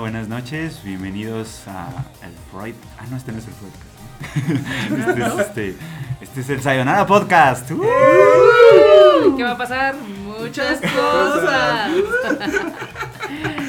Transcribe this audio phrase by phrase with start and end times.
[0.00, 1.88] Buenas noches, bienvenidos a
[2.24, 2.74] el Freud.
[2.98, 3.86] Ah, no, este no es el Freudcast.
[5.08, 5.76] Este es, este,
[6.20, 7.70] este es el Sayonara Podcast.
[7.72, 9.36] ¡Uh!
[9.36, 9.94] ¿Qué va a pasar?
[9.96, 11.90] Muchas cosas.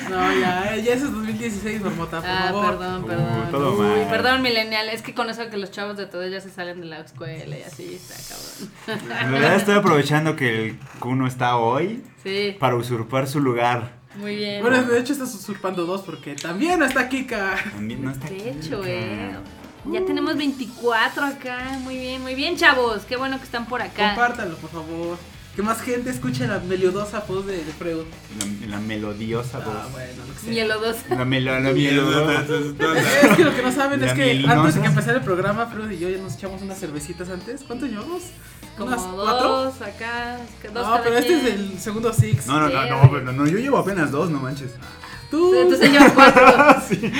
[0.09, 2.77] No, ya, ya eso es 2016, Marmota, por Ah, favor.
[2.77, 3.51] perdón, Uh, perdón.
[3.51, 4.07] todo Uy, mal.
[4.09, 4.87] perdón, millennial.
[4.89, 7.57] Es que con eso que los chavos de todo ya se salen de la escuela
[7.57, 8.15] y así está
[8.87, 9.21] cabrón.
[9.25, 13.91] En verdad estoy aprovechando que el Kuno está hoy Sí, para usurpar su lugar.
[14.15, 14.61] muy bien.
[14.61, 17.55] Bueno, de hecho estás usurpando dos porque también está Kika.
[17.73, 18.89] También no está De hecho, Kika.
[18.89, 19.35] eh.
[19.91, 21.79] Ya tenemos 24 acá.
[21.81, 23.03] Muy bien, muy bien, chavos.
[23.07, 24.09] Qué bueno que están por acá.
[24.15, 25.17] Compártalo, por favor.
[25.55, 28.03] Que más gente escuche la melodiosa voz de, de Freud.
[28.61, 29.73] La, la melodiosa voz.
[29.75, 30.49] Ah, bueno, lo que sea.
[30.49, 30.95] Mielo 2.
[31.09, 32.43] La, melo, la melodiosa.
[33.31, 35.65] Es que lo que no saben La es que antes de que empezara el programa,
[35.67, 37.63] Freud y yo ya nos echamos unas cervecitas antes.
[37.65, 38.23] ¿Cuánto llevamos?
[38.77, 39.47] Como ¿Unas cuatro?
[39.63, 40.37] dos acá.
[40.65, 42.45] Dos No, cada pero este es el segundo Six.
[42.45, 44.71] No, no, no, no, pero no, yo llevo apenas dos, no manches.
[45.29, 45.53] Tú.
[45.55, 46.81] Entonces lleva cuatro.
[46.87, 47.11] Sí.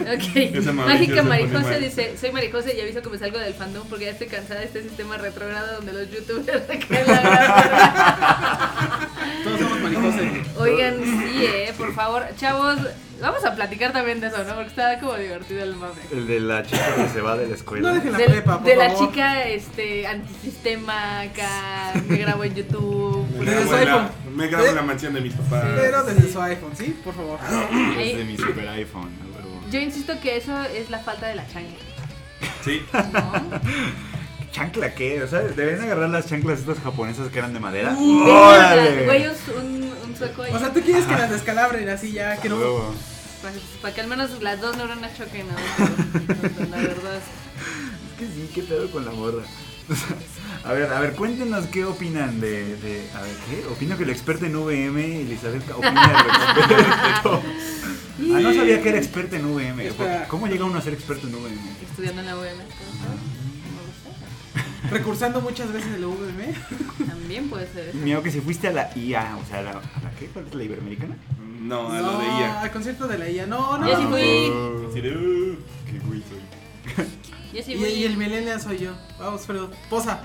[0.00, 0.74] Ok.
[0.74, 1.80] Mágica se pone Marijosa mal.
[1.80, 4.66] dice, soy Marijosa y aviso que me salgo del fandom porque ya estoy cansada de
[4.66, 6.62] este sistema retrógrado donde los youtubers
[7.06, 9.08] la
[9.44, 10.22] Todos somos mariposas.
[10.58, 12.78] Oigan, sí, eh, por favor, chavos,
[13.20, 14.54] vamos a platicar también de eso, ¿no?
[14.54, 15.94] Porque está como divertido el mame.
[16.12, 17.88] El de la chica que se va de la escuela.
[17.88, 22.54] No dejen la Del- prepa, por de la chica este antisistema acá, me grabo en
[22.54, 23.26] YouTube.
[23.38, 24.36] Me grabo, su en la, iPhone.
[24.36, 24.74] me grabo en ¿Eh?
[24.74, 25.64] la mansión de mis papás.
[25.76, 26.96] Pero desde su iPhone, ¿sí?
[27.04, 27.38] Por favor.
[27.96, 29.10] Desde mi super iPhone.
[29.70, 31.78] Yo insisto que eso es la falta de la chancla,
[32.64, 32.82] Sí.
[32.92, 33.60] ¿no?
[34.52, 35.22] ¿Chancla qué?
[35.22, 37.94] O sea, deberían agarrar las chanclas estas japonesas que eran de madera.
[37.96, 39.04] Uh, ¡Órale!
[39.04, 40.52] Güey, un, sueco ahí.
[40.52, 42.58] O sea, tú quieres que las descalabren así ya, que no.
[43.42, 46.66] Para, para que al menos las dos neuronas choquen, ¿no?
[46.70, 47.16] La verdad.
[47.16, 49.42] Es que sí, qué pedo con la morra.
[50.62, 53.66] A ver, a ver, cuéntenos qué opinan de, de a ver, ¿qué?
[53.66, 56.26] Opino que el experto en VM, Elizabeth, opina
[56.58, 57.42] experto.
[58.20, 59.90] Ah, no sabía que era experto en VM.
[60.28, 61.56] ¿Cómo llega uno a ser experto en VM?
[61.82, 63.39] Estudiando en la UM.
[64.90, 66.54] Recursando muchas veces el UVM.
[67.06, 67.98] También puede ser eso.
[67.98, 70.26] Miedo que si fuiste a la IA, o sea, ¿a la, a la qué?
[70.26, 71.16] ¿Cuál es la Iberoamericana?
[71.60, 72.60] No, a no, lo de ella.
[72.62, 73.46] al concierto de la IA.
[73.46, 73.86] No, no.
[73.86, 74.50] Yo sí fui.
[74.50, 77.04] Uh, Qué güey soy.
[77.52, 77.88] Yo sí Y, fui.
[77.88, 78.92] y el millennial soy yo.
[79.18, 79.70] Vamos, Fredo.
[79.90, 80.20] Posa.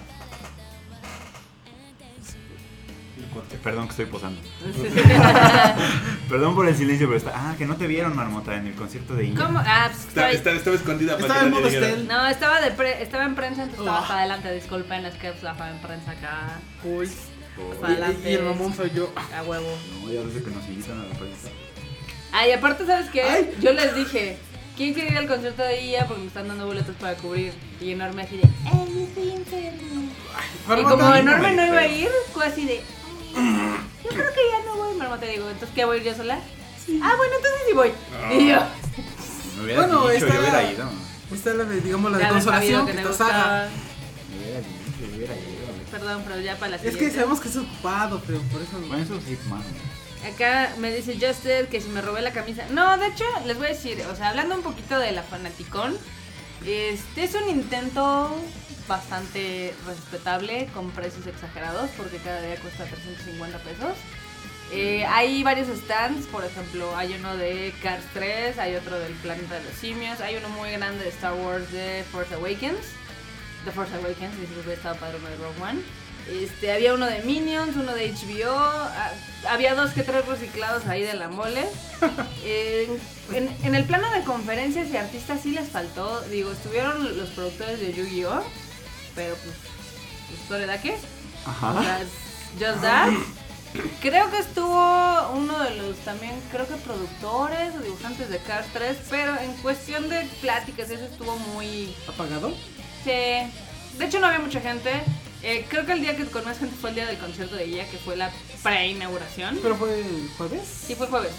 [3.63, 4.41] Perdón que estoy posando.
[6.29, 7.31] Perdón por el silencio, pero está.
[7.33, 9.35] Ah, que no te vieron, Marmota, en el concierto de IA.
[9.35, 9.59] ¿Cómo?
[9.65, 12.07] Ah, pues Está- estaba, estaba escondida para Estaba que en.
[12.07, 14.01] No, estaba, de pre- estaba en prensa, entonces estaba Oh.
[14.03, 14.53] hasta adelante.
[14.53, 16.59] Disculpen, es que estaba en prensa acá.
[16.83, 17.09] Cool.
[17.73, 18.29] Hasta adelante.
[18.29, 19.11] Y, y el mamón soy yo.
[19.37, 19.77] A huevo.
[20.03, 21.49] No, ya desde que nos invitan a la prensa.
[22.31, 23.23] Ay, aparte, ¿sabes qué?
[23.23, 23.55] Ay.
[23.61, 24.37] Yo les dije,
[24.75, 26.05] ¿quién quiere ir al concierto de IA?
[26.05, 27.53] Porque me están dando boletos para cubrir.
[27.79, 30.09] Y enorme así de, ¡ay, estoy enfermo!
[30.77, 33.04] Y como enorme no iba a ir, fue así de, "Ay,
[33.35, 34.95] yo creo que ya no voy.
[34.97, 36.35] Marmota digo, ¿entonces qué voy a ir yo sola?
[37.01, 37.91] Ah, bueno, entonces sí voy.
[38.23, 38.33] Ah.
[38.33, 38.59] Y yo,
[39.57, 40.89] Me hubieras Bueno, dicho, está- yo hubiera ido.
[41.33, 43.09] Esta es la de, digamos, la de de consolación que que te saga.
[43.09, 43.67] gustaba.
[44.29, 44.69] Me hubiera dicho,
[45.09, 45.45] yo hubiera ido.
[45.91, 47.05] Perdón, pero ya para la Es siguiente.
[47.05, 48.79] que sabemos que es ocupado, pero por eso.
[48.87, 49.63] Bueno, eso sí, mano.
[50.33, 52.63] Acá me dice Justed que si me robé la camisa.
[52.71, 55.95] No, de hecho, les voy a decir, o sea, hablando un poquito de la fanaticón,
[56.65, 58.35] este es un intento
[58.87, 63.95] bastante respetable con precios exagerados porque cada día cuesta 350 pesos.
[64.71, 69.55] Eh, hay varios stands, por ejemplo, hay uno de Cars 3, hay otro del Planeta
[69.59, 72.79] de los Simios, hay uno muy grande de Star Wars de Force Awakens.
[73.63, 75.81] The Force Awakens, dice que hubiera estado padre uno de Rogue One.
[76.27, 79.11] Este, había uno de Minions, uno de HBO, ah,
[79.49, 81.63] había dos que tres reciclados ahí de la mole.
[82.45, 82.99] En,
[83.35, 87.79] en- en el plano de conferencias y artistas sí les faltó, digo, estuvieron los productores
[87.79, 88.43] de Yu-Gi-Oh!
[89.15, 89.55] Pero pues,
[90.47, 90.97] pues ¿de qué?
[91.45, 91.81] O Ajá.
[91.81, 91.99] sea,
[92.59, 93.09] Just That.
[94.01, 98.97] Creo que estuvo uno de los también, creo que productores o dibujantes de Cars 3,
[99.09, 101.93] pero en cuestión de pláticas, eso estuvo muy...
[102.07, 102.51] ¿Apagado?
[103.03, 103.11] Sí.
[103.97, 105.03] De hecho no había mucha gente.
[105.43, 107.65] Eh, creo que el día que con más gente fue el día del concierto de
[107.65, 108.31] ella, que fue la
[108.63, 109.59] pre-inauguración.
[109.61, 110.61] ¿Pero fue el jueves?
[110.87, 111.33] Sí, fue jueves.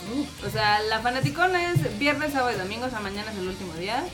[0.47, 3.73] O sea, la Fanaticón es viernes, sábado y domingo, o sea, mañana es el último
[3.75, 4.05] día.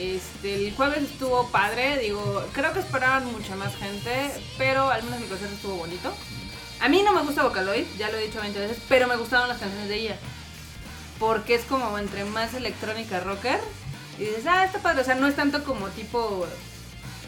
[0.00, 5.20] Este, el jueves estuvo padre, digo, creo que esperaban mucha más gente, pero al menos
[5.20, 6.10] mi concierto estuvo bonito.
[6.80, 9.50] A mí no me gusta Vocaloid, ya lo he dicho 20 veces, pero me gustaban
[9.50, 10.16] las canciones de ella.
[11.18, 13.60] Porque es como entre más electrónica rocker.
[14.18, 15.02] Y dices, ah, está padre.
[15.02, 16.46] O sea, no es tanto como tipo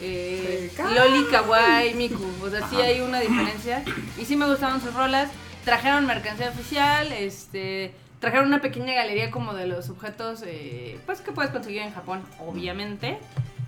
[0.01, 2.27] eh, Loli, Kawaii, Miku.
[2.43, 3.85] O sea, sí hay una diferencia.
[4.17, 5.31] Y sí me gustaban sus rolas.
[5.67, 7.95] Trajeron mercancía oficial, este...
[8.23, 12.23] Trajeron una pequeña galería como de los objetos, eh, pues que puedes conseguir en Japón,
[12.39, 13.19] obviamente.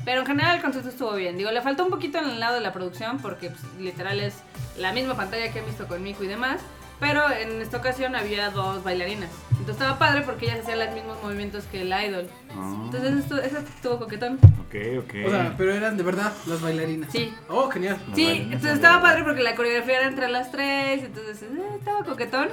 [0.04, 1.37] Pero en general el concierto estuvo bien.
[1.37, 4.37] Digo, le faltó un poquito en el lado de la producción porque pues, literal es
[4.78, 6.61] la misma pantalla que he visto con Miku y demás.
[7.00, 9.28] Pero en esta ocasión había dos bailarinas.
[9.50, 12.28] Entonces estaba padre porque ellas hacían los mismos movimientos que el idol.
[12.56, 14.38] Ah, Entonces esto, eso estuvo coquetón.
[14.68, 15.14] ok, ok.
[15.26, 17.11] O sea, pero eran de verdad las bailarinas.
[17.11, 17.34] Sí.
[17.49, 17.99] Oh, genial.
[18.06, 21.02] Las Sí, entonces estaba padre porque la coreografía era entre las tres.
[21.02, 22.50] Entonces eh, estaba coquetón.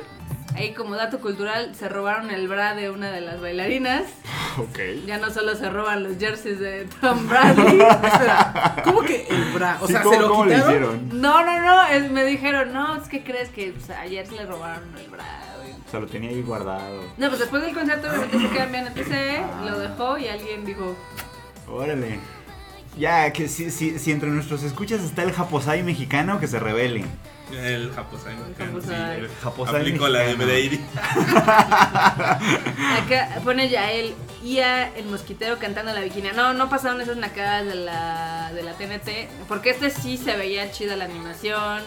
[0.56, 4.04] Ahí como dato cultural se robaron el bra de una de las bailarinas.
[4.58, 4.80] Ok.
[5.08, 7.80] Ya no solo se roban los jerseys de Tom Bradley.
[8.84, 9.78] ¿cómo que el bra?
[9.82, 11.22] O Sí, sea, ¿cómo, se lo cómo le hicieron?
[11.22, 14.46] No, no, no, es- me dijeron, no, es que crees que pues, ayer se le
[14.46, 15.24] robaron el bra.
[15.58, 15.72] güey".
[15.72, 17.02] O sea, lo tenía ahí guardado.
[17.18, 19.42] No, pues después del concierto obviamente se quedan bien etc.
[19.66, 20.96] Lo dejó y alguien dijo,
[21.70, 22.20] Órale.
[22.98, 27.06] Ya, que si, si, si entre nuestros escuchas está el japosai mexicano, que se revele.
[27.54, 28.36] El Japosai.
[28.36, 28.56] El
[29.42, 29.76] Japosai.
[29.76, 30.36] El Aplicó la de.
[30.36, 30.84] Medeiri.
[33.04, 36.30] acá pone ya él, Ia el mosquitero cantando la bikini.
[36.36, 40.72] No, no pasaron esas nacadas de la, de la TNT, porque este sí se veía
[40.72, 41.82] chida la animación.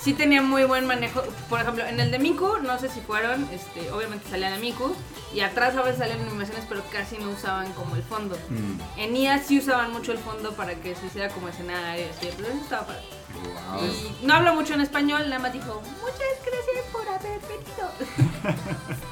[0.00, 1.22] Sí tenía muy buen manejo.
[1.50, 4.96] Por ejemplo, en el de Miku, no sé si fueron, este, obviamente salían a Miku.
[5.34, 8.36] Y atrás a veces salían animaciones, pero casi no usaban como el fondo.
[8.48, 12.28] Mm, En IA sí usaban mucho el fondo para que se hiciera como escenario, así,
[12.28, 13.02] entonces eso estaba padre.
[13.42, 13.84] Wow.
[13.84, 18.98] Y no habla mucho en español, nada más dijo, muchas gracias por haber venido.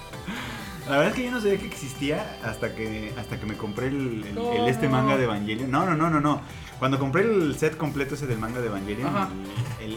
[0.89, 3.89] La verdad es que yo no sabía que existía hasta que hasta que me compré
[3.89, 4.53] el, el- No.
[4.55, 5.71] el este manga de Evangelion.
[5.71, 6.41] No, no, no, no, no.
[6.79, 9.13] Cuando compré el set completo ese del manga de Evangelion,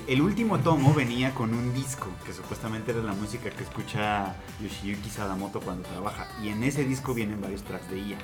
[0.08, 5.10] el, último tomo venía con un disco que supuestamente era la música que escucha Yoshiyuki
[5.10, 6.28] Sadamoto cuando trabaja.
[6.44, 8.18] Y en ese disco vienen varios tracks de IA.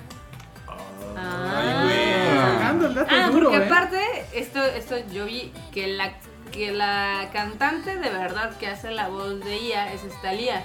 [1.15, 2.06] Ay, güey.
[2.37, 3.67] Sacando el dato Ah, duro, porque ¿eh?
[3.67, 3.99] aparte,
[4.33, 6.13] esto, esto yo vi que la,
[6.51, 10.63] que la cantante de verdad que hace la voz de IA es esta Lía,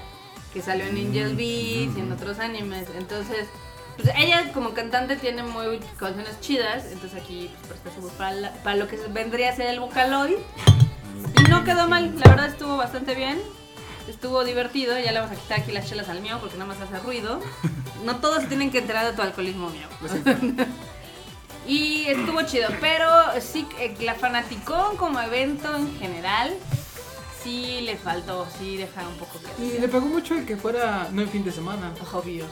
[0.52, 2.87] que salió en Angel Beats y en otros animes.
[2.97, 3.47] Entonces,
[3.97, 8.33] pues ella como cantante tiene muy canciones chidas, entonces aquí pues, presta su voz para,
[8.35, 10.37] la- para lo que vendría a ser el Vocaloid.
[11.38, 13.41] Y no quedó mal, la verdad estuvo bastante bien.
[14.09, 16.81] Estuvo divertido, ya le vamos a quitar aquí las chelas al mío porque nada más
[16.81, 17.41] hace ruido.
[18.05, 19.87] No todos se tienen que enterar de tu alcoholismo mío.
[21.66, 23.09] Y estuvo chido, pero
[23.40, 26.52] sí, eh, la Fanaticón como evento en general,
[27.42, 31.09] sí le faltó, sí deja un poco que Y le pegó mucho el que fuera
[31.12, 31.92] no en fin de semana.
[32.12, 32.47] Obvio.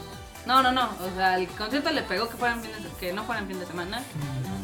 [0.45, 3.23] No, no, no, o sea, el concierto le pegó que, fueran fines de- que no
[3.25, 4.01] fueran fin de semana.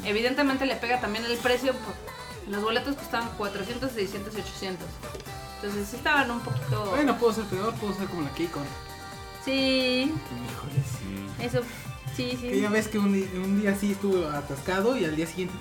[0.06, 4.88] Evidentemente le pega también el precio, por- los boletos costaban 400, 600 y 800.
[5.62, 6.86] Entonces sí estaban un poquito...
[6.92, 8.64] Bueno, puedo ser peor, puedo ser como la Keikon.
[9.44, 10.84] Sí, Híjole,
[11.38, 11.44] sí.
[11.44, 11.62] eso,
[12.18, 13.08] sí, Que ya ves que un,
[13.44, 15.56] un día sí estuvo atascado y al día siguiente.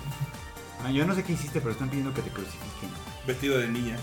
[0.85, 2.89] Ah, yo no sé qué hiciste, pero están pidiendo que te crucifiquen.
[3.25, 3.97] Vestido de niña.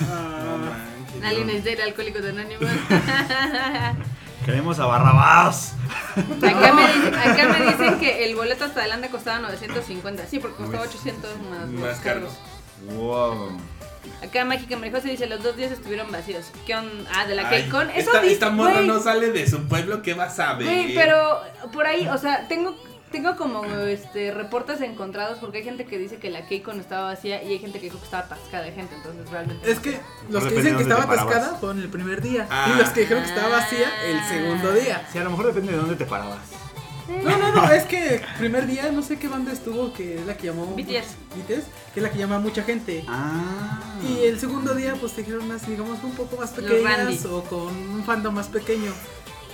[0.00, 1.24] No Ah, manches.
[1.24, 2.64] Alguien es de alcohólicos anónimos.
[4.44, 5.74] Queremos a Barrabás.
[6.16, 10.26] Acá me, dicen, acá me dicen que el boleto hasta adelante costaba 950.
[10.26, 10.88] Sí, porque costaba Uy.
[10.88, 12.32] 800 más, Más los cargos.
[12.94, 13.58] Wow.
[14.22, 16.46] Acá Mágica Marijosa dice: Los dos días estuvieron vacíos.
[16.66, 17.10] ¿Qué onda?
[17.14, 17.90] Ah, de la Ay, K-Con.
[17.90, 20.66] Eso esta, dice, esta morra no sale de su pueblo, ¿qué vas a ver?
[20.66, 21.40] güey, pero
[21.72, 22.76] por ahí, o sea, tengo.
[23.12, 27.40] Tengo como este reportes encontrados porque hay gente que dice que la K-Con estaba vacía
[27.40, 29.70] y hay gente que dijo que estaba atascada de gente, entonces realmente.
[29.70, 32.48] es que los que dicen que estaba atascada fueron el primer día.
[32.50, 32.72] Ah.
[32.74, 35.06] Y los que dijeron que estaba vacía el segundo día.
[35.10, 36.65] Sí, a lo mejor depende de dónde te parabas.
[37.08, 40.36] No, no, no, es que primer día no sé qué banda estuvo que es la
[40.36, 41.14] que llamó BTS.
[41.36, 43.04] BTS, que es la que llama a mucha gente.
[43.08, 43.80] Ah.
[44.02, 47.68] Y el segundo día pues te dijeron unas, digamos, un poco más pequeñas o con
[47.68, 48.92] un fandom más pequeño.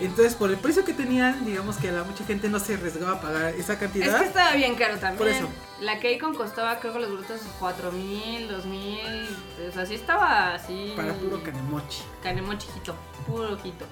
[0.00, 3.20] Entonces, por el precio que tenían, digamos que la mucha gente no se arriesgaba a
[3.20, 4.18] pagar esa Es cantidad.
[4.18, 5.18] que estaba bien caro también.
[5.18, 5.48] Por eso.
[5.80, 9.28] La K-Con costaba, creo que los brutos 4 mil, 2 mil.
[9.68, 10.94] O sea, sí estaba así.
[10.96, 12.02] Para puro canemochi.
[12.22, 12.94] Canemo chiquito,
[13.26, 13.84] puro ojito.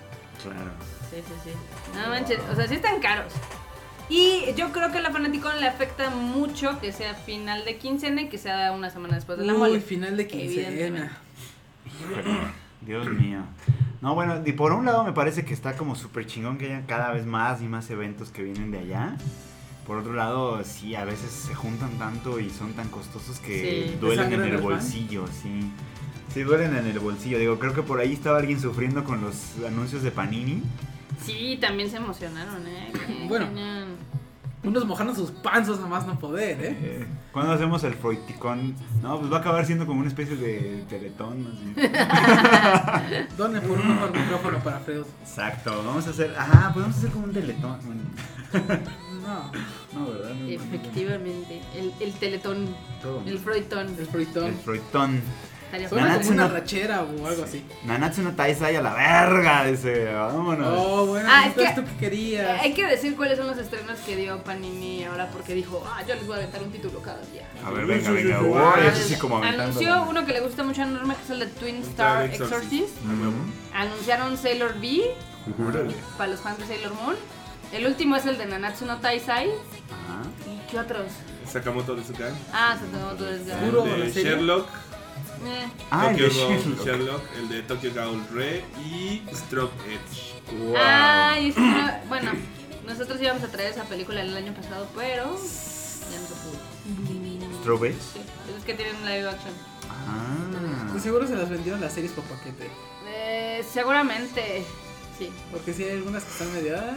[0.42, 0.72] Claro.
[1.10, 1.50] Sí, sí, sí.
[1.98, 3.32] No manches, o sea, sí están caros.
[4.08, 8.22] Y yo creo que a la Fanaticon le afecta mucho que sea final de quincena
[8.22, 9.80] y que sea una semana después de la Uy, mole.
[9.80, 11.18] final de quincena.
[12.80, 13.40] Dios mío.
[14.00, 16.86] No, bueno, y por un lado me parece que está como súper chingón que haya
[16.86, 19.16] cada vez más y más eventos que vienen de allá.
[19.86, 23.96] Por otro lado, sí, a veces se juntan tanto y son tan costosos que Sí.
[24.00, 25.70] duelen en ¿Te sangran el bolsillo, sí.
[26.32, 27.38] Sí, duelen en el bolsillo.
[27.38, 29.34] Digo, creo que por ahí estaba alguien sufriendo con los
[29.66, 30.62] anuncios de Panini.
[31.24, 32.92] Sí, también se emocionaron, ¿eh?
[32.92, 33.46] Qué Bueno.
[34.62, 36.78] Unos mojaron sus panzos a más no poder, ¿eh?
[36.82, 38.74] Eh, ¿Cuándo hacemos el Freuticón?
[39.02, 41.46] No, pues va a acabar siendo como una especie de teletón.
[41.50, 43.26] así.
[43.38, 45.04] Donen por un mejor micrófono para Freud.
[45.22, 46.34] Exacto, vamos a hacer.
[46.36, 47.78] Ajá, podemos hacer como un teletón.
[47.86, 48.02] Bueno,
[49.22, 50.28] No, no, ¿verdad?
[50.34, 50.48] No, no, no, no.
[50.50, 51.62] Efectivamente.
[51.74, 52.66] El, el teletón,
[53.00, 53.22] Todo.
[53.24, 53.86] el Freudtón.
[53.88, 54.06] el El
[54.56, 55.22] Freudtón.
[55.70, 57.64] Estaría Suena como una Nanatsu no- rachera o algo así.
[57.84, 60.04] Nanatsu no Taizai a la verga, dice.
[60.12, 60.66] Vámonos.
[60.76, 62.60] Oh, bueno, Ah, es entonces que- tú que querías.
[62.60, 66.16] Hay que decir cuáles son los estrenos que dio Panini ahora porque dijo, ah, yo
[66.16, 67.48] les voy a aventar un título cada día.
[67.64, 68.40] A ver, venga, venga.
[68.42, 69.62] Uy, eso sí como aventando.
[69.62, 72.52] Anunció uno que le gusta mucho a Norma, que es el de Twin Star Exorcist.
[72.52, 72.96] Exorcist.
[73.04, 73.32] Ujú.
[73.72, 75.02] Anunciaron Sailor V
[75.68, 75.94] Órale.
[76.18, 77.14] para los fans de Sailor Moon.
[77.72, 79.48] El último es el de Nanatsu no Taisai.
[79.48, 80.22] Ajá.
[80.50, 81.06] ¿Y qué otros?
[81.48, 82.32] Sakamoto de Sukan.
[82.52, 83.84] Ah, se tomó todo el Puro.
[83.86, 84.30] El ¿la de serie?
[84.32, 84.68] Sherlock.
[85.44, 86.84] Eh, Ah, el Tokyo de Ghoul Sherlock.
[86.86, 87.22] Sherlock.
[87.36, 90.58] El de Tokyo Ghoul Re y Stroke Edge.
[90.58, 90.74] Wow.
[90.78, 91.52] Ah, y
[92.08, 92.32] bueno,
[92.86, 97.60] nosotros íbamos a traer esa película el año pasado, pero ya no se pudo.
[97.60, 98.02] ¿Strawberries?
[98.14, 98.20] Sí,
[98.58, 99.52] es que tienen live action.
[99.88, 100.90] Ah.
[100.92, 102.68] De seguro se las vendieron las series por paquete.
[103.06, 104.64] Eh, seguramente,
[105.18, 105.30] sí.
[105.50, 106.76] Porque sí hay algunas que están medio.
[106.76, 106.94] ah,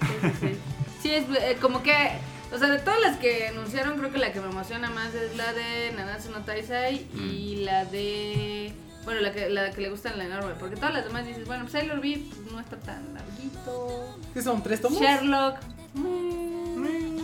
[0.00, 0.56] Sí, sí, sí.
[1.02, 1.94] Sí, es eh, como que,
[2.52, 5.36] o sea, de todas las que anunciaron, creo que la que me emociona más es
[5.36, 8.72] la de Nanatsu no Taisai y la de,
[9.04, 11.46] bueno, la que, la que le gusta en la enorme, porque todas las demás dices,
[11.46, 14.62] bueno, Sailor V pues, no está tan larguito, ¿Qué son?
[14.62, 15.00] ¿Tres tomos?
[15.00, 15.56] Sherlock,
[15.94, 17.18] mm,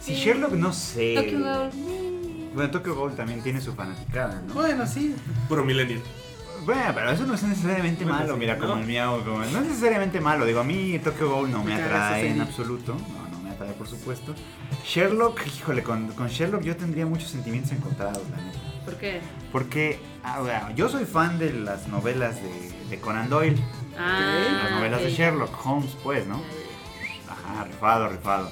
[0.00, 1.14] Si Sherlock no sé.
[1.16, 2.54] Tokyo Ghoul, mm.
[2.54, 4.54] Bueno, Tokyo Ghoul también tiene su fanaticada, ¿no?
[4.54, 5.14] Bueno, sí.
[5.48, 6.00] Puro Millennial.
[6.64, 8.60] Bueno, pero eso no es necesariamente Bueno, malo, sí, mira, ¿no?
[8.66, 11.74] como el miau, como- no es necesariamente malo, digo, a mí Tokyo Ghoul no me
[11.74, 14.34] atrae en absoluto, no, no por supuesto.
[14.84, 18.58] Sherlock, híjole, con, con Sherlock yo tendría muchos sentimientos encontrados, la neta.
[18.84, 19.20] ¿por qué?
[19.50, 23.60] Porque, ah, bueno, yo soy fan de las novelas de, de Conan Doyle,
[23.98, 25.10] Ah, las novelas de.
[25.10, 26.40] Sherlock Holmes, pues, ¿no?
[27.28, 28.50] Ajá, rifado, rifado.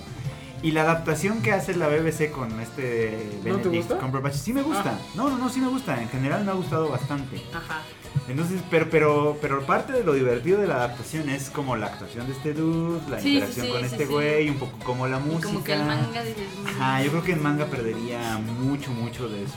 [0.63, 3.99] Y la adaptación que hace la BBC con este ¿No te Benedict gusta?
[3.99, 4.95] Cumberbatch, sí me gusta.
[4.99, 4.99] Ah.
[5.15, 6.01] No, no, no, sí me gusta.
[6.01, 7.43] En general me ha gustado bastante.
[7.53, 7.83] Ajá.
[8.29, 12.27] Entonces, pero, pero, pero parte de lo divertido de la adaptación es como la actuación
[12.27, 14.13] de este dude, la Sí, sí, interacción sí, con sí, este sí.
[14.13, 15.47] güey, un poco como la música.
[15.49, 16.67] como que el manga dices, mm.
[16.81, 19.57] Ajá, yo creo que en manga perdería mucho, mucho de eso.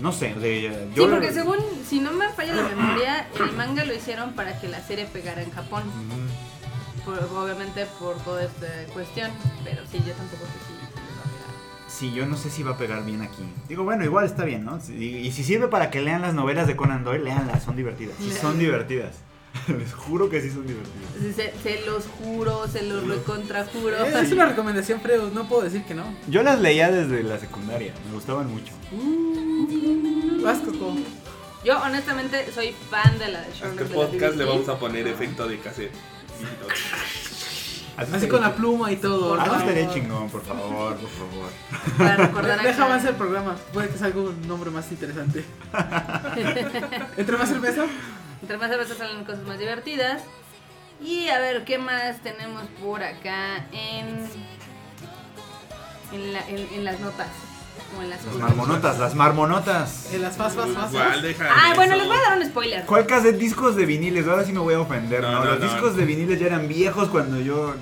[0.00, 1.56] No sé, de, Sí, yo porque según,
[1.88, 5.42] si no me falla la memoria, el manga lo hicieron para que la serie pegara
[5.42, 5.82] en Japón.
[7.04, 9.30] Por- obviamente por toda esta cuestión,
[9.64, 10.71] pero sí, yo tampoco sé
[12.02, 13.44] Sí, yo no sé si va a pegar bien aquí.
[13.68, 14.80] Digo, bueno, igual está bien, ¿no?
[14.80, 18.16] Si- Y, si sirve para que lean las novelas de Conan Doyle, leanlas, son divertidas.
[18.18, 19.14] Sí, son divertidas.
[19.68, 21.36] Les juro que sí son divertidas.
[21.36, 24.04] Se, se los juro, se los recontrajuro.
[24.04, 25.30] Es una recomendación, Freud.
[25.32, 26.02] No puedo decir que no.
[26.26, 28.72] Yo las leía desde la secundaria, me gustaban mucho.
[30.42, 30.96] Vas, Coco.
[31.64, 34.76] Yo honestamente soy fan de la de A este de la podcast le vamos a
[34.76, 35.92] poner efecto de cassette.
[37.96, 39.34] Así estaría con la pluma y todo.
[39.40, 39.56] Así ¿no?
[39.58, 41.50] estaría chingón, por favor, por favor.
[41.98, 43.56] Para recordar Deja avanzar el programa.
[43.72, 45.44] Puede que salga un nombre más interesante.
[47.16, 47.84] Entre más cerveza.
[48.40, 50.22] Entre más veces salen cosas más divertidas.
[51.00, 54.26] Y a ver, ¿qué más tenemos por acá en,
[56.12, 57.28] en, la- en- en las notas?
[58.00, 60.12] En las marmonotas, las marmonotas.
[60.12, 60.90] En las fas, fas, fas.
[60.92, 62.84] Igual, deja Ah, bueno, les voy a dar un spoiler.
[62.86, 64.26] ¿Cuál cassette discos de viniles?
[64.26, 65.30] Ahora sí me voy a ofender, ¿no?
[65.32, 65.66] No, no, Los no.
[65.66, 67.74] discos de viniles ya eran viejos cuando yo...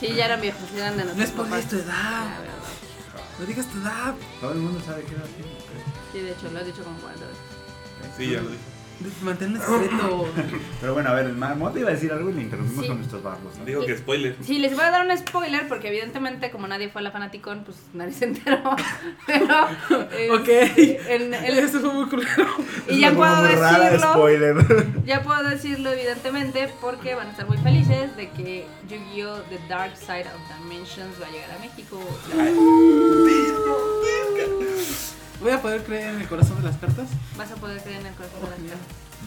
[0.00, 2.24] Sí, ya eran viejos, ya eran de No es por tu edad.
[3.38, 4.14] No digas tu edad.
[4.40, 5.32] Todo el mundo sabe que era así.
[6.12, 8.16] Sí, de hecho, lo has dicho como cuatro veces.
[8.16, 8.73] Sí, ya lo dije.
[9.22, 10.28] Manténlo secreto.
[10.80, 12.88] Pero bueno, a ver, Marmota iba a decir algo y le interrumpimos Sí.
[12.88, 13.58] con nuestros barbos.
[13.58, 13.64] ¿no?
[13.64, 14.36] Digo que spoiler.
[14.42, 17.64] Sí, les voy a dar un spoiler porque evidentemente como nadie fue a la Fanaticón,
[17.64, 18.58] pues nadie se enteró.
[19.26, 19.68] Pero
[20.12, 20.48] eh, Ok.
[21.08, 22.46] en el- Eso fue muy culero.
[22.88, 24.12] y ya Es puedo decirlo.
[24.12, 24.56] spoiler.
[25.04, 29.40] Ya puedo decirlo evidentemente porque van a estar muy felices de que Yu-Gi-Oh!
[29.50, 32.00] The Dark Side of Dimensions va a llegar a México.
[35.40, 37.08] Voy a poder creer en el corazón de las cartas.
[37.36, 38.78] Vas a poder creer en el corazón de las cartas.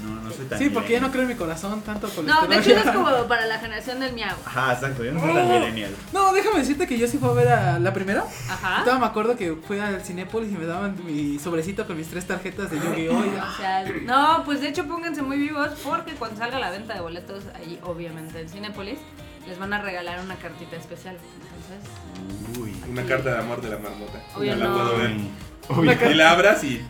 [0.03, 2.45] No, no soy tan Sí, porque ya no creo en mi corazón tanto con No,
[2.45, 4.35] de hecho es como para la generación del miau.
[4.45, 5.95] Ajá, exacto, yo no soy tan millennial.
[6.13, 8.23] No, déjame decirte que yo sí fui a ver a la primera.
[8.47, 8.83] Ajá.
[8.83, 12.27] Todavía me acuerdo que fui al Cinépolis y me daban mi sobrecito con mis tres
[12.27, 13.25] tarjetas de Yu-Gi-Oh!
[13.25, 16.93] y- O sea, no, pues de hecho pónganse muy vivos porque cuando salga la venta
[16.93, 18.99] de boletos ahí, obviamente en Cinépolis,
[19.47, 21.17] les van a regalar una cartita especial.
[21.17, 22.75] Entonces, Uy.
[22.87, 24.21] Una carta de amor de la marmota.
[24.35, 24.73] Obvio Ya la no.
[24.75, 25.11] puedo ver.
[25.69, 26.81] Y la abras y.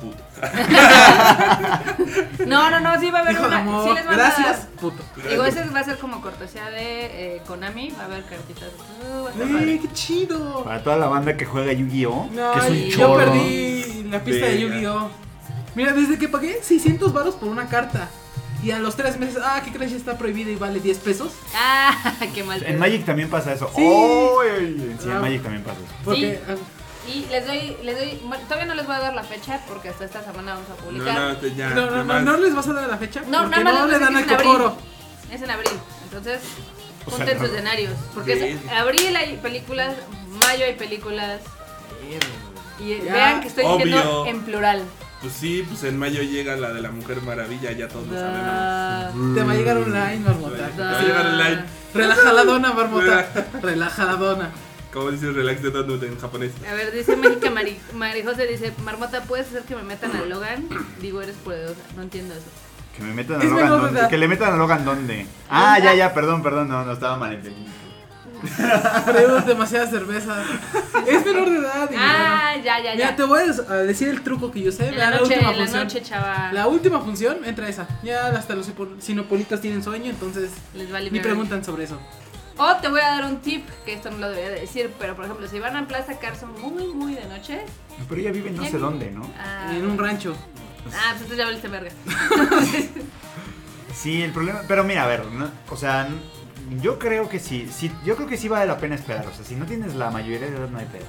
[0.00, 0.22] Puto.
[2.46, 3.58] no, no, no, sí va a haber una.
[3.60, 5.02] amor, sí les van a- gracias, puto.
[5.28, 8.70] Digo, ese va a ser como cortesía de eh, Konami, va a haber cartitas.
[9.02, 9.80] Uh, va a estar ¡Eh, padre.
[9.80, 10.64] qué chido!
[10.64, 12.30] Para toda la banda que juega Yu-Gi-Oh!
[12.32, 13.16] No, que es un y yo chorro.
[13.32, 14.60] perdí la pista de.
[14.60, 15.10] Yu-Gi-Oh!
[15.74, 18.08] Mira, desde que pagué 600 varos por una carta
[18.62, 19.90] y a los 3 meses, ah, ¿qué crees?
[19.92, 21.32] Ya está prohibida y vale 10 pesos.
[21.54, 22.58] Ah, qué mal.
[22.62, 22.78] En pedo.
[22.80, 23.70] Magic también pasa eso.
[23.74, 23.82] Sí.
[23.82, 25.20] En Ah.
[25.20, 25.94] Magic también pasa eso.
[26.04, 26.54] Porque, ah,
[27.08, 29.90] Y les doy, les doy, bueno, todavía no les voy a dar la fecha porque
[29.90, 31.20] hasta esta semana vamos a No, publicar.
[31.20, 31.70] no, te- ya.
[31.70, 33.22] no, no, no, no les vas a dar la fecha.
[33.28, 34.76] No, porque nada más no les le voy a dan al que es en.
[35.32, 35.72] Es abril,
[36.04, 36.40] entonces
[37.06, 37.44] O sea, junten no.
[37.44, 37.92] sus denarios.
[38.14, 38.68] Porque es Sí.
[38.68, 39.94] abril hay películas,
[40.46, 41.40] mayo hay películas.
[42.78, 43.12] Y Ya.
[43.12, 44.30] vean que estoy diciendo Obvio.
[44.32, 44.82] en plural.
[45.20, 49.34] Pues sí, pues en mayo llega la de la Mujer Maravilla, ya todos lo sabemos.
[49.34, 50.68] Te va a llegar online, marmota.
[50.76, 51.64] Te va a llegar online.
[51.94, 53.26] Relajadona, marmota.
[53.62, 54.50] Relajadona.
[54.96, 56.52] ¿Cómo dices relax de donut en japonés?
[56.66, 60.66] A ver, dice México Mari, Marijose, dice, Marmota, ¿puedes hacer que me metan a Logan?
[61.02, 62.46] Digo, eres poderosa, no entiendo eso.
[62.96, 64.08] Que me metan a Es Logan dónde.
[64.08, 65.26] Que le metan a Logan dónde.
[65.50, 67.70] Ah, ya, ya, perdón, perdón, no, no estaba mal entendido.
[69.04, 70.42] Freídos demasiada cerveza.
[71.06, 71.90] Es menor de edad.
[71.90, 72.94] y Ah, ya, ya, bueno.
[72.94, 73.16] Mira, ya.
[73.16, 74.88] te voy a decir el truco que yo sé.
[74.88, 75.84] En la la, noche, última en la función.
[75.84, 76.52] noche, chava.
[76.54, 77.86] La última función entra esa.
[78.02, 81.98] Ya hasta los sinopolitas tienen sueño, entonces Les vale ni preguntan sobre eso.
[82.58, 85.14] O te voy a dar un tip, que esto no lo debería de decir, pero
[85.14, 87.60] por ejemplo, si van a Plaza Carson muy, muy de noche.
[88.08, 89.30] Pero ella vive en no sé dónde, ¿no?
[89.38, 90.34] Ah, En un rancho.
[90.94, 91.90] Ah, pues entonces ya valiste verga.
[93.94, 94.60] Sí, el problema.
[94.68, 96.08] Pero mira, a ver, no- o sea,
[96.80, 97.90] yo creo que sí, sí.
[98.04, 99.26] Yo creo que sí vale la pena esperar.
[99.26, 101.04] O sea, si no tienes la mayoría de edad, no hay pedo.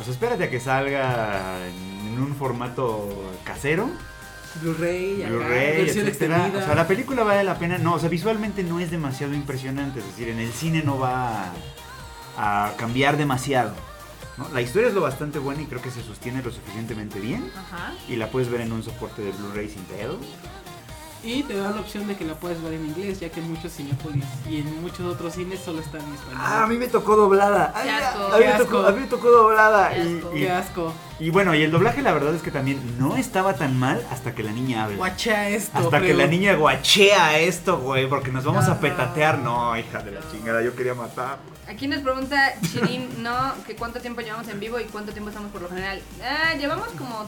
[0.00, 3.08] O sea, espérate a que salga en un formato
[3.44, 3.88] casero,
[4.62, 6.50] Blu-ray, Blu-ray, etcétera.
[6.54, 7.78] O sea, la película vale la pena.
[7.78, 10.00] No, o sea, visualmente no es demasiado impresionante.
[10.00, 11.52] Es decir, en el cine no va
[12.36, 13.72] a, a cambiar demasiado.
[14.36, 14.48] ¿no?
[14.50, 17.50] La historia es lo bastante buena y creo que se sostiene lo suficientemente bien.
[17.56, 17.94] Ajá.
[18.08, 20.18] Y la puedes ver en un soporte de Blu-ray sin pedo.
[21.26, 23.50] Y te da la opción de que la puedes ver en inglés, ya que en
[23.52, 26.38] muchos cinepolis y en muchos otros cines solo está en español.
[26.40, 27.72] Ah, a mí me tocó doblada.
[27.82, 28.26] Qué Ay, asco.
[28.32, 29.90] a, mí me tocó, a mí me tocó doblada.
[29.90, 30.36] Qué Y, asco.
[30.36, 30.92] y- Qué asco.
[31.18, 34.36] y bueno, y el doblaje la verdad es que también no estaba tan mal hasta
[34.36, 34.96] que la niña habla.
[34.98, 35.76] Guachea esto.
[35.78, 39.38] Hasta que la niña guachea esto, güey, porque nos vamos a petatear.
[39.40, 41.38] No, hija de la chingada, yo quería matar.
[41.68, 43.52] Aquí nos pregunta Chirin, ¿no?
[43.66, 46.00] Que cuánto tiempo llevamos en vivo y cuánto tiempo estamos por lo general.
[46.22, 47.26] Ah, llevamos como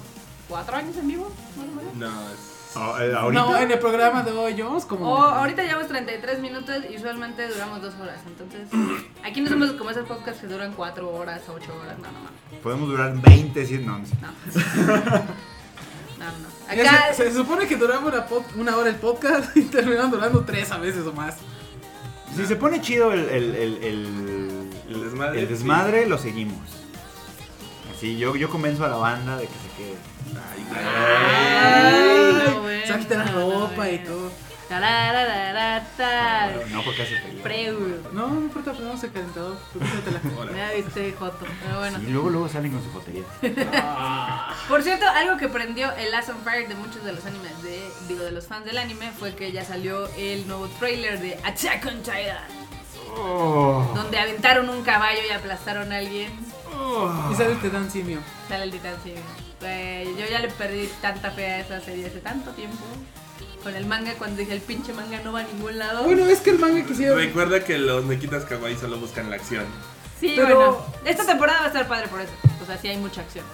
[0.48, 1.94] cuatro años en vivo, más o menos.
[1.96, 2.58] No, es.
[2.76, 3.42] Ah, eh, ahorita.
[3.42, 5.11] No, en el programa de hoy llevamos como.
[5.11, 8.20] O ahorita llevamos 33 minutos y usualmente duramos dos horas.
[8.26, 8.68] Entonces,
[9.24, 11.98] aquí no somos como esos podcasts que duran cuatro horas, ocho horas.
[11.98, 12.59] No, no, no.
[12.62, 13.98] Podemos durar 20, si no.
[13.98, 14.04] no.
[16.18, 16.24] No.
[16.26, 16.48] No,
[16.83, 17.14] Acá.
[17.14, 18.26] se, se supone que duraba una,
[18.57, 21.37] una hora el podcast y terminaron durando tres a veces o más.
[22.37, 26.59] Si se pone chido el, el, el, el, El desmadre, el desmadre, lo seguimos.
[27.96, 29.96] Así, yo, yo convenzo a la banda de que se quede.
[30.37, 32.08] Ay, Ay, Ay,
[32.88, 34.31] se va a quitar la no, ropa y todo.
[36.70, 37.72] No, porque hace frío.
[38.12, 39.57] No, no importa, ponemos el calentador.
[39.72, 39.81] tú.
[40.55, 41.46] Ya viste, Joto.
[41.64, 41.98] Pero bueno.
[42.03, 43.24] Y luego, luego salen con su jotería.
[44.68, 47.88] Por cierto, algo que prendió el Last on Fire de muchos de los animes, de,
[48.09, 51.87] digo, de los fans del anime, fue que ya salió el nuevo trailer de Attack
[51.87, 52.37] on Titan,
[53.16, 56.31] Oh, donde aventaron un caballo y aplastaron a alguien.
[56.77, 57.31] oh.
[57.33, 58.18] Y sale te dan simio.
[58.48, 59.14] Sale el titán sí.
[59.61, 62.85] Güey, yo ya le perdí tanta fe a esa serie hace tanto tiempo.
[63.62, 66.05] Con el manga, cuando dije el pinche manga no va a ningún lado.
[66.05, 67.14] Bueno, es que el manga quisiera.
[67.16, 69.64] Recuerda que los nequitas kawaii solo buscan la acción.
[70.21, 70.87] sí, pero- bueno.
[71.05, 72.31] Esta temporada va a estar padre por eso.
[72.62, 73.44] O sea, sí hay mucha acción,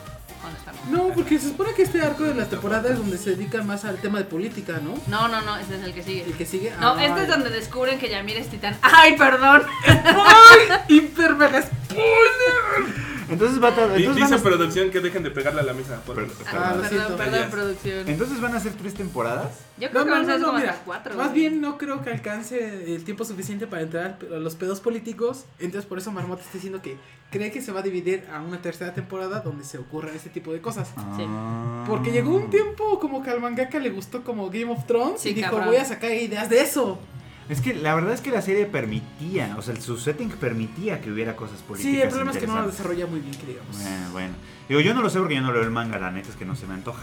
[0.46, 0.88] honestamente.
[0.90, 3.84] No, porque se supone que este arco de las temporadas es donde se dedican más
[3.86, 4.94] al tema de política, ¿no?
[5.06, 6.24] No, no, no, ese es el que sigue.
[6.24, 6.72] El que sigue.
[6.80, 7.06] No, Ay.
[7.06, 8.76] este es donde descubren que Yamir es titán.
[8.82, 9.62] ¡Ay, perdón!
[9.86, 10.78] ¡Ay!
[10.88, 13.13] ¡Hiper mega spoiler!
[13.28, 15.64] Entonces va a tar- Di- entonces Dice van a- producción que dejen de pegarle a
[15.64, 16.00] la mesa.
[16.04, 16.20] por.
[16.52, 17.50] Ah, perdón, perdón, Ya.
[17.50, 18.08] producción.
[18.08, 19.50] Entonces van a ser tres temporadas.
[19.78, 21.14] Yo creo No, que van a no, ser no, como mira, hasta cuatro.
[21.16, 21.40] Más güey.
[21.40, 25.44] bien no creo que alcance el tiempo suficiente para entrar a los pedos políticos.
[25.58, 26.96] Entonces por eso Marmota está diciendo que
[27.30, 30.52] cree que se va a dividir a una tercera temporada donde se ocurran este tipo
[30.52, 30.88] de cosas.
[31.16, 31.24] Sí.
[31.26, 31.84] Ah.
[31.88, 35.30] Porque llegó un tiempo como que al mangaka le gustó como Game of Thrones Sí,
[35.30, 35.66] y dijo cabrón.
[35.68, 36.98] voy a sacar ideas de eso.
[37.48, 41.10] Es que la verdad es que la serie permitía, o sea, su setting permitía que
[41.12, 41.92] hubiera cosas políticas.
[41.94, 43.76] Sí, el problema es que no lo desarrolla muy bien, que digamos.
[43.82, 44.34] Bueno, bueno.
[44.68, 46.46] Digo, yo no lo sé porque yo no leo el manga, la neta es que
[46.46, 47.02] no se me antoja.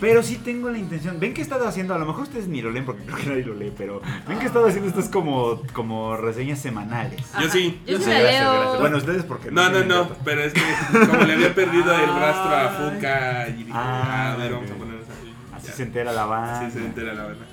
[0.00, 1.20] Pero sí tengo la intención.
[1.20, 3.26] Ven que he estado haciendo, a lo mejor ustedes ni lo leen porque creo que
[3.26, 7.20] nadie lo lee, pero ven que he estado haciendo estas como, como reseñas semanales.
[7.40, 7.80] Yo sí.
[7.86, 8.52] Yo sí Gracias, leo.
[8.52, 8.80] gracias.
[8.80, 10.16] Bueno, ustedes porque No, no, no, datos.
[10.24, 10.60] pero es que
[11.08, 12.68] como le había perdido el rastro a.
[12.90, 15.12] Fuca y dije, Ah, a ver, vamos a poner esa.
[15.56, 15.72] Así Ya.
[15.72, 16.60] se entera la banda.
[16.66, 17.46] Así se entera la verdad.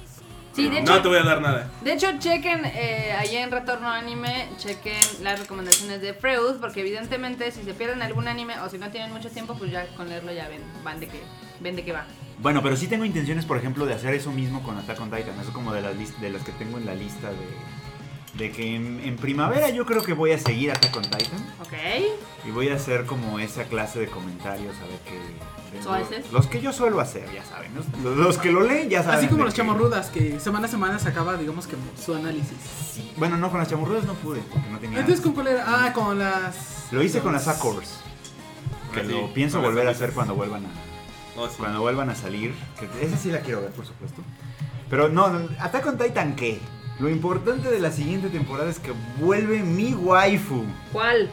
[0.60, 1.69] Sí, de No te voy a dar nada.
[1.82, 7.52] de hecho chequen eh, ahí en Retorno Anime, chequen las recomendaciones de Freud, porque evidentemente
[7.52, 10.32] si se pierden algún anime o si no tienen mucho tiempo, pues ya con leerlo
[10.32, 11.22] ya ven, van de que,
[11.60, 12.06] ven de qué va.
[12.41, 15.38] Bueno, pero sí tengo intenciones, por ejemplo, de hacer eso mismo con Attack on Titan.
[15.41, 18.39] Eso como de las, de las que tengo en la lista de...
[18.41, 21.54] De que en, en primavera yo creo que voy a seguir Attack on Titan.
[21.62, 21.74] ¿Ok?
[22.48, 25.19] Y voy a hacer como esa clase de comentarios, a ver qué...
[25.84, 26.32] ¿Suaves?
[26.32, 27.72] Los que yo suelo hacer, ya saben.
[27.76, 29.20] Los, los que lo leen ya saben.
[29.20, 32.58] Así como los que- chamorrudas, que semana a semana sacaba, digamos que su análisis.
[32.94, 33.12] Sí.
[33.18, 35.00] Bueno, no, con las chamurrudas no pude, porque no tenía...
[35.00, 35.64] Entonces, ¿con cuál era?
[35.68, 36.88] Ah, con las.
[36.92, 37.90] Lo hice con los- las Acors.
[38.94, 40.70] Que Ah, sí, lo pienso con las volver a hacer cuando vuelvan a,
[41.38, 41.56] Oh, sí.
[41.60, 42.54] cuando vuelvan a salir.
[42.80, 44.22] Que esa sí la quiero ver, por supuesto.
[44.90, 46.60] Pero no, no, Attack on Titan, ¿qué?
[47.00, 51.30] Lo importante de la siguiente temporada es que vuelve mi waifu, ¿Cuál?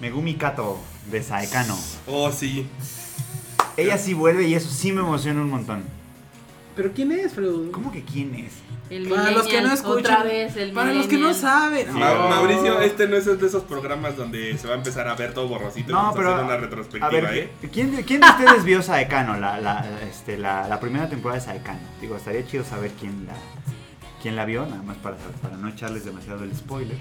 [0.00, 0.78] Megumi Kato,
[1.10, 1.76] de Saekano.
[2.06, 2.66] Oh, sí.
[3.80, 5.82] Ella sí vuelve y eso sí me emociona un montón.
[6.76, 7.70] ¿Pero quién es, Freud?
[7.72, 8.52] ¿Cómo que quién es?
[8.88, 9.98] El Para los que no escuchan.
[10.14, 11.92] Otra vez el Para los que no saben.
[11.92, 12.28] Ma- No.
[12.28, 15.46] Mauricio, este no es de esos programas donde se va a empezar a ver todo
[15.48, 15.90] borrosito.
[15.90, 16.32] y No, a pero.
[16.32, 17.50] hacer una A retrospectiva, ver, ¿eh?
[17.72, 19.36] ¿quién, de- quién de ustedes vio Saekano?
[19.38, 21.78] La, la, este, la, la primera temporada de Saekano.
[22.00, 23.34] Digo, estaría chido saber quién la,
[24.22, 26.98] quién la vio, nada más para, para no echarles demasiado el spoiler.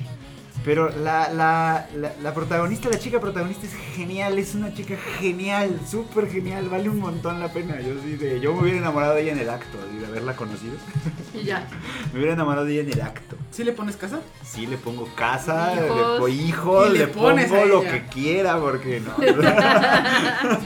[0.65, 5.79] Pero la, la, la, la protagonista, la chica protagonista es genial, es una chica genial,
[5.89, 7.79] súper genial, vale un montón la pena.
[7.79, 10.73] Yo sí, de, yo me hubiera enamorado de ella en el acto, de haberla conocido.
[11.33, 11.65] Y ya.
[12.11, 13.37] Me hubiera enamorado de ella en el acto.
[13.51, 14.19] ¿Sí le pones casa?
[14.43, 15.97] Sí, le pongo casa, le Hijos.
[16.11, 19.15] pongo hijos, le le, pones pongo lo que quiera, porque no.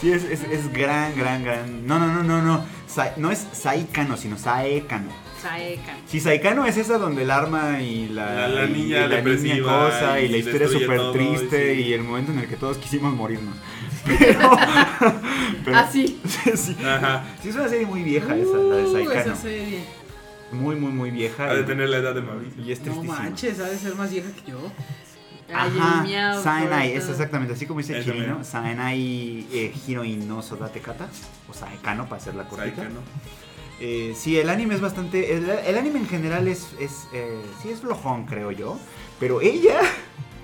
[0.00, 1.86] sí, es, es, es gran, gran, gran.
[1.86, 2.64] No, no, no, no, no.
[2.86, 5.10] Sa- no es Saikano, sino Saekano.
[5.42, 5.96] Saekan.
[6.06, 9.90] Si Saikano es esa donde el arma y la, La- la y niña la depresiva
[9.90, 11.92] cosa y, y la historia súper triste y y, sí.
[11.94, 13.56] el momento en el que todos quisimos morirnos.
[14.06, 14.50] Pero,
[15.64, 16.18] pero- Así.
[16.26, 16.76] sí, sí.
[16.84, 17.24] Ajá.
[17.42, 19.20] Sí, es una serie muy vieja esa, la de Uh, Saikano.
[19.20, 19.84] esa serie.
[20.52, 21.50] Muy, muy, muy vieja.
[21.50, 22.62] Ha de y- tener la edad de Mauricio.
[22.62, 23.18] y es No tristísima.
[23.18, 24.58] manches, ha de ser más vieja que yo.
[25.52, 26.04] Ajá,
[26.42, 28.44] Saenai, es exactamente así como dice Chirino.
[28.44, 31.08] Saenai eh, Hiroin no Sodate Kata,
[31.48, 32.76] o Saekano para hacer la cortita.
[32.76, 33.00] Saikano.
[33.80, 35.36] Eh, sí, el anime es bastante.
[35.36, 36.68] El, el anime en general es.
[36.80, 38.78] es eh, sí, es flojón, creo yo.
[39.20, 39.80] Pero ella.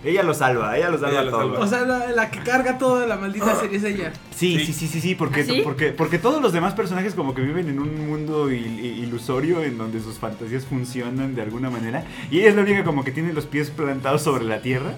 [0.07, 1.41] Ella lo salva, ella lo salva Ella lo todo.
[1.41, 1.61] salva.
[1.61, 4.13] O sea, la, la que carga toda la maldita serie es ella.
[4.37, 4.67] Sí, Sí.
[4.67, 5.61] sí, sí, sí, sí, porque, ¿Ah, sí?
[5.65, 9.63] porque, porque todos los demás personajes como que viven en un mundo il- il- ilusorio
[9.65, 12.05] en donde sus fantasías funcionan de alguna manera.
[12.31, 14.93] Y ella es la única como que tiene los pies plantados sobre la tierra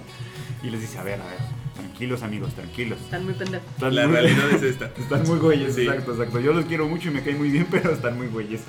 [0.61, 1.37] y les dice, a ver, a ver,
[1.97, 2.99] tranquilos amigos, tranquilos.
[3.01, 3.67] Están muy pendejos.
[3.73, 4.85] Están La muy- realidad es esta.
[4.97, 5.81] Están muy güeyes, Sí.
[5.81, 6.39] exacto, exacto.
[6.39, 8.61] Yo los quiero mucho y me caen muy bien, pero están muy güeyes.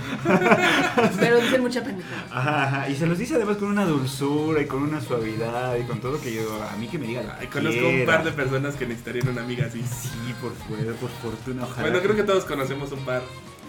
[1.21, 2.09] Pero dicen mucha pendeja.
[2.31, 2.89] Ajá, ajá.
[2.89, 6.19] Y se los dice además con una dulzura y con una suavidad y con todo
[6.21, 8.77] que yo, a mí que me diga lo que Ay, conozco un par de personas
[8.77, 9.83] que necesitarían una amiga así.
[9.83, 11.83] Sí, por fuera, por fortuna, ojalá.
[11.83, 13.23] Bueno, creo que todos conocemos un par.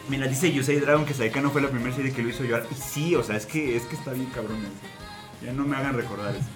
[0.07, 2.65] Mira, dice Yusei Dragon que Saekano fue la primera serie que lo hizo llorar.
[2.71, 4.57] Y sí, o sea, es que, es que está bien cabrón.
[4.59, 5.45] eso.
[5.45, 6.47] Ya no me hagan recordar eso.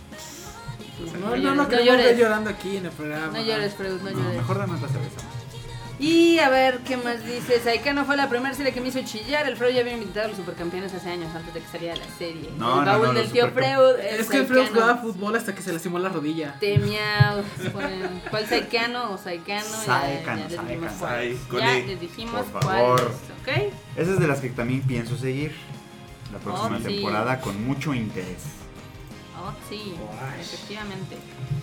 [1.00, 2.06] No, No no, no, no queremos llores.
[2.06, 3.38] ver llorando aquí en el programa.
[3.38, 4.38] No llores, Freud, no No, llores.
[4.38, 5.22] mejor dame otra cerveza.
[6.00, 7.60] Y a ver, ¿qué más dice?
[7.62, 9.48] Saikano fue la primera serie que me hizo chillar.
[9.48, 12.08] El Freud ya había invitado a los supercampeones hace años antes de que saliera la
[12.18, 12.50] serie.
[12.58, 14.00] No, el no, baúl no, del los tío Freud.
[14.02, 16.56] Es que el Freud jugaba fútbol hasta que se lastimó la rodilla.
[16.60, 17.44] Te miau.
[18.30, 19.64] ¿Cuál Saikano o Saikano?
[19.64, 21.60] Saikano, ya, les dijimos Saikano.
[21.60, 23.00] Ya les dijimos Por cuál favor.
[23.02, 23.74] es, ¿ok?
[23.96, 25.54] Esa es de las que también pienso seguir.
[26.34, 26.84] La próxima Oh, sí.
[26.96, 28.42] temporada con mucho interés.
[29.42, 29.96] Oh, sí,
[30.40, 31.18] efectivamente.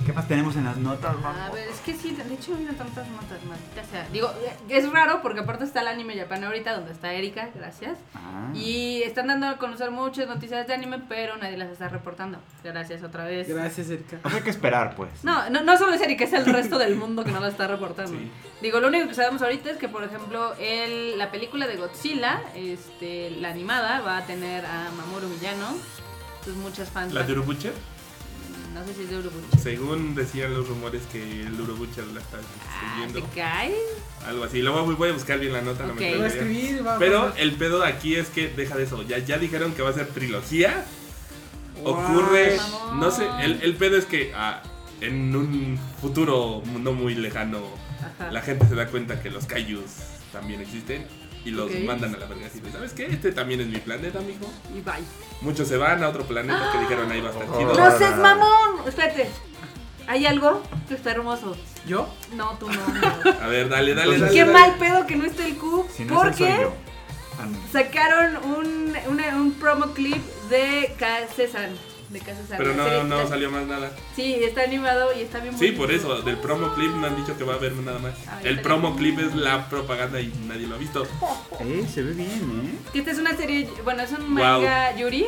[0.05, 3.07] ¿Qué más tenemos en las notas, A ver, es que sí, de hecho no tantas
[3.09, 4.09] notas, maldita sea.
[4.13, 4.33] Digo,
[4.69, 7.99] es raro porque aparte está el anime Japan ahorita, donde está Erika, gracias.
[8.15, 8.51] Ah.
[8.55, 12.39] Y están dando a conocer muchas noticias de anime, pero nadie las está reportando.
[12.65, 13.49] Gracias otra vez.
[13.49, 14.19] Gracias, Erika.
[14.23, 15.23] Pues hay que esperar, pues.
[15.23, 17.67] No, no, no solo es Erika, es el resto del mundo que no la está
[17.67, 18.13] reportando.
[18.13, 18.31] Sí.
[18.63, 22.43] Digo, lo único que sabemos ahorita es que, por ejemplo, el, la película de Godzilla,
[22.55, 25.77] este, la animada, va a tener a Mamoru Villano.
[26.41, 27.13] Entonces muchas fans.
[27.13, 27.73] ¿La de?
[28.75, 29.59] No sé si es de Urobuchi.
[29.63, 33.31] Según decían los rumores que el Urobuchi la está Ah, ¿Te escribiendo.
[33.35, 33.75] cae?
[34.27, 34.63] Algo así.
[34.63, 36.01] Lo voy, voy a buscar bien la nota, no Ok.
[36.01, 36.57] me Lo va a acuerdo bien.
[36.61, 39.03] escribir, va Pero el pedo aquí es que deja de eso.
[39.03, 40.85] Ya, ya dijeron que va a ser trilogía.
[41.81, 41.95] Guau.
[41.95, 42.57] Ocurre.
[42.95, 43.27] No sé.
[43.43, 44.63] El, el pedo es que ah,
[45.01, 47.63] en un futuro no muy lejano
[48.19, 48.31] Ajá.
[48.31, 49.91] la gente se da cuenta que los Kaijus
[50.33, 51.07] también existen.
[51.45, 53.07] Y los mandan a la verga así de, ¿sabes qué?
[53.07, 54.51] Este también es mi planeta, mijo.
[54.77, 54.95] Y bye.
[55.41, 57.59] Muchos se van a otro planeta que dijeron ahí va a estar Oh.
[57.59, 57.75] chido.
[57.75, 58.87] ¡No seas mamón!
[58.87, 59.29] Espérate.
[60.07, 61.57] ¿Hay algo que está hermoso?
[61.87, 62.13] ¿Yo?
[62.35, 62.75] No, tú no.
[62.75, 63.31] no.
[63.43, 64.33] A ver, dale, dale, Entonces, dale.
[64.35, 64.53] Qué dale.
[64.53, 65.87] mal pedo que no esté el Q.
[65.97, 66.73] Si no es él, soy porque yo.
[67.41, 71.71] Ah, sacaron un, una- un promo clip de K-Cesan.
[72.11, 72.59] De K-Cesan.
[72.59, 73.93] Pero la no, no salió más nada.
[74.17, 75.81] Sí, está animado y está bien Sí, bonito.
[75.83, 78.15] por eso, del promo clip no han dicho que va a haber nada más.
[78.29, 81.07] Ah, El promo clip es la propaganda y nadie lo ha visto.
[81.61, 84.45] Eh, se ve bien, Que esta es una serie, bueno, es un Wow.
[84.45, 85.27] manga Yuri.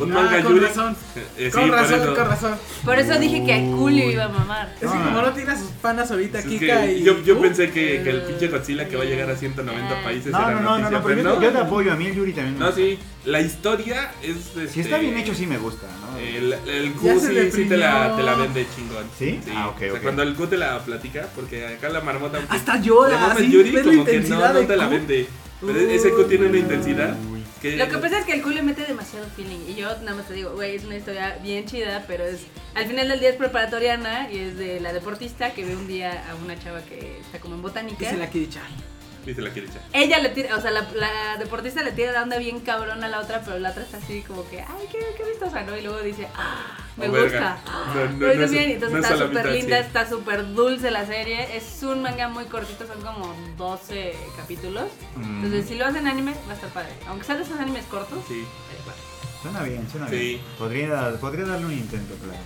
[0.00, 0.66] Un Ah, manga con Yuri.
[0.66, 0.96] razón.
[1.36, 2.14] Eh, sí, con por razón, eso.
[2.14, 2.54] con razón.
[2.84, 4.72] Por eso dije que a Julio iba a mamar.
[4.74, 5.02] Es que Ah.
[5.04, 7.02] como no tiene a sus panas ahorita, Es Kika que y.
[7.02, 9.94] yo, yo tú, pensé que, que el pinche Godzilla que va a llegar a 190
[9.98, 10.02] ah.
[10.04, 10.32] países.
[10.32, 11.92] No, era no, no, no, noticia, no, pero pero yo, te- yo te apoyo.
[11.92, 14.36] A mí el Yuri también me No, sí, la historia es.
[14.72, 16.18] Si está este, bien hecho, sí me gusta, ¿no?
[16.18, 19.04] El, el Q sí, sí te la, te la vende chingón.
[19.18, 19.40] ¿Sí?
[19.54, 20.02] Ah, ok, o sea, ok.
[20.02, 22.38] cuando el Q te la platica, porque acá la marmota.
[22.48, 25.26] Hasta llora, le mames así, Yuri, la como que no, intensidad no te la vende.
[25.60, 26.60] Pero ese Q tiene una Uy.
[26.60, 27.16] intensidad
[27.64, 27.76] que.
[27.76, 29.60] Lo que pasa es que el le mete demasiado feeling.
[29.68, 32.40] Y yo nada más te digo, güey, es una historia bien chida, pero es.
[32.74, 36.24] Al final del día es preparatoriana y es de la deportista que ve un día
[36.30, 37.98] a una chava que está como en botánica.
[37.98, 38.66] Que se la quiere echar.
[39.26, 39.82] Y se la quiere echar.
[39.92, 43.08] Ella le tira, o sea, la, la deportista le tira la onda bien cabrón a
[43.08, 45.76] la otra, pero la otra está así como que, ay, qué, qué vistosa, ¿no?
[45.76, 47.22] Y luego dice, ah, me Oh, gusta.
[47.22, 47.58] verga.
[48.12, 49.86] No, no, entonces está súper linda, sí.
[49.86, 51.56] está súper dulce la serie.
[51.56, 54.84] Es un manga muy cortito, son como 12 capítulos.
[55.16, 55.36] Mm.
[55.44, 56.90] Entonces, si lo hacen anime, va a estar padre.
[57.08, 58.40] Aunque sean de esos animes cortos, Sí.
[58.42, 58.90] eh.
[59.42, 60.16] Suena bien, suena Sí.
[60.16, 60.40] bien.
[60.58, 62.38] Podría, podría darle un intento, claro.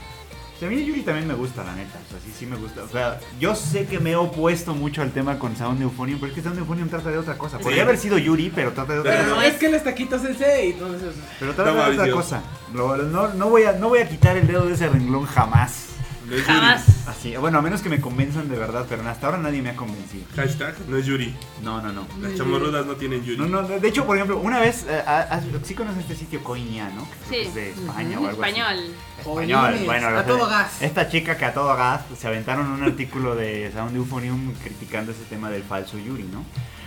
[0.59, 1.99] Sí, a mí Yuri también me gusta, la neta.
[2.05, 2.83] O sea, sí, sí me gusta.
[2.83, 6.31] O sea, yo sé que me he opuesto mucho al tema con Sound Euphonium, pero
[6.33, 7.59] es que Sound Euphonium trata de otra cosa.
[7.59, 7.81] Podría Sí.
[7.83, 9.47] haber sido Yuri, pero trata de otra Pero Pero cosa.
[9.47, 11.15] no es que él está Quito Sensei, entonces.
[11.39, 12.43] Pero trata No, de otra cosa.
[12.73, 12.97] No,
[13.29, 15.87] no, voy a, no voy a quitar el dedo de ese renglón jamás.
[16.29, 16.85] No es Jamás.
[17.09, 19.77] Así, bueno, a menos que me convenzan de verdad, pero hasta ahora nadie me ha
[19.77, 20.25] convencido.
[20.29, 20.37] Yuri.
[20.37, 21.35] Hashtag no es Yuri.
[21.63, 22.07] No, no, no.
[22.21, 23.39] Las chamorrudas no tienen Yuri.
[23.39, 26.91] No, no, de hecho, por ejemplo, una vez, eh, ah, sí conoces este sitio Coiña,
[26.91, 27.09] ¿no?
[27.31, 27.49] Que Sí.
[27.49, 28.51] es de España o algo así.
[28.51, 28.77] Español.
[29.19, 30.83] Español, bueno, a todo gas.
[30.83, 35.25] Esta chica que a todo gas se aventaron un artículo de Sound Euphonium criticando ese
[35.25, 36.45] tema del falso Yuri, ¿no?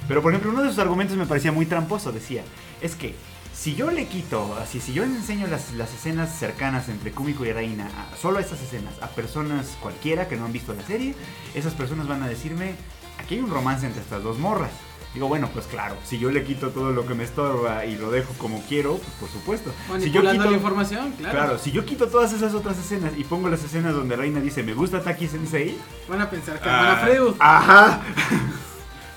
[0.08, 2.12] Pero por ejemplo, uno de sus argumentos me parecía muy tramposo.
[2.12, 2.44] Decía,
[2.82, 3.16] es que
[3.62, 7.46] si yo le quito, así, si yo le enseño las, las escenas cercanas entre Kumiko
[7.46, 11.14] y Reina, a- solo esas escenas, a personas cualquiera que no han visto la serie,
[11.54, 12.74] esas personas van a decirme,
[13.20, 14.72] aquí hay un romance entre estas dos morras.
[15.14, 18.10] Digo, bueno, pues claro, si yo le quito todo lo que me estorba y lo
[18.12, 19.72] dejo como quiero, pues por supuesto.
[20.00, 21.38] Si yo quito la información, claro.
[21.38, 24.64] Claro, si yo quito todas esas otras escenas y pongo las escenas donde Reina dice
[24.64, 26.82] me gusta Taki Sensei, Van a pensar que Ah.
[26.82, 27.34] van a Freud.
[27.40, 28.02] ajá.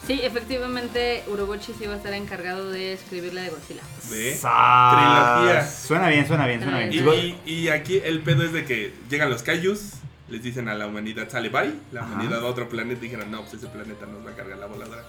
[0.07, 3.83] Sí, efectivamente, Urobuchi sí va a estar encargado de escribir la de Godzilla.
[4.11, 4.37] Ve.
[4.39, 5.67] Trilogía.
[5.67, 7.37] Suena bien, suena bien, suena Y, bien.
[7.47, 9.93] y- y aquí el pedo es de que llegan los Kaijus,
[10.29, 12.13] les dicen a la humanidad sale bye, la Ajá.
[12.13, 14.59] humanidad va a otro planeta y dijeron no, pues ese planeta nos va a cargar
[14.59, 15.05] la voladora.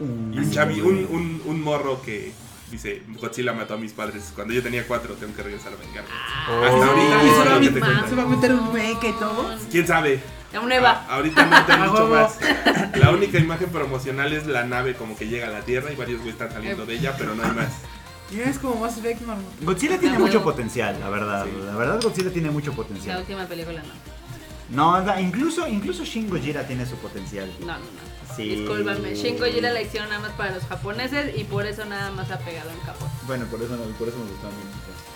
[0.00, 2.32] Uh, Y Chavi, un, un, un morro que
[2.70, 6.08] dice Godzilla mató a mis padres, cuando yo tenía cuatro tengo que regresar a vengarme.
[6.50, 6.64] Oh.
[6.64, 8.08] Hasta ahorita eso se es va, lo a que te meter, cuento.
[8.08, 8.72] se va a meter un
[9.08, 9.56] y todo.
[9.70, 10.20] ¿Quién sabe?
[10.62, 10.90] Un Eva.
[11.08, 11.44] A- ahorita
[11.92, 12.08] dicho huevo.
[12.14, 12.38] más.
[12.96, 16.18] La única imagen promocional es la nave como que llega a la Tierra y varios
[16.20, 17.68] güeyes están saliendo de ella, pero no hay más.
[18.34, 18.74] Es como.
[19.62, 21.44] Godzilla tiene Ah, mucho potencial, la verdad.
[21.44, 21.50] Sí.
[21.66, 23.20] La verdad Godzilla tiene mucho La potencial.
[23.20, 24.18] última película no.
[24.70, 27.50] No, la- incluso incluso Shin Gojira tiene su potencial.
[27.60, 28.17] No, no, no.
[28.38, 28.48] Sí.
[28.56, 29.14] Discúlpame.
[29.14, 32.38] Shin Gojira la hicieron nada más para los japoneses y por eso nada más ha
[32.38, 33.08] pegado en Japón.
[33.26, 34.56] Bueno, por eso por eso me gustó a mí.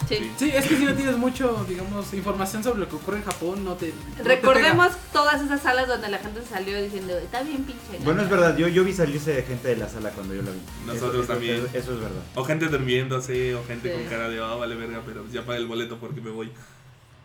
[0.08, 0.32] Sí.
[0.36, 0.50] Sí.
[0.52, 3.74] Es que si no tienes mucho, digamos, información sobre lo que ocurre en Japón, no
[3.76, 3.94] te.
[4.16, 7.98] no te Recordemos todas esas salas donde la gente salió diciendo, está bien pinche.
[8.00, 8.04] ¿no?".
[8.04, 10.50] Bueno, es verdad, yo, yo vi salirse de gente de la sala cuando yo la
[10.50, 10.58] vi.
[10.86, 11.56] Nosotros Eso- también.
[11.58, 12.22] Eso, eso es verdad.
[12.34, 13.94] O gente durmiéndose, o gente Sí.
[14.00, 16.50] con cara de, ah, vale verga, pero ya pagué el boleto porque me voy.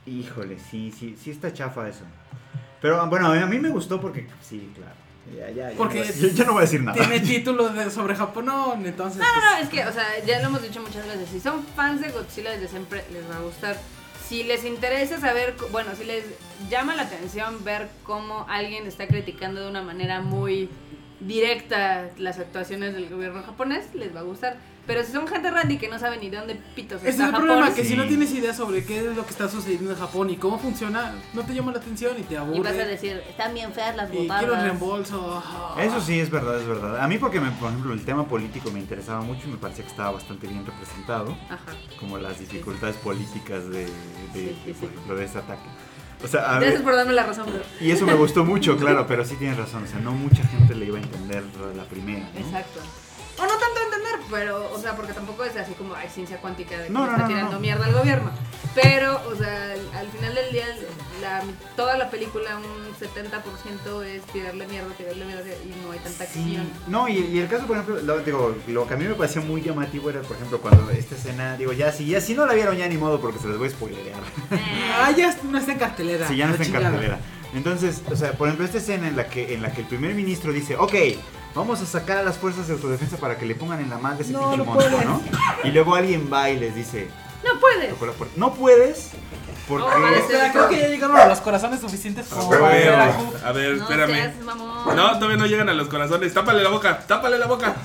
[0.05, 2.03] Híjole, sí, sí, sí está chafa eso.
[2.81, 4.93] Pero bueno, a mí me gustó porque sí, claro.
[5.35, 6.97] Ya, ya, ya Porque no voy ya no voy a decir nada.
[6.97, 9.19] Tiene título de, sobre Japón, no, entonces.
[9.19, 11.29] No, pues, no, no, es que, o sea, ya lo hemos dicho muchas veces.
[11.29, 13.77] Si son fans de Godzilla desde siempre, les va a gustar.
[14.27, 16.23] Si les interesa saber, bueno, si les
[16.69, 20.69] llama la atención ver cómo alguien está criticando de una manera muy
[21.19, 24.57] directa las actuaciones del gobierno japonés, les va a gustar.
[24.85, 27.25] Pero si son gente randy que no sabe ni de dónde pitos Ese es está
[27.25, 27.89] el Japón, problema, que Sí.
[27.89, 30.57] si no tienes idea sobre qué es lo que está sucediendo en Japón y cómo
[30.57, 32.61] funciona, no te llama la atención y te y aburre.
[32.61, 34.63] vas a decir, están bien feas las y quiero botadas.
[34.63, 35.43] reembolso.
[35.77, 37.03] Eso sí es verdad, es verdad.
[37.03, 39.83] A mí porque, me, por ejemplo, el tema político me interesaba mucho y me parecía
[39.83, 41.37] que estaba bastante bien representado.
[41.49, 41.73] Ajá.
[41.99, 43.87] Como las dificultades políticas de, de,
[44.33, 44.85] Sí, sí, por sí.
[44.93, 45.67] ejemplo, de ese ataque.
[46.23, 47.61] O sea, a Gracias por darme la razón, bro.
[47.79, 49.83] y eso me gustó mucho, claro, pero sí tienes razón.
[49.83, 51.43] O sea, no mucha gente le iba a entender
[51.75, 52.27] la primera.
[52.33, 52.39] ¿no?
[52.39, 52.79] Exacto.
[53.39, 56.77] O no tanto entender, pero, o sea, porque tampoco es así como hay ciencia cuántica
[56.77, 57.59] de que No, le no, está no, tirando no.
[57.59, 58.31] mierda al gobierno.
[58.73, 60.65] Pero, o sea, al final del día,
[61.21, 61.43] la,
[61.75, 66.39] toda la película, un 70% es tirarle mierda, tirarle mierda y no hay tanta Sí,
[66.57, 66.69] acción.
[66.87, 69.41] no, y, y el caso, por ejemplo, lo, digo, lo que a mí me pareció
[69.41, 72.53] muy llamativo era, por ejemplo, cuando esta escena, digo, ya si, ya si no la
[72.53, 74.19] vieron ya ni modo porque se les voy a spoilerear.
[74.99, 76.27] Ah, ya no está en cartelera.
[76.27, 76.91] Si ya no está en chingada.
[76.91, 77.19] cartelera.
[77.53, 80.13] Entonces, o sea, por ejemplo, esta escena en la que en la que el primer
[80.13, 80.93] ministro dice, ok,
[81.55, 84.23] vamos a sacar a las fuerzas de autodefensa para que le pongan en la madre
[84.23, 85.01] ese No, pinche no monstruo.
[85.03, 85.21] ¿no?
[85.63, 87.07] Y luego alguien va y les dice,
[87.43, 87.93] No puedes.
[88.37, 89.11] no puedes
[89.67, 89.85] porque...
[89.85, 93.03] Oh, creo que ya llegaron a los corazones suficientes A como ver, para ver a
[93.45, 94.13] a a ver, No espérame.
[94.13, 94.33] seas.
[94.95, 96.33] No, todavía no llegan a los corazones.
[96.33, 97.75] Tápale la boca, tápale la boca.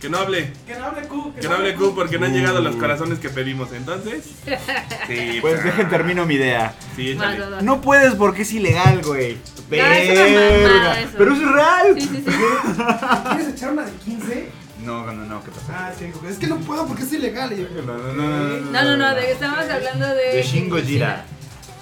[0.00, 0.52] Que no hable.
[0.66, 1.34] Que no hable Q.
[1.40, 2.36] Que no hable Q porque no han Uh.
[2.36, 3.72] llegado los corazones que pedimos.
[3.72, 4.24] Entonces.
[5.08, 6.74] Sí, Pues dejen termino mi idea.
[6.94, 7.62] Sí, échale.
[7.62, 9.32] No puedes porque es ilegal, güey.
[9.32, 11.08] Es.
[11.16, 11.94] Pero es real.
[11.94, 12.32] Sí, sí, sí.
[13.30, 14.48] ¿Quieres echar una de 15?
[14.84, 15.72] No, no, no, ¿qué pasa?
[15.88, 17.50] Ah, sí, es que no puedo porque es ilegal.
[17.84, 20.36] No, no, no, No, no, no, de, estamos hablando de.
[20.36, 21.24] De Shin Gojira.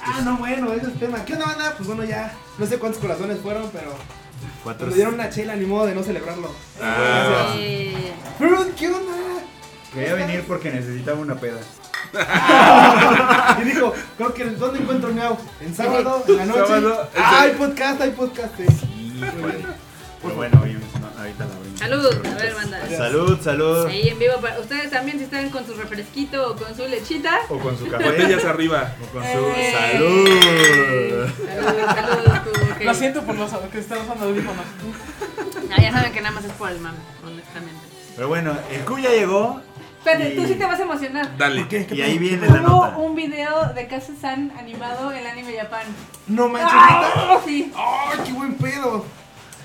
[0.03, 1.25] Ah, no, bueno, ese es el tema.
[1.25, 1.75] ¿Qué onda, banda?
[1.77, 2.33] Pues bueno, ya.
[2.59, 3.95] No sé cuántos corazones fueron, pero.
[4.67, 4.89] Cuatro.
[4.89, 6.51] Me dieron una chela, ni modo de no celebrarlo.
[6.83, 7.55] Ah.
[7.57, 9.13] Eh, Pero, ¿qué onda?
[9.95, 11.61] Quería venir porque necesitaba una peda.
[13.61, 15.37] Y dijo, creo que ¿dónde encuentro miau?
[15.61, 16.67] En sábado, en la noche.
[16.67, 18.59] Sábado, Ah, hay podcast, hay podcast.
[18.59, 19.65] Híjole.
[20.23, 21.66] Pero bueno, oye, no, ahorita la abrimos.
[21.79, 22.81] Salud, a ver, banda.
[22.97, 23.87] Salud, salud.
[23.87, 27.41] Ahí en vivo para ustedes también si están con su refresquito o con su lechita.
[27.51, 28.05] O con su café.
[28.05, 28.95] Botellas arriba.
[29.03, 29.73] O con su Eh.
[29.73, 31.29] salud.
[31.65, 34.65] Salud, salud, tú, Lo siento por los que están usando audífonos.
[35.71, 37.81] Ah, ya saben que nada más es por el mame, honestamente.
[38.15, 39.61] Pero bueno, el Q ya llegó.
[39.99, 41.37] Espérate, Y- tú sí te vas a emocionar.
[41.37, 41.61] Dale.
[41.63, 41.87] ¿Por qué?
[41.87, 42.97] ¿Qué Y ahí viene la Hubo nota.
[42.99, 45.83] un video de Kazu-san animado en Anime Japan.
[46.29, 46.71] No manches.
[46.73, 47.39] ¡Ah!
[47.45, 47.73] Sí.
[47.77, 49.05] ¡Ay, qué buen pedo!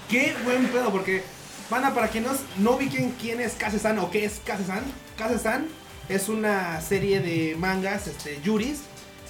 [0.09, 0.89] ¡Qué buen pedo!
[0.89, 1.23] Porque,
[1.71, 4.83] Pana, para quienes no ubiquen quién es Kase-san o qué es Kase-san,
[5.17, 5.67] Kase-san
[6.09, 8.81] es una serie de mangas, este, yuris,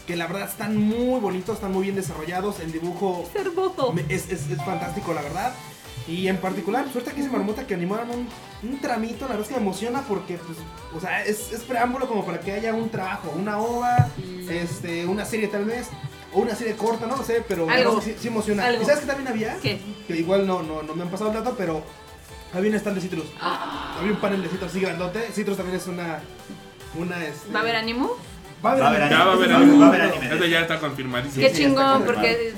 [0.08, 2.60] que la verdad están muy bonitos, están muy bien desarrollados.
[2.60, 3.30] El dibujo
[4.10, 5.54] es, es- es fantástico, la verdad.
[6.08, 8.28] Y en particular, suerte que se marmota que animaron un,
[8.68, 10.58] un tramito, la verdad es que me emociona porque, pues,
[10.98, 14.10] o sea, es, es preámbulo como para que haya un trabajo, una ova,
[14.50, 15.90] este, una serie tal vez,
[16.34, 18.00] o una serie corta, no lo sé, pero Algo.
[18.00, 18.66] que sí, sí emociona.
[18.66, 18.82] Algo.
[18.82, 19.58] ¿Y sabes qué también había?
[19.60, 19.80] ¿Qué?
[20.08, 21.84] Que igual no, no, no me han pasado el dato, pero
[22.54, 23.26] había un stand de Citrus.
[23.40, 25.22] Había un panel de Citrus así grandote.
[25.34, 26.20] Citrus también es una.
[26.96, 28.12] una este, ¿Va a haber ánimo?
[28.64, 29.10] Va a haber anime.
[29.10, 29.86] Ya va a haber Va a anime.
[29.86, 30.36] haber anime.
[30.36, 31.48] Eso ya está confirmadísimo.
[31.48, 32.54] Qué chingón, porque es,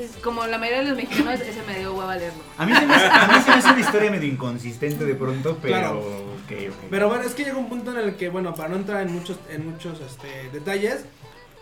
[0.00, 2.42] es- como la mayoría de los mexicanos, ese me dio hueva leerlo.
[2.58, 5.14] A mí, se me hace, a mí se me hace una historia medio inconsistente de
[5.14, 5.76] pronto, pero.
[5.76, 5.98] Claro.
[5.98, 6.74] Ok, ok.
[6.90, 9.12] Pero bueno, es que llega un punto en el que, bueno, para no entrar en
[9.12, 11.04] muchos, en muchos este, detalles,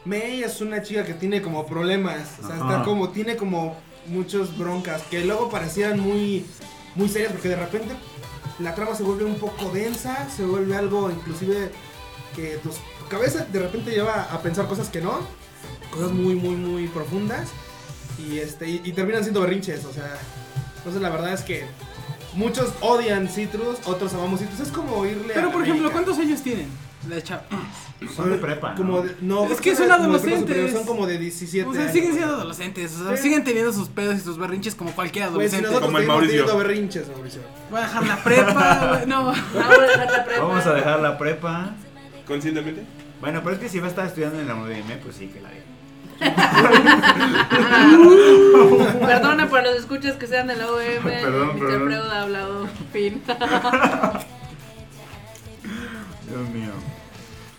[0.05, 2.39] Mei es una chica que tiene como problemas.
[2.43, 2.71] O sea, Ajá.
[2.71, 6.45] está como, tiene como muchos broncas que luego parecían muy,
[6.95, 7.95] muy serias porque de repente
[8.59, 11.71] la trama se vuelve un poco densa, se vuelve algo inclusive
[12.35, 12.71] que tu
[13.09, 15.21] cabeza de repente lleva a pensar cosas que no,
[15.91, 17.49] cosas muy, muy, muy profundas
[18.19, 20.19] y, este, y, y terminan siendo berrinches, o sea,
[20.77, 21.65] entonces la verdad es que
[22.35, 25.91] muchos odian Citrus, otros amamos Citrus, es como irle a Pero por ejemplo.
[25.91, 26.69] ¿cuántos años tienen?
[27.09, 27.43] La chava.
[28.17, 28.71] Son de prepa.
[28.71, 28.77] ¿no?
[28.77, 30.41] Como de- no, Es que son como de prepa adolescentes.
[30.41, 31.93] superior, Son como de 17 O sea, años.
[31.93, 32.93] siguen siendo adolescentes.
[33.01, 33.23] O sea, Sí.
[33.25, 35.67] siguen teniendo sus pedos y sus berrinches como cualquier Güey, si adolescente.
[35.69, 36.45] nosotros Como el seguimos Mauricio.
[36.47, 37.41] teniendo berrinches, Mauricio.
[37.71, 39.07] Voy a dejar la prepa, güey.
[39.07, 39.25] No.
[39.55, 40.43] Vamos a dejar la prepa.
[40.45, 41.71] Vamos a dejar la prepa.
[42.27, 42.83] ¿Conscientemente?
[43.21, 45.41] Bueno, pero es que si va a estar estudiando en la UDM, pues sí que
[45.41, 45.65] la deje.
[49.07, 50.79] Perdona por los escuchas que sean de la OM.
[51.05, 51.59] Perdón, Mr.
[51.59, 51.83] perdón.
[51.89, 52.67] Freud ha hablado.
[52.93, 53.23] Fin.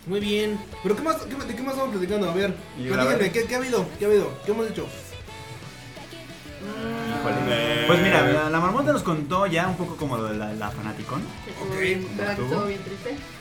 [0.05, 0.59] Muy bien.
[0.83, 2.29] ¿Pero qué más, qué, de qué más estamos platicando?
[2.29, 3.87] A ver, platíquenme, ¿qué, ¿qué ha habido?
[3.97, 4.31] ¿Qué ha habido?
[4.45, 4.87] ¿Qué hemos hecho?
[7.47, 7.83] Eh.
[7.87, 10.69] Pues mira, la, la marmota nos contó ya un poco como lo de la, la
[10.71, 11.21] fanaticón.
[11.77, 12.01] Que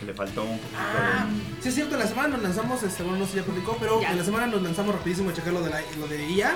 [0.07, 1.27] le faltó un poquito Ah,
[1.61, 3.77] sí es cierto, en la semana nos lanzamos, este, bueno, no sé si ya platicó,
[3.81, 4.11] pero Ya.
[4.13, 6.55] en la semana nos lanzamos rapidísimo a checar lo de, la, lo de IA.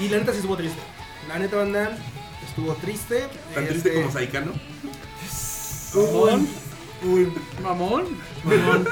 [0.00, 0.80] Y la neta sí estuvo triste.
[1.28, 1.96] La neta, banda,
[2.46, 3.26] estuvo triste.
[3.54, 4.52] Tan triste Este, como Saikano.
[5.94, 6.48] Uy,
[7.02, 7.32] uy,
[7.62, 8.04] Mamón.
[8.44, 8.88] mamón.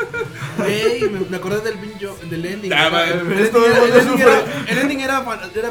[0.59, 2.73] Güey, me, me acordé del pincho, del ending.
[2.73, 4.23] Ah, el, ending era, el ending sufre.
[4.23, 5.21] era- el ending era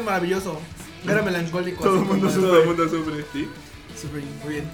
[0.00, 0.60] maravilloso.
[1.08, 1.82] Era melancólico.
[1.82, 3.48] Todo el mundo como- Todo el mundo sufre, ¿sí?
[4.02, 4.64] Súper muy bien.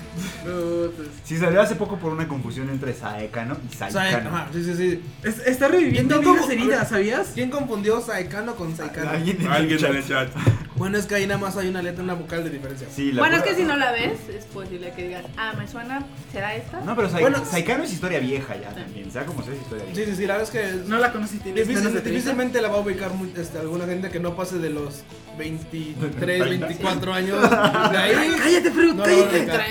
[1.24, 4.31] Sí, salió hace poco por una confusión entre Saekano y Saikano.
[4.31, 5.03] ajá, sí, sí, sí.
[5.22, 7.29] Es- está reviviendo ¿Quién heridas, ¿sabías?
[7.35, 9.11] ¿Quién confundió Saekano con Saikano?
[9.11, 10.33] Alguien en Alguien el en el chat.
[10.35, 10.43] chat.
[10.76, 12.87] Bueno, es que ahí nada más hay una letra, una vocal de diferencia.
[12.95, 15.66] Sí, la Bueno, es que si no la ves, es posible que digas, ah, me
[15.68, 16.81] suena, ¿será esta?
[16.81, 19.11] No, pero Sai- Bueno, Saikano es historia vieja ya también.
[19.11, 20.01] Sea como sea, es historia vieja.
[20.01, 22.11] Sí, sí, sí, la verdad es que No la conocí, tienes difícil- menos de 30.
[22.11, 25.03] difícilmente la va a ubicar muy- este, alguna gente que no pase de los
[25.37, 26.66] 23, 30.
[26.66, 27.41] 24 años.
[27.91, 28.37] De ahí.
[28.39, 29.41] Cállate, pero No la va a cállate.
[29.41, 29.64] ubicar.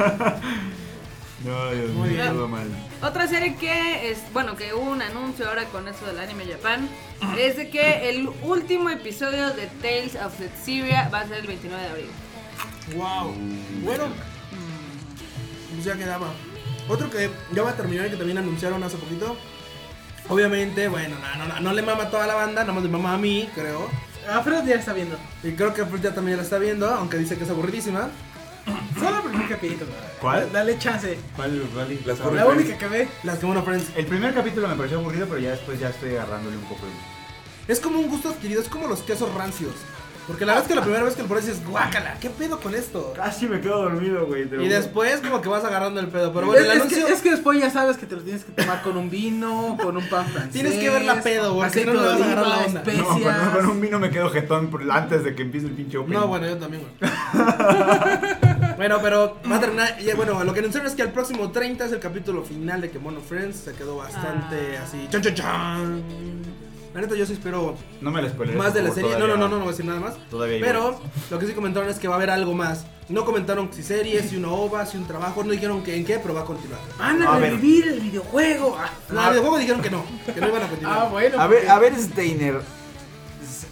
[0.00, 0.42] 32.
[1.44, 2.66] No, Dios Muy mío, todo mal.
[3.02, 6.88] Otra serie que es, bueno, que hubo un anuncio ahora con eso del anime Japan,
[7.38, 10.32] es de que el último episodio de Tales of
[10.64, 12.06] Syria va a ser el 29 de abril.
[12.96, 13.34] Wow.
[13.84, 14.04] Bueno,
[15.74, 16.28] pues ya quedaba.
[16.88, 19.36] Otro que ya va a terminar y que también anunciaron hace poquito.
[20.30, 22.88] Obviamente, bueno, no, no, no, no le mama a toda la banda, nada más le
[22.88, 23.90] mama a mí, creo.
[24.30, 25.16] Alfredo ya está viendo.
[25.42, 28.08] Y creo que Fred ya también la está viendo, aunque dice que es aburridísima.
[28.98, 29.90] Solo el primer capítulo.
[30.20, 30.50] ¿Cuál?
[30.52, 31.18] Dale chance.
[31.36, 31.98] ¿Cuál, cuál?
[32.06, 32.18] Las?
[32.20, 33.08] La única que ve.
[33.22, 33.88] Las que bueno, Friends.
[33.96, 36.86] El primer capítulo me pareció aburrido, pero ya después ya estoy agarrándole un poco.
[36.86, 39.72] el- Es como un gusto adquirido, es como los quesos rancios.
[40.26, 42.58] Porque la verdad es que la primera vez que lo pruebas dices, guácala, ¿qué pedo
[42.58, 43.12] con esto?
[43.14, 44.42] Casi me quedo dormido, güey.
[44.42, 46.32] Y después como que vas agarrando el pedo.
[46.32, 47.06] Pero bueno, el es, es anuncio...
[47.06, 49.76] que, es que después ya sabes que te lo tienes que tomar con un vino,
[49.82, 50.52] con un pan francés.
[50.52, 52.82] Tienes que ver la pedo, güey, si no, no vas a agarrar la onda.
[52.94, 56.18] No, con, un vino me quedo jetón por- antes de que empiece el pinche opening.
[56.18, 57.12] No, bueno, yo también, güey.
[58.76, 59.96] bueno, pero va a terminar.
[60.00, 62.90] Y bueno, lo que anunciaron es que el próximo 30 es el capítulo final de
[62.90, 63.56] Kemono Friends.
[63.58, 64.84] Se quedó bastante Ah.
[64.84, 65.06] así.
[65.10, 66.02] Chan, chan, chan.
[66.94, 68.56] La neta, yo sí espero No me la spoilees.
[68.56, 69.18] más de la serie.
[69.18, 70.14] No, no, no, no, no voy a decir nada más.
[70.30, 72.86] Todavía hay Pero lo que sí comentaron es que va a haber algo más.
[73.08, 75.42] No comentaron si series, si una ova, si un trabajo.
[75.42, 76.80] No dijeron que en qué, pero va a continuar.
[76.98, 77.50] Van A a ver.
[77.54, 78.76] revivir el videojuego.
[78.78, 80.98] Ah, No, el videojuego dijeron que no, que no iban a continuar.
[81.00, 81.40] ah, bueno.
[81.40, 82.60] A ver, a ver, Steiner.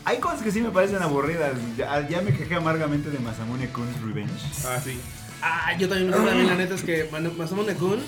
[0.05, 1.53] Hay cosas que sí me parecen aburridas.
[1.77, 4.33] Ya, ya me quejé amargamente de Masamune Kun's Revenge.
[4.67, 4.99] Ah, sí.
[5.41, 7.09] Ah, yo también, también, la neta es que
[7.39, 8.01] Masamune Kun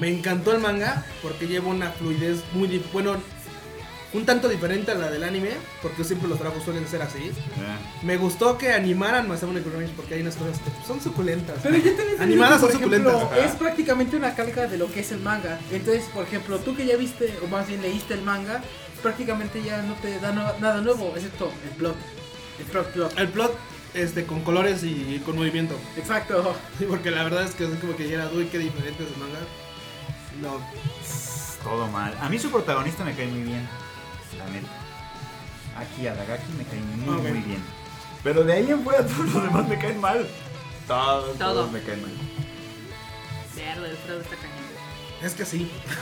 [0.00, 3.16] me encantó el manga porque lleva una fluidez muy bueno,
[4.14, 5.50] un tanto diferente a la del anime,
[5.82, 7.30] porque siempre los trabajos suelen ser así.
[7.58, 7.78] Ya.
[8.06, 11.56] Me gustó que animaran Masamune Kun Revenge porque hay unas cosas que son suculentas.
[11.62, 13.38] Pero yo también te Animadas son ejemplo, suculentas.
[13.44, 15.58] es prácticamente una calca de lo que es el manga.
[15.72, 18.62] Entonces, por ejemplo, tú que ya viste, o más bien leíste el manga,
[19.02, 21.96] prácticamente ya no te da no- nada nuevo, excepto el plot.
[22.60, 23.18] El plot, plot.
[23.18, 23.52] El plot
[23.94, 25.74] este con colores y con movimiento.
[25.96, 26.56] Exacto.
[26.78, 29.10] Sí, porque la verdad es que es como que ya era, uy, qué diferente es
[29.10, 29.40] el manga.
[30.40, 30.60] No.
[31.62, 32.14] Todo mal.
[32.20, 33.66] A mí su protagonista me cae muy bien.
[34.46, 34.68] La neta.
[35.78, 37.62] Aquí Adagaki me cae muy, muy bien.
[38.22, 40.26] Pero de ahí en fuera todos los demás me caen mal.
[40.86, 41.52] Todos, Todo.
[41.52, 42.12] todos me caen mal.
[43.56, 44.64] Verde, el Fredo está cañón.
[45.22, 45.70] Es que sí.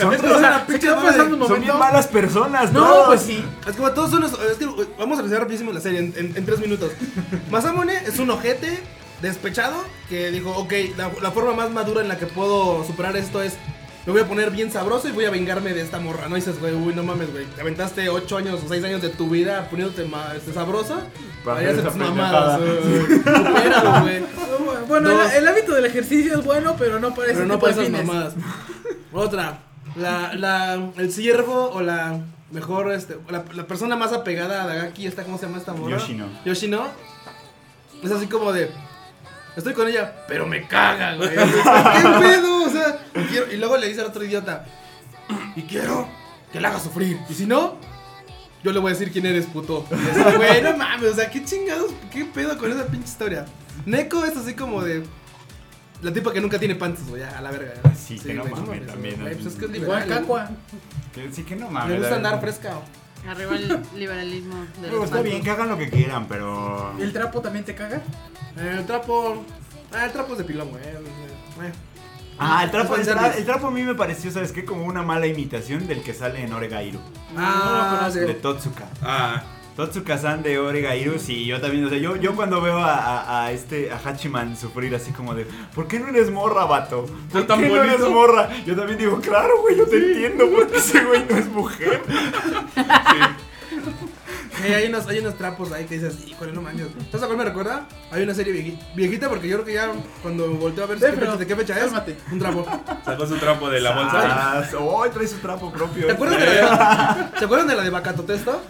[0.00, 1.10] Son, Es que, o sea, Se pinche quedó madre.
[1.10, 1.60] pasando un son momento.
[1.64, 3.06] bien malas personas, No, todos.
[3.06, 3.44] pues sí.
[3.66, 4.66] Es como todos son los- es que
[4.98, 6.92] vamos a revisar rapidísimo la serie en, en- en tres minutos.
[7.50, 8.80] Masamune es un ojete
[9.22, 13.42] despechado que dijo, ok, la, la forma más madura en la que puedo superar esto
[13.42, 13.54] es
[14.06, 16.28] me voy a poner bien sabroso y voy a vengarme de esta morra.
[16.28, 17.46] No dices, güey, uy, no mames, güey.
[17.46, 21.00] Te aventaste 8 años o 6 años de tu vida poniéndote este, sabroso.
[21.44, 22.60] Para hacer tus mamadas.
[24.02, 24.24] güey.
[24.86, 27.88] Bueno, el, el hábito del ejercicio es bueno, pero no para Pero no para esas
[27.88, 28.34] mamadas.
[29.12, 29.60] Otra.
[29.96, 35.06] La, la, el ciervo o la mejor, este, la, la persona más apegada a Dagaki,
[35.06, 35.92] esta, ¿cómo se llama esta morra?
[35.96, 36.26] Yoshino.
[36.44, 36.86] Yoshino.
[38.02, 38.70] Es así como de.
[39.56, 41.30] Estoy con ella, pero me caga, güey.
[41.34, 42.64] ¿Qué pedo?
[42.64, 44.64] O sea, y, quiero- y luego le dice al otro idiota.
[45.56, 46.08] Y quiero
[46.52, 47.18] que la haga sufrir.
[47.28, 47.76] Y si no,
[48.62, 49.86] yo le voy a decir quién eres, puto.
[49.90, 53.46] Y así, güey, no mames, o sea, qué chingados, qué pedo con esa pinche historia.
[53.86, 55.04] Neko es así como de.
[56.02, 57.72] La tipa que nunca tiene panties, güey, a la verga.
[57.96, 60.20] Sí, que no mames, también, güey, pues es que es Igual liberal.
[60.20, 60.50] Cacua.
[61.14, 61.92] Que sí que no mames.
[61.92, 62.80] Le gusta andar fresca.
[63.28, 66.92] Arriba el liberalismo de Pero los está bien, que hagan lo que quieran, pero.
[66.98, 68.00] ¿El trapo también te caga?
[68.56, 69.44] El trapo.
[69.92, 70.82] Ah, el trapo es de pilón, güey.
[70.84, 71.72] eh,
[72.38, 74.64] Ah, el trapo, el, tra- trapo a mí me pareció, ¿sabes qué?
[74.64, 76.98] Como una mala imitación del que sale en Oregairu.
[77.36, 78.18] Ah, sí.
[78.18, 78.88] De Totsuka.
[79.02, 79.42] Ah,
[79.76, 83.52] Totsuka-san de Oregairu, sí, yo también, o sea, yo, yo cuando veo a, a- a
[83.52, 87.06] este, a Hachiman sufrir así como de, ¿por qué no eres morra, vato?
[87.32, 88.10] ¿Por Está tan qué no eres bonito.
[88.12, 88.48] morra?
[88.64, 92.02] Yo también digo, claro, güey, yo te entiendo, porque ese güey no es mujer.
[94.62, 96.86] Sí, hay unos, hay unos trapos ahí que dices, híjole, no manches.
[97.10, 97.86] ¿Sabes a cuál me recuerda?
[98.12, 99.90] Hay una serie vieji- viejita porque yo creo que ya
[100.22, 102.16] cuando volteo a ver Sí, qué pero fecha, de qué fecha es, cálmate.
[102.30, 102.64] un trapo.
[103.04, 104.12] sacó su trapo de la bolsa.
[104.22, 106.06] Ah, ¡Oh, trae su trapo propio!
[106.06, 108.62] ¿Te acuerdas de la de, ¿Se acuerdan de la de Bacatotesto?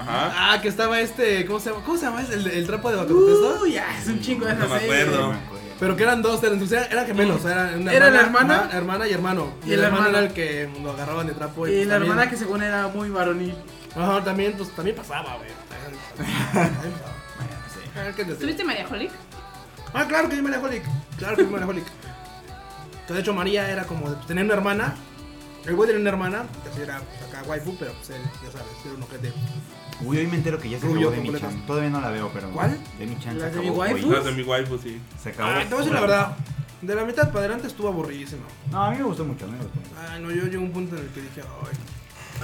[0.00, 0.52] Ajá.
[0.52, 1.84] Ah, que estaba este, ¿cómo se llama?
[1.84, 2.34] ¿Cómo se llama ese?
[2.34, 3.60] el, el trapo de Bacatotesto?
[3.62, 5.02] Uy, ya, es un chingo de esa No me serie.
[5.02, 5.20] acuerdo.
[5.22, 5.58] No me acuerdo.
[5.80, 8.68] Pero que eran dos, eran, sea, eran gemelos, era una Era la hermana.
[8.72, 9.52] hermana y hermano.
[9.64, 10.18] Y, Y el el hermano hermano.
[10.18, 11.68] era el que lo agarraban de trapo.
[11.68, 13.54] Y pues la también- hermana que según era muy varonil.
[13.94, 15.50] Ajá, también, pues también pasaba, güey.
[18.40, 19.10] ¿Tuviste María Holic?
[19.94, 20.82] Ah, claro que yo María Holic.
[21.16, 21.84] Claro que yo María Holic.
[23.06, 24.94] Que de hecho María era como tener una hermana.
[25.64, 26.44] El güey tenía una hermana,
[26.74, 29.32] que era acá waifu, pero pues él, ya sabes, era un ojete.
[30.00, 31.54] Uy, hoy me entero que ya se Rubio acabó Demi completo.
[31.56, 31.66] Chan.
[31.66, 32.50] Todavía no la veo, pero.
[32.50, 32.78] ¿Cuál?
[32.98, 33.62] Demi Chan se ¿La de acabó.
[33.64, 34.10] mi waifu?
[34.12, 35.00] Las de mi waifu, sí.
[35.22, 35.50] Se acabó.
[35.50, 36.36] Ah, te voy a decir la verdad.
[36.82, 38.42] De la mitad para adelante estuvo aburridísimo.
[38.70, 39.90] No, a mí me gustó mucho, a mí me gustó mucho.
[40.12, 41.76] Ay, no, yo llegué a un punto en el que dije, ay.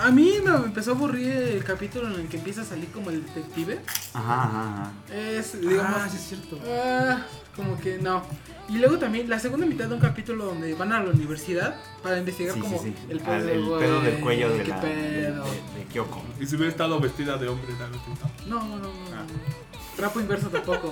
[0.03, 3.11] A mí me empezó a aburrir el capítulo en el que empieza a salir como
[3.11, 3.81] el detective.
[4.13, 4.93] Ajá, ajá, ajá.
[5.15, 6.59] Es, digamos, ah, sí es cierto.
[6.67, 7.23] ah,
[7.55, 8.23] como que no.
[8.69, 12.19] Y luego también la segunda mitad de un capítulo donde van a la universidad para
[12.19, 13.07] investigar Sí, como sí, sí.
[13.11, 14.81] el Ah, pedo, el güey, pedo del cuello de qué la.
[14.81, 15.45] De, pedo.
[15.45, 16.23] de- de Kyoko.
[16.41, 18.01] Y si hubiera estado vestida de hombre, tal vez.
[18.47, 18.89] No, no, no.
[19.15, 19.23] Ah.
[19.27, 19.97] no.
[19.97, 20.91] Trapo inverso tampoco.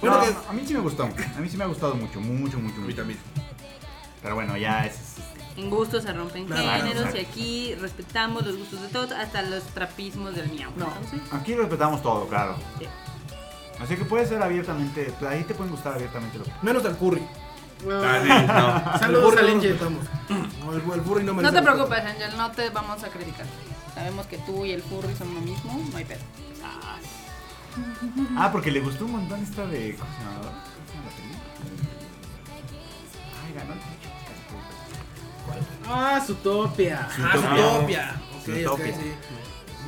[0.00, 1.04] Bueno, No, que- a mí sí me gustó.
[1.04, 2.76] A mí sí me ha gustado mucho, mucho, mucho.
[2.76, 2.96] A mí mucho.
[2.96, 3.18] también.
[4.22, 4.94] Pero bueno, ya es.
[4.94, 5.29] es-
[5.60, 7.16] En gustos se rompen Claro, géneros claro.
[7.18, 10.70] y aquí respetamos los gustos de todos, hasta los trapismos del miau.
[10.76, 10.86] No.
[10.86, 12.56] Entonces, Aquí respetamos todo, claro.
[12.78, 12.86] Sí.
[13.80, 15.12] Así que puede ser abiertamente.
[15.28, 16.50] Ahí te pueden gustar abiertamente lo que.
[16.62, 17.22] Menos al curry.
[17.86, 18.00] No.
[18.98, 19.70] Saludos furry al no lo Angel.
[19.72, 20.04] respetamos.
[20.60, 23.46] No, el, el furry no me no te preocupes, Angel, no te vamos a criticar.
[23.94, 26.20] Sabemos que tú y el furry son lo mismo, no hay pedo.
[28.36, 29.94] Ah, porque le gustó un montón esta de.
[29.96, 30.40] ¿Cómo se llamaba?
[30.40, 31.90] ¿Cómo se llama la película?
[33.46, 33.80] Ay, ganó el
[35.88, 37.08] Ah, Zootopia.
[37.08, 37.40] Ah, Zootopia.
[37.62, 38.14] Zootopia.
[38.14, 38.94] Ok, ok, Zootopia.
[38.96, 39.12] sí.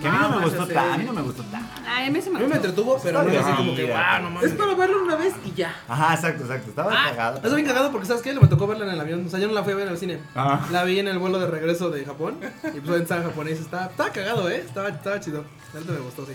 [0.00, 0.90] Que a mí no me gustó ese- tan.
[0.92, 1.70] A mí no me gustó tan.
[1.86, 2.66] Ay, a mí se A me mí me gustó.
[2.68, 4.50] entretuvo, pero no es así como que, wow, no mames.
[4.50, 5.76] Es para verlo una vez y ya.
[5.86, 6.70] Ajá, exacto, exacto.
[6.70, 7.36] Estaba Ah, cagado.
[7.36, 8.34] Está bien cagado porque, ¿sabes qué?
[8.34, 9.24] Me tocó verla en el avión.
[9.24, 10.18] O sea, yo no la fui a ver en el cine.
[10.34, 10.66] Ah.
[10.72, 12.38] La vi en el vuelo de regreso de Japón.
[12.74, 13.60] Y pues en San japonés.
[13.60, 14.56] Estaba, estaba cagado, ¿eh?
[14.66, 15.44] Estaba, estaba chido.
[15.72, 16.32] La neta me gustó, sí.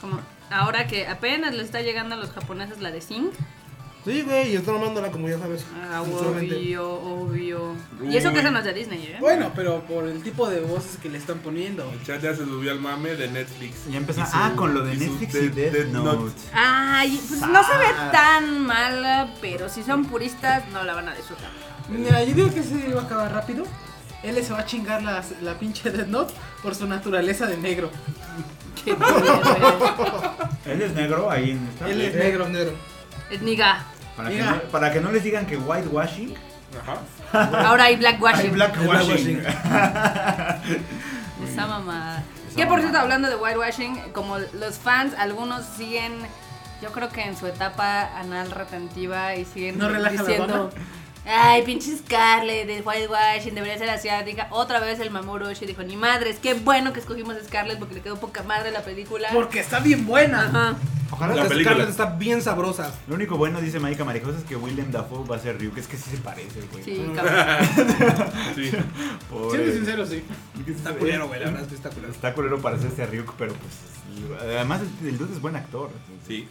[0.00, 0.18] Como
[0.50, 3.30] ahora que apenas le está llegando a los japoneses la de Sing.
[4.04, 5.64] Sí, güey, y están amándola como ya sabes.
[5.74, 7.74] Ah, obvio, obvio.
[8.02, 9.16] Y eso que es de Disney, ¿eh?
[9.18, 11.90] Bueno, pero por el tipo de voces que le están poniendo.
[11.90, 13.86] El chat ya se subió al mame de Netflix.
[13.90, 14.20] Ya empezó.
[14.20, 16.32] Y su- Ah, con lo de Netflix y Death- Death Death Note.
[16.52, 21.14] Ay, pues no se ve tan mala, pero si son puristas no la van a
[21.14, 21.48] disfrutar.
[21.88, 23.64] Mira, yo digo que se va a acabar rápido.
[24.22, 27.90] Él se va a chingar la, la pinche Death Note por su naturaleza de negro.
[28.84, 30.34] Qué culero
[30.66, 31.88] Él es negro ahí en esta.
[31.88, 32.72] Él es negro, negro.
[33.30, 33.36] es.
[33.36, 33.86] Es niga.
[34.16, 36.34] Para que, no, para que no les digan que whitewashing.
[36.80, 36.98] Ajá.
[37.66, 38.46] Ahora hay blackwashing.
[38.46, 39.40] Hay blackwashing.
[41.44, 42.22] Esa mamada.
[42.56, 46.12] Que por cierto, hablando de whitewashing, como los fans, algunos siguen,
[46.80, 50.70] yo creo que en su etapa anal retentiva y siguen ¿No relaja la diciendo.
[51.26, 54.46] Ay, pinche Scarlett de whitewashing, debería ser asiática.
[54.50, 58.00] Otra vez el Mamorushi dijo, ni madres, qué bueno que escogimos a Scarlett porque le
[58.02, 59.28] quedó poca madre la película.
[59.32, 60.46] Porque está bien buena.
[60.46, 60.74] Ajá.
[61.10, 61.74] Ojalá La que- película.
[61.76, 62.92] Scarlett está bien sabrosa.
[63.08, 65.78] Lo único bueno, dice Maika Marijosa, es que William Dafoe va a ser Ryuk.
[65.78, 66.84] Es que sí se parece, güey.
[66.84, 67.34] Sí, cabrón.
[68.54, 68.70] Sí.
[69.50, 70.24] Siendo sincero, sí.
[70.58, 72.12] Es que sí Está culero, güey, la verdad es que está culero.
[72.12, 74.40] Está culero parecerse a Ryuk, pero pues.
[74.42, 75.90] Además, el, el dude es buen actor.
[76.26, 76.48] Sí.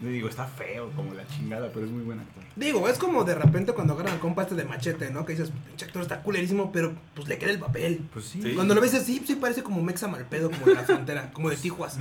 [0.00, 2.42] Digo, está feo como la chingada, pero es muy buen actor.
[2.56, 5.24] Digo, es como de repente cuando agarran al compa este de machete, ¿no?
[5.24, 8.00] Que dices, pinche actor está culerísimo, pero pues le queda el papel.
[8.12, 8.42] Pues sí.
[8.42, 8.52] Sí.
[8.54, 11.56] Cuando lo ves así, sí parece como Mexa Malpedo, como de la frontera, como de
[11.56, 11.98] Tijuas.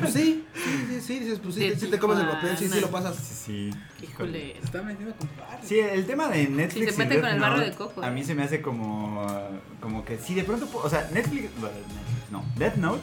[0.00, 2.80] Pues sí, sí, sí, sí, dices, pues sí, sí te comes el papel, sí, sí
[2.80, 3.16] lo pasas.
[3.16, 4.04] Sí, sí.
[4.04, 4.54] Híjole.
[4.60, 5.66] Se está metiendo con padres.
[5.68, 6.90] Sí, el tema de Netflix.
[6.90, 8.10] Sí, se y mete con el barrio Note, de coco, A eh.
[8.12, 9.26] mí se me hace como.
[9.80, 10.68] Como que si de pronto.
[10.72, 11.50] O sea, Netflix.
[11.60, 13.02] bueno, Netflix, No, Death Note.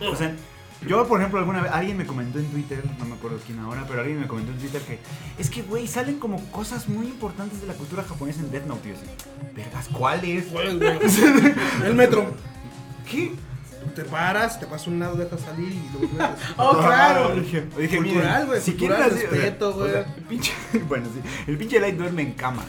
[0.00, 0.34] O sea,
[0.86, 1.72] yo, por ejemplo, alguna vez.
[1.72, 4.58] Alguien me comentó en Twitter, no me acuerdo quién ahora, pero alguien me comentó en
[4.58, 4.98] Twitter que.
[5.38, 8.88] Es que, güey, salen como cosas muy importantes de la cultura japonesa en Death Note.
[8.88, 9.06] Y yo así,
[9.54, 10.46] Vergas, ¿cuáles?
[10.46, 10.98] ¿Cuál, güey?
[11.84, 12.32] El metro.
[13.10, 13.32] ¿Qué?
[13.94, 16.28] Te paras, te pasas un lado, dejas salir y luego ves.
[16.56, 17.34] Oh, claro.
[17.34, 20.14] Dije, dije, Cultural, güey, Si cultural, o sea, respeto, o sea, güey.
[20.16, 20.52] el pinche,
[20.88, 21.20] bueno, sí.
[21.46, 22.62] El pinche Light duerme en cama.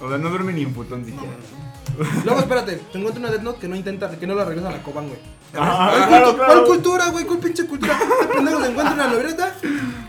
[0.00, 1.32] O sea, no duerme ni en futón siquiera.
[2.24, 4.72] Luego, espérate, te encuentro una Death Note que no intenta, que no la regresa a
[4.72, 5.18] la Coban, güey.
[5.54, 6.52] Ah, ¿Cuál, claro, cultu- claro.
[6.54, 7.24] cuál cultura, güey?
[7.26, 7.92] ¿Cuál pinche cultura?
[8.22, 9.54] Este pendejo se encuentra una libreta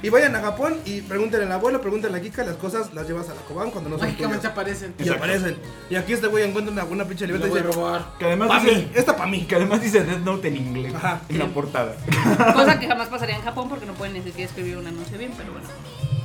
[0.02, 3.28] y vayan a Japón y pregúntenle al abuelo, pregúntenle a Kika, las cosas las llevas
[3.30, 4.52] a la Coban cuando no son Mágicamente tuyas.
[4.54, 4.94] aparecen.
[4.98, 5.58] Y aparecen.
[5.90, 8.06] Y aquí este güey encuentra una, una pinche libreta y voy a dice, robar.
[8.18, 9.42] Que además pa' dice, mí, esta pa' mí.
[9.46, 10.96] que además dice Death Note en inglés.
[10.96, 11.20] Ajá.
[11.28, 11.96] En la portada.
[12.54, 15.34] Cosa que jamás pasaría en Japón porque no pueden ni siquiera escribir un anuncio bien,
[15.36, 15.68] pero bueno.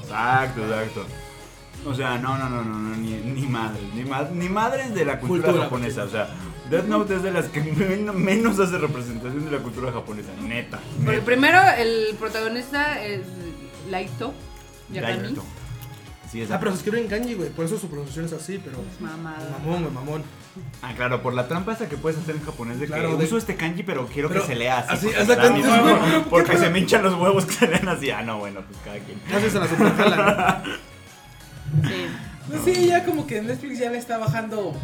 [0.02, 1.04] Exacto, exacto.
[1.86, 5.04] O sea, no, no, no, no, no, ni, ni madres, ni, ma- ni madres de
[5.04, 6.04] la cultura, Cultura, japonesa.
[6.04, 6.28] O sea,
[6.70, 10.80] Death Note es de las que men- menos hace representación de la cultura japonesa, neta.
[11.04, 13.22] Porque primero el protagonista es
[13.90, 14.34] Laito
[14.92, 15.22] Yakami.
[15.22, 15.44] Laito.
[16.30, 17.48] Sí, es Ah, pero se escribe en kanji, güey.
[17.48, 18.76] Por eso su pronunciación es así, pero.
[19.00, 19.48] Mamada.
[19.60, 20.22] Mamón, güey, mamón.
[20.82, 23.24] Ah, claro, por la trampa esa que puedes hacer en japonés de Claro, que de-
[23.24, 25.08] uso este kanji, pero quiero Pero que se lea así.
[25.08, 26.24] así, porque, güey.
[26.30, 28.10] porque se me hinchan los huevos que se lean así.
[28.10, 29.18] Ah, no, bueno, pues cada quien.
[29.34, 30.64] Haces a la superjala.
[31.84, 32.72] Sí.
[32.72, 34.74] Sí, ya como que Netflix ya le está bajando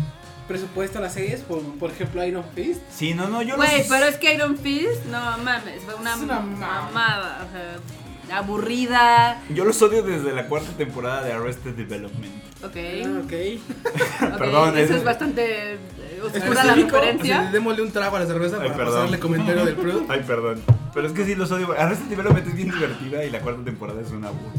[0.47, 1.41] presupuesto a las series.
[1.41, 2.81] Por, por ejemplo, Iron Fist.
[2.91, 6.15] Sí, no, no, yo no Güey, pero es que Iron Fist, no mames, fue una,
[6.15, 6.83] Es una mamada.
[6.83, 7.47] mamada.
[7.49, 9.41] O sea, aburrida.
[9.51, 12.33] Yo los odio desde la cuarta temporada de Arrested Development.
[12.63, 12.77] Ok.
[13.05, 13.33] Ah, ok.
[14.33, 15.79] ok, Perdón, Eso es- es bastante eh,
[16.23, 17.51] oscura la referencia.
[17.53, 18.95] Démosle un trago a la cerveza Ay, para perdón.
[18.95, 20.05] pasarle comentario del Prude.
[20.09, 20.63] Ay, perdón.
[20.93, 21.73] Pero es que sí los odio.
[21.79, 24.53] Arrested Development es bien divertida y la cuarta temporada es una burla.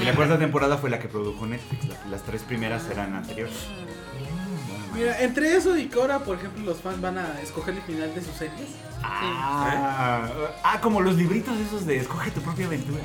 [0.00, 1.88] Y la cuarta temporada fue la que produjo Netflix.
[1.88, 3.68] Las, las tres primeras eran anteriores.
[4.94, 8.14] Mira, entre eso y que ahora, por ejemplo, los fans van a escoger el final
[8.14, 8.68] de sus series.
[9.02, 10.28] Ah,
[10.62, 13.02] ah, como los libritos esos de escoge tu propia aventura.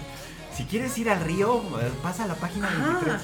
[0.53, 1.63] Si quieres ir al río,
[2.01, 3.21] pasa a la página 23.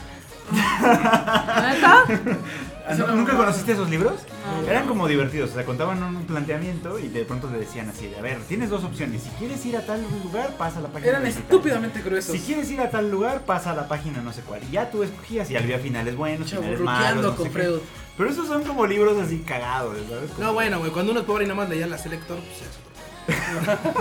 [0.52, 2.04] ¿Neta?
[2.86, 4.16] Ah, ¿no- ¿Nunca conociste esos libros?
[4.62, 4.70] No.
[4.70, 8.18] Eran como divertidos, o sea, contaban un planteamiento y de pronto te decían así, de,
[8.18, 11.12] a ver, tienes dos opciones, si quieres ir a tal lugar, pasa a la página.
[11.12, 11.50] Eran 23.
[11.50, 12.36] estúpidamente gruesos.
[12.36, 14.62] Si quieres ir a tal lugar, pasa a la página no sé cuál.
[14.66, 17.36] Y ya tú escogías y había finales buenos, finales malos.
[17.36, 17.80] Con sé.
[18.18, 20.32] Pero esos son como libros así cagados, ¿sabes?
[20.32, 22.60] Como- No, bueno, güey, cuando uno es pobre y nada más leía la Selector, pues
[22.60, 23.94] ya es otro.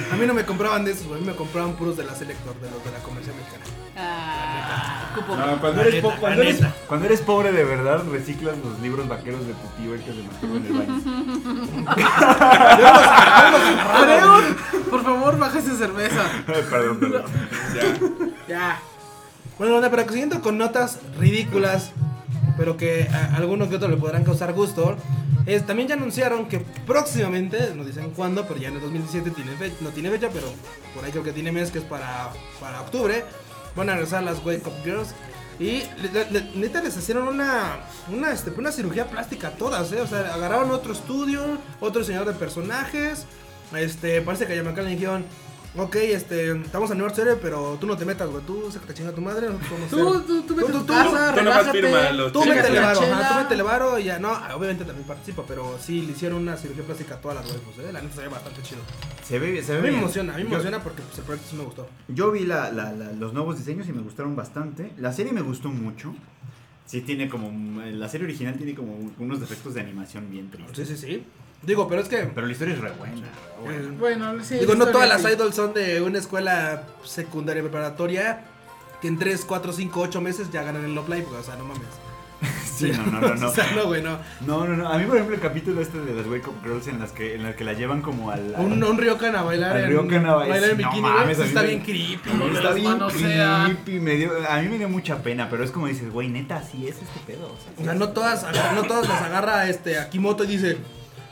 [0.13, 2.15] A mí no me compraban de esos, güey, a mí me compraban puros de la
[2.15, 3.65] Selector, de los de la comercial mexicana.
[4.02, 5.36] Ah, cupo.
[5.36, 6.76] No, cuando, eres po- neta, cuando, la eres, neta.
[6.88, 10.24] cuando eres pobre de verdad, reciclas los libros vaqueros de tu tío el que se
[10.24, 11.02] mantuvo en el baño.
[14.89, 16.24] Por favor, baja esa cerveza.
[16.45, 17.24] Perdón, perdón.
[18.47, 18.80] Ya.
[19.58, 21.91] Bueno, onda, pero siguiendo con notas ridículas,
[22.58, 24.95] pero que a alguno que otro le podrán causar gusto,
[25.45, 29.52] es, también ya anunciaron que próximamente, no dicen cuándo, pero ya en el 2017 tiene
[29.54, 30.47] fe- no tiene fecha, pero
[30.95, 32.30] por ahí creo que tiene mes, que es para,
[32.60, 33.26] para octubre,
[33.76, 35.09] van a regresar las Wake Up Girls.
[35.59, 39.99] Y le- neta les hicieron una, una, este, una cirugía plástica a todas, ¿eh?
[40.01, 43.26] O sea, agarraron otro estudio, otro diseñador de personajes.
[43.76, 45.26] Este, parece que a Yamakan le dijeron,
[45.78, 49.09] ok, este, estamos a nueva serie, pero tú no te metas, güey, tú saca chinga
[49.09, 49.55] a tu madre, a Tú,
[50.09, 51.82] hacer- tú, tú vete a tu tú- casa, tú nomás relájate.
[51.82, 55.78] fírmalo, Tú métele varo, ajá, tú métele varo y ya, no, obviamente también participa, pero
[55.80, 58.28] sí le hicieron una cirugía plástica a todas las waifus, eh, la neta se ve
[58.30, 58.82] bastante chido.
[59.24, 61.17] Se ve, se A ve mí me emociona, a mí me Yo- emociona porque pues,
[61.20, 61.88] el proyecto sí me gustó.
[62.07, 64.91] Yo vi la- la- la- los nuevos diseños y me gustaron bastante.
[64.97, 66.13] La serie me gustó mucho.
[66.86, 67.51] Sí tiene como...
[67.91, 70.88] La serie original tiene como unos defectos de animación bien tristes.
[70.88, 71.24] Sí, sí, sí.
[71.62, 73.28] Digo, pero es que, Pero la historia es re buena.
[73.68, 74.55] eh, Bueno, sí.
[74.55, 75.28] digo, no todas las sí.
[75.30, 78.41] idols son de una escuela secundaria preparatoria
[79.01, 81.66] que en 3, 4, 5, 8 meses ya ganan el Love Live, o sea, no
[81.66, 81.84] mames.
[82.80, 83.47] Sí, no, no, no, no.
[83.49, 84.18] o sea, no, güey, no.
[84.47, 84.88] No, no, no.
[84.88, 87.36] A mí, por ejemplo, el capítulo este de las Wake Up Girls en las que,
[87.36, 88.55] en las que la llevan como al...
[88.55, 91.14] al- Un, un Ryokan a bailar Al en, Ryokan a bailar, en no bikini, güey,
[91.14, 92.30] mames, está bien creepy.
[92.53, 95.88] Está las bien creepy, me dio- a mí me dio mucha pena, pero es como
[95.88, 97.47] dices, güey, neta, así es este pedo.
[97.47, 100.78] o sea, O sea, no todas, no todas las agarra este Akimoto y dice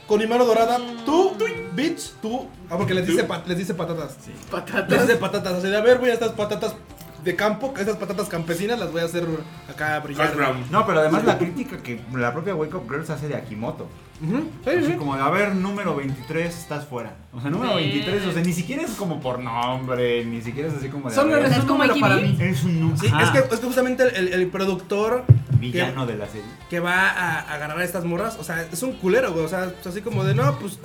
[0.08, 1.36] con mi mano dorada, tú,
[1.74, 2.48] bitch, tú.
[2.68, 4.16] Ah, porque les dice, pa- les dice patatas.
[4.26, 5.02] Les Patatas.
[5.06, 5.52] dice patatas.
[5.54, 6.74] Así de, a ver, voy a estas patatas
[7.22, 9.24] de campo, estas patatas campesinas las voy a hacer
[9.68, 10.28] acá brillar.
[10.28, 10.64] Hash brown.
[10.70, 13.86] No, pero además la crítica que la propia Wake Up Girls hace de Akimoto.
[14.20, 14.92] Sí, Así sí.
[14.94, 17.14] como de, a ver, número 23, estás fuera.
[17.32, 17.84] O sea, número Sí.
[17.84, 21.14] 23, o sea, ni siquiera es como por nombre, ni siquiera es así como de...
[21.14, 22.36] Solo ver, ¿Es un como número para mí.
[22.40, 22.98] Es un número.
[23.00, 25.24] Sí, es que, es que justamente el, el productor
[25.60, 26.46] Villano de la serie.
[26.68, 29.44] que va a, a agarrar a estas morras, o sea, es un culero, güey.
[29.44, 30.78] O sea, es así como de, no, pues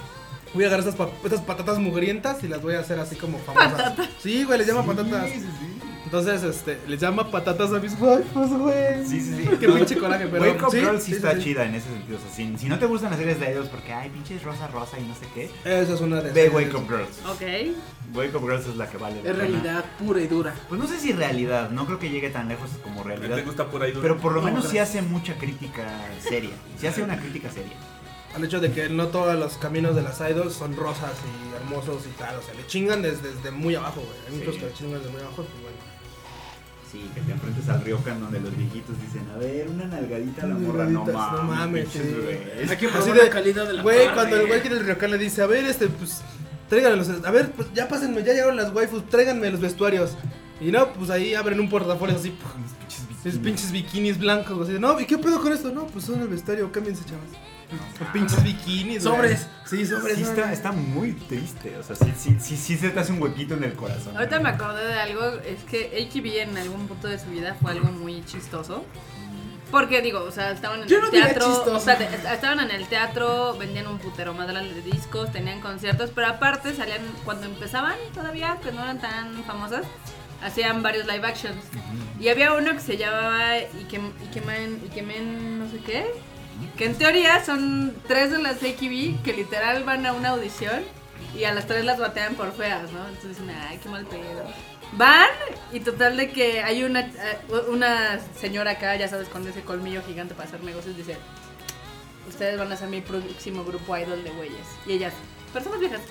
[0.54, 3.40] voy a agarrar estas, pa- estas patatas mugrientas y las voy a hacer así como
[3.40, 3.94] famosas.
[4.22, 5.26] Sí, güey, les llama patatas.
[5.30, 5.73] Sí, sí, sí.
[6.14, 9.04] Entonces, este, les llama patatas a mis waifus, güey.
[9.04, 9.50] Sí, sí, sí.
[9.60, 10.44] Qué pinche coraje, pero.
[10.44, 12.20] Wake Up sí, Girl sí, sí, está sí, chida en ese sentido.
[12.20, 14.68] O sea, si, si no te gustan las series de ellos porque, ay, pinches rosa,
[14.68, 16.54] rosa y no sé qué, Esa es una de ve esas.
[16.54, 17.18] Wake Up Girls.
[17.28, 18.16] Ok.
[18.16, 19.16] Wake Up Girls es la que vale.
[19.18, 19.38] Es pena.
[19.40, 20.54] realidad pura y dura.
[20.70, 23.44] Pues no sé si realidad, no creo que llegue tan lejos como ¿Te realidad.
[23.44, 23.94] gusta por ahí?
[24.00, 25.84] Pero por lo No, menos sí hace mucha crítica
[26.20, 26.52] seria.
[26.78, 27.74] Sí hace una crítica seria.
[28.36, 32.04] Al hecho de que no todos los caminos de las idols son rosas y hermosos
[32.06, 32.36] y tal.
[32.38, 34.18] O sea, le chingan desde, desde muy abajo, güey.
[34.28, 34.60] Hay muchos Sí.
[34.62, 35.73] que le chingan desde muy abajo, pues bueno.
[36.94, 40.48] Sí, que te enfrentes al Ryokan donde los viejitos dicen, a ver, una nalgadita a
[40.48, 41.58] la morra, no Nalgaditas, no mames.
[41.60, 42.00] mames, sí.
[42.00, 42.70] güeyes.
[42.70, 44.14] Hay que Así de- la calidad de la Güey, carne.
[44.14, 46.22] cuando el güey quiere el ryokan le dice, a ver, este, pues,
[46.70, 47.10] tráiganme los...
[47.10, 50.12] A ver, pues, ya pásenme, ya llegaron las waifus, tráiganme los vestuarios.
[50.62, 53.40] Y no, pues ahí abren un portafolio así, pinches bikinis.
[53.40, 55.72] pinches bikinis blancos, así de, no, ¿y qué pedo con esto?
[55.72, 57.26] No, pues son el vestuario, cámbiense, chavas.
[58.12, 59.04] Pinches bikinis.
[59.04, 59.48] Sobres.
[59.66, 60.16] Sí, sobres.
[60.18, 61.78] Sí, está, está muy triste.
[61.78, 64.16] O sea, sí, sí, sí, sí se te hace un huequito en el corazón.
[64.16, 67.72] Ahorita me acordé de algo, es que HB en algún punto de su vida fue
[67.72, 68.86] algo muy chistoso.
[69.72, 71.76] Porque digo, o sea, estaban en Yo el no teatro, chistoso.
[71.78, 76.12] o sea, te- estaban en el teatro, vendían un putero madral de discos, tenían conciertos,
[76.14, 79.82] pero aparte salían cuando empezaban todavía, que no eran tan famosas,
[80.44, 81.56] hacían varios live actions.
[82.20, 86.06] Y había uno que se llamaba Ikem, Ikemen, Ikemen no sé qué,
[86.78, 90.84] que en teoría son tres de las AKB que literal van a una audición
[91.36, 93.08] y a las tres las batean por feas, ¿no?
[93.08, 94.44] Entonces dicen, ay, qué mal pedo.
[94.94, 95.30] Van
[95.72, 97.40] y total de que hay una, eh,
[97.70, 101.18] una señora acá, ya sabes, con ese colmillo gigante para hacer negocios, dice,
[102.28, 104.68] ustedes van a ser mi próximo grupo idol de güeyes.
[104.86, 105.14] Y ellas,
[105.52, 106.02] personas viejas,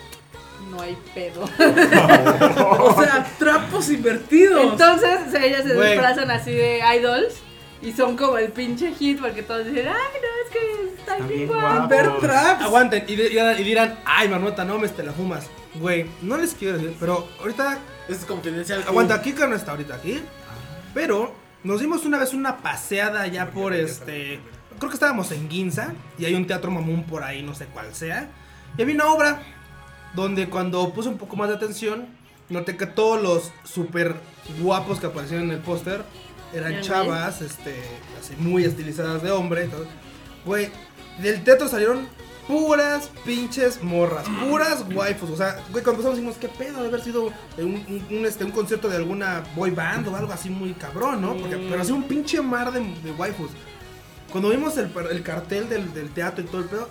[0.68, 1.45] no hay pedo.
[3.32, 4.72] Estamos invertidos.
[4.72, 7.34] Entonces ellas se disfrazan así de idols
[7.82, 10.28] y son como el pinche hit porque todos dicen, ay, no,
[11.03, 11.72] es que están Están bien bien guapos.
[11.72, 11.88] guapos.
[11.88, 12.62] Bear Traps.
[12.64, 15.46] Aguanten y, di- y dirán, ay, Marmota, no me te la fumas.
[15.74, 17.78] Güey, no les quiero decir, pero ahorita
[18.09, 18.84] Es confidencial.
[18.86, 20.20] Aguanta, Kika no está ahorita aquí.
[20.94, 21.34] Pero
[21.64, 24.40] nos dimos una vez una paseada ya por este.
[24.78, 25.92] Creo que estábamos en Ginza.
[26.18, 28.28] Y hay un teatro mamón por ahí, no sé cuál sea.
[28.76, 29.42] Y había una obra
[30.14, 32.07] donde cuando puse un poco más de atención,
[32.48, 34.16] noté que todos los super
[34.61, 36.03] guapos que aparecían en el póster
[36.53, 37.74] eran chavas, este,
[38.20, 39.70] así muy estilizadas de hombre.
[40.44, 40.70] Güey,
[41.21, 42.07] del teatro salieron
[42.49, 45.31] puras pinches morras, puras waifus.
[45.31, 47.27] O sea, güey, cuando empezamos dijimos, ¿qué pedo de haber sido
[47.59, 51.21] un, un- un, este, un concierto de alguna boy band o algo así muy cabrón,
[51.21, 51.37] ¿no?
[51.37, 51.69] Porque, Mm.
[51.71, 53.51] pero así un pinche mar de, de waifus.
[54.31, 56.89] Cuando vimos el, el cartel del, del teatro y todo el pedo,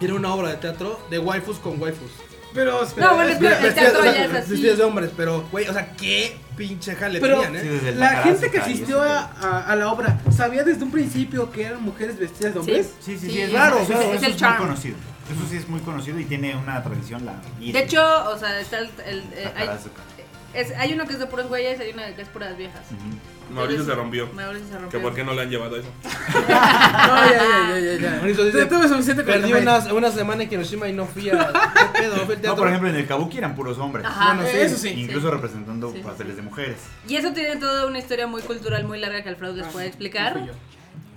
[0.00, 2.10] era una obra de teatro de waifus con waifus.
[2.52, 4.50] Pero, espera, No, bueno, es el Vestidas- teatro ya es así.
[4.52, 7.92] vestidas de hombres, pero, güey, o sea, qué pinche jale Pero tenían, ¿eh?
[7.96, 11.82] la gente que asistió a, a- a la obra, ¿sabía desde un principio que eran
[11.82, 12.86] mujeres vestidas de hombres?
[13.00, 14.96] Sí, sí, sí, Sí, es, claro, eso, claro, es muy conocido.
[15.32, 17.42] Eso sí es muy conocido y tiene una tradición larga.
[17.60, 19.68] De hecho, o sea, está el, el- eh, hay,
[20.54, 22.82] es- hay uno que es de puros güeyes y hay uno que es puras viejas.
[23.50, 24.28] Mauricio se rompió.
[24.34, 25.02] Mauricio se Que rompió.
[25.02, 25.88] por qué no le han llevado eso.
[26.40, 28.10] No, ya, ya, ya, ya.
[28.16, 31.30] Mauricio dice, tuve suficiente con Perdí el una, una semana en Hiroshima y no fui
[31.30, 31.52] a.
[31.94, 32.14] ¿Qué pedo?
[32.14, 32.56] Al No, teatro.
[32.56, 34.04] por ejemplo, en el Kabuki eran puros hombres.
[34.06, 34.34] Ajá.
[34.34, 34.56] Bueno, sí.
[34.58, 34.88] Eso sí.
[34.90, 35.98] Incluso representando Sí.
[36.00, 36.76] papeles de mujeres.
[37.08, 39.86] Y eso tiene toda una historia muy cultural, muy larga que Alfredo les Ah, puede
[39.86, 40.40] no explicar.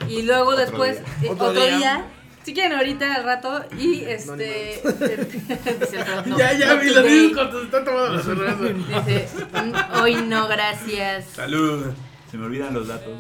[0.09, 1.07] Y luego Otro después, día.
[1.23, 1.77] eh, Otro otro, día.
[1.77, 2.05] día.
[2.43, 4.81] Si quieren ahorita al rato y este
[6.25, 7.09] no, ya, ya, vi today.
[7.09, 8.63] niños cuando se están tomando la cerveza.
[9.05, 11.25] Dice, "Mm, hoy no, gracias.
[11.35, 11.85] Salud.
[12.33, 13.13] Se me olvidan los datos.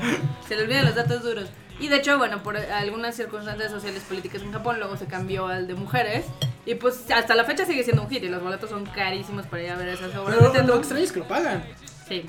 [0.48, 1.50] Se le olvidan los datos duros.
[1.78, 5.66] Y de hecho, bueno, por algunas circunstancias sociales políticas en Japón, luego se cambió al
[5.66, 6.24] de mujeres.
[6.64, 9.62] Y pues hasta la fecha sigue siendo un hit y los boletos son carísimos para
[9.64, 10.72] ir a ver esas obras Pero teatro.
[10.74, 11.62] lo extraño es que lo pagan.
[12.08, 12.24] Sí.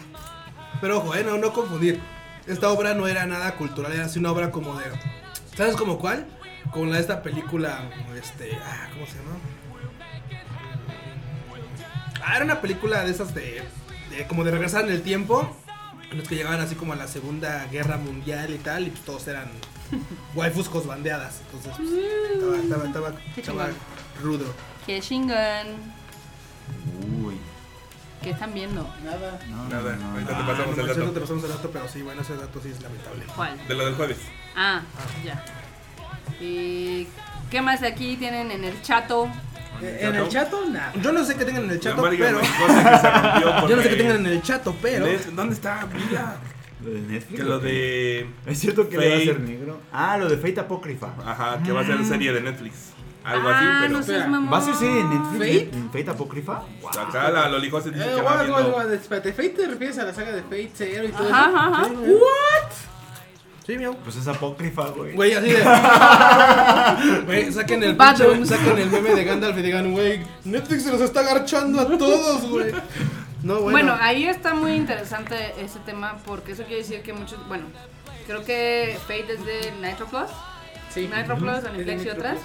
[0.82, 2.02] Pero ojo, eh, no, no confundir.
[2.48, 4.88] Esta obra no era nada cultural, era así una obra como de.
[5.56, 6.26] ¿Sabes como cuál?
[6.74, 7.90] Como la de esta película,
[8.22, 8.58] este.
[8.62, 9.38] Ah, ¿Cómo se llama?
[12.22, 13.64] Ah, era una película de esas de.
[14.10, 15.56] de- como de regresar en el tiempo.
[16.16, 19.28] Los que llegaban así como a la Segunda Guerra Mundial y tal, y pues todos
[19.28, 19.50] eran
[20.34, 21.42] waifus cosbandeadas.
[21.46, 23.76] Entonces, pues, estaba, estaba, estaba, Qué estaba chingón.
[24.24, 24.54] rudo.
[24.86, 25.68] Que Shingan.
[27.24, 27.36] Uy.
[28.24, 28.88] ¿Qué están viendo?
[29.04, 29.40] Nada.
[29.50, 30.38] No, Nada, no, ahorita no.
[30.38, 31.12] te Ah, pasamos el dato.
[31.12, 33.24] te pasamos el dato, pero sí, bueno, ese dato sí es lamentable.
[33.36, 33.68] ¿Cuál?
[33.68, 34.18] De lo del jueves.
[34.56, 34.82] Ah,
[35.24, 35.44] ya.
[36.40, 37.08] ¿Y
[37.52, 39.30] qué más aquí tienen en el chato?
[39.82, 40.94] En el chato, nada.
[41.02, 42.40] Yo no sé qué tengan en el chato, pero.
[42.40, 45.06] cosa que se rompió porque- Yo no sé qué tengan en el chato, pero.
[45.34, 45.88] ¿Dónde está?
[45.94, 46.38] Mira.
[46.84, 47.40] ¿Lo de Netflix?
[47.40, 48.30] Que lo de.
[48.46, 49.26] ¿Es cierto que le va a Fate.
[49.26, 49.80] ser negro?
[49.92, 51.14] Ah, lo de Fate Apócrifa.
[51.26, 52.92] Ajá, que va a ser serie de Netflix.
[53.24, 53.98] Algo así, ah, pero.
[53.98, 54.54] no seas mamón.
[54.54, 55.64] ¿Va a ser serie de Netflix?
[55.64, 55.78] ¿Fate?
[55.78, 56.64] ¿En Fate Apócrifa?
[56.82, 56.92] Wow.
[57.08, 60.32] Acá la Lolijo se dice Eh, que va espérate, ¿Fate te refieres a la saga
[60.34, 61.58] de Fate Zero y todo Ajá, eso?
[61.58, 62.72] ajá, ¿What?
[63.66, 63.96] Sí, miau.
[64.04, 65.14] Pues es apócrifa, güey.
[65.16, 65.64] Güey, así de.
[67.26, 71.02] Güey, saquen el pinche- saquen el meme de Gandalf y digan, güey, Netflix se los
[71.02, 72.72] está agarchando a todos, güey.
[73.44, 73.72] No, bueno.
[73.72, 77.66] Bueno, ahí está muy interesante ese tema porque eso quiere decir que muchos, bueno,
[78.28, 80.30] creo que Fate es de Nitro Plus,
[80.90, 81.10] Sí.
[81.16, 82.38] Nitro Plus, Aniplex y otras,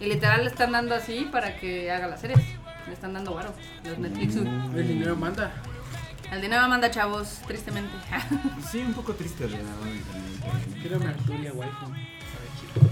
[0.00, 2.38] y literal le están dando así para que haga las series.
[2.86, 3.52] Le están dando varo,
[3.84, 4.36] los Netflix.
[4.36, 5.52] El dinero manda.
[6.30, 7.90] Al dinero manda chavos, tristemente.
[8.70, 9.60] Sí, un poco triste, ¿verdad?
[10.80, 11.86] Quiero una Arturia waifu.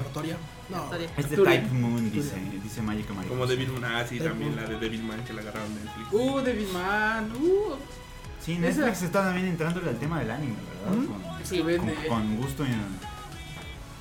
[0.01, 0.37] Oratoria.
[0.71, 0.91] No.
[1.17, 1.37] Es de.
[1.37, 3.29] Type Moon, dice, dice Magic Mike.
[3.29, 3.85] Como Devilman.
[3.85, 6.09] Ah, sí, también la de Devilman que la agarraron en Netflix.
[6.13, 7.33] Uh, Devilman.
[7.33, 7.75] Uh.
[8.41, 11.05] Sí, Netflix está también entrándole al tema del anime, ¿verdad?
[11.07, 11.59] Con, Sí.
[11.59, 11.95] Con, vende.
[12.09, 12.69] con gusto y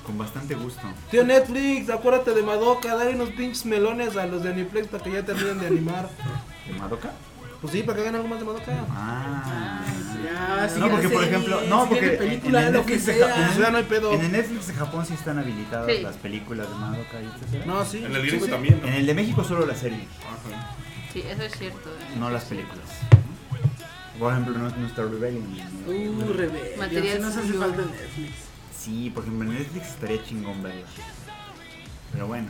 [0.04, 0.82] con bastante gusto.
[1.10, 5.12] Tío Netflix, acuérdate de Madoka, dale unos pinches melones a los de Aniplex para que
[5.12, 6.08] ya terminen de animar.
[6.66, 7.12] ¿De Madoka?
[7.60, 8.84] Pues sí, para que hagan algo más de Madoka.
[8.90, 9.82] Ah.
[10.24, 13.52] Ya, sí, no, porque por ejemplo, no, porque película, en el lo que sea.
[13.70, 14.12] No hay pedo.
[14.12, 16.02] En el Netflix de Japón sí están habilitadas Sí.
[16.02, 17.64] las películas de Madoka y etcétera.
[17.66, 18.04] No, sí.
[18.04, 18.50] En el gringo sí.
[18.50, 18.88] también, ¿no?
[18.88, 20.74] En el de México solo la serie, Ajá.
[21.12, 21.88] Sí, eso es cierto.
[21.88, 22.16] eh.
[22.18, 22.84] no las películas.
[24.18, 25.44] Por ejemplo, no, no está Rebellion.
[25.86, 25.92] ¿no?
[25.92, 26.74] Uh, rebelde.
[26.78, 28.32] Material Sí nos hace falta en Netflix.
[28.78, 30.86] Sí, por ejemplo, en Netflix estaría chingón verla.
[32.12, 32.48] Pero bueno,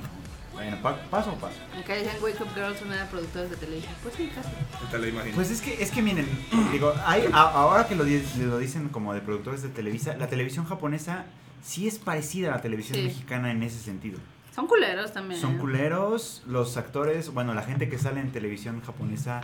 [0.57, 1.57] bueno, pa- paso a paso.
[1.79, 3.93] Acá dicen Wake Up Girls, una de las productoras de televisión.
[4.03, 4.49] Pues sí, casi.
[4.91, 5.35] La.
[5.35, 6.27] Pues es que, es que miren,
[6.73, 10.27] digo, hay, a- ahora que lo, di- lo dicen como de productores de Televisa, la
[10.29, 11.27] televisión japonesa
[11.63, 13.05] sí es parecida a la televisión Sí.
[13.05, 14.19] mexicana en ese sentido.
[14.55, 15.39] Son culeros también.
[15.41, 15.59] Son ¿eh?
[15.59, 19.43] culeros, los actores, bueno, la gente que sale en televisión japonesa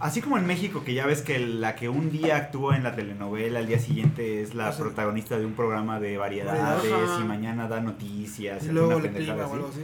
[0.00, 2.94] Así como en México, que ya ves que la que un día actúa en la
[2.96, 7.20] telenovela, al día siguiente es la Ah, protagonista de un programa de variedades Ajá.
[7.20, 8.64] y mañana da noticias.
[8.64, 9.80] Y luego o algo así.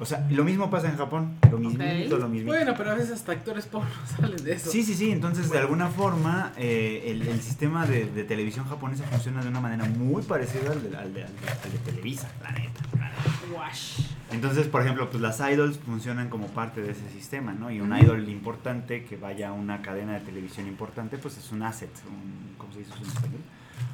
[0.00, 1.34] O sea, lo mismo pasa en Japón.
[1.50, 2.54] Lo mismito, lo mismito.
[2.56, 4.70] Bueno, pero a veces hasta actores porno salen de eso.
[4.70, 5.10] Sí, sí, sí.
[5.10, 9.60] Entonces, de alguna forma, eh, el, el sistema de, de televisión japonesa funciona de una
[9.60, 12.80] manera muy parecida al de, al de- al de- al de Televisa, la neta.
[12.98, 13.54] la neta.
[13.54, 14.00] Wash.
[14.30, 17.70] Entonces, por ejemplo, pues las idols funcionan como parte de ese sistema, ¿no?
[17.70, 21.62] Y un idol importante que vaya a una cadena de televisión importante, pues es un
[21.62, 21.90] asset.
[22.06, 23.40] Un, ¿Cómo se dice eso en español?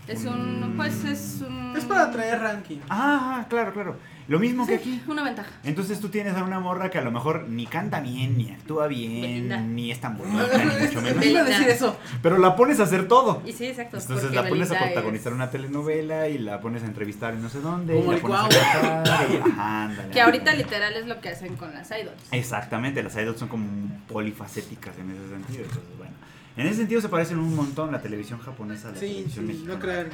[0.09, 0.75] Es un.
[0.77, 1.77] Pues es un.
[1.77, 2.79] Es para traer ranking.
[2.91, 3.97] Ah, claro, claro.
[4.27, 5.03] Lo mismo que aquí.
[5.07, 5.51] Una ventaja.
[5.65, 8.87] Entonces tú tienes a una morra que a lo mejor ni canta bien, ni actúa
[8.87, 9.61] bien, Belinda.
[9.61, 11.25] ni es tan bonita, ni mucho menos.
[11.27, 11.97] Iba a decir eso.
[12.23, 13.43] Pero la pones a hacer todo.
[13.45, 13.99] Y sí, exacto.
[13.99, 17.51] Entonces la pones a protagonizar es- una telenovela y la pones a entrevistar en no
[17.51, 17.95] sé dónde.
[17.95, 20.65] Como y la pones a cantar y- ajá, ándale, Que ahorita ándale.
[20.65, 22.23] literal es lo que hacen con las idols.
[22.31, 23.67] Exactamente, las idols son como
[24.09, 25.65] polifacéticas en ese sentido.
[25.65, 26.15] Entonces, bueno.
[26.57, 29.53] En ese sentido se parecen un montón la televisión japonesa a la Sí, televisión sí,
[29.53, 29.75] mexicana.
[29.75, 30.07] no crean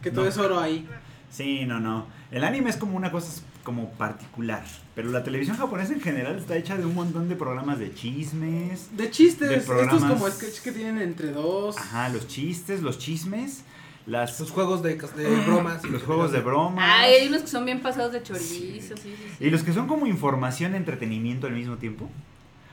[0.00, 0.30] que todo No.
[0.30, 0.88] es oro ahí.
[1.30, 2.06] Sí, no, no.
[2.30, 3.30] El anime es como una cosa
[3.68, 4.64] como particular.
[4.94, 8.96] Pero la televisión japonesa en general está hecha de un montón de programas de chismes.
[8.96, 11.76] De chistes, De estos como sketches que tienen entre dos.
[11.76, 13.64] Ajá, los chistes, los chismes,
[14.06, 15.84] las, Los juegos de, de bromas.
[15.84, 17.00] y los juegos de broma.
[17.00, 19.14] Ay, hay unos que son bien pasados de chorizo, sí, sí, sí.
[19.38, 22.08] Y los que son como información, entretenimiento al mismo tiempo.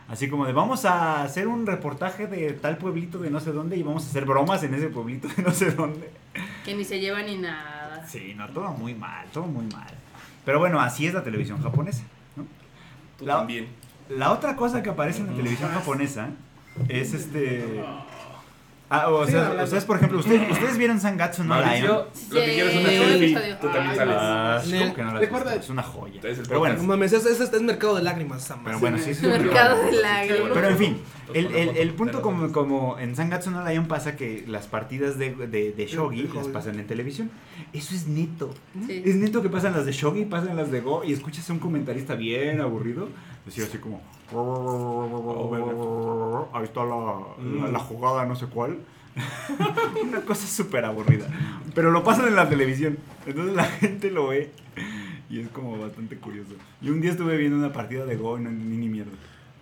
[0.08, 3.76] Así como de vamos a hacer un reportaje de tal pueblito de no sé dónde
[3.76, 6.10] y vamos a hacer bromas en ese pueblito de no sé dónde.
[6.64, 8.08] Que ni se lleva ni nada.
[8.08, 9.94] Sí, no, todo muy mal, todo muy mal.
[10.46, 12.04] Pero bueno, así es la televisión japonesa.
[12.36, 12.46] ¿no?
[13.18, 13.68] Tú La- también.
[14.10, 16.30] La otra cosa que aparece en la televisión japonesa
[16.88, 17.84] es este...
[18.88, 21.88] Ah, o sea, ustedes, por ejemplo, ustedes, ustedes vieron Sangatsu no Lion.
[21.88, 23.56] Lo que quieres es una selfie.
[23.60, 24.16] Tú también Ay, sales.
[24.20, 25.56] Ah, el- ¿cómo que no la recuerda-?
[25.56, 26.22] Es una joya.
[26.24, 28.62] Es el Pero No bueno, mames, es, es, es mercado de lágrimas, madre.
[28.66, 29.26] pero bueno, sí, sí.
[29.26, 30.52] Mercado de lágrimas.
[30.54, 30.98] Pero en fin,
[31.34, 35.18] el, el, el de punto como, como en Sangatsu no Lion pasa que las partidas
[35.18, 37.32] de, de, de Shogi las pasan en televisión.
[37.74, 38.54] Eso es neto.
[38.86, 39.02] Sí.
[39.04, 41.60] Es neto que pasan las de Shogi, pasan las de Go y escuchas a un
[41.60, 43.10] comentarista bien aburrido
[43.48, 44.02] decir así como...
[46.54, 47.20] Ahí está la,
[47.62, 48.80] la, la jugada no sé cuál.
[50.04, 51.28] Una cosa súper aburrida.
[51.74, 52.98] Pero lo pasan en la televisión.
[53.26, 54.52] Entonces la gente lo ve.
[55.30, 56.52] Y es como bastante curioso.
[56.82, 59.12] Y un día estuve viendo una partida de Go y no ni, ni mierda.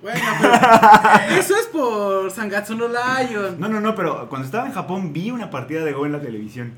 [0.01, 3.59] Bueno, pero eso es por Sangatsu no Lion.
[3.59, 6.21] No, no, no, pero cuando estaba en Japón vi una partida de Go en la
[6.21, 6.73] televisión.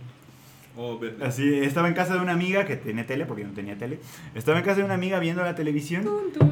[0.78, 3.78] Oh, Así, estaba en casa de una amiga que tenía tele, porque yo no tenía
[3.78, 4.00] tele.
[4.34, 6.06] Estaba en casa de una amiga viendo la televisión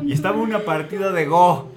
[0.06, 1.72] y estaba una partida de Go.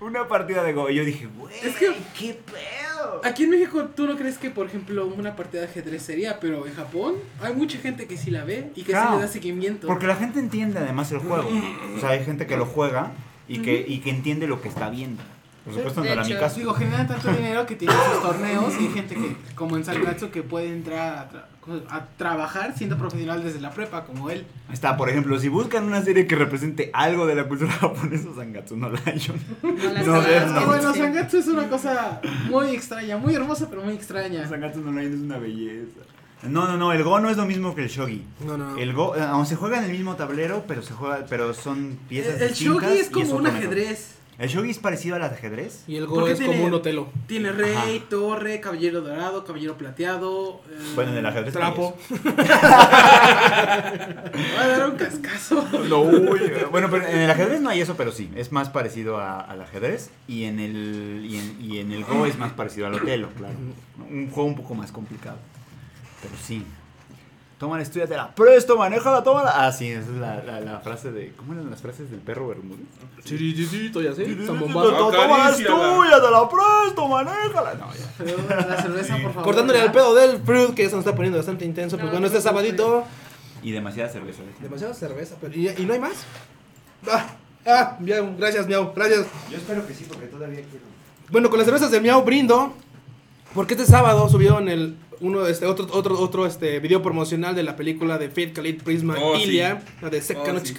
[0.00, 0.90] Una partida de Go.
[0.90, 3.20] Y yo dije, güey, Es que- ¿qué pedo?
[3.24, 6.66] Aquí en México tú no crees que, por ejemplo, una partida de ajedrez sería, pero
[6.66, 9.10] en Japón hay mucha gente que sí la ve y que Claro.
[9.12, 9.86] sí le da seguimiento.
[9.86, 11.48] Porque la gente entiende además el juego.
[11.96, 13.12] O sea, hay gente que lo juega
[13.48, 15.22] y que, y que entiende lo que está viendo.
[15.66, 16.56] Por supuesto, no era mi caso.
[16.60, 20.30] Digo, generan tanto dinero que tienen sus torneos y hay gente que, como en Sangatsu,
[20.30, 24.46] que puede entrar a, tra- a trabajar siendo profesional desde la prepa, como él.
[24.72, 28.76] Está, por ejemplo, si buscan una serie que represente algo de la cultura japonesa, Sangatsu
[28.76, 29.40] no Lion.
[29.62, 30.66] No, las No, cosas ver, que no.
[30.66, 30.94] Bueno.
[30.94, 34.48] Sangatsu es una cosa muy extraña, muy hermosa, pero muy extraña.
[34.48, 36.00] Sangatsu no Lion es una belleza.
[36.42, 38.22] No, no, no, el Go no es lo mismo que el Shogi.
[38.46, 38.78] No, no, no.
[38.78, 41.98] El Go, eh, aún se juega en el mismo tablero, pero se juega, pero son
[42.08, 42.82] piezas El, el distintas.
[42.84, 44.15] shogi es como un ajedrez.
[44.38, 45.82] El Shogi es parecido al ajedrez.
[45.88, 47.08] Y el ¿Por Go es tiene- como un otelo.
[47.26, 50.60] Tiene rey, torre, caballero dorado, caballero plateado.
[50.70, 51.54] eh, Bueno, en el ajedrez.
[51.54, 51.96] Trapo.
[54.56, 55.66] Va a dar un cascazo.
[55.88, 59.16] No, uy, bueno, pero en el ajedrez no hay eso, pero sí, es más parecido
[59.18, 62.86] a- al ajedrez y en el y en, y en el Go es más parecido
[62.88, 63.54] al Otelo, claro.
[64.10, 65.38] Un juego un poco más complicado.
[66.22, 66.62] Pero sí.
[67.58, 68.34] Tómala, estudiatela.
[68.34, 69.50] Presto, manéjala, tómala.
[69.66, 71.32] Ah, sí, esa es la, la, la frase de.
[71.36, 72.84] ¿Cómo eran las frases del perro Bermúdez?
[73.24, 74.26] Chiritito, ya sé.
[74.26, 75.50] Tómala, Acaríciala.
[75.50, 77.74] estudiatela, presto, manéjala.
[77.74, 78.12] No, ya.
[78.18, 78.36] Pero
[78.68, 79.42] la cerveza, por favor.
[79.44, 81.96] Cortándole al pedo del fruit, que ya se nos está poniendo bastante intenso.
[81.96, 83.04] Pues No, bueno, no este sabadito.
[83.62, 84.42] Y demasiada cerveza.
[84.42, 84.54] ¿eh?
[84.60, 86.12] Demasiada cerveza, pero ¿y, y no hay más?
[87.10, 87.26] Ah,
[87.66, 89.26] ah, miau, gracias, miau, gracias.
[89.50, 90.84] Yo espero que sí, porque todavía quiero.
[91.30, 92.74] Bueno, con las cervezas de miau brindo.
[93.56, 97.74] Porque este sábado subieron el uno este otro otro otro este video promocional de la
[97.74, 99.44] película de Fate Khalid Prisma Oh, sí.
[99.44, 100.74] Ilia, la de Sekka Oh, no sí.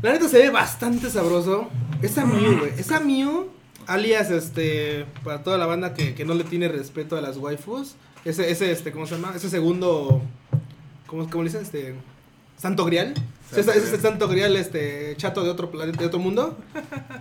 [0.00, 1.68] La neta se ve bastante sabroso.
[2.00, 2.72] Esa Mew, güey.
[2.78, 3.50] Esa Mew,
[3.86, 7.94] alias este para toda la banda que, que no le tiene respeto a las waifus.
[8.24, 9.34] Ese ese este ¿cómo se llama?
[9.36, 10.22] Ese segundo
[11.06, 11.62] ¿cómo, cómo le dicen?
[11.62, 11.94] Este
[12.56, 13.12] Santo Grial.
[13.50, 14.00] Santo Ese, ese Grial.
[14.02, 16.56] Santo Grial este chato de otro planeta, de otro mundo.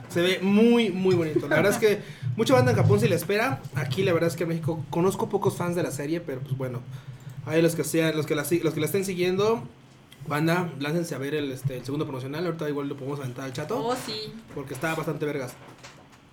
[0.09, 1.47] Se ve muy, muy bonito.
[1.47, 1.99] La verdad es que
[2.35, 3.61] mucha banda en Japón sí la espera.
[3.75, 6.57] Aquí la verdad es que en México conozco pocos fans de la serie, pero pues
[6.57, 6.81] bueno.
[7.45, 9.63] Hay los que sean, los que la, los que la estén siguiendo.
[10.27, 12.45] Banda, láncense a ver el, este, el segundo promocional.
[12.45, 13.83] Ahorita igual lo podemos aventar al chato.
[13.83, 14.33] Oh, sí.
[14.53, 15.53] Porque está bastante vergas.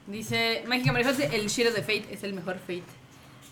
[0.06, 2.82] Dice, Mágica María José, el Shiro de Fate es el mejor Fate.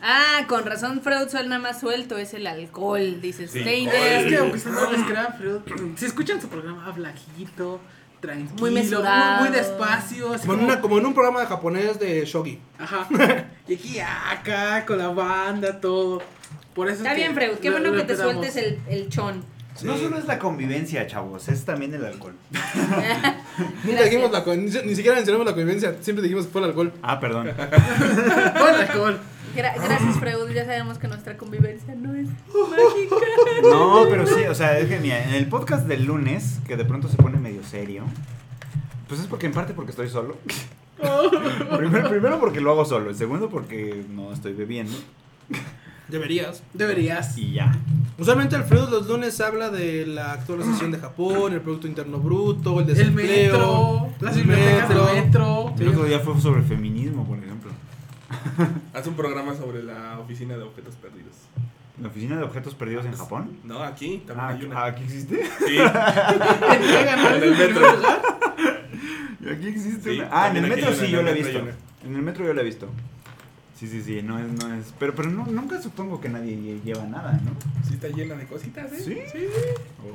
[0.06, 3.58] Ah, con razón Freud suena más suelto, es el alcohol, dice Sí.
[3.60, 4.28] Es Steiner.
[4.28, 5.60] que aunque no les crean, Freud,
[5.96, 7.80] si escuchan su programa, habla bajito,
[8.20, 9.40] tranquilo, Muy mesurado.
[9.40, 12.60] muy, muy despacio, así Como en, como, una- como en un programa japonés de shogi.
[12.78, 13.08] Ajá.
[13.66, 16.22] Y aquí acá con la banda, todo.
[16.74, 18.78] Por eso es Está que bien, Freud, qué lo- bueno lo que te sueltes el,
[18.88, 19.42] el chon.
[19.82, 22.34] No solo es la convivencia, chavos, es también el alcohol.
[23.84, 26.92] Nunca dijimos la ni, ni siquiera mencionamos la convivencia, siempre dijimos que fue el alcohol.
[27.02, 27.50] Ah, perdón.
[28.58, 29.18] Buen alcohol.
[29.54, 33.16] Gra- gracias, Freud, ya sabemos que nuestra convivencia no es mágica.
[33.62, 36.84] No, pero sí, o sea, es que mira, en el podcast del lunes, que de
[36.84, 38.04] pronto se pone medio serio,
[39.08, 40.36] pues es porque en parte porque estoy solo.
[41.78, 44.96] primero, primero porque lo hago solo, el segundo porque no estoy bebiendo
[46.08, 46.62] Deberías.
[46.74, 47.36] Deberías.
[47.38, 47.72] y ya.
[48.18, 52.88] Usualmente Alfredo los lunes habla de la actualización de Japón, el Producto Interno Bruto, el
[52.90, 53.52] El desempleo.
[53.52, 55.74] metro, las el bibliotecas del metro.
[55.78, 57.53] El otro día fue sobre feminismo, por ejemplo.
[58.94, 61.34] Haz un programa sobre la oficina de objetos perdidos.
[62.00, 63.56] ¿La oficina de objetos perdidos en Japón?
[63.62, 64.84] No, aquí también Ah, hay una.
[64.84, 65.44] ¿aquí existe?
[65.66, 67.86] Sí, en el metro.
[69.52, 70.28] Aquí existe Sí, una.
[70.32, 71.58] Ah, en el metro sí yo la he visto.
[72.04, 72.88] En el metro yo la he visto.
[73.78, 74.94] Sí, sí, sí, no es, no es.
[75.00, 77.50] Pero, pero no, nunca supongo que nadie lle- lleva nada, ¿no?
[77.88, 79.26] Sí, está llena de cositas, ¿eh?
[79.32, 79.38] Sí.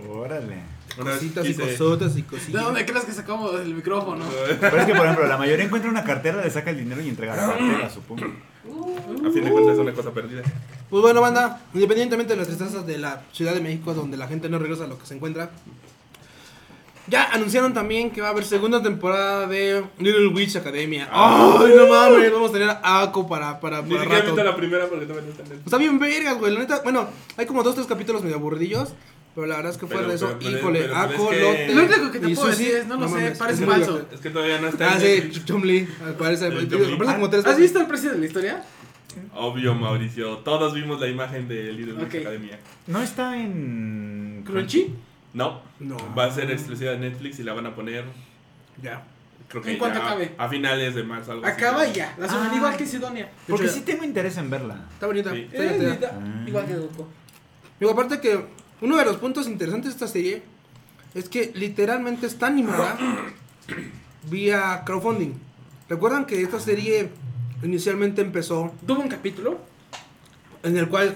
[0.09, 0.57] Órale.
[0.97, 2.63] Una vez Cositas y cosotas y ¿De cosillas.
[2.63, 4.23] dónde crees que sacamos el micrófono?
[4.61, 7.09] Pero es que, por ejemplo, la mayoría encuentra una cartera, le saca el dinero y
[7.09, 8.25] entrega la cartera, supongo.
[8.25, 10.41] A fin de cuentas es una cosa perdida.
[10.89, 14.49] Pues bueno, banda, independientemente de las tristezas de la Ciudad de México, donde la gente
[14.49, 15.51] no regresa a lo que se encuentra,
[17.09, 21.07] ya anunciaron también que va a haber segunda temporada de Little Witch Academia.
[21.11, 22.31] ¡Ay, no mames!
[22.31, 24.25] Vamos a tener a Ako para, para, para rato.
[24.27, 26.53] visto la primera porque no está en el- Está bien vergas, güey.
[26.53, 27.07] La neta, bueno,
[27.37, 28.93] hay como dos, tres capítulos medio aburridillos.
[29.35, 31.41] Pero la verdad es que fuera de eso, pero- híjole, pero- pero Ako, es que-
[31.43, 31.75] Lotte.
[31.75, 34.01] Lo único que te puedo decir es, no lo sé, mames, parece es falso.
[34.11, 35.45] Es que todavía no está Ah, en sí, Netflix.
[35.45, 35.87] Chumli.
[36.17, 36.49] Parece.
[36.97, 38.63] Como tres ¿Has visto el precio de la historia?
[39.35, 40.37] Obvio, Mauricio.
[40.37, 42.15] Todos vimos la imagen de Little Witch.
[42.21, 42.59] Academia.
[42.87, 44.43] ¿No está en.
[44.45, 44.93] ¿Crunchy?
[45.33, 45.97] No, No.
[46.17, 48.05] va a ser exclusiva de Netflix y la van a poner,
[48.81, 49.03] Ya.
[49.47, 50.33] creo que ¿En cuánto ya acabe?
[50.37, 51.31] a finales de marzo.
[51.33, 51.45] Algo.
[51.45, 52.15] Acaba ya.
[52.17, 52.55] La suben Ah.
[52.55, 53.29] igual que Sidonia.
[53.47, 54.85] Porque sí tengo interés en verla.
[54.93, 55.31] Está bonita.
[55.31, 55.47] Sí.
[55.51, 56.43] está Eh, Ah.
[56.47, 57.05] Igual que Goku.
[57.79, 58.43] Digo, aparte que
[58.81, 60.41] uno de los puntos interesantes de esta serie
[61.13, 62.97] es que literalmente está animada
[64.29, 65.33] vía crowdfunding.
[65.87, 67.09] ¿Recuerdan que esta serie
[67.63, 69.59] inicialmente empezó Tuvo un capítulo.
[70.63, 71.15] en el cual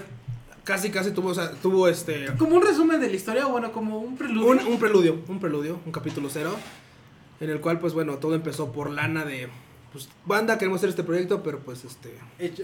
[0.64, 3.70] casi casi tuvo, o sea, tuvo este Como un resumen de la historia, o bueno,
[3.72, 4.46] como un preludio.
[4.50, 6.54] un, un preludio, un preludio, un capítulo cero,
[7.40, 9.48] en el cual pues bueno, todo empezó por lana de
[9.92, 12.18] pues banda, queremos hacer este proyecto, pero pues este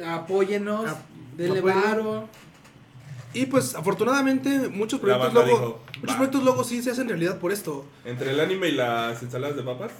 [0.04, 0.90] Apóyenos.
[1.36, 1.84] Dele apóyenos.
[1.84, 2.28] varo.
[3.32, 6.16] y pues afortunadamente muchos proyectos luego dijo, muchos "Va".
[6.16, 7.84] proyectos luego sí se hacen realidad por esto.
[8.04, 9.92] Entre el anime y las ensaladas de papas,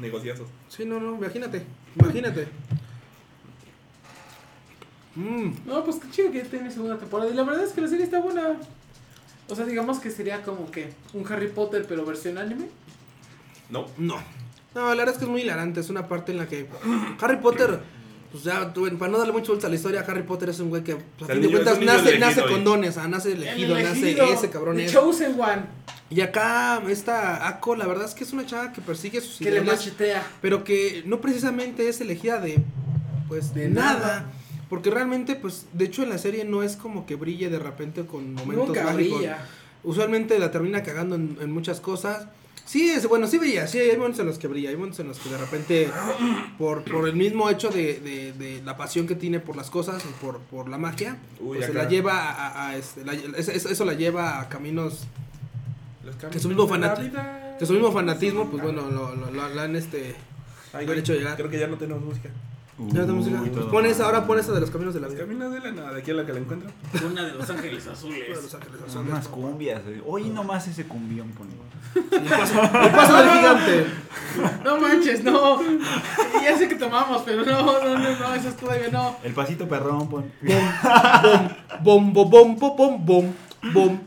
[0.00, 0.48] negociazos.
[0.68, 1.62] Sí, no, no, imagínate,
[2.00, 2.48] imagínate.
[5.16, 7.30] Mm, No, pues qué chido que tiene segunda temporada.
[7.30, 8.56] Y la verdad es que la serie está buena.
[9.48, 12.66] O sea, digamos que sería como que un Harry Potter, pero versión anime.
[13.70, 14.16] No, no.
[14.74, 15.80] No, la verdad es que es muy hilarante.
[15.80, 16.66] Es una parte en la que
[17.20, 17.78] Harry Potter,
[18.32, 20.82] pues ya, para no darle mucho vuelta a la historia, Harry Potter es un güey
[20.82, 23.84] que, pues, a fin de niño- cuentas, nace, nace con dones, ah, nace elegido, El
[23.84, 24.92] nace elegido, ese cabrón The es.
[24.92, 25.62] Chosen One.
[26.10, 29.44] Y acá, esta Ako, la verdad es que es una chava que persigue sus Que
[29.44, 30.26] le ideales, machetea.
[30.42, 32.62] pero que no precisamente es elegida de,
[33.28, 33.98] pues, De nada.
[33.98, 34.26] nada.
[34.74, 38.04] Porque realmente, pues, de hecho en la serie no es como que brille de repente
[38.06, 39.18] con momentos Nunca mágicos.
[39.18, 39.46] brilla.
[39.84, 42.26] Usualmente la termina cagando en, en muchas cosas.
[42.64, 45.06] Sí, es, bueno, sí brilla, sí, hay momentos en los que brilla, hay momentos en
[45.06, 45.88] los que de repente,
[46.58, 50.02] por, por el mismo hecho de, de- de la pasión que tiene por las cosas
[50.04, 53.12] y por, por la magia, Uy, pues se la lleva a, a- a, este, la-
[53.12, 55.06] eso, eso la lleva a caminos
[56.04, 59.48] los Que su mismo caminos fanati- que su mismo fanatismo, pues bueno, lo, lo, lo-
[59.50, 60.16] lo han este...
[60.72, 61.36] Ay, lo han hecho llegar.
[61.36, 62.30] Creo que ya no tenemos música.
[62.76, 65.20] Uy, Pues todo pon esa, ahora pon esa de los caminos de la vida.
[65.20, 66.68] caminos de la nada, de aquí a la que la encuentro.
[67.06, 68.42] Una de Los Ángeles Uno de Azules.
[68.42, 69.30] Los Ángeles Son Azules, unas ¿no?
[69.30, 69.80] cumbias.
[69.86, 70.02] eh.
[70.04, 71.52] Hoy nomás ese cumbión pone.
[72.10, 73.86] El paso, el paso del gigante.
[74.64, 75.60] No manches, no.
[76.42, 79.16] Ya sé que tomamos, pero no, no, no, no, eso es todavía no.
[79.22, 80.32] El pasito perrón pon.
[81.80, 83.34] Bom, bom, bom, bom, bom, bom,
[83.72, 84.00] bom.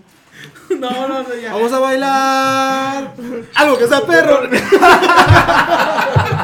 [0.77, 1.53] No, no, no, ya.
[1.53, 3.13] Vamos a bailar.
[3.55, 4.41] Algo que sea perro.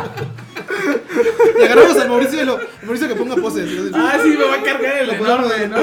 [1.59, 2.59] Y agarramos al Mauricio y lo.
[2.83, 3.69] Mauricio que ponga poses.
[3.93, 5.77] Ah, sí, me va a cargar el enorme, ¿no?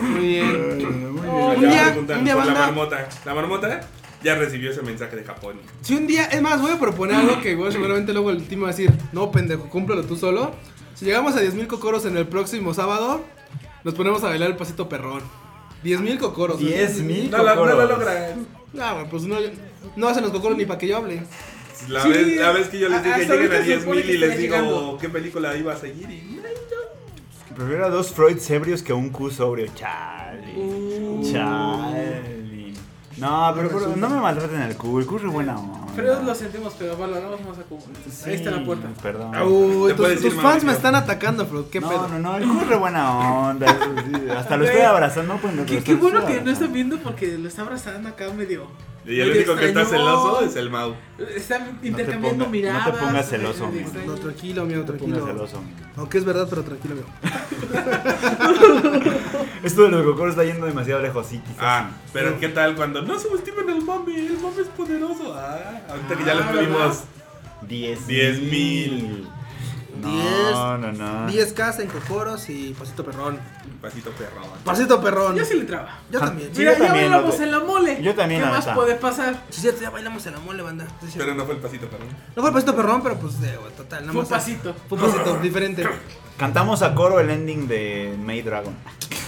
[0.00, 1.18] Muy bien.
[1.28, 3.08] Oh, un día- un día la marmota.
[3.24, 3.80] La marmota
[4.22, 5.56] ya recibió ese mensaje de Japón.
[5.82, 8.62] Si un día, es más, voy a proponer algo que igual seguramente luego el team
[8.62, 10.54] va a decir, no pendejo, cúmplelo tú solo.
[10.94, 13.24] Si llegamos a 10.000 cocoros en el próximo sábado,
[13.84, 15.22] nos ponemos a bailar el pasito perrón.
[15.84, 16.60] 10.000 cocoros.
[16.60, 16.64] ¿eh?
[16.66, 17.98] 10,000 No, la- no lo cocoros.
[17.98, 18.46] logran.
[18.72, 19.36] No, pues no,
[19.96, 21.22] no hacen los cocoros ni para que yo hable.
[21.88, 23.96] La, Sí, vez, la vez que yo les dije lleguen a ahorita se 10 supone
[23.96, 24.98] mil que y les digo llegando.
[25.00, 26.40] qué película iba a seguir y...
[27.54, 29.66] Prefiero a dos Freud ebrios que a un Q sobrio.
[29.74, 30.54] Chale.
[30.56, 31.22] Uh.
[31.30, 32.72] Chale.
[33.18, 35.00] No, pero, pero no me maltraten el Q.
[35.00, 35.81] El Q es buena onda.
[35.94, 37.82] Pero lo sentimos, pero valoramos más a Cubo.
[38.26, 38.88] Ahí está la puerta.
[39.02, 39.32] Perdón.
[39.96, 41.68] Tus, tus fans me están atacando, Fro.
[41.70, 42.08] ¿Qué no, pedo?
[42.08, 43.66] no, no, el Q es re buena onda.
[43.66, 45.36] eso sí, Hasta lo estoy abrazando.
[45.36, 48.66] pues, lo Qué, qué bueno que no están viendo porque lo está abrazando acá medio.
[49.04, 50.94] Y el único que está celoso es el Mau.
[51.34, 52.88] Están intercambiando ponga- no te miradas.
[53.00, 53.90] pongas celoso, amigo.
[54.06, 55.46] No, tranquilo, amigo, No te pongas tranquilo.
[55.48, 55.62] celoso.
[55.96, 57.08] Aunque es verdad, pero tranquilo, amigo.
[59.64, 61.56] Esto de los cocoros está yendo demasiado lejos, sí, quizás.
[61.60, 64.14] Ah, pero ¿qué tal cuando no subestimen el mami?
[64.14, 65.34] El mami es poderoso.
[65.36, 67.00] Ah, ahorita que ya lo Ah, tuvimos.
[67.62, 69.28] 10 10 mil.
[70.00, 71.28] No, no, no.
[71.30, 73.38] 10k en cocoros y pasito perrón.
[73.80, 74.44] Pasito perrón.
[74.64, 75.36] Pasito perrón.
[75.36, 75.98] Yo sí le entraba.
[76.10, 76.50] Yo Ah, también.
[76.52, 78.02] sí, Mira, yo ya también, bailamos no, en la mole.
[78.02, 79.42] yo también, ¿Qué más puede pasar?
[79.50, 80.86] Sí, cierto, ya bailamos en la mole, banda.
[81.16, 82.08] Pero no fue el pasito perrón.
[82.34, 84.74] No fue el pasito perrón, pero pues, de, total, nada Fue un pasito.
[84.88, 85.86] Fue un pasito, diferente.
[86.38, 88.74] Cantamos a coro el ending de May Dragon.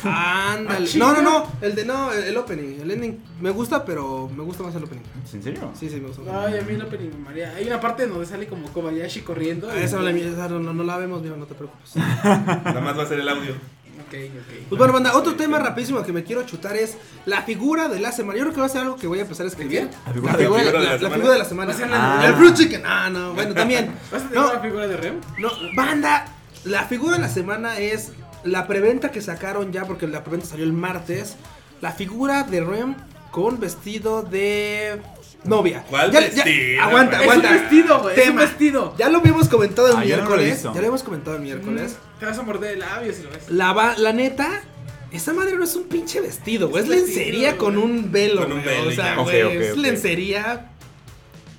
[0.05, 0.87] Ándale.
[0.93, 0.97] Ah.
[0.97, 1.47] No, no, no.
[1.61, 2.81] El de, no, el, el opening.
[2.81, 5.03] El ending me gusta, pero me gusta más el opening.
[5.33, 5.71] ¿En serio?
[5.79, 6.23] Sí, sí, me gusta.
[6.45, 7.55] Ay, a mí no me María.
[7.57, 9.69] Hay una parte donde sale como Kobayashi corriendo.
[9.71, 11.97] Ah, Esa no la, esa no, no, no la vemos, viejo, no te preocupes.
[11.97, 13.53] Nada más va a ser el audio.
[13.53, 14.55] Ok, ok.
[14.69, 18.13] Pues bueno, banda, otro tema rapidísimo que me quiero chutar es la figura de la
[18.13, 18.39] semana.
[18.39, 19.89] Yo creo que va a ser algo que voy a empezar a escribir.
[20.07, 21.69] ¿La figura La de- figura, la la- de la figura de la semana.
[21.71, 22.83] Va a ser la- El fruit chicken.
[22.85, 23.95] Ah, no, bueno, también.
[24.13, 25.15] ¿Vas a tener No, una figura de Rem?
[25.39, 26.27] no, banda,
[26.65, 28.13] la figura de la semana es
[28.45, 31.37] la preventa que sacaron ya, porque la preventa salió el martes.
[31.81, 32.95] La figura de Rem
[33.31, 35.01] con vestido de
[35.45, 35.85] novia.
[35.91, 37.29] ¿Cuál Ya- vestido, ya- aguanta, güey?
[37.31, 37.61] Es un aguanta.
[37.63, 38.21] vestido, güey.
[38.21, 38.95] Es un vestido.
[38.99, 40.63] Ya lo habíamos comentado el Ah, yo no lo miércoles.
[40.63, 41.93] ya lo habíamos comentado el miércoles.
[42.17, 43.51] Mm, Te vas a morder el labio si lo ves.
[43.51, 44.63] La, va- la neta,
[45.11, 46.83] esa madre no es un pinche vestido, güey.
[46.85, 48.77] Es Es un vestido, lencería con un velo, Con un güey.
[48.77, 49.23] velo O sea, ya.
[49.23, 50.71] güey, es lencería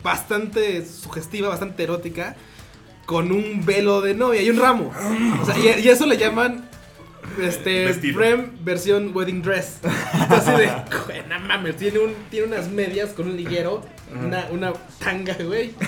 [0.03, 2.35] bastante sugestiva, bastante erótica.
[3.05, 4.91] Con un velo de novia y un ramo.
[5.41, 6.69] O sea, y, y eso le llaman.
[7.41, 7.85] Este.
[7.85, 8.19] Vestido.
[8.19, 9.79] Frame versión wedding dress.
[10.13, 10.67] Entonces de.
[11.27, 13.81] no mames, tiene, un, tiene unas medias con un liguero.
[14.13, 15.73] Una, una tanga, güey.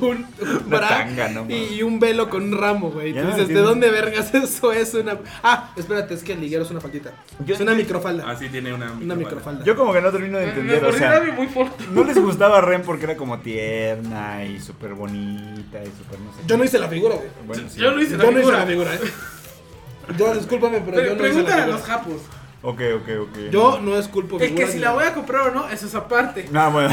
[0.00, 3.14] Un, un Una bra tanga, no y, un velo con un ramo, güey.
[3.14, 5.16] Ya dices, ¿de dónde vergas eso es una.
[5.42, 7.12] Ah, espérate, es que el liguero es una faldita.
[7.46, 8.28] Yo- es una yo- microfalda.
[8.30, 9.64] Así tiene una una microfalda.
[9.64, 11.84] Yo como que no termino de Me entender, o sea, muy fuerte.
[11.92, 16.40] no les gustaba Ren porque era como tierna y súper bonita y súper no sé.
[16.46, 17.28] Yo no hice la figura, güey.
[17.46, 17.80] Bueno, sí.
[17.80, 18.58] Yo no hice la Yo no hice figura.
[18.58, 18.98] la figura, eh.
[20.18, 21.66] Yo, discúlpame, pero yo no hice la a figura.
[21.68, 22.20] los japos.
[22.68, 23.38] Ok, ok, ok.
[23.52, 24.92] Yo no Es que figuras si ni la nada.
[24.98, 26.48] voy a comprar o no, eso es aparte.
[26.50, 26.90] No, bueno.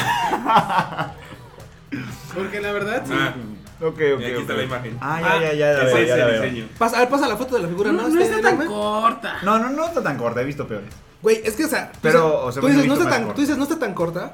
[2.35, 3.13] Porque la verdad, sí.
[3.15, 3.33] Ah,
[3.81, 3.99] ok, ok.
[3.99, 4.57] Y aquí está ok.
[4.59, 4.97] la imagen.
[5.01, 6.41] Ah, ya, ya, ya, la ese veo, es ya la el veo.
[6.43, 6.67] diseño.
[6.77, 8.07] Pasa, a ver, pasa la foto de la figura, no, ¿no?
[8.09, 9.35] no Este, está tan corta.
[9.43, 10.89] No, no, no está tan corta, he visto peores.
[11.21, 12.93] Güey, es que, o sea, tú Pero, dices- o sea, tú, bueno, dices, he no
[12.93, 13.35] visto está más tan, corta.
[13.35, 14.33] tú dices, no está tan corta,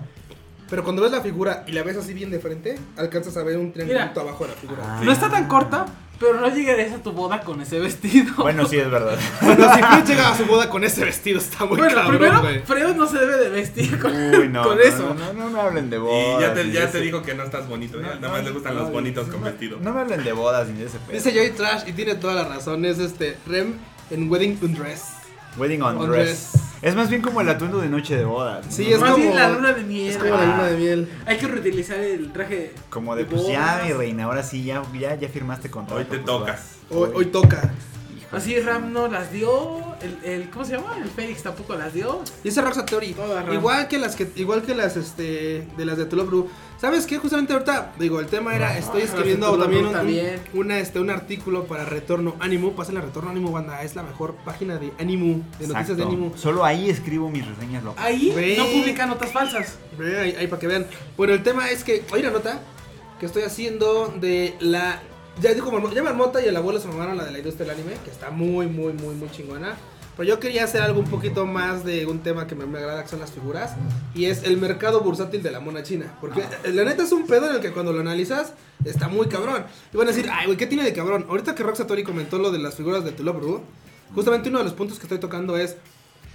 [0.70, 3.58] pero cuando ves la figura y la ves así bien de frente, alcanzas a ver
[3.58, 4.82] un triangulito abajo de la figura.
[4.86, 5.02] Ah.
[5.04, 5.86] No está tan corta,
[6.20, 8.34] pero no llegarías a tu boda con ese vestido.
[8.38, 9.18] Bueno, sí, es verdad.
[9.42, 12.42] Bueno, si Fred llega a su boda con ese vestido, está muy Bueno, cabrón, primero,
[12.42, 12.60] güey.
[12.60, 14.64] Freud no se debe de vestir con, Uy, no.
[14.64, 15.16] con no, eso.
[15.18, 16.42] No, no, no me hablen de Y bodas.
[16.42, 18.00] ya te, ni ya de te ese- dijo que no estás bonito.
[18.02, 18.16] ya.
[18.16, 19.78] No, Nada más no, le gustan no, los bonitos no, con no, vestido.
[19.82, 21.14] No me hablen de bodas ni de ese pedo.
[21.14, 23.76] Dice Joy Trash y tiene toda la razón, es este, Rem
[24.12, 25.04] en Wedding Undress.
[25.58, 26.52] Wedding On dress.
[26.82, 28.66] Es más bien como el atuendo de noche de bodas.
[28.66, 28.72] ¿no?
[28.72, 30.10] Sí, es Más como- bien la luna de miel.
[30.12, 31.10] Es como la luna de miel.
[31.26, 32.74] Hay que reutilizar el traje.
[32.90, 36.00] Como de, de pues ya, mi reina, ahora sí, ya, ya, ya firmaste contrato.
[36.00, 36.76] Hoy te pues, tocas.
[36.90, 37.74] Hoy, hoy toca.
[38.32, 39.80] Así Ram no las dio.
[40.02, 40.98] El, el, ¿Cómo se llama?
[40.98, 42.22] El Félix tampoco las dio.
[42.44, 43.14] Dice Roxa Theory.
[43.14, 43.54] Toda Ram.
[43.54, 46.50] Igual que las que, igual que las este de las de Tulop Brew.
[46.80, 47.18] ¿Sabes qué?
[47.18, 51.84] Justamente ahorita, digo, el tema era, estoy escribiendo también un, una, este, un artículo para
[51.84, 52.72] Retorno Ánimo.
[52.72, 53.84] Pásenle a Retorno Ánimo, banda.
[53.84, 56.04] Es la mejor página de Ánimo, de noticias de.
[56.04, 56.32] Ánimo.
[56.38, 58.06] Solo ahí escribo mis reseñas locas.
[58.06, 58.56] Ahí Ve.
[58.58, 59.78] no publica notas falsas.
[59.98, 60.86] Ve Ahí, ahí para que vean.
[61.18, 62.62] Bueno, el tema es que, hay una nota
[63.20, 65.02] que estoy haciendo de la...
[65.42, 67.80] Ya dijo Marmota, ya Marmota y el abuelo se mamaron la de la industria del
[67.80, 69.78] anime, que está muy, muy, muy, muy chingona.
[70.18, 73.04] Pero yo quería hacer algo un poquito más de un tema que me, me agrada,
[73.04, 73.72] que son las figuras.
[74.14, 76.14] Y es el mercado bursátil de la mona china.
[76.20, 78.52] Porque eh, la neta es un pedo en el que cuando lo analizas
[78.84, 79.64] está muy cabrón.
[79.94, 81.26] Y van a decir, ay, güey, ¿qué tiene de cabrón?
[81.30, 83.62] Ahorita que Rock Satori comentó lo de las figuras de Tulobru,
[84.14, 85.78] justamente uno de los puntos que estoy tocando es,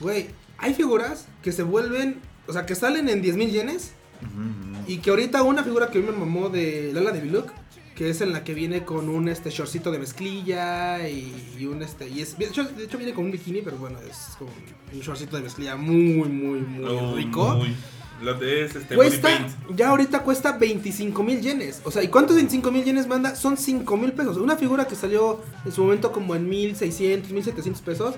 [0.00, 3.92] güey, hay figuras que se vuelven, o sea, que salen en 10 mil yenes.
[4.86, 7.50] Y que ahorita una figura que a mí me mamó de Lala de Biluk,
[7.94, 11.82] que es en la que viene con un este shortcito de mezclilla y, y un
[11.82, 14.50] este y es de hecho, de hecho viene con un bikini, pero bueno, es como
[14.92, 17.54] un shortcito de mezclilla muy muy muy Oh, rico.
[17.56, 17.74] muy.
[18.22, 19.28] Lo de es este Cuesta,
[19.74, 21.82] ya ahorita cuesta 25 mil yenes.
[21.84, 23.34] O sea, ¿y cuántos 25 mil yenes manda?
[23.34, 24.36] Son 5 mil pesos.
[24.36, 28.14] Una figura que salió en su momento como en 1600, 1700 pesos.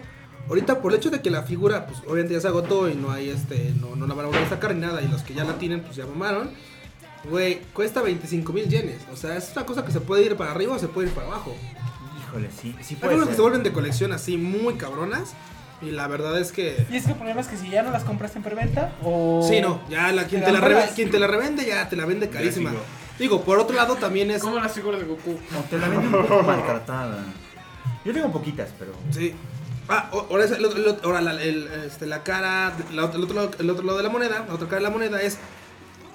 [0.49, 3.11] Ahorita por el hecho de que la figura, pues obviamente ya se agotó y no
[3.11, 5.03] hay este, no, no la van a volver a sacar ni nada.
[5.03, 6.51] Y los que ya la tienen, pues ya mamaron.
[7.31, 9.03] Güey, cuesta 25 mil yenes.
[9.13, 11.15] O sea, es una cosa que se puede ir para arriba o se puede ir
[11.15, 11.55] para abajo.
[12.29, 13.37] Híjole, sí, sí Hay puede unas que ser.
[13.37, 15.35] se vuelven de colección así muy cabronas.
[15.83, 16.87] Y la verdad es que.
[16.91, 19.45] Y es que el problema es que si ya no las compraste en preventa o...
[19.47, 20.95] Sí, no, ya la, quien, ¿Te te la la reve- compras?
[20.95, 22.73] quien te la revende ya te la vende carísima.
[23.19, 24.41] Digo, por otro lado también es.
[24.43, 25.33] Como las figuras de Goku.
[25.33, 27.19] O te la venden un poco maltratada.
[28.07, 28.93] Yo tengo poquitas, pero.
[29.11, 29.35] Sí.
[29.89, 33.23] Ah, ahora, es el otro- el otro- ahora la, el, este, la cara, la el,
[33.23, 35.39] otro lado, el otro lado de la moneda, la otra cara de la moneda es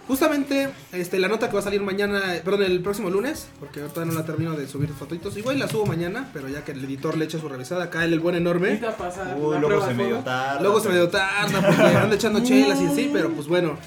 [0.07, 4.06] justamente este, la nota que va a salir mañana, perdón, el próximo lunes, porque ahorita
[4.06, 5.38] no la termino de subir fotitos.
[5.38, 8.14] Igual la subo mañana, pero ya que el editor le eche su revisada, acá el,
[8.14, 8.76] el buen enorme.
[8.98, 10.61] Pasa Uy, luego se medio tarda.
[10.61, 13.78] Luego se me dio tarda porque anda echando chelas y así, pero pues bueno.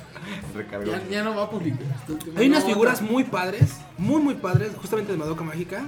[0.54, 0.86] Recargó.
[0.90, 1.80] Ya, ya no va a publicar.
[2.36, 5.82] Hay unas figuras muy padres, muy muy padres, justamente de Madoka Mágica.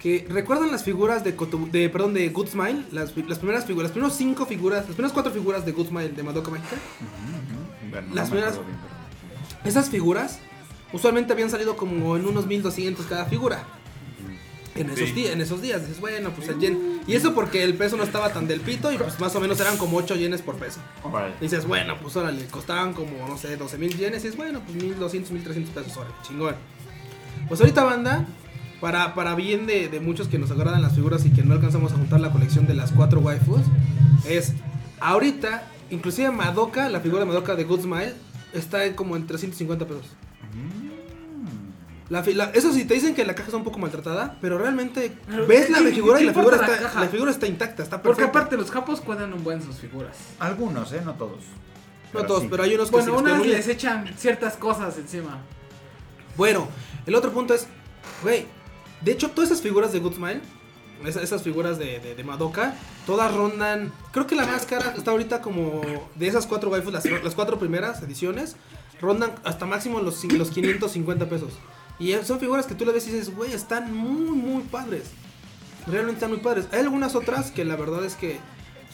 [0.00, 3.84] Que recuerdan las figuras de, Kotobu- de perdón, de Good Smile, las, las primeras figuras,
[3.88, 6.76] las primeras cinco figuras, las primeras cuatro figuras de Good Smile de Madoka Mágica.
[8.12, 8.58] Las me primeras-
[9.64, 10.38] Esas figuras
[10.92, 13.64] usualmente habían salido como en unos 1200 cada figura.
[14.76, 15.14] En esos, Sí.
[15.14, 17.00] días, en esos días, dices, bueno, pues el yen.
[17.06, 19.60] Y eso porque el peso no estaba tan del pito y pues más o menos
[19.60, 20.80] eran como 8 yenes por peso.
[21.40, 24.24] Dices, bueno, pues órale, costaban como, no sé, 12 mil yenes.
[24.24, 26.56] Y es bueno, pues 1200, 1300 pesos, chingón.
[27.46, 28.26] Pues ahorita, banda,
[28.80, 31.92] para, para bien de, de muchos que nos agradan las figuras y que no alcanzamos
[31.92, 33.60] a juntar la colección de las cuatro waifus,
[34.28, 34.54] es
[34.98, 38.14] ahorita, inclusive Madoka, la figura de Madoka de Good Smile,
[38.54, 40.06] está en como en 350 pesos.
[42.10, 44.58] La, fi- la- eso sí, te dicen que la caja está un poco maltratada, pero
[44.58, 47.82] realmente Pero, ves ¿qué- la figura y la figura, la está, la figura está intacta,
[47.82, 48.38] está Porque perfecta.
[48.40, 50.14] aparte los japos cuidan un buen sus figuras.
[50.38, 51.00] Algunos, ¿eh?
[51.04, 51.42] No todos.
[52.12, 52.48] No todos, sí.
[52.50, 53.56] pero hay unos que sí Bueno, les unas bien.
[53.56, 55.38] les echan ciertas cosas encima.
[56.36, 56.68] Bueno,
[57.06, 57.66] el otro punto es,
[58.22, 58.46] güey,
[59.00, 60.40] de hecho todas esas figuras de Good Smile,
[61.04, 62.74] esa- esas figuras de, de, Madoka,
[63.06, 65.80] todas rondan, creo que la más cara está ahorita como
[66.14, 68.56] de esas cuatro waifus, las, las cuatro primeras ediciones,
[69.00, 71.52] rondan hasta máximo los, los 550 pesos.
[71.98, 75.04] Y son figuras que tú le ves y dices, güey, están muy, muy padres.
[75.86, 76.66] Realmente están muy padres.
[76.72, 78.38] Hay algunas otras que la verdad es que,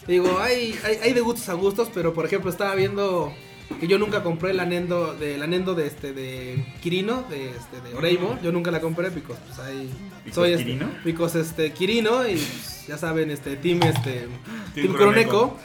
[0.06, 3.32] digo, hay, hay, hay de gustos a gustos, pero por ejemplo estaba viendo
[3.78, 7.80] que yo nunca compré el anendo de, el anendo de este de Kirino, de este
[7.80, 9.88] de Oreimo, yo nunca la compré because pues hay
[10.24, 10.90] ¿Because soy este, Kirino?
[11.04, 14.28] because, este Kirino y pues, ya saben este team este
[14.74, 14.92] team.
[14.92, 15.56] Kuroneko.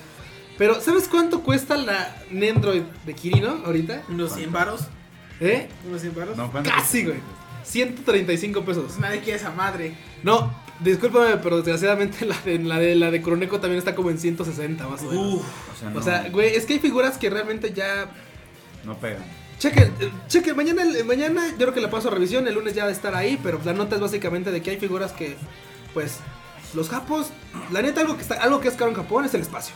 [0.57, 4.03] Pero ¿sabes cuánto cuesta la Nendroid de Kirino ahorita?
[4.07, 4.81] Unos 100 varos.
[5.41, 5.67] ¿Eh?
[5.85, 6.37] Unos 100 varos.
[6.37, 6.51] No.
[6.63, 7.17] Casi, güey.
[7.63, 8.83] 135 pesos.
[8.85, 9.95] Pues nadie quiere esa madre.
[10.23, 14.17] No, discúlpame, pero desgraciadamente la de la de la de Kuroneko también está como en
[14.19, 15.33] 160 más o menos.
[15.35, 15.43] Uf,
[15.73, 18.07] O sea, no, O sea, güey, es que hay figuras que realmente ya
[18.83, 19.23] no pegan.
[19.57, 22.83] Chequen, eh, chequen, mañana, mañana yo creo que la paso a revisión, el lunes ya
[22.83, 25.37] va a estar ahí, pero la nota es básicamente de que hay figuras que,
[25.93, 26.17] pues,
[26.73, 27.27] los japos,
[27.71, 29.73] la neta algo que está, algo que es caro en Japón es el espacio,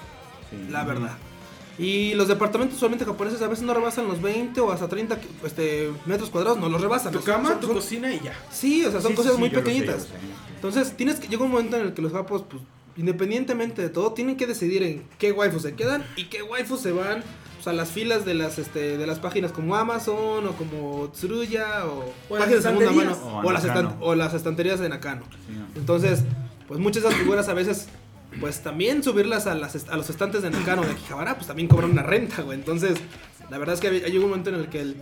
[0.50, 0.68] Sí.
[0.70, 1.18] la verdad.
[1.80, 5.90] Y los departamentos usualmente japoneses a veces no rebasan los 20 o hasta 30 este,
[6.06, 7.14] metros cuadrados, no los rebasan.
[7.14, 8.34] Tu cama, son- tu son- cocina y ya.
[8.52, 10.04] Sí, o sea, son Sí, cosas sí, muy pequeñitas.
[10.04, 10.10] sé.
[10.56, 12.62] Entonces, tienes que llega un momento en el que los japos, pues,
[12.98, 16.92] independientemente de todo, tienen que decidir en qué waifus se quedan y qué waifus se
[16.92, 17.24] van
[17.56, 21.86] pues, a las filas de las este de las páginas como Amazon o como Tsuruya
[21.86, 23.18] o, O las páginas de segunda mano estanterías.
[23.24, 25.24] O o, las o las estanterías de Nakano.
[25.48, 25.66] Sí, no.
[25.80, 26.24] Entonces,
[26.68, 27.88] pues muchas de esas figuras a veces
[28.40, 31.92] pues también subirlas a, las, a los estantes de Nakano de Akihabara, pues también cobran
[31.92, 32.58] una renta, güey.
[32.58, 32.98] Entonces,
[33.50, 34.96] la verdad es que hay, un momento en el que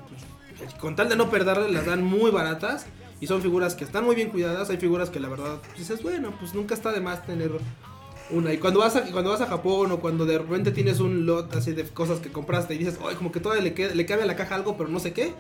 [0.58, 2.86] pues, con tal de no perderlas las dan muy baratas
[3.20, 4.70] y son figuras que están muy bien cuidadas.
[4.70, 7.52] Hay figuras que la verdad dices, bueno, pues nunca está de más tener
[8.30, 8.54] una.
[8.54, 11.56] Y cuando vas a, cuando vas a Japón o cuando de repente tienes un lot
[11.56, 14.26] así de cosas que compraste y dices, ay, como que todavía le, le cabe a
[14.26, 15.34] la caja algo, pero no sé qué.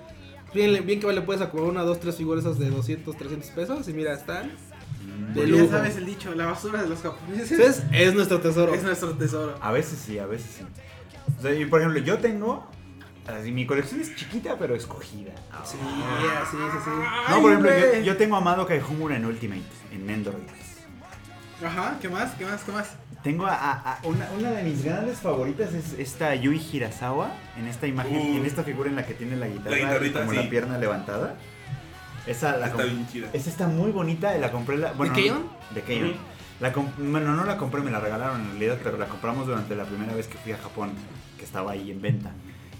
[0.53, 3.93] Bien, bien que le puedes acomodar una, dos, tres figuras de 200, 300 pesos y
[3.93, 4.51] mira, están.
[5.33, 8.73] De ya sabes el dicho, la basura de los japoneses Entonces, es nuestro tesoro.
[8.73, 9.55] es nuestro tesoro.
[9.61, 10.65] A veces sí, a veces sí.
[11.37, 12.69] O sea, y por ejemplo, yo tengo.
[13.27, 15.31] Así, mi colección es chiquita, pero escogida.
[15.65, 16.89] Sí, sí, sí, sí.
[17.29, 20.37] No, por ejemplo, yo, yo tengo a Madoka y Homura en Ultimate, en Android.
[21.65, 22.33] Ajá, ¿qué más?
[22.35, 22.63] ¿Qué más?
[22.63, 22.95] ¿Qué más?
[23.23, 27.67] Tengo a, a- a- una, una de mis grandes favoritas es esta Yui Hirasawa, en
[27.67, 28.37] esta imagen, Uh.
[28.37, 30.37] en esta figura en la que tiene la guitarra La como sí.
[30.37, 31.35] la pierna levantada.
[32.27, 33.29] Esa la Está com- bien chida.
[33.33, 35.13] Esa está muy bonita, y la compré la, bueno?
[35.15, 35.31] De.
[35.31, 36.13] Ujú.
[36.59, 39.75] La com- bueno, no la compré, me la regalaron en realidad, pero la compramos durante
[39.75, 40.91] la primera vez que fui a Japón,
[41.37, 42.31] que estaba ahí en venta.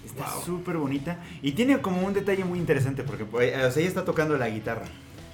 [0.06, 0.44] Está Wow.
[0.44, 4.04] súper bonita y tiene como un detalle muy interesante porque pues, o sea, ella está
[4.06, 4.86] tocando la guitarra.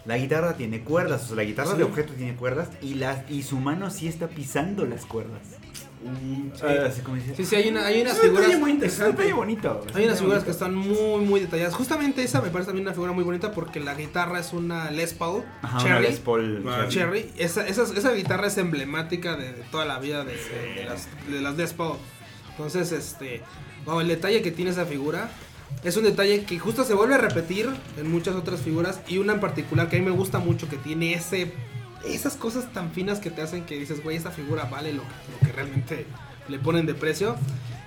[0.06, 1.78] La guitarra tiene cuerdas, o sea, la guitarra Sí.
[1.78, 5.40] de objeto tiene cuerdas y, las y su mano sí está pisando las cuerdas.
[6.04, 6.66] Mm, sí.
[6.66, 8.48] Así como dice, Sí, sí, hay, una, hay unas Es un figuras.
[8.48, 9.12] detalle muy Es un interesante.
[9.14, 9.86] detalle bonito.
[9.90, 11.74] es Hay un unas figuras que están muy, muy detalladas.
[11.76, 15.14] Justamente esa me parece también una figura muy bonita porque la guitarra es una Les
[15.14, 16.04] Paul Ajá, una Cherry.
[16.08, 17.30] Les Paul Ah, Cherry.
[17.38, 21.08] Esa, esa, esa guitarra es emblemática de, de toda la vida de, de- de las,
[21.30, 21.98] de las Les Paul.
[22.52, 23.42] Entonces, este.
[23.86, 25.30] wow, el detalle que tiene esa figura.
[25.84, 27.68] Es un detalle que justo se vuelve a repetir
[27.98, 30.78] en muchas otras figuras y una en particular que a mí me gusta mucho que
[30.78, 31.52] tiene ese
[32.06, 35.40] esas cosas tan finas que te hacen que dices, güey, esta figura vale lo, lo
[35.46, 36.06] que realmente
[36.50, 37.36] le ponen de precio.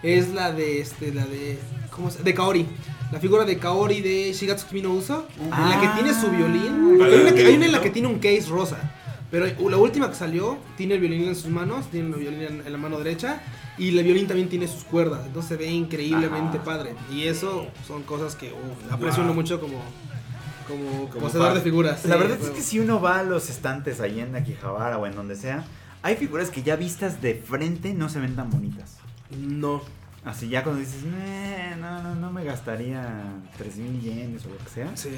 [0.03, 1.59] Es la de este la de
[1.91, 2.23] ¿cómo se?
[2.23, 2.67] de Kaori.
[3.13, 5.95] La figura de Kaori de Shigatsu Kimi no Uso, en la que Ah.
[5.95, 6.97] tiene su violín.
[6.99, 8.79] Porque hay, una, que- hay una en la que tiene un case rosa.
[9.31, 12.73] Pero la última que salió tiene el violín en sus manos, tiene el violín en,
[12.73, 13.41] la mano derecha
[13.77, 15.23] y el violín también tiene sus cuerdas.
[15.27, 16.65] Entonces se ve increíblemente Ajá.
[16.65, 16.95] padre.
[17.13, 19.35] Y eso son cosas que uf, aprecio Wow.
[19.35, 19.83] mucho como,
[20.67, 22.05] como, Como poseedor de figuras.
[22.05, 25.07] La Sí, verdad es que si uno va a los estantes ahí en Akihabara o
[25.07, 25.65] en donde sea,
[26.03, 28.97] hay figuras que ya vistas de frente no se ven tan bonitas.
[29.31, 29.83] No.
[30.25, 33.07] Así ya cuando dices, "Nah, no, no, no me gastaría
[33.59, 35.11] 3000 yenes o lo que sea Sí.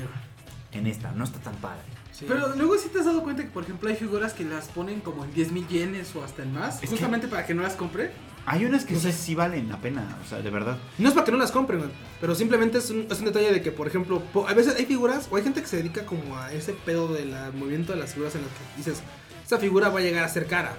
[0.73, 1.81] en esta, no está tan padre.
[2.13, 2.25] sí.
[2.29, 5.01] Pero luego sí te has dado cuenta que, por ejemplo, hay figuras que las ponen
[5.01, 7.63] como en 10 mil yenes o hasta en más, Es que- justamente para que no
[7.63, 8.11] las compre.
[8.51, 10.79] Hay unas que sí, sí valen la pena, o sea, de verdad.
[10.99, 11.83] No es para que no las compren,
[12.21, 14.87] pero simplemente es un, es un detalle de que, por ejemplo, po- a veces hay
[14.87, 18.13] figuras o hay gente que se dedica como a ese pedo del movimiento de las
[18.15, 19.03] figuras en las que dices,
[19.45, 20.77] esa figura va a llegar a ser cara.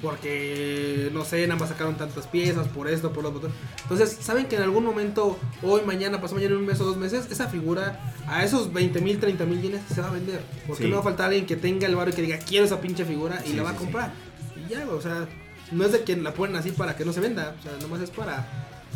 [0.00, 3.50] Porque, no sé, nada más sacaron tantas piezas por esto, por lo otro.
[3.82, 7.26] Entonces, saben que en algún momento, hoy, mañana, pasado mañana, un mes o dos meses,
[7.30, 10.40] esa figura a esos 20 mil, 30 mil yenes se va a vender.
[10.66, 10.88] Porque Sí.
[10.88, 13.04] no va a faltar alguien que tenga el barrio y que diga, quiero esa pinche
[13.04, 14.12] figura y Sí, la va a comprar.
[14.56, 15.28] Y ya, o sea,
[15.72, 17.54] no es de quien la ponen así para que no se venda.
[17.58, 18.46] O sea, nomás es para.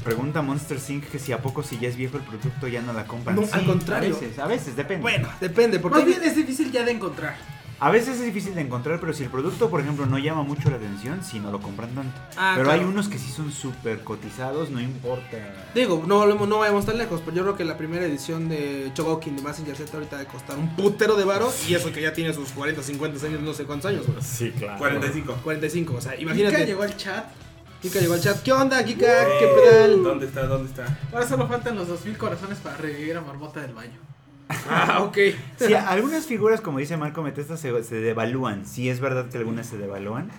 [0.03, 2.93] Pregunta Monster Sync que si a poco si ya es viejo el producto ya no
[2.93, 3.37] la compran.
[3.37, 4.17] No, Sí, al contrario.
[4.17, 5.03] A veces, a veces, depende.
[5.03, 5.99] Bueno, depende, porque.
[5.99, 7.37] Más bien es difícil ya de encontrar.
[7.81, 10.71] A veces es difícil de encontrar, pero si el producto, por ejemplo, no llama mucho
[10.71, 12.19] la atención, si no lo compran tanto.
[12.37, 12.81] Ah, pero claro.
[12.81, 15.37] hay unos que sí son súper cotizados, no importa.
[15.75, 19.37] Digo, no, no vayamos tan lejos, pero yo creo que la primera edición de Chogokin
[19.37, 22.33] de Messenger Z ahorita de costar un putero de varo y eso que ya tiene
[22.33, 24.19] sus 40, 50 años, no sé cuántos años, güey.
[24.23, 24.79] Sí, claro.
[24.79, 25.35] 45.
[25.43, 26.67] 45, o sea, Kika imagínate.
[26.67, 27.27] llegó al chat.
[27.83, 28.43] Kika llegó al chat.
[28.43, 29.01] ¿Qué onda, Kika?
[29.39, 30.03] ¿Qué Eh, pedal?
[30.03, 30.47] ¿Dónde está?
[30.47, 30.99] ¿Dónde está?
[31.13, 33.99] Ahora solo faltan los 2000 corazones para revivir a Marmota del baño.
[34.69, 35.19] Ah, ok.
[35.59, 38.67] Sí, algunas figuras, como dice Marco Metesta, se, se devalúan.
[38.67, 40.31] Sí, es verdad que algunas se devalúan.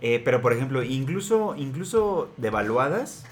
[0.00, 3.24] Eh, pero, por ejemplo, incluso, incluso devaluadas,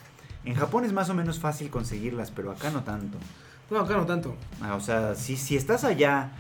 [0.45, 3.19] en Japón es más o menos fácil conseguirlas, pero acá no tanto.
[3.71, 4.35] No, acá no tanto.
[4.61, 6.31] Ah, o sea, si, si estás allá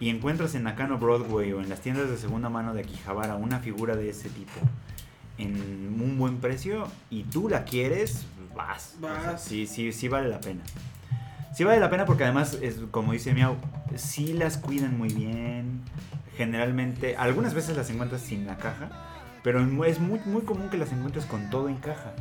[0.00, 3.60] y encuentras en Nakano Broadway o en las tiendas de segunda mano de Akihabara una
[3.60, 4.52] figura de ese tipo
[5.38, 5.54] en
[6.00, 8.96] un buen precio y tú la quieres, vas.
[8.98, 9.42] O sea, Vas.
[9.44, 10.62] sí, sí, sí vale la pena.
[11.54, 13.56] Sí vale la pena porque además, es, como dice Miau,
[13.96, 15.82] sí las cuidan muy bien.
[16.36, 18.90] Generalmente, algunas veces las encuentras sin la caja,
[19.42, 22.14] pero es muy, muy común que las encuentres con todo en caja.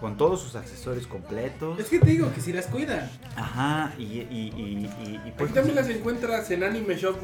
[0.00, 1.78] Con todos sus accesorios completos.
[1.78, 3.08] Es que te digo que si las cuidan.
[3.36, 7.16] Ajá, y, y, y, y, y pues- también las encuentras en Anime Shop.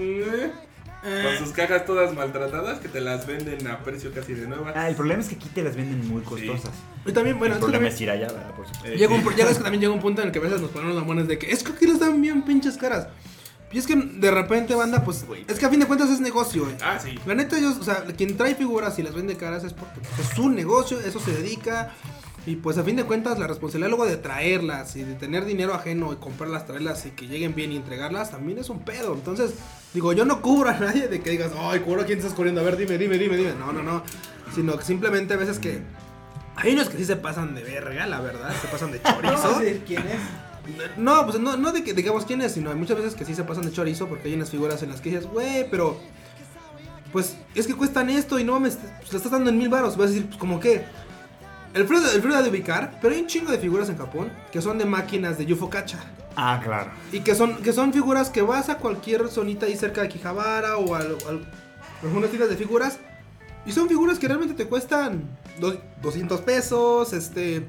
[1.05, 1.22] ¿Eh?
[1.24, 4.72] Con sus cajas todas maltratadas que te las venden a precio casi de nueva.
[4.74, 6.72] Ah, el problema es que aquí te las venden muy costosas.
[7.06, 8.55] Y también, bueno, el problema también es ir allá, ¿verdad?
[8.55, 8.89] Por supuesto.
[8.89, 10.70] Eh, llega un, es que también llega un punto en el que a veces nos
[10.70, 13.09] ponemos las manos de que es que aquí les dan bien pinches caras.
[13.72, 16.64] Y es que de repente, banda, pues, es que a fin de cuentas es negocio,
[16.64, 16.74] güey.
[16.82, 17.16] Ah, sí.
[17.24, 20.28] La neta, ellos, o sea, quien trae figuras y las vende caras es porque pues,
[20.28, 21.93] es su negocio, eso se dedica.
[22.46, 25.74] Y pues a fin de cuentas, la responsabilidad luego de traerlas y de tener dinero
[25.74, 29.12] ajeno y comprarlas, traerlas y que lleguen bien y entregarlas también es un pedo.
[29.12, 29.52] Entonces,
[29.92, 32.62] digo, yo no cubro a nadie de que digas, ay, cubro a quién estás corriendo,
[32.62, 33.52] a ver, dime, dime, dime, dime.
[33.58, 34.02] No, no, no.
[34.54, 35.82] Sino que simplemente a veces que.
[36.56, 39.60] Hay unos que sí se pasan de verga, la verdad, se pasan de No chorizo.
[39.60, 40.98] decir quién es.
[40.98, 43.34] No, pues no, no de que digamos quién es, sino hay muchas veces que sí
[43.34, 45.98] se pasan de chorizo porque hay unas figuras en las que dices, güey, pero.
[47.12, 49.96] Pues es que cuestan esto y no mames, pues, le estás dando en mil baros.
[49.96, 50.84] Vas a decir, pues como que.
[51.74, 52.01] El frío,
[52.38, 55.38] el de ubicar, pero hay un chingo de figuras en Japón que son de máquinas
[55.38, 55.98] de UFO Cacha.
[56.36, 56.90] Ah, claro.
[57.12, 60.78] Y que son, que son figuras que vas a cualquier zonita ahí cerca de Akihabara
[60.78, 61.16] o al-
[62.02, 62.98] algunas tiendas de figuras.
[63.66, 65.22] Y son figuras que realmente te cuestan
[65.60, 67.66] do- 200 pesos, este,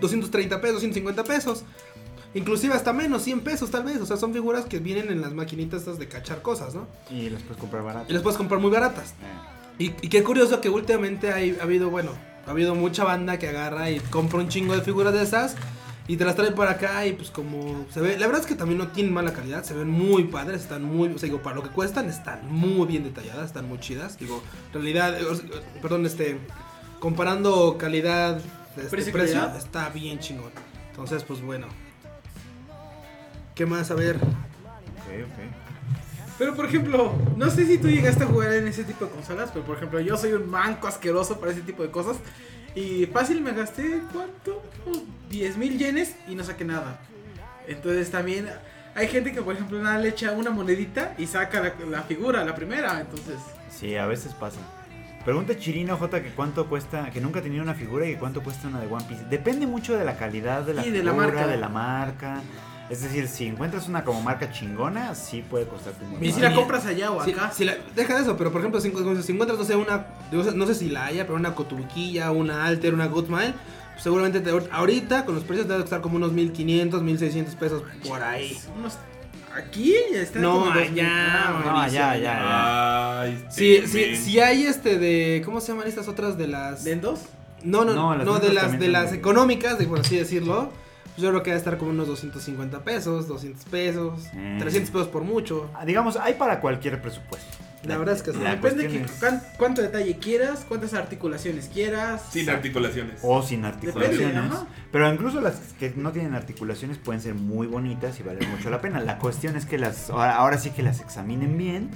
[0.00, 1.64] 230 pesos, 250 pesos.
[2.34, 4.00] Inclusive hasta menos, 100 pesos tal vez.
[4.00, 6.86] O sea, son figuras que vienen en las maquinitas estas de cachar cosas, ¿no?
[7.10, 8.06] Y las puedes comprar barato.
[8.08, 9.10] Y las puedes comprar muy baratas.
[9.78, 9.84] Eh.
[9.84, 12.10] Y, y qué curioso que últimamente hay- ha habido, bueno,
[12.46, 15.56] ha habido mucha banda que agarra y compra un chingo de figuras de esas
[16.08, 18.54] y te las trae para acá y pues como se ve, la verdad es que
[18.54, 21.56] también no tienen mala calidad, se ven muy padres, están muy, o sea, digo, para
[21.56, 25.16] lo que cuestan están muy bien detalladas, están muy chidas, digo, en realidad,
[25.80, 26.38] perdón, este,
[26.98, 28.38] comparando calidad,
[28.76, 29.56] este, Precio precio, y calidad.
[29.56, 30.50] está bien chingón.
[30.90, 31.66] Entonces, pues bueno.
[33.54, 33.90] ¿Qué más?
[33.90, 34.16] A ver.
[34.16, 34.22] Ok,
[35.24, 35.61] ok.
[36.42, 39.50] Pero por ejemplo, no sé si tú llegaste a jugar en ese tipo de consolas,
[39.52, 42.16] pero por ejemplo, yo soy un manco asqueroso para ese tipo de cosas.
[42.74, 44.60] Y fácil me gasté, ¿cuánto?
[45.30, 46.98] 10 mil yenes y no saqué nada.
[47.68, 48.48] Entonces también
[48.96, 52.44] hay gente que por ejemplo nada le echa una monedita y saca la, la figura,
[52.44, 53.00] la primera.
[53.00, 53.36] Entonces,
[53.70, 54.58] Sí, a veces pasa.
[55.24, 58.42] Pregunta Chirino J que cuánto cuesta, que nunca ha tenido una figura y que cuánto
[58.42, 59.26] cuesta una de One Piece.
[59.30, 61.46] Depende mucho de la calidad de la Y de la figura, marca.
[61.46, 62.40] de la marca.
[62.90, 66.32] Es decir, si encuentras una como marca chingona, sí puede costarte un Y montón.
[66.34, 67.50] si la compras allá o Sí, acá.
[67.50, 70.06] si la- deja de eso, pero por ejemplo, si, si encuentras, no sé, una.
[70.30, 73.54] No sé, no si la haya, pero una Cotubiquilla, una Alter, una Goodmile,
[73.92, 78.22] pues seguramente te- ahorita con los precios debe costar como unos 1500, 1600 pesos por
[78.22, 78.58] ahí.
[78.78, 78.98] Unos-
[79.54, 80.38] Aquí ya está.
[80.38, 83.20] No, como allá, Ah, No, Mauricio, ya, ya.
[83.20, 85.42] Ay, Si, sí, si, si hay este de.
[85.44, 86.84] ¿Cómo se llaman estas otras de las.
[86.84, 87.20] ¿Den dos?
[87.62, 90.70] No, no, No, no, de las, de las económicas, de por así decirlo.
[91.14, 94.58] Pues yo creo que va a estar como unos 250 pesos, 200 pesos, Mm.
[94.58, 95.70] 300 pesos por mucho.
[95.74, 97.46] Ah, Digamos, hay para cualquier presupuesto.
[97.84, 98.38] La verdad es que sí.
[98.38, 102.22] Depende cuán- cuánto detalle quieras, cuántas articulaciones quieras.
[102.30, 103.18] Sin articulaciones.
[103.24, 104.18] O sin articulaciones.
[104.34, 104.56] Depende.
[104.92, 108.80] Pero incluso las que no tienen articulaciones pueden ser muy bonitas y valen mucho la
[108.80, 109.00] pena.
[109.00, 111.90] La cuestión es que las ahora, ahora sí que las examinen bien,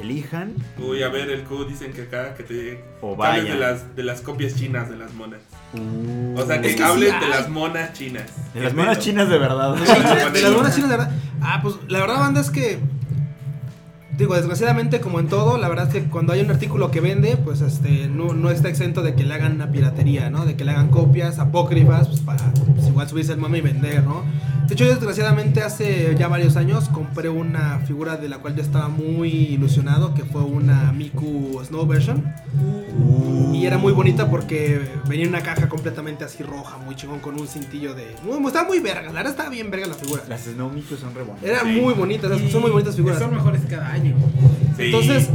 [0.00, 3.44] elijan Uy, a ver, el Q dicen que acá que te o vayan.
[3.46, 5.40] de las, de las copias chinas de las monas.
[5.74, 8.24] Uh, O sea, que Es que hables sí de las monas chinas.
[8.54, 9.04] de las ¿Qué monas pedo?
[9.04, 9.74] chinas de verdad.
[9.74, 11.12] De las- de las monas chinas, de verdad.
[11.42, 12.78] Ah, pues la verdad, banda, es que.
[14.16, 17.38] Digo, desgraciadamente, como en todo, la verdad es que cuando hay un artículo que vende,
[17.38, 20.44] pues este no, no está exento de que le hagan una piratería, ¿no?
[20.44, 24.02] De que le hagan copias apócrifas, pues para pues, igual subirse el mame y vender,
[24.04, 24.22] ¿no?
[24.70, 28.62] De hecho, yo desgraciadamente hace ya varios años compré una figura de la cual yo
[28.62, 32.32] estaba muy ilusionado, que fue una Miku Snow version.
[33.52, 37.34] Y era muy bonita porque venía en una caja completamente así roja, muy chingón, con
[37.40, 38.14] un cintillo de...
[38.24, 40.22] Muy, estaba muy verga, la verdad estaba bien verga la figura.
[40.28, 41.42] Las Snow Miku son re buenas.
[41.42, 41.80] Era Sí.
[41.80, 43.18] muy bonitas, son muy bonitas figuras.
[43.18, 44.14] Son mejores cada año.
[44.76, 44.84] Sí.
[44.84, 45.30] Entonces,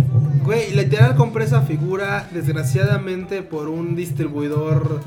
[0.46, 5.02] güey, literal compré esa figura desgraciadamente por un distribuidor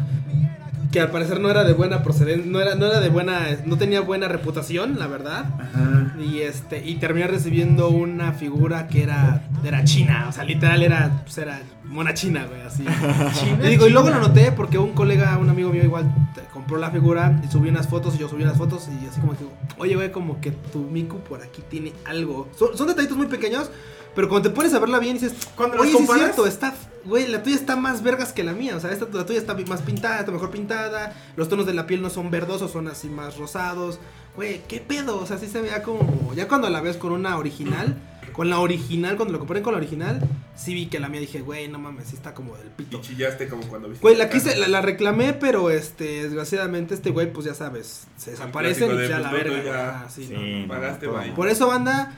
[0.90, 3.77] que al parecer no era de buena procedencia, no era, no era de buena, no
[3.77, 5.47] tenía buena reputación, la verdad.
[5.60, 6.15] Ajá.
[6.19, 11.23] Y este, y terminé recibiendo una figura que era, era china, o sea, literal era,
[11.24, 12.85] pues era mona china, güey, así.
[13.40, 16.12] China, Y digo, y luego lo noté porque un colega, un amigo mío igual
[16.52, 19.32] compró la figura y subió unas fotos y yo subí unas fotos y así como
[19.32, 19.44] que,
[19.78, 22.48] oye, güey, como que tu Miku por aquí tiene algo.
[22.56, 23.70] Son, son detallitos muy pequeños,
[24.15, 26.74] pero cuando te pones a verla bien dices, Cuando oye, sí es cierto, está,
[27.09, 29.55] güey, la tuya está más vergas que la mía, o sea, esta, la tuya está
[29.66, 33.09] más pintada, está mejor pintada, los tonos de la piel no son verdosos, son así
[33.09, 33.98] más rosados.
[34.36, 35.18] Güey, ¿qué pedo?
[35.18, 37.97] O sea, sí se veía como, ya cuando la ves con una original,
[38.32, 40.20] con la original, cuando lo compré con la original,
[40.55, 42.98] sí vi que la mía dije, güey, no mames, sí está como del pito.
[42.98, 44.02] Y chillaste como cuando viste.
[44.02, 48.32] Güey, la quise, la, la reclamé, pero este, desgraciadamente este güey, pues ya sabes, se
[48.32, 49.64] desaparece y clásico pues de, ya la verga.
[49.64, 50.06] ya.
[50.09, 50.40] sí, Sí, no.
[50.40, 51.09] no, Pagaste.
[51.35, 52.12] Por eso, banda,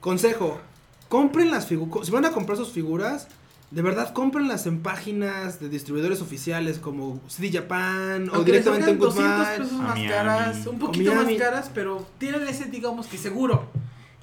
[0.00, 0.60] consejo,
[1.08, 3.28] compren las figuras, si van a comprar sus figuras,
[3.70, 8.90] de verdad, cómprenlas en páginas de distribuidores oficiales como CD Japan o Aunque les directamente
[8.90, 9.58] en salgan 200 Goodmile.
[9.58, 10.08] pesos más Miami.
[10.08, 13.68] caras, un O poquito más caras, pero tienen ese, digamos que seguro,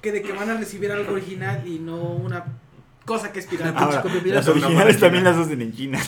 [0.00, 2.44] que de que van a recibir algo original y no una
[3.04, 3.78] cosa que es pirata.
[3.78, 5.98] Ahora, las originales también las hacen en China.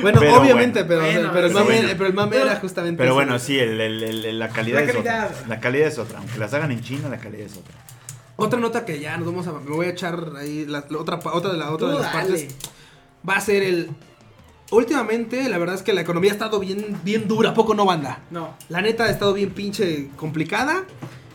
[0.00, 1.02] Bueno, Pero obviamente, bueno.
[1.04, 1.88] pero, Bueno, pero, el mame, bueno.
[1.92, 3.14] pero el mame era justamente Pero eso.
[3.14, 5.12] bueno, sí, el- el- el- la calidad La es otra.
[5.12, 5.46] calidad.
[5.48, 6.18] La calidad es otra.
[6.18, 7.74] Aunque las hagan en China, la calidad es otra.
[8.40, 9.52] Otra nota que ya nos vamos a.
[9.52, 10.64] Me voy a echar ahí.
[10.66, 12.28] La, la otra, otra de, la, otra Tú de las dale.
[12.28, 12.54] partes.
[13.28, 13.90] Va a ser el.
[14.70, 17.54] Últimamente, la verdad es que la economía ha estado bien, bien dura.
[17.54, 18.20] Poco no banda.
[18.30, 18.54] No.
[18.68, 20.84] La neta ha estado bien pinche complicada.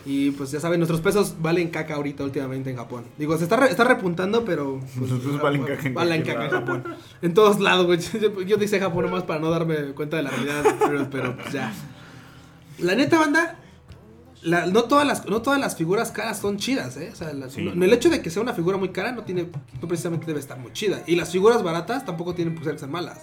[0.08, 3.04] Y pues ya saben, nuestros pesos valen caca ahorita últimamente en Japón.
[3.18, 4.80] Digo, se está, re- está repuntando, pero.
[4.96, 6.50] Pues, valen caca en valen cualquier caca en.
[6.66, 6.96] Japón.
[7.22, 7.98] En todos lados, güey.
[8.20, 10.64] Yo, yo dije Japón nomás para no darme cuenta de la realidad.
[10.78, 11.72] Pero, pero pues ya.
[12.78, 13.58] La neta, banda.
[14.46, 17.10] La- no, todas las, no todas las figuras caras son chidas, ¿eh?
[17.12, 17.62] O sea, la- Sí.
[17.62, 19.48] no- el hecho de que sea una figura muy cara no tiene.
[19.80, 21.02] No precisamente debe estar muy chida.
[21.06, 23.18] Y las figuras baratas tampoco tienen por ser malas.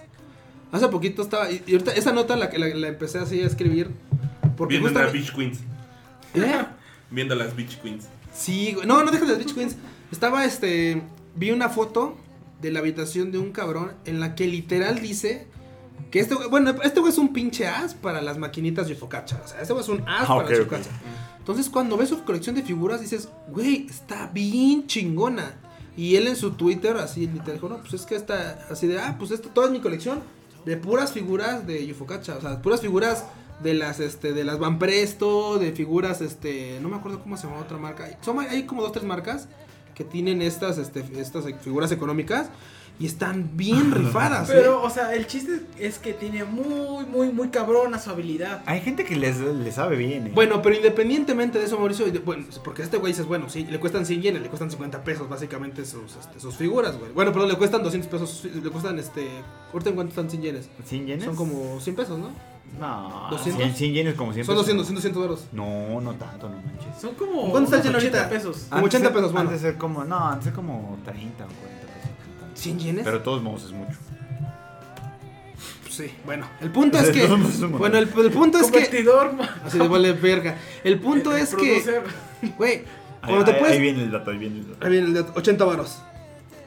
[0.72, 1.50] Hace poquito estaba.
[1.52, 3.90] Y, y ahorita esa nota la, que- la, la empecé así a escribir.
[4.58, 5.60] Porque Viendo las Beach Queens.
[6.36, 6.66] ¿Eh?
[7.10, 8.06] Viendo las Beach Queens.
[8.34, 8.86] Sí, güey.
[8.88, 9.76] No, no dejes de Beach Queens.
[10.12, 11.02] Estaba este.
[11.36, 12.18] Vi una foto
[12.62, 15.48] de la habitación de un cabrón en la que literal dice
[16.12, 16.50] que este güey.
[16.50, 19.42] Bueno, este güey es un pinche as para las maquinitas de Focacha.
[19.44, 20.66] O sea, este güey es un as Ah, para ok, las ok.
[20.66, 20.90] Focacha.
[21.40, 25.56] Entonces, cuando ves su colección de figuras, dices, güey, está bien chingona.
[25.96, 29.00] Y él en su Twitter, así literal, dijo, no, pues es que está así de,
[29.00, 30.22] ah, pues esto, toda es mi colección
[30.66, 32.38] de puras figuras de Yufocacha.
[32.38, 33.26] O sea, puras figuras
[33.62, 37.48] de las, este, de las Van Presto, de figuras, este, no me acuerdo cómo se
[37.48, 38.18] llama otra marca.
[38.22, 39.48] Son, hay como dos, tres marcas
[39.94, 42.50] que tienen estas, este, estas figuras económicas
[43.00, 44.50] y están bien rifadas.
[44.50, 44.54] ¿eh?
[44.56, 48.62] Pero, o sea, el chiste es que tiene muy, muy, muy cabrona su habilidad.
[48.66, 50.32] Hay gente que les, les sabe bien, ¿eh?
[50.34, 54.06] Bueno, pero independientemente de eso, Mauricio, bueno, porque este güey dices, bueno, sí, le cuestan
[54.06, 57.12] 100 yenes, le cuestan 50 pesos básicamente sus, este, sus figuras, güey.
[57.12, 59.28] Bueno, perdón, le cuestan 200 pesos, le cuestan, este,
[59.72, 60.70] ahorita en cuánto están 100 yenes.
[60.88, 61.26] ¿100 yenes?
[61.26, 62.30] Son como 100 pesos, ¿no?
[62.80, 63.64] No, 200.
[63.64, 64.68] 100, 100 yenes como 100 Son pesos.
[64.68, 65.46] 200, 200 euros.
[65.52, 67.02] No, no tanto, no manches.
[67.02, 68.30] Son como ¿Cuánto está el yen 80 ahorita?
[68.30, 68.68] pesos.
[68.70, 69.50] Como 80 pesos, bueno.
[69.50, 71.73] Antes de ser como, no, antes de ser como 30 o 40 pesos.
[72.56, 73.04] 100 yenes.
[73.06, 73.98] Pero de todos modos es mucho.
[75.90, 77.28] Sí, bueno, el punto es que.
[77.28, 79.06] Bueno, el, el punto es que.
[79.66, 80.56] Así de vale verga.
[80.84, 82.02] El punto es que.
[82.58, 82.84] Güey,
[83.22, 83.76] Ahí, cuando te ahí- puedes.
[83.76, 84.86] ahí viene el dato, ahí viene el dato.
[84.86, 86.00] Ahí viene el de 80 varos.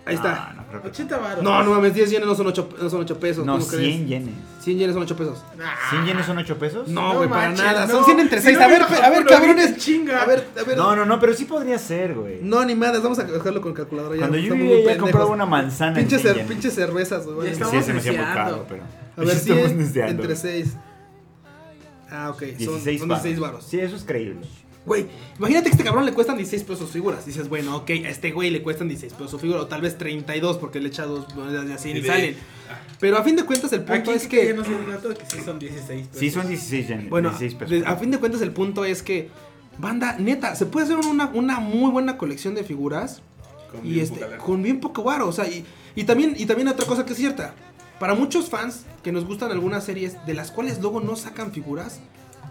[0.06, 0.55] Ahí está.
[0.66, 1.42] No, creo que- 80 baros.
[1.44, 3.46] No, no mames, 10 yenes no son 8, no son 8 pesos.
[3.46, 4.06] No, ¿cómo 100 crees?
[4.08, 4.34] yenes.
[4.60, 5.44] 100 yenes son 8 pesos.
[5.56, 5.64] Nah.
[5.90, 6.88] ¿100 yenes son 8 pesos?
[6.88, 7.86] No, No güey, para manches, nada.
[7.86, 7.92] no.
[7.92, 8.58] Son 100 entre Si 6.
[8.58, 9.76] no a ver, a ver, cabrones.
[9.76, 10.22] chinga.
[10.22, 10.76] A ver, a ver.
[10.76, 12.40] No, no, no, pero sí podría ser, güey.
[12.42, 14.20] No, ni madres, vamos a dejarlo con calculadora ya.
[14.22, 17.54] Cuando yo vivía ya compraba una manzana en Pinches, 100 cer- pinches cervezas, güey.
[17.54, 18.82] Sí, se me hacía caro, pero...
[19.16, 20.22] A ver, Estamos 100 deseando.
[20.22, 20.76] entre 6.
[22.10, 22.38] Ah, ok.
[22.40, 23.64] Son 16 son 16 varos.
[23.64, 24.40] Sí, eso es creíble.
[24.86, 25.06] Güey,
[25.38, 27.26] imagínate que a este cabrón le cuestan 16 pesos sus figuras.
[27.26, 29.60] Dices, bueno, ok, a este güey le cuestan 16 pesos su figura.
[29.62, 32.36] O tal vez 32 porque le echa dos monedas y así Y ni de- salen.
[33.00, 34.46] Pero a fin de cuentas el punto Aquí es sí que...
[34.46, 36.18] ya no sé dato de que sí son 16 pesos.
[36.20, 37.10] Sí, son 16 yenes.
[37.10, 37.70] Bueno, 16 pesos.
[37.70, 39.28] de- a fin de cuentas el punto es que...
[39.78, 43.20] Banda, neta, se puede hacer una, una muy buena colección de figuras
[43.70, 46.46] Con y bien este, poca con bien poco varo, o sea, y, y también y
[46.46, 47.54] también otra cosa que es cierta.
[48.00, 52.00] Para muchos fans que nos gustan algunas series de las cuales luego no sacan figuras,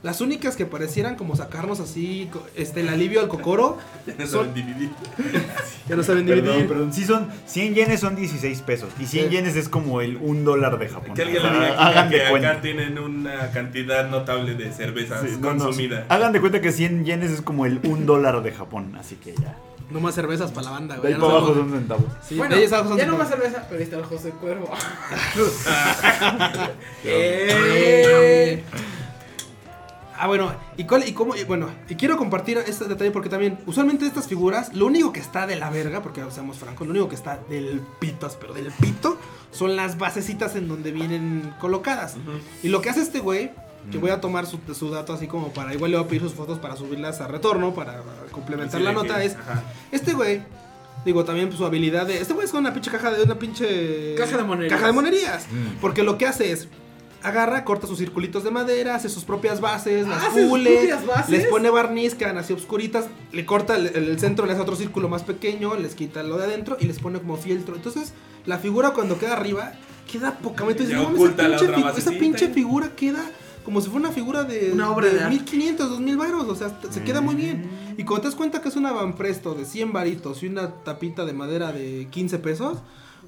[0.06, 3.78] las únicas que parecieran como sacarnos así este el alivio al cocoro
[4.08, 4.90] Ya no son saben dividir.
[5.90, 6.68] ya no saben Perdón, dividir.
[6.70, 6.94] perdón.
[6.94, 8.90] Sí, son 100 yenes son 16 pesos.
[9.00, 9.36] Y 100 Sí.
[9.36, 11.16] yenes es como el 1 dólar de Japón.
[11.16, 12.52] Que alguien le Ah, diga Hagan que de cuenta.
[12.52, 15.70] acá tienen una cantidad notable de cervezas Sí, no, no.
[16.10, 18.96] Hagan de cuenta que 100 yenes es como el 1 dólar de Japón.
[19.00, 19.58] Así que ya.
[19.92, 21.14] No más cervezas para la banda, De güey.
[21.14, 22.06] ahí ya no para abajo sabemos- son centavos.
[22.28, 24.30] Sí, bueno, de ahí abajo son ya no más cerveza, pero ahí está el José
[24.32, 24.70] Cuervo.
[27.04, 28.64] Eh.
[30.18, 33.58] Ah, bueno, y cuál, y cómo, y bueno, y quiero compartir este detalle porque también,
[33.66, 37.10] usualmente estas figuras, lo único que está de la verga, porque seamos francos, lo único
[37.10, 39.18] que está del pitos, pero del pito,
[39.52, 42.16] son las basecitas en donde vienen colocadas.
[42.64, 43.52] Y lo que hace este güey,
[43.92, 44.02] que Mm.
[44.02, 46.34] voy a tomar su, su dato así como para, igual le voy a pedir sus
[46.34, 48.02] fotos para subirlas a retorno, para
[48.32, 49.64] complementar Sí, la nota, que- es, ajá.
[49.92, 50.42] este güey,
[51.06, 53.36] digo, también pues, su habilidad de, este güey es con una pinche caja de, una
[53.38, 54.16] pinche...
[54.16, 54.74] Caja de monerías.
[54.74, 55.46] Caja de monerías.
[55.52, 55.80] Mm.
[55.82, 56.68] Porque lo que hace es
[57.28, 60.94] agarra, corta sus circulitos de madera, hace sus propias bases, las Ah, ¿Hace sus pule,
[61.28, 65.10] les pone barniz, quedan así obscuritas, le corta el, el centro, le hace otro círculo
[65.10, 67.76] más pequeño, les quita lo de adentro y les pone como fieltro.
[67.76, 68.14] Entonces,
[68.46, 69.74] la figura cuando queda arriba
[70.12, 70.84] queda pocamente.
[70.84, 73.26] Ya dices, "No mames, oculta esa pinche, otra figu- esa basecita, pinche figura queda
[73.64, 75.30] como si fuera una figura de, Una obra de arte.
[75.32, 77.62] 1500, 2000 varos, o sea, se queda muy bien.
[77.96, 78.00] Mm.
[78.00, 80.70] Y cuando te das cuenta que es una Van Presto de 100 varitos y una
[80.84, 82.78] tapita de madera de 15 pesos,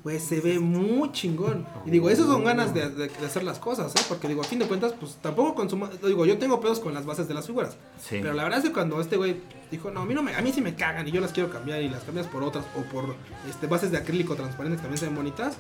[0.08, 1.66] pues se ve muy chingón.
[1.86, 4.00] Y digo, esas son ganas de, de- de hacer las cosas, ¿eh?
[4.08, 5.88] Porque digo, a fin de cuentas, pues tampoco consumo.
[6.02, 7.76] Digo, yo tengo pedos con las bases de las figuras.
[8.02, 8.20] Sí.
[8.22, 10.42] Pero la verdad es que cuando este güey dijo, no, a mí, no me, a
[10.42, 12.84] mí sí me cagan y yo las quiero cambiar y las cambias por otras o
[12.84, 13.16] por
[13.50, 15.58] este, bases de acrílico transparentes que también se ven bonitas,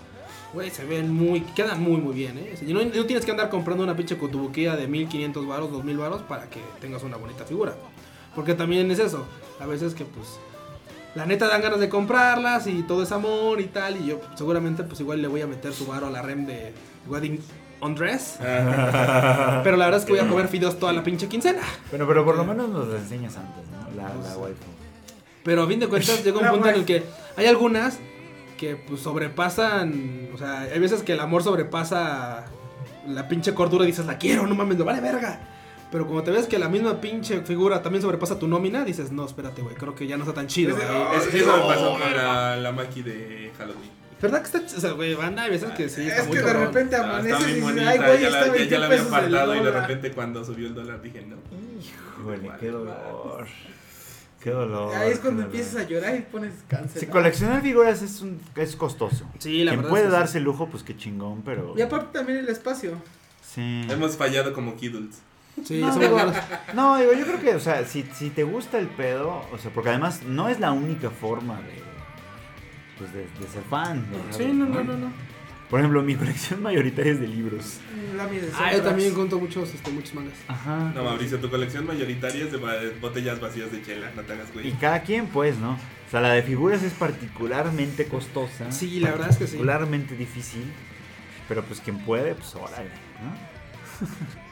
[0.54, 2.58] güey, se ven muy, quedan muy, muy bien, ¿eh?
[2.66, 6.22] Y no, no tienes que andar comprando una pinche cotubuquía de 1500 varos, 2000 varos
[6.22, 7.76] para que tengas una bonita figura.
[8.34, 9.26] Porque también es eso,
[9.60, 10.40] a veces que pues
[11.18, 13.98] la neta dan ganas de comprarlas y todo es amor y tal.
[13.98, 16.74] Y yo seguramente pues igual le voy a meter su varo a la rem de
[17.08, 17.40] Wedding
[17.80, 18.38] on Dress.
[18.40, 21.62] Ah, Pero la verdad es que voy a comer fideos toda la pinche quincena.
[21.90, 24.00] Bueno, pero por lo menos nos las enseñas antes, ¿no?
[24.00, 24.62] La, la waifu.
[25.44, 27.04] Pero a fin de cuentas llega un La punto en el que
[27.36, 27.98] hay algunas
[28.56, 32.46] que pues sobrepasan, o sea, hay veces que el amor sobrepasa
[33.08, 35.40] la pinche cordura y dices, la quiero, no mames, lo vale verga.
[35.92, 39.26] Pero como te ves que la misma pinche figura también sobrepasa tu nómina, dices, no,
[39.26, 40.76] espérate, güey, creo que ya no está tan chido.
[40.76, 41.18] Es de- güey".
[41.18, 43.98] es- eso me pasó con la, la Maki de Halloween.
[44.22, 46.02] ¿Verdad que está O sea, güey, banda, hay veces que sí.
[46.08, 48.52] está es muy que de repente Ah, amaneces y dices, ay, güey, ya, está ya,
[48.52, 51.36] 20 ya la había apartado y de repente cuando subió el dólar dije no.
[52.20, 53.48] Híjole, qué dolor.
[54.44, 54.96] Qué dolor.
[54.96, 57.00] Ahí es cuando empiezas a llorar y pones cáncer.
[57.00, 59.26] Si coleccionar figuras es, un, es costoso.
[59.40, 60.20] Sí, la Quien verdad puede es que sí.
[60.20, 61.74] darse el lujo, pues qué chingón, pero.
[61.78, 62.94] Y aparte también el espacio.
[63.42, 63.86] Sí.
[63.90, 65.22] Hemos fallado como Kiddles.
[65.64, 66.36] Sí, No, digo, malos.
[66.74, 69.72] no, digo, yo creo que, o sea, si, si te gusta el pedo, o sea,
[69.72, 71.82] porque además no es la única forma de,
[72.98, 74.06] pues, de, de ser fan.
[74.12, 74.34] ¿no?
[74.38, 75.12] Sí, no, no, no, no.
[75.70, 77.80] Por ejemplo, mi colección mayoritaria es de libros.
[78.16, 80.36] La mía de Ah, yo también cuento muchos, este, muchos mangas.
[80.48, 80.94] Ajá.
[80.96, 82.58] No, Mauricio, tu colección mayoritaria es de
[83.02, 84.72] botellas vacías de chela, no te hagas Y güey.
[84.74, 85.72] cada quien, pues, ¿no?
[85.72, 88.72] O sea, la de figuras es particularmente costosa.
[88.72, 89.58] Sí, la verdad es que sí.
[89.58, 90.64] Particularmente difícil.
[91.50, 92.90] Pero pues quien puede, pues órale,
[93.22, 94.08] ¿no?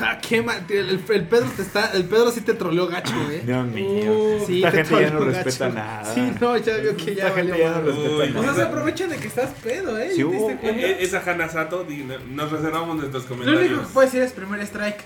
[0.00, 3.14] Ah, qué mal, tío, el, el Pedro te está, el Pedro sí te troleó gacho,
[3.30, 3.42] eh.
[3.44, 4.12] Dios mío.
[4.12, 5.78] Uh, sí, Esta te gente ya no respeta gacho.
[5.78, 6.14] nada.
[6.14, 7.92] Sí, no, ya veo que ya Esta gente ya no madre.
[7.92, 10.10] respeta Uy, O sea, se aprovechan de que estás pedo, ¿eh?
[10.10, 10.86] Sí, ¿Te hubo- diste cuenta?
[10.86, 11.86] E- Esa Hana Sato,
[12.30, 13.86] nos reservamos nuestros Lo único comentarios.
[13.86, 15.04] que puedes decir es primer strike.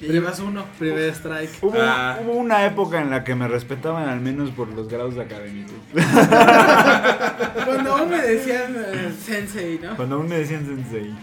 [0.00, 0.64] Y llevas uno.
[0.78, 1.50] Primer strike.
[1.60, 2.18] Hubo, Ah.
[2.22, 5.74] hubo una época en la que me respetaban al menos por los grados académicos.
[7.64, 9.96] Cuando aún me decían eh, sensei, ¿no?
[9.96, 11.14] Cuando aún me decían sensei.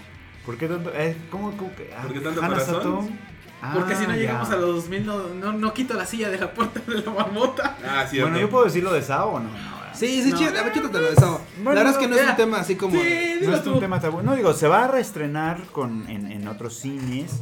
[0.45, 0.91] ¿Por qué tanto?
[0.93, 1.91] Eh, ¿Cómo, cómo que?
[1.97, 3.09] ah, ¿Por qué tanto corazón?
[3.73, 4.55] Porque si no Ah, llegamos ya.
[4.55, 7.75] a los 2000, no, no, no quito la silla de la puerta de la marmota.
[7.87, 9.49] Ah, sí, Bueno, yo puedo decir lo de Sao o no.
[9.49, 10.37] No, Sí, sí, No.
[10.37, 11.41] chido, chútatelo, eso.
[11.63, 13.01] Bueno, la verdad es que no es un tema así como.
[13.01, 13.73] Sí, No es tú.
[13.75, 14.21] un tema tabú.
[14.21, 17.39] No digo, se va a reestrenar con, en, en otros cines.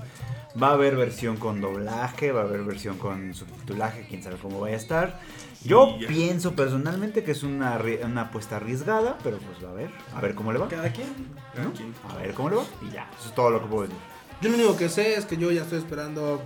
[0.61, 4.59] Va a haber versión con doblaje, va a haber versión con subtitulaje, quién sabe cómo
[4.59, 5.19] vaya a estar.
[5.63, 6.07] Yo ya.
[6.07, 10.51] pienso personalmente que es una, una apuesta arriesgada, pero pues a ver, a ver cómo
[10.51, 10.67] le va.
[10.67, 11.07] Cada quien.
[11.55, 12.09] ¿no?
[12.11, 12.63] A ver cómo le va.
[12.81, 13.97] Y ya, eso es todo lo que puedo decir.
[14.41, 16.41] Yo lo único que sé es que yo ya estoy esperando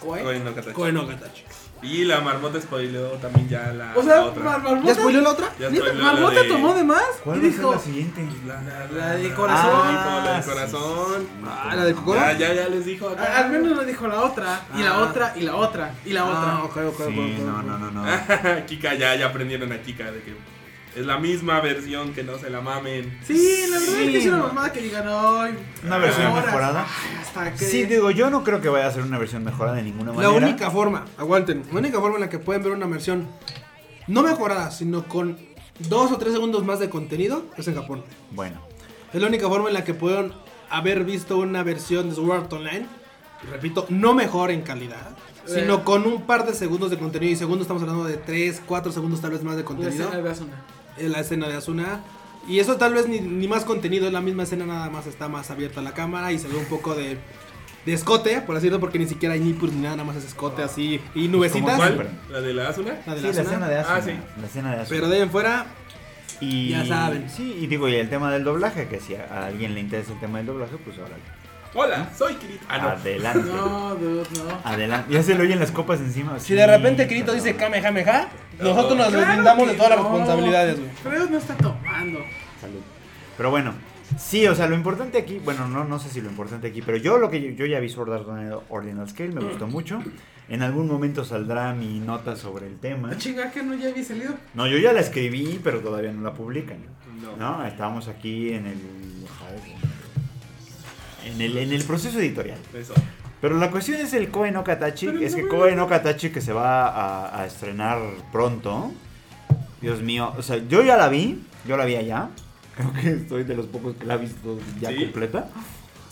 [0.00, 0.22] Koe.
[0.22, 0.74] Koe no Katachi.
[0.74, 1.44] Koe no Katachi.
[1.80, 4.42] Y la marmota spoileó también ya la, O sea, la otra.
[4.42, 4.86] Mar- Marmota.
[4.88, 5.48] ¿Ya spoileó la otra?
[5.58, 7.02] Ya la de- tomó de más.
[7.22, 7.72] ¿Cuál y dijo.
[7.72, 8.28] la siguiente?
[8.46, 8.60] La,
[8.96, 9.70] La de corazón.
[9.74, 11.28] Ah, la de sí, corazón.
[11.46, 12.18] Ah, la de Kokoro.
[12.20, 13.38] Ya, ya, ya les dijo acá.
[13.38, 14.60] Al menos le dijo la otra.
[14.76, 14.98] Y la Ah.
[15.02, 15.32] otra.
[15.36, 15.94] Y la otra.
[16.04, 16.64] Y la Ah, otra.
[16.64, 18.04] ok, ok, ok, Sí, ok, no, no, no, no.
[18.66, 20.34] Kika, ya, ya aprendieron a Kika de que
[21.00, 23.18] es la misma versión que no se la mamen.
[23.26, 25.50] Sí, la verdad Sí, es que es una mamada que digan hoy.
[25.84, 26.46] Una versión horas.
[26.46, 26.86] mejorada.
[26.86, 27.58] Ay, Hasta que.
[27.64, 30.16] Sí, digo, yo no creo que vaya a ser una versión mejorada de ninguna La
[30.16, 30.30] manera.
[30.46, 33.26] única forma, aguanten, la única forma en la que pueden ver una versión
[34.06, 35.38] no mejorada, sino con
[35.88, 38.04] dos o tres segundos más de contenido es en Japón.
[38.32, 38.60] Bueno,
[39.12, 40.32] Es la única forma en la que pueden
[40.70, 42.86] haber visto una versión de Sword Art Online,
[43.42, 45.10] y repito, no mejor en calidad,
[45.46, 45.60] Eh.
[45.60, 47.32] sino con un par de segundos de contenido.
[47.32, 50.04] Y segundos estamos hablando de 3, 4 segundos tal vez más de La contenido.
[50.08, 50.62] escena de Asuna.
[50.98, 52.00] En la escena de Asuna.
[52.48, 55.28] Y eso tal vez ni, ni más contenido, es la misma escena, nada más está
[55.28, 57.18] más abierta la cámara y se ve un poco de,
[57.84, 60.24] de escote, por así decirlo, porque ni siquiera hay nipples ni nada, nada más es
[60.24, 61.76] escote así y nubecitas.
[61.76, 62.08] ¿Cómo ¿Cuál?
[62.30, 62.98] ¿La de la Asuna?
[63.06, 63.42] La de sí, la la Asuna.
[63.42, 63.96] escena de Asuna.
[63.96, 64.12] Ah, sí.
[64.40, 64.88] La escena de Asuna.
[64.96, 65.66] Pero de ahí en fuera,
[66.40, 67.28] Y, Ya saben.
[67.28, 70.20] Sí, y digo, y el tema del doblaje, que si a alguien le interesa el
[70.20, 71.16] tema del doblaje, pues ahora
[71.74, 72.64] Hola, soy Kirito.
[72.68, 72.88] Ah, no.
[72.88, 73.50] adelante.
[73.52, 74.58] No, dude, no.
[74.64, 75.12] Adelante.
[75.12, 76.38] Ya se le oyen las copas encima.
[76.38, 78.28] si sí, de repente Kirito pero- dice Kamehameha,
[78.58, 80.90] nosotros nos Claro deslindamos de todas las responsabilidades, güey.
[81.02, 82.20] Freud no está tomando.
[82.60, 82.80] Salud.
[83.36, 83.74] Pero bueno,
[84.18, 86.96] sí, o sea, lo importante aquí, bueno, no, no sé si lo importante aquí, pero
[86.98, 90.02] yo lo que yo, yo ya vi Sword Art Ordinal Scale, me gustó mucho.
[90.48, 93.10] En algún momento saldrá mi nota sobre el tema.
[93.12, 94.32] Ah, chinga, que no ya había salido.
[94.54, 96.78] No, yo ya la escribí, pero todavía no la publican.
[97.20, 97.36] No.
[97.36, 98.78] No, estábamos aquí en el
[101.28, 102.58] en el, en el proceso editorial.
[102.74, 102.94] Eso.
[103.40, 106.40] Pero la cuestión es el Koe no Katachi, Pero es no que no Katachi que
[106.40, 107.98] se va a, a estrenar
[108.32, 108.92] pronto.
[109.80, 112.30] Dios mío, o sea, yo ya la vi, yo la vi allá.
[112.76, 114.96] Creo que soy de los pocos que la ha visto ya ¿Sí?
[114.96, 115.48] completa.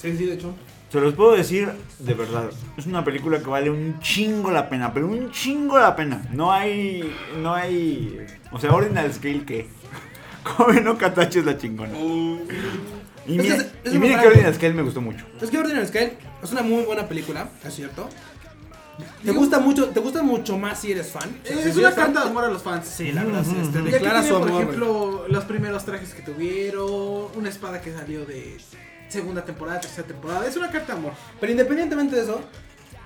[0.01, 0.55] Sí, sí, de hecho.
[0.90, 1.68] Se los puedo decir
[1.98, 5.97] de verdad, es una película que vale un chingo la pena, pero un chingo la
[5.97, 6.22] pena.
[6.32, 7.12] No hay,
[7.43, 9.68] no hay, o sea, Ordinal Scale que
[10.56, 11.93] Koe no Katachi es la chingona.
[13.27, 14.28] Y Es que mira, es- es y mira que.
[14.28, 15.24] Ordinal Scale me gustó mucho.
[15.40, 18.09] Es que Ordinary Scale es una muy buena película, es cierto.
[19.23, 21.28] Te gusta mucho, te gusta mucho más si eres fan.
[21.43, 22.86] O sea, si Es si una carta de amor a los fans.
[22.89, 24.62] Sí, la verdad, este, declara tiene, su por amor.
[24.62, 28.57] ejemplo, los primeros trajes que tuvieron, una espada que salió de
[29.09, 30.47] segunda temporada, tercera temporada.
[30.47, 31.12] Es una carta de amor.
[31.39, 32.40] Pero independientemente de eso,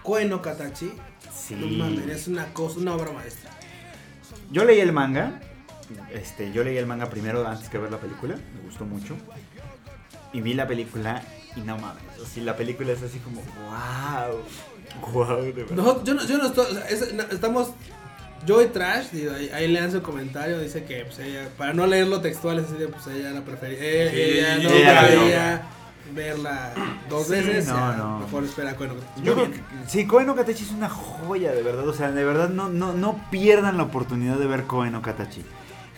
[0.05, 0.93] Koe no Katachi,
[1.35, 1.57] Sí.
[1.57, 3.51] no mames, es una cosa, una obra maestra.
[4.53, 5.41] Yo leí el manga.
[6.13, 8.37] Este, yo leí el manga primero antes que ver la película.
[8.37, 9.17] Me gustó mucho.
[10.33, 11.23] Y vi la película
[11.57, 12.03] y no mames.
[12.25, 15.13] Así la película es así como wow.
[15.13, 15.75] Wow, de verdad.
[15.77, 17.71] Nosotros- yo, no, yo no estoy, o sea, es- no, estamos,
[18.47, 21.87] yo y Trash, digo, ahí, ahí lean su comentario, dice que pues, ella, para no
[21.87, 25.63] leerlo textual, es así de, pues ella la prefería, eh, Sí, ella no prefería
[26.15, 26.73] verla
[27.09, 28.19] dos Sí, veces, no, ya, no.
[28.21, 31.87] mejor espera, bueno, Yo creo que sí, Koe no Katachi es una joya, de verdad.
[31.89, 35.45] O sea, de verdad no, no, no pierdan la oportunidad de ver Koe no Katachi.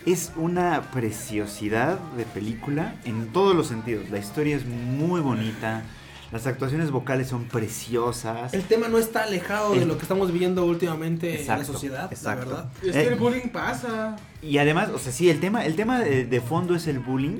[0.05, 4.09] Es una preciosidad de película en todos los sentidos.
[4.09, 5.83] La historia es muy bonita.
[6.31, 8.53] Las actuaciones vocales son preciosas.
[8.53, 12.49] El tema no está alejado de lo que estamos viviendo últimamente en la sociedad, exacto.
[12.49, 12.71] la verdad.
[12.83, 13.07] Es que Eh.
[13.07, 14.15] el bullying pasa.
[14.41, 17.39] Y además, o sea, sí, el tema, el tema de, de fondo es el bullying,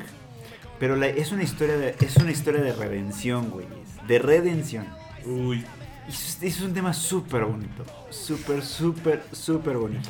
[0.80, 3.66] pero la- es una historia de, es una historia de redención, güey,
[4.08, 4.86] de redención.
[5.26, 5.66] uy.
[6.08, 10.10] Y eso es, eso es un tema súper bonito, súper, súper, súper bonito.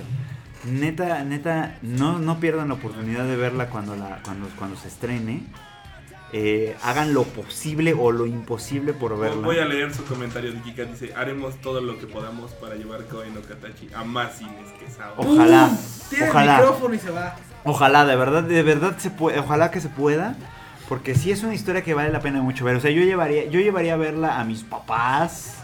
[0.65, 5.44] Neta, neta, no, no pierdan la oportunidad de verla cuando, la, cuando, cuando se estrene.
[6.35, 9.45] Eh, hagan lo posible o lo imposible por verla.
[9.45, 10.85] Voy a leer su comentario de Kika.
[10.85, 14.90] Dice: Haremos todo lo que podamos para llevar Koe no Katachi a más cines que
[14.90, 15.14] Sao.
[15.18, 15.69] Ojalá,
[16.10, 16.56] Tiene ojalá.
[16.56, 17.35] el micrófono y se va.
[17.65, 20.35] Ojalá, de verdad, de verdad se puede, ojalá que se pueda,
[20.90, 22.77] porque sí es una historia que vale la pena mucho ver.
[22.77, 25.62] O sea, yo llevaría, yo llevaría a verla a mis papás.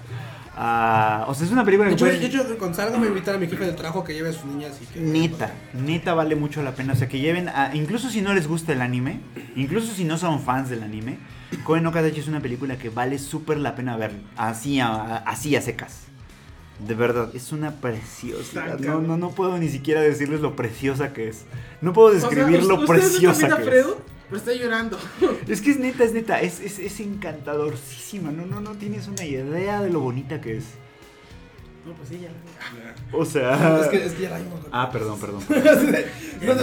[0.61, 3.35] O sea, es una película De que hecho, puede- de hecho, cuando salga me invitar
[3.35, 4.99] a mi jefe de trabajo que lleve a sus niñas y que...
[4.99, 6.93] neta, neta vale mucho la pena.
[6.93, 9.21] O sea, que lleven a, incluso si no les gusta el anime,
[9.55, 11.17] incluso si no son fans del anime,
[11.63, 15.61] Koe no es una película que vale súper la pena ver, así a, así a
[15.61, 16.03] secas.
[16.85, 18.77] De verdad, es una preciosidad.
[18.77, 21.45] Tan No, no, no puedo ni siquiera decirles lo preciosa que es.
[21.81, 23.85] No puedo describir O sea, lo ¿ustedes no están preciosa que es.
[24.29, 24.99] Pero está llorando.
[25.47, 29.25] Es que es neta, es neta, es, es, es encantadorcísima, no, no, no tienes una
[29.25, 30.65] idea de lo bonita que es.
[31.85, 32.27] No, pues sí, ya.
[32.27, 33.17] Ya.
[33.17, 33.79] O sea.
[33.81, 34.59] Es que, es que ya la vimos.
[34.71, 35.41] Ah, perdón, perdón.
[36.41, 36.61] No, no,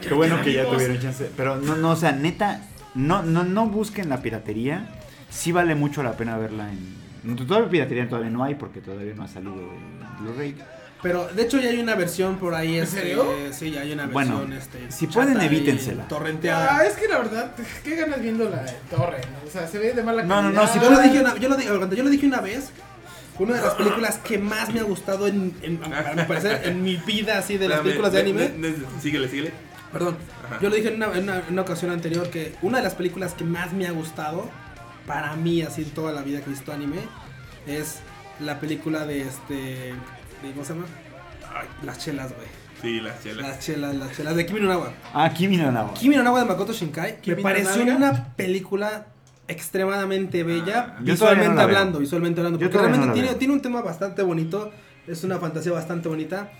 [0.00, 1.30] Qué bueno que ya tuvieron chance.
[1.36, 4.88] Pero no, no, o sea, neta, no, no, no busquen la piratería.
[5.28, 7.36] Sí vale mucho la pena verla en.
[7.36, 10.56] Todavía piratería todavía no hay porque todavía no ha salido el Blu-ray.
[11.02, 12.76] Pero de hecho ya hay una versión por ahí.
[12.78, 13.24] ¿En este, serio?
[13.52, 14.52] Sí, ya hay una Bueno, versión.
[14.58, 16.08] este, si pueden, evítensela.
[16.08, 16.76] Torrenteada.
[16.78, 17.52] Ah, es que la verdad,
[17.84, 19.46] qué ganas viendo la torre, ¿no?
[19.48, 20.62] O sea, se ve de mala No, no, calidad.
[20.62, 22.70] no, si Yo lo dije una, yo lo dije, yo lo dije una vez.
[23.38, 26.82] Una de las películas que más me ha gustado en, en- a mi parecer, en
[26.82, 28.50] mi vida así de las películas de anime.
[29.00, 29.52] síguele, síguele.
[29.92, 30.58] Perdón, Ajá.
[30.60, 32.94] yo lo dije en una, en una- en una ocasión anterior que una de las
[32.96, 34.50] películas que más me ha gustado
[35.06, 36.98] para mí así en toda la vida que he visto anime
[37.68, 38.00] es
[38.40, 39.94] la película de este
[40.52, 40.86] ¿cómo se llama?
[41.54, 42.46] Ay, las chelas, güey.
[42.80, 43.46] Sí, las chelas.
[43.48, 44.92] Las chelas, las chelas de Kimi no Nawa.
[45.12, 45.94] Ah, Kimi no Nawa.
[45.94, 47.96] Kimi no Nawa de Makoto Shinkai me ¿Kimi no pareció Naga?
[47.96, 49.06] una película
[49.48, 51.62] extremadamente bella, Ah, no visualmente veo.
[51.64, 54.70] hablando, visualmente hablando, porque no realmente tiene un tema bastante bonito,
[55.06, 56.50] es una fantasía bastante bonita.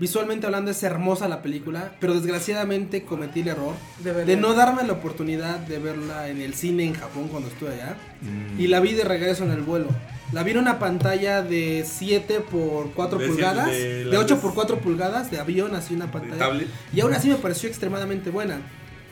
[0.00, 4.92] Visualmente hablando es hermosa la película, pero desgraciadamente cometí el error De no darme la
[4.92, 7.96] oportunidad de verla en el cine en Japón cuando estuve allá.
[8.20, 8.60] Mm.
[8.60, 9.88] Y la vi de regreso en el vuelo.
[10.32, 14.20] La vi en una pantalla de 7 por 4 De siete- pulgadas, de de, las
[14.20, 16.38] 8 de- por 4 pulgadas, de avión, así una De pantalla.
[16.38, 16.68] tablet.
[16.94, 18.60] Y aún así me pareció extremadamente buena.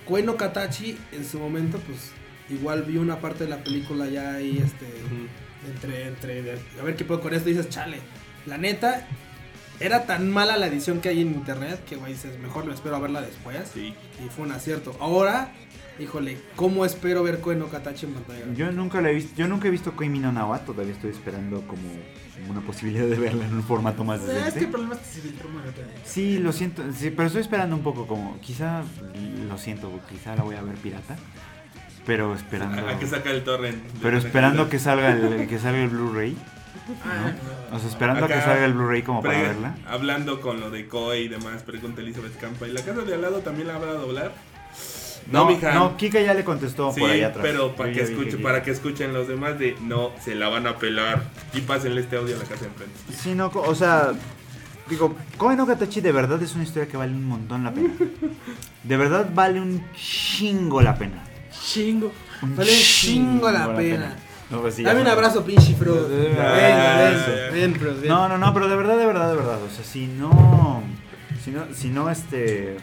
[0.07, 2.13] Koe no Katachi, en su momento, pues
[2.49, 4.87] igual vi una parte de la película ya ahí, este,
[5.69, 7.49] entre, entre, a ver qué puedo con esto.
[7.49, 7.99] Y dices, chale,
[8.47, 9.07] la neta,
[9.81, 12.97] era tan mala la edición que hay en internet que, güey, dices, mejor me espero
[12.97, 13.59] a verla después.
[13.73, 13.95] Sí.
[14.25, 14.97] Y fue un acierto.
[15.01, 15.53] Ahora,
[15.99, 18.45] híjole, ¿cómo espero ver Koe no Katachi en pantalla?
[18.55, 21.83] Yo nunca la he visto, yo nunca he visto no Nawa, todavía estoy esperando como
[22.51, 24.67] una posibilidad de verla en un formato más Eh, Es que el decente.
[24.69, 25.87] problema es que se filtró muy rápido.
[26.05, 28.83] Sí, lo siento, sí, pero estoy esperando un poco como, quizá,
[29.49, 31.17] lo siento, quizá la voy a ver pirata,
[32.05, 33.83] pero esperando, A, a que saca el torrent.
[34.03, 36.37] pero esperando que salga el, que salga el Blu-ray,
[37.05, 37.33] Ah,
[37.73, 39.77] o sea, esperando a que salga el Blu-ray como para verla.
[39.87, 42.67] Hablando con lo de Koi y demás, pregunta Elizabeth Campa.
[42.67, 44.33] ¿Y la casa de al lado también la habrá a doblar?
[45.31, 45.75] No, mija.
[45.75, 47.45] no, Kika ya le contestó Sí, por allá atrás.
[47.45, 51.25] pero para que, escuche, para escuchen los demás de no, se la van a pelar.
[51.53, 52.95] Y pásenle este audio a la casa de enfrente.
[53.13, 54.13] Sí, no, o sea,
[54.89, 57.93] digo, Koe no Katachi de verdad es una historia que vale un montón la pena.
[58.85, 61.25] De verdad vale un chingo la pena.
[61.51, 62.13] Chingo.
[62.43, 64.17] Un Vale un chingo la pena.
[64.51, 66.07] No, pues sí, ya Dame un abrazo, pinche Fro.
[66.09, 68.09] Eh, Ven, ven.
[68.09, 69.59] No, no, no, pero de verdad, de verdad, de verdad.
[69.63, 70.83] O sea, si no.
[71.43, 72.77] Si no, si no este.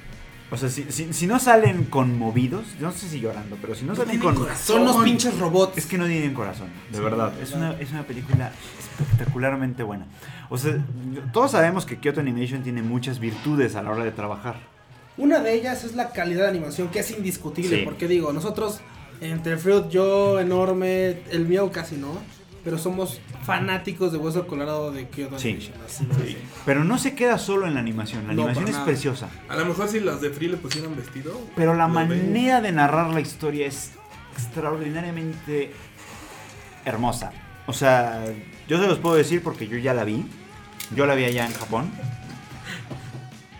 [0.51, 3.85] O sea, si, si, si no salen conmovidos, yo no sé si llorando, pero si
[3.85, 4.37] no, salen con.
[4.55, 5.77] Son unos pinches robots.
[5.77, 7.33] Es que no tienen corazón, de verdad.
[7.41, 10.05] Es una, es una película espectacularmente buena.
[10.49, 10.77] O sea,
[11.31, 14.57] todos sabemos que Kyoto Animation tiene muchas virtudes a la hora de trabajar.
[15.17, 17.77] Una de ellas es la calidad de animación, que es indiscutible.
[17.77, 17.81] Sí.
[17.83, 18.79] Porque digo, nosotros,
[19.31, 22.17] entre Fruit, yo, enorme, el mío casi no.
[22.63, 25.49] Pero somos fanáticos de Hueso Colorado de Kyoto Sí.
[25.49, 25.75] Animation.
[25.85, 26.37] así, Sí.
[26.65, 28.25] Pero no se queda solo en la animación.
[28.25, 28.85] La No, animación es nada.
[28.85, 29.29] preciosa.
[29.49, 31.37] A lo mejor si los de Free le pusieran vestido.
[31.57, 31.93] Pero la ven.
[31.93, 33.91] manera de narrar la historia es
[34.37, 35.71] extraordinariamente
[36.85, 37.31] hermosa.
[37.67, 38.23] O sea,
[38.67, 40.25] yo se los puedo decir porque yo ya la vi.
[40.95, 41.91] Yo la vi allá en Japón.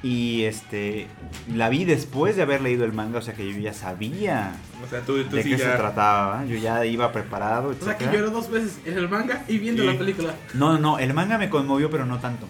[0.04, 1.08] Y este
[1.56, 4.52] la vi después de haber leído el manga, o sea que yo ya sabía
[4.86, 6.44] O sea, tú, tú de sí qué se trataba.
[6.46, 9.82] Yo ya iba preparado, O sea que lloró dos veces en el manga y viendo
[9.84, 9.88] Sí.
[9.88, 10.36] la película.
[10.54, 12.48] No, no, el manga me conmovió, pero no tanto.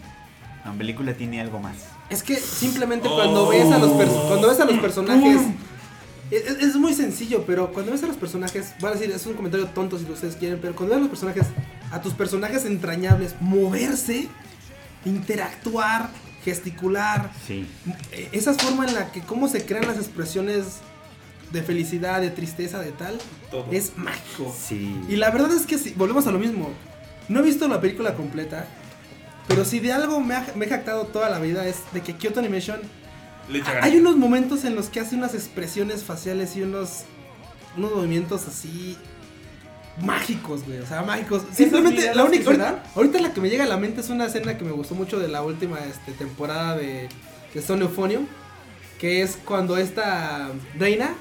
[0.65, 1.75] La película tiene algo más.
[2.09, 3.13] Es que simplemente Oh.
[3.15, 5.41] cuando ves a los cuando ves a los personajes
[6.31, 9.23] es, es- es muy sencillo, pero cuando ves a los personajes, van a decir, es
[9.27, 11.45] un comentario tonto si ustedes quieren, pero cuando ves a los personajes,
[11.91, 14.27] a tus personajes entrañables, moverse,
[15.05, 16.09] interactuar,
[16.44, 17.65] gesticular, Sí.
[18.11, 20.78] eh, esa forma en la que cómo se crean las expresiones
[21.52, 23.18] de felicidad, de tristeza, de tal,
[23.52, 23.68] Todo.
[23.72, 24.53] es mágico.
[24.57, 24.95] Sí.
[25.07, 26.70] Y la verdad es que sí, volvemos a lo mismo.
[27.30, 28.65] No he visto la película completa,
[29.48, 32.15] pero si de algo me, ha- me he jactado toda la vida es de que
[32.15, 32.80] Kyoto Animation
[33.82, 37.03] hay unos momentos en los que hace unas expresiones faciales y unos
[37.76, 38.98] unos movimientos así
[40.02, 41.44] mágicos, güey, o sea, mágicos.
[41.53, 44.57] Simplemente la única ahorita, ahorita la que me llega a la mente es una escena
[44.57, 47.10] que me gustó mucho de la última este, temporada de,
[47.53, 48.26] de Stone Euphonium,
[48.99, 51.15] que es cuando esta reina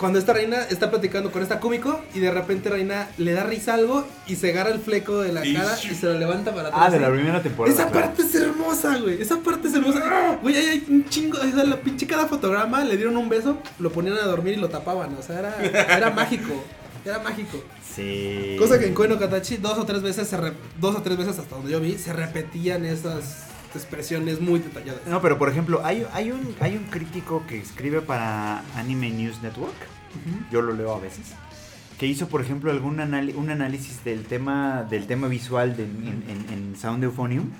[0.00, 3.74] cuando esta reina está platicando con esta cómico y de repente reina le da risa
[3.74, 6.84] algo y se agarra el fleco de la cara y se lo levanta para atrás.
[6.86, 7.74] Ah, de la primera temporada.
[7.74, 8.06] Esa claro.
[8.06, 9.20] parte es hermosa, güey.
[9.20, 10.38] Esa parte es hermosa.
[10.40, 11.36] Güey, ahí hay un chingo.
[11.36, 14.56] O sea, la pinche cada fotograma le dieron un beso, lo ponían a dormir y
[14.56, 15.14] lo tapaban.
[15.18, 16.64] O sea, era, era mágico.
[17.04, 17.62] Era mágico.
[17.94, 18.56] Sí.
[18.58, 21.16] Cosa que en Koe no Katachi dos o tres veces, se re- dos o tres
[21.16, 25.06] veces hasta donde yo vi, se repetían esas expresiones muy detalladas.
[25.06, 29.40] No, pero por ejemplo, hay, hay, un, hay un crítico que escribe para Anime News
[29.42, 29.74] Network.
[30.50, 31.26] Yo lo leo a veces.
[31.98, 36.24] que hizo, por ejemplo, algún anali- un análisis del tema del tema visual de- en,
[36.28, 37.50] en- en Sound Euphonium.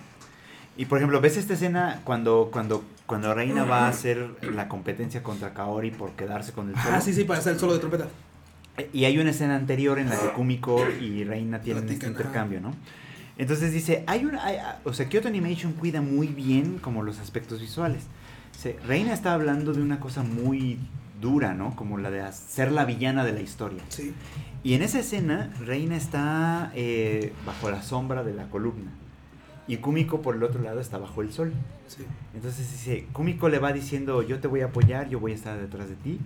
[0.76, 5.22] Y por ejemplo, ves esta escena cuando cuando cuando Reina va a hacer la competencia
[5.22, 6.94] contra Kaori por quedarse con el solo.
[6.94, 8.06] Ah, sí, sí, para hacer el solo de trompeta.
[8.92, 12.74] Y hay una escena anterior en la que Kumiko y Reina tienen este intercambio, ¿no?
[13.36, 17.60] Entonces dice, hay una, hay- o sea, Kyoto Animation cuida muy bien como los aspectos
[17.60, 18.02] visuales.
[18.52, 20.78] Dice, Reina está hablando de una cosa muy
[21.20, 21.74] dura, ¿no?
[21.76, 23.82] Como la de ser la villana de la historia.
[23.88, 24.14] Sí.
[24.62, 28.90] Y en esa escena, Reina está eh, bajo la sombra de la columna.
[29.70, 31.52] Y Kumiko por el otro lado está bajo el sol.
[31.86, 32.02] Sí.
[32.34, 35.58] Entonces dice, Kumiko le va diciendo, yo te voy a apoyar, yo voy a estar
[35.60, 36.18] detrás de ti.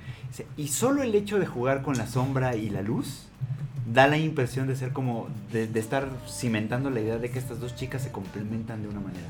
[0.56, 3.26] Y solo el hecho de jugar con la sombra y la luz
[3.92, 7.60] da la impresión de ser como, de, de estar cimentando la idea de que estas
[7.60, 9.26] dos chicas se complementan de una manera.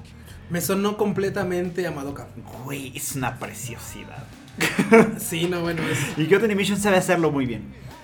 [0.48, 2.28] Me sonó completamente a Madoka.
[2.64, 4.24] Güey, es una preciosidad.
[5.18, 6.16] Sí, no, bueno, es.
[6.16, 7.62] Y Kyoto Animation sabe hacerlo muy bien.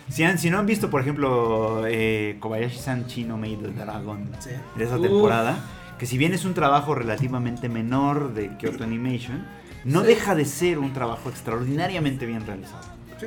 [0.09, 4.51] Si, han, si no han visto, por ejemplo, eh, Kobayashi-san Chino Made the Dragon Sí.
[4.77, 5.03] de esa Uf.
[5.03, 5.57] temporada,
[6.01, 9.47] que si bien es un trabajo relativamente menor de Kyoto Animation,
[9.85, 10.07] no Sí.
[10.09, 12.83] deja de ser un trabajo extraordinariamente bien realizado.
[13.21, 13.27] Sí,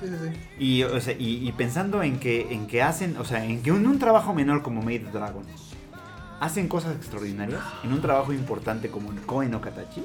[0.00, 0.14] sí, sí.
[0.24, 0.40] sí.
[0.58, 3.68] Y, o sea, y, y pensando en que, en que hacen, o sea, en que
[3.68, 5.44] en un trabajo menor como Made Dragon
[6.40, 10.02] hacen cosas extraordinarias, en un trabajo importante como el Koe no Katachi,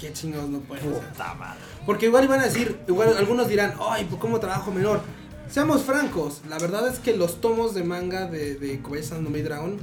[0.00, 1.60] Qué chingados no pueden puta madre.
[1.86, 5.02] Porque igual iban a decir, igual algunos dirán, ay, pues cómo trabajo menor.
[5.48, 9.44] Seamos francos, la verdad es que los tomos de manga de, de Kobayashi no Maid
[9.44, 9.76] Dragon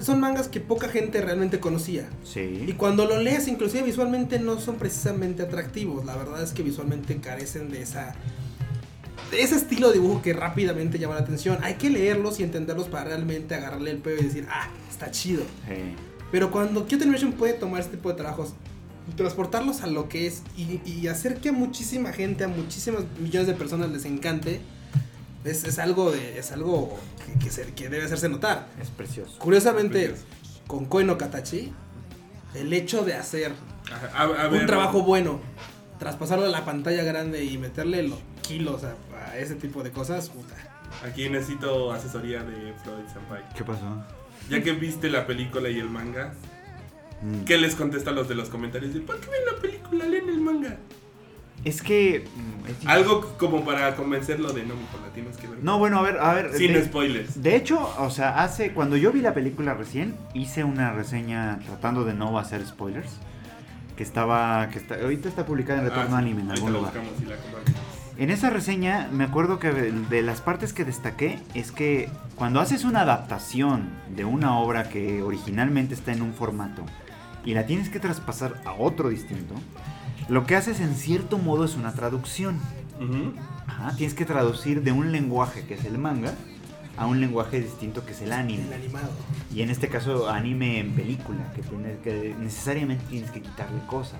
[0.00, 2.08] son mangas que poca gente realmente conocía.
[2.24, 2.74] Y Sí.
[2.76, 6.04] cuando lo lees, inclusive visualmente no son precisamente atractivos.
[6.04, 8.14] La verdad es que visualmente carecen de esa
[9.30, 11.58] de ese estilo de dibujo que rápidamente llama la atención.
[11.62, 15.42] Hay que leerlos y entenderlos para realmente agarrarle el pelo y decir, ah, está chido.
[15.66, 15.74] sí.
[16.30, 18.52] Pero cuando Kyoto Animation puede tomar este tipo de trabajos,
[19.16, 23.46] transportarlos a lo que es y, y hacer que a muchísima gente, a muchísimas millones
[23.48, 24.60] de personas les encante,
[25.50, 28.66] es, es algo de, es algo que, que se- que debe hacerse notar.
[28.80, 29.38] Es precioso.
[29.38, 30.26] Curiosamente, Precioso.
[30.66, 31.72] con Koe no Katachi,
[32.54, 33.52] el hecho de hacer
[33.92, 35.40] Ajá, A, a ver, un trabajo bueno,
[35.98, 38.94] traspasarlo a la pantalla grande y meterle los kilos a,
[39.30, 40.54] a ese tipo de cosas, puta.
[41.04, 43.42] Aquí necesito asesoría de Freud Senpai.
[43.54, 44.02] ¿Qué pasó?
[44.48, 46.32] Ya que viste la película y el manga,
[47.20, 47.42] Mm.
[47.46, 48.94] ¿qué les contesta a los de los comentarios?
[48.94, 50.04] De, ¿Por qué ven la película?
[50.06, 50.76] Leen el manga.
[51.64, 52.24] Es que...
[52.34, 52.86] mm, es.
[52.86, 55.58] Algo como para convencerlo de no, la tienes que ver.
[55.62, 56.52] No, bueno, a ver, a ver.
[56.54, 57.42] Sin de- spoilers.
[57.42, 62.04] De hecho, o sea, hace cuando yo vi la película recién, hice una reseña tratando
[62.04, 63.10] de no hacer spoilers,
[63.96, 66.92] que estaba que está, ahorita está publicada en Retorno Ah, sí, Anime en algún lugar.
[66.94, 67.80] buscamos y la compartimos.
[68.18, 72.60] En esa reseña me acuerdo que de, de las partes que destaqué es que cuando
[72.60, 76.82] haces una adaptación de una obra que originalmente está en un formato
[77.44, 79.54] y la tienes que traspasar a otro distinto,
[80.28, 82.58] lo que haces en cierto modo es una traducción.
[83.66, 86.34] Ajá, tienes que traducir de un lenguaje que es el manga
[86.96, 88.64] a un lenguaje distinto que es el anime.
[88.64, 89.10] El animado.
[89.54, 94.18] Y en este caso anime en película, que, tienes que necesariamente tienes que quitarle cosas.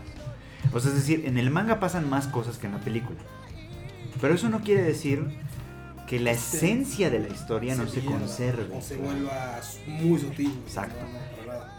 [0.73, 3.19] O sea, es decir, en el manga pasan más cosas que en la película.
[4.21, 5.25] Pero eso no quiere decir
[6.07, 6.57] que la Sí.
[6.57, 8.77] esencia de la historia no se pierda, conserve.
[8.77, 9.61] O se vuelva
[10.01, 10.53] muy sutil.
[10.65, 11.05] Exacto.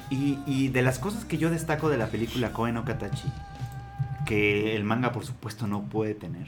[0.09, 3.31] Y, y de las cosas que yo destaco de la película Koe no Katachi,
[4.29, 6.47] que el manga por supuesto no puede tener,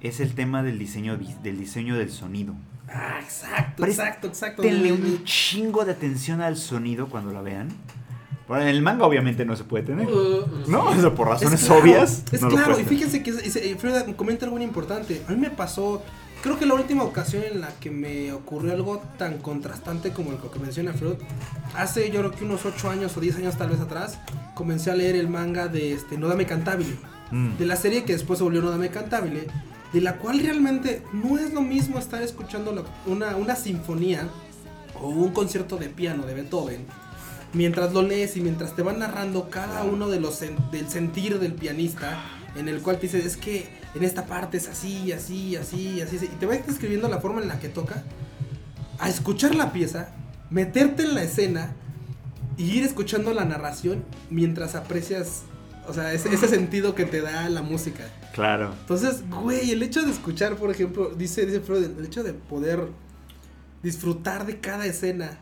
[0.00, 2.54] es el tema del diseño, del diseño del sonido.
[2.88, 4.62] Ah, exacto, exacto, exacto.
[4.62, 7.68] Tenle un chingo de atención al sonido cuando la vean.
[8.48, 10.06] Bueno, en el manga obviamente no se puede tener.
[10.06, 12.24] Uh, No, o sea, por razones Es claro, obvias.
[12.30, 15.22] Es no claro, y fíjense que es- Frida comenta algo muy importante.
[15.28, 16.02] A mí me pasó,
[16.44, 20.36] creo que la última ocasión en la que me ocurrió algo tan contrastante como el
[20.36, 21.16] que menciona Freud,
[21.74, 24.18] hace yo creo que unos 8 años o 10 años tal vez atrás,
[24.54, 26.96] comencé a leer el manga de este, Nodame Cantabile,
[27.30, 27.56] Mm.
[27.56, 29.46] de la serie que después se volvió Nodame Cantabile,
[29.94, 34.28] de la cual realmente no es lo mismo estar escuchando una, una sinfonía
[35.00, 36.84] o un concierto de piano de Beethoven
[37.54, 41.54] mientras lo lees y mientras te van narrando cada uno de los del sentir del
[41.54, 42.22] pianista
[42.54, 46.16] en el cual te dice es que en esta parte es así, así, así, así,
[46.16, 48.02] así", y te va describiendo la forma en la que toca
[48.98, 50.08] a escuchar la pieza,
[50.50, 51.74] meterte en la escena
[52.56, 55.42] y ir escuchando la narración mientras aprecias,
[55.86, 58.04] o sea, ese, ese sentido que te da la música.
[58.32, 58.74] Claro.
[58.80, 62.88] Entonces, güey, el hecho de escuchar, por ejemplo, dice, dice Freud, el hecho de poder
[63.82, 65.38] disfrutar de cada escena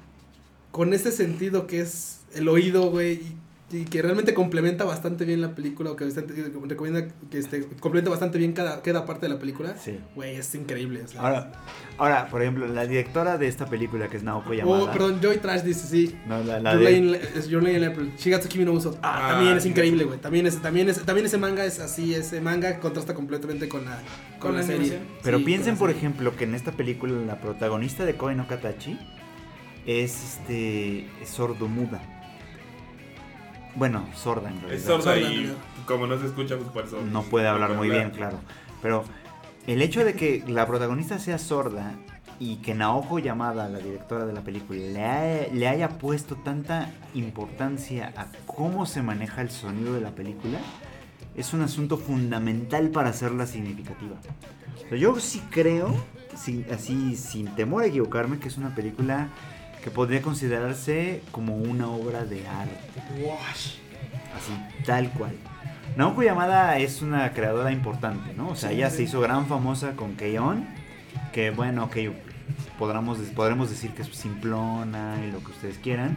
[0.72, 3.36] con ese sentido que es el oído, güey, y,
[3.72, 7.66] y que realmente complementa bastante bien la película, o que bastante- que recomienda que este,
[7.80, 9.74] complementa bastante bien cada, cada parte de la película.
[9.76, 9.98] Sí.
[10.14, 11.02] Güey, es increíble.
[11.04, 11.20] o sea.
[11.22, 11.52] Ahora,
[11.98, 14.82] ahora, por ejemplo, la directora de esta película que es Naoko Yamada.
[14.84, 16.16] Oh, perdón, Joy Trash dice, sí.
[16.26, 17.80] No, la, la Your es Your Lane
[18.64, 18.98] no Uso.
[19.02, 20.18] Ah, Ah, también es increíble, güey.
[20.20, 23.96] También, es, también, es, también ese manga es así, ese manga contrasta completamente con la,
[24.38, 24.80] con Con la la serie.
[24.92, 25.06] animación.
[25.22, 25.98] Pero Sí, piensen, por serie.
[26.00, 28.98] ejemplo, que en esta película la protagonista de Koe no Katachi
[29.86, 32.00] es este es sordomuda.
[33.74, 34.78] Bueno, sorda en realidad.
[34.80, 35.54] Es sorda y
[35.86, 37.00] como no se escucha, pues por eso.
[37.10, 38.06] No puede hablar muy hablar.
[38.06, 38.38] bien, claro.
[38.82, 39.04] Pero
[39.66, 41.94] el hecho de que la protagonista sea sorda
[42.38, 46.90] y que Naoko Yamada, la directora de la película, le haya, le haya puesto tanta
[47.14, 50.58] importancia a cómo se maneja el sonido de la película,
[51.36, 54.16] es un asunto fundamental para hacerla significativa.
[54.84, 55.94] O sea, yo sí creo,
[56.36, 59.28] sin- así sin temor a equivocarme, que es una película
[59.82, 62.78] que podría considerarse como una obra de arte.
[64.36, 64.52] Así,
[64.84, 65.32] tal cual.
[65.96, 68.50] Naoko Yamada es una creadora importante, ¿no?
[68.50, 68.98] O sea, Sí, ella sí.
[68.98, 70.66] se hizo gran famosa con Keion,
[71.32, 71.96] que bueno, ok,
[72.78, 76.16] podremos, podremos decir que es simplona y lo que ustedes quieran.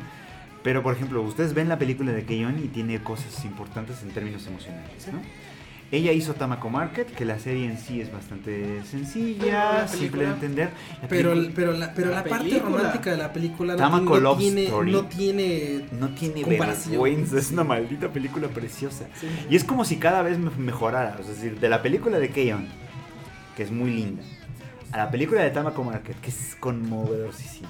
[0.64, 4.48] Pero, por ejemplo, ustedes ven la película de Keion y tiene cosas importantes en términos
[4.48, 5.20] emocionales, ¿no?
[5.91, 10.32] Ella hizo Tamako Market, que la serie en sí es bastante sencilla, la simple de
[10.32, 10.70] entender.
[11.02, 14.20] La Pero, película pero la, pero La la, parte romántica de la película Tamako no
[14.20, 14.91] Love tiene, Story.
[14.91, 16.91] no tiene no tiene comparación.
[16.91, 19.06] vergüenza, es una maldita película preciosa.
[19.22, 19.28] Sí.
[19.49, 21.18] Y es como si cada vez me- mejorara.
[21.20, 22.68] Es decir, de la película de Keion,
[23.56, 24.24] que es muy linda,
[24.91, 27.70] a la película de Tamako Market, que es conmovedorísima.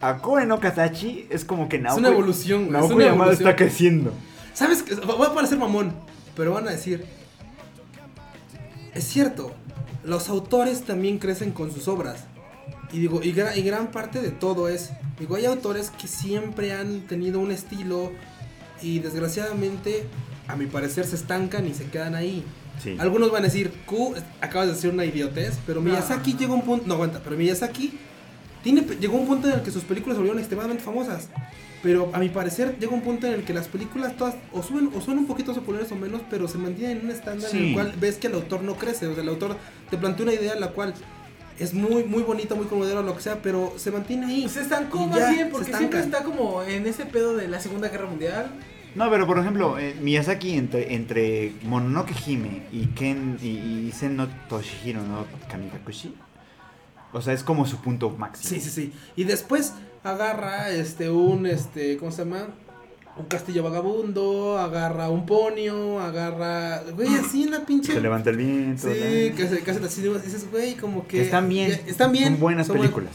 [0.00, 3.30] A Koe no Katachi es como que Naoko, una evolución, güey, es Naoko una Yamada
[3.32, 3.48] evolución.
[3.48, 4.12] está creciendo.
[4.52, 5.94] ¿Sabes va a parecer mamón,
[6.36, 7.04] pero van a decir.
[8.96, 9.52] Es cierto,
[10.04, 12.24] los autores también crecen con sus obras.
[12.92, 14.90] Y digo, y, gra- y gran parte de todo es.
[15.18, 18.12] Digo, hay autores que siempre han tenido un estilo
[18.82, 20.06] y desgraciadamente,
[20.48, 22.44] a mi parecer, se estancan y se quedan ahí.
[22.82, 22.96] Sí.
[22.98, 26.62] Algunos van a decir, Q, acabas de decir una idiotez, pero Miyazaki llegó a un
[26.62, 26.86] punto.
[26.86, 27.98] No aguanta, pero Miyazaki
[28.66, 31.28] tiene, llegó un punto en el que sus películas se volvieron extremadamente famosas.
[31.84, 34.90] Pero a mi parecer llega un punto en el que las películas todas o suben,
[34.92, 37.74] o suenan un poquito populares o menos, pero se mantienen en un estándar en el
[37.74, 39.06] cual ves que el autor no crece.
[39.06, 39.56] O sea, el autor
[39.88, 40.94] te plantea una idea la cual
[41.60, 44.48] es muy, muy bonita, muy conmovedora, lo que sea, pero se mantiene ahí.
[44.48, 48.06] Se estancó más bien porque siempre está como en ese pedo de la Segunda Guerra
[48.06, 48.50] Mundial.
[48.96, 53.48] No, pero por ejemplo, eh, Miyazaki entre, entre Mononoke Hime y Ken y,
[53.86, 56.14] y Sen no Toshihiro no Kamikakushi,
[57.16, 58.48] o sea, es como su punto máximo.
[58.48, 58.92] Sí, sí, sí.
[59.16, 59.72] Y después
[60.04, 62.48] agarra este un este, ¿cómo se llama?
[63.18, 68.36] Un castillo vagabundo, agarra un ponio, agarra, güey, así en la pinche Se levanta el
[68.36, 68.82] viento.
[68.92, 69.36] Sí, ¿no?
[69.36, 71.70] que se, que se así, dices, güey, como que Están bien.
[71.70, 72.28] ya- están bien.
[72.32, 73.12] Son buenas son películas.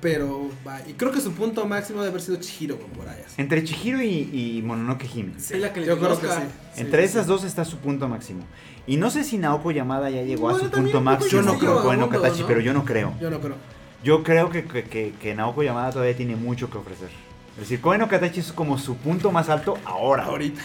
[0.00, 3.34] pero va, y creo que su punto máximo debe haber sido Chihiro con Borayas.
[3.36, 5.34] Entre Chihiro y, y Mononoke Hime.
[5.36, 6.32] Es la que le Yo creo que sí.
[6.74, 7.28] Sí, Entre sí, esas sí.
[7.28, 8.44] dos está su punto máximo.
[8.86, 11.58] Y no sé si Naoko Yamada ya llegó a su punto máximo Yo no con
[11.60, 12.46] creo, Koe no Vagabundo, Katachi, ¿no?
[12.48, 13.14] pero yo no creo.
[13.20, 13.54] Yo no creo.
[14.02, 17.10] Yo creo que, que, que, Naoko Yamada todavía tiene mucho que ofrecer.
[17.54, 20.24] Es decir, Koe no Katachi es como su punto más alto ahora.
[20.24, 20.60] Ahorita.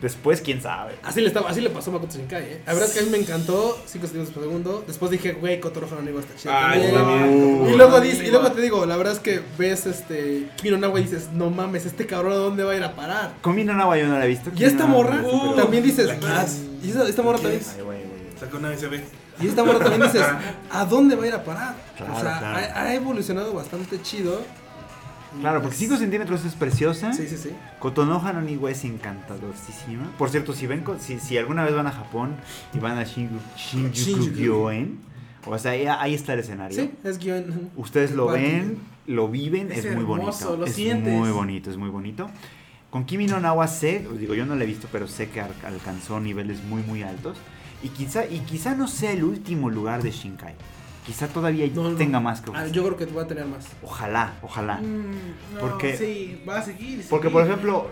[0.00, 0.94] Después, quién sabe.
[1.02, 2.62] Así le, estaba, así le pasó a Makoto Shinkai, ¿eh?
[2.66, 4.84] La verdad es que a mí me encantó, 5 segundos por segundo.
[4.86, 6.52] Después dije, güey, Kotoro Hanoniwa está chido.
[6.54, 6.90] Ah, también.
[6.94, 7.66] está bien.
[7.72, 10.98] Y luego, dice, y luego te digo, la verdad es que ves este Kimi no
[10.98, 13.34] y dices, no mames, este cabrón a dónde va a ir a parar.
[13.40, 14.50] Komi no Nawa yo no la he visto.
[14.54, 16.46] Y esta Kimi no morra no Uh, también dices, ¿la "Ah",
[16.82, 18.20] y esta, esta morra también, Ay, güey, güey.
[18.38, 19.00] Sacó una SB.
[19.40, 20.26] y esta morra también dices,
[20.70, 21.74] ¿a dónde va a ir a parar?
[21.96, 22.58] Claro, o sea, claro.
[22.74, 24.42] Ha, ha evolucionado bastante chido.
[25.40, 27.12] Claro, porque 5 centímetros es preciosa.
[27.12, 27.50] Sí, sí, sí.
[27.78, 30.10] Kotonoha no Niwa es encantadorcísima.
[30.18, 32.36] Por cierto, si ven, si, si alguna vez van a Japón
[32.74, 34.36] y van a Shinju- Shinjuku Shinjuku.
[34.36, 34.98] Gyoen,
[35.46, 36.76] o sea, ahí, ahí está el escenario.
[36.80, 37.70] Sí, es guion.
[37.76, 40.56] Ustedes lo ven, lo viven, es, Es muy hermoso, bonito.
[40.56, 41.12] lo es sientes.
[41.12, 42.30] muy bonito, es muy bonito.
[42.90, 45.54] Con Kimi no Nawa sé, digo, yo no la he visto, pero sé que al-
[45.66, 47.36] alcanzó niveles muy, muy altos.
[47.82, 50.54] Y quizá, y quizá no sea el último lugar de Shinkai.
[51.06, 51.96] Quizá todavía No, no.
[51.96, 52.72] tenga más que Ah, ofrecer.
[52.72, 53.66] yo creo que va a tener más.
[53.82, 54.78] Ojalá, ojalá.
[54.78, 57.06] Mm, no, Porque- Sí, va a seguir.
[57.08, 57.32] Porque, seguir.
[57.32, 57.86] por ejemplo,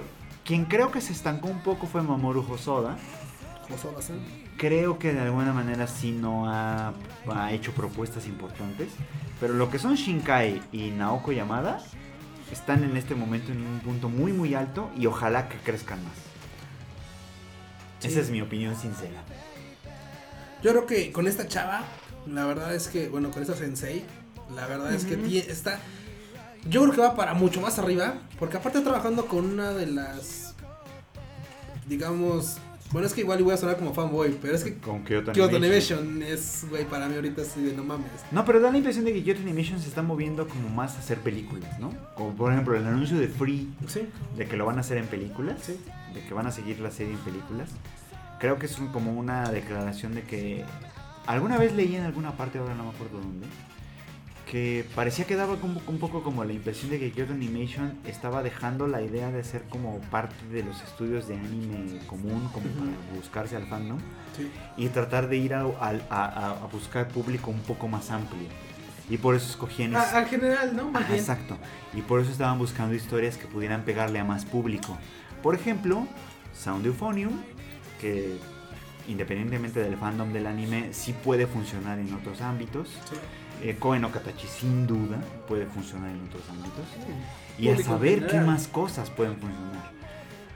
[0.44, 2.96] quien creo que se estancó un poco fue Mamoru Hosoda.
[3.72, 4.18] Hosoda-san.
[4.58, 6.92] Creo que de alguna manera sí no ha,
[7.32, 8.88] ha hecho propuestas importantes.
[9.40, 11.80] Pero lo que son Shinkai y Naoko Yamada
[12.52, 16.12] están en este momento en un punto muy muy alto y ojalá que crezcan más.
[18.00, 18.08] Sí.
[18.08, 19.22] Esa es mi opinión sincera.
[20.62, 21.82] Yo creo que con esta chava,
[22.26, 24.04] la verdad es que, bueno, con esta sensei,
[24.54, 25.80] la verdad es que está.
[26.68, 30.54] Yo creo que va para mucho más arriba, porque aparte trabajando con una de las.
[31.86, 32.58] Digamos.
[32.92, 35.56] Bueno, es que igual voy a sonar como fanboy, pero es que Con Kyoto, Kyoto
[35.56, 35.98] Animation.
[35.98, 38.06] Animation es, güey, para mí ahorita así de no mames.
[38.30, 40.98] No, pero da la impresión de que Kyoto Animation se está moviendo como más a
[41.00, 41.92] hacer películas, ¿no?
[42.14, 44.06] Como por ejemplo el anuncio de Free, Sí,
[44.36, 45.56] de que lo van a hacer en películas.
[45.62, 45.78] sí.
[46.14, 47.68] de que van a seguir la serie en películas,
[48.38, 50.64] creo que es un- como una declaración de que
[51.26, 53.46] alguna vez leí en alguna parte, ahora no me acuerdo dónde,
[54.50, 58.42] que parecía que daba como- un poco como la impresión de que Kyoto Animation estaba
[58.42, 62.90] dejando la idea de ser como parte de los estudios de anime común, como para
[63.16, 63.98] buscarse al fandom,
[64.36, 64.50] Sí.
[64.76, 68.48] y tratar de ir a, a- a- buscar público un poco más amplio.
[69.08, 69.96] Y por eso escogían...
[69.96, 70.90] A- Al general, ¿no?
[70.90, 71.18] Más bien.
[71.20, 71.56] exacto.
[71.94, 74.96] Y por eso estaban buscando historias que pudieran pegarle a más público.
[75.42, 76.06] Por ejemplo,
[76.54, 77.32] Sound Euphonium,
[78.00, 78.38] que
[79.08, 82.88] independientemente del fandom del anime, sí puede funcionar en otros ámbitos.
[82.88, 83.16] Sí.
[83.62, 86.84] Eh, Koe no Katachi sin duda puede funcionar en otros ámbitos.
[87.58, 89.93] Y a saber qué más cosas pueden funcionar.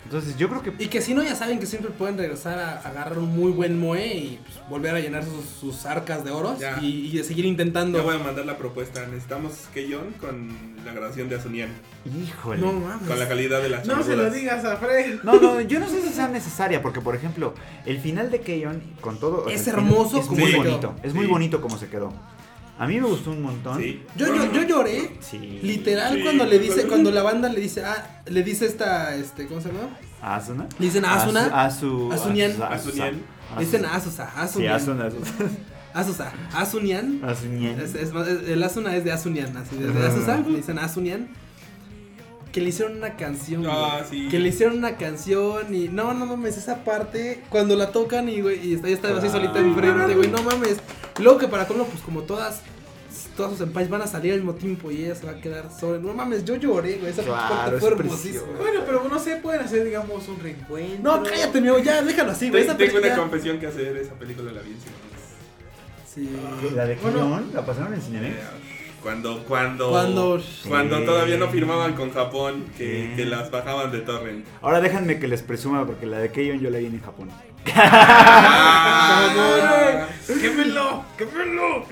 [0.08, 0.72] Entonces yo creo que...
[0.82, 3.52] Y que si no, ya saben que siempre pueden regresar a, a agarrar un muy
[3.52, 7.44] buen Moe y pues, volver a llenar sus, sus arcas de oros y, y seguir
[7.44, 7.98] intentando.
[7.98, 9.04] Yo voy a mandar la propuesta.
[9.06, 10.48] Necesitamos Keyon con
[10.86, 11.68] la grabación de Asunian.
[12.06, 12.58] Híjole.
[12.58, 13.06] No mames.
[13.06, 15.20] Con la calidad de las No se lo digas a Fred.
[15.24, 17.52] No, no, yo no sé si sea necesaria, porque por ejemplo,
[17.84, 19.46] el final de Keion, con todo.
[19.50, 20.94] Es hermoso es como muy bonito.
[21.02, 22.14] Es muy bonito como se quedó.
[22.78, 23.80] A mí me gustó un montón.
[23.82, 24.02] Sí.
[24.16, 25.10] Yo, yo, yo lloré.
[25.20, 25.58] Sí.
[25.62, 26.22] Literal Sí.
[26.22, 29.68] cuando le dice, cuando la banda le dice, ah, le dice esta, este, ¿cómo se
[29.68, 29.88] llama?
[30.22, 30.66] ¿Asuna?
[30.78, 31.64] Le dicen a Asuna.
[31.64, 32.52] Asu, Asunian.
[32.52, 33.14] Asu- Asunian.
[33.58, 34.74] Le dicen Asusa, Asunian.
[34.74, 35.06] Asuna.
[35.06, 35.50] Asuna.
[35.94, 37.20] Asusa, Asunian.
[37.24, 37.80] Asunian.
[37.80, 40.06] Es- es más, el Asuna es de Asunian, así de.
[40.06, 41.28] Asusa, le dicen Asunian.
[42.58, 43.72] Que le hicieron una canción, güey.
[43.74, 44.28] Ah, sí.
[44.28, 48.40] Que le hicieron una canción y no, no mames, esa parte cuando la tocan y
[48.40, 50.78] güey, y está, ya está así solita enfrente, güey, no mames.
[51.18, 52.62] Y luego que para colmo, pues como todas
[53.36, 55.70] todas sus senpais van a salir al mismo tiempo y ella se va a quedar
[55.72, 55.98] sola.
[56.00, 58.42] No mames, yo lloré, güey, esa Claro, parte fue hermosísima.
[58.58, 61.02] Bueno, pero no sé, pueden hacer, digamos, un reencuentro.
[61.18, 62.66] No, cállate, mío, ya, déjalo así, güey.
[62.66, 63.96] Te- Tengo una confesión que hacer.
[63.96, 64.94] Esa película la vi en cine.
[66.12, 66.74] Sí.
[66.74, 67.18] ¿La de Bueno.
[67.18, 67.50] Keion?
[67.54, 68.00] ¿La pasaron en?
[68.00, 68.34] Eh,
[69.08, 71.04] Cuando, cuando, Cuando- cuando Sí.
[71.06, 73.16] todavía no firmaban con Japón, que, Sí.
[73.16, 74.44] que las bajaban de torrent.
[74.60, 77.30] Ahora déjenme que les presuma, porque la de Keion yo la vi en Japón.
[77.74, 81.04] Ah, ¡Quémelo!
[81.16, 81.86] ¡Quémelo!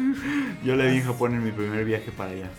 [0.62, 2.50] Yo la vi en Japón en mi primer viaje para allá.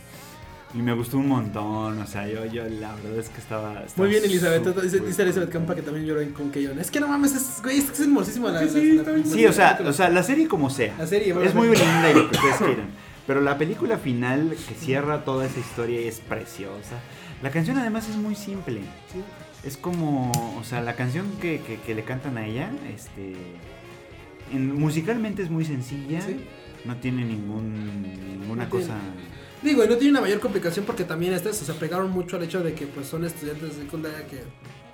[0.74, 3.74] Y me gustó un montón, o sea, yo, yo la verdad es que estaba...
[3.84, 4.66] estaba Muy bien, Elizabeth.
[4.82, 6.80] Dice, dice Elizabeth Campa que también lloró con Keyon.
[6.80, 9.00] Es que no mames, es, güey, es que es hermosísima la, Sí, la- sí, la-
[9.02, 9.26] está bien.
[9.28, 10.96] Sí, o sea, o sea, la serie como sea.
[10.98, 13.07] La serie, Es muy la- linda y lo que ustedes quieran.
[13.28, 16.96] Pero la película final que cierra toda esa historia es preciosa.
[17.44, 18.82] La canción además es muy simple.
[19.64, 23.34] Es como, o sea, la canción que, que- que le cantan a ella, este,
[24.54, 26.22] en- musicalmente es muy sencilla.
[26.22, 26.38] Sí.
[26.86, 28.02] No tiene ningún,
[28.40, 28.96] ninguna No tiene- cosa...
[29.62, 32.62] Digo, y no tiene una mayor complicación porque también estas se pegaron mucho al hecho
[32.64, 34.44] de que pues son estudiantes de secundaria que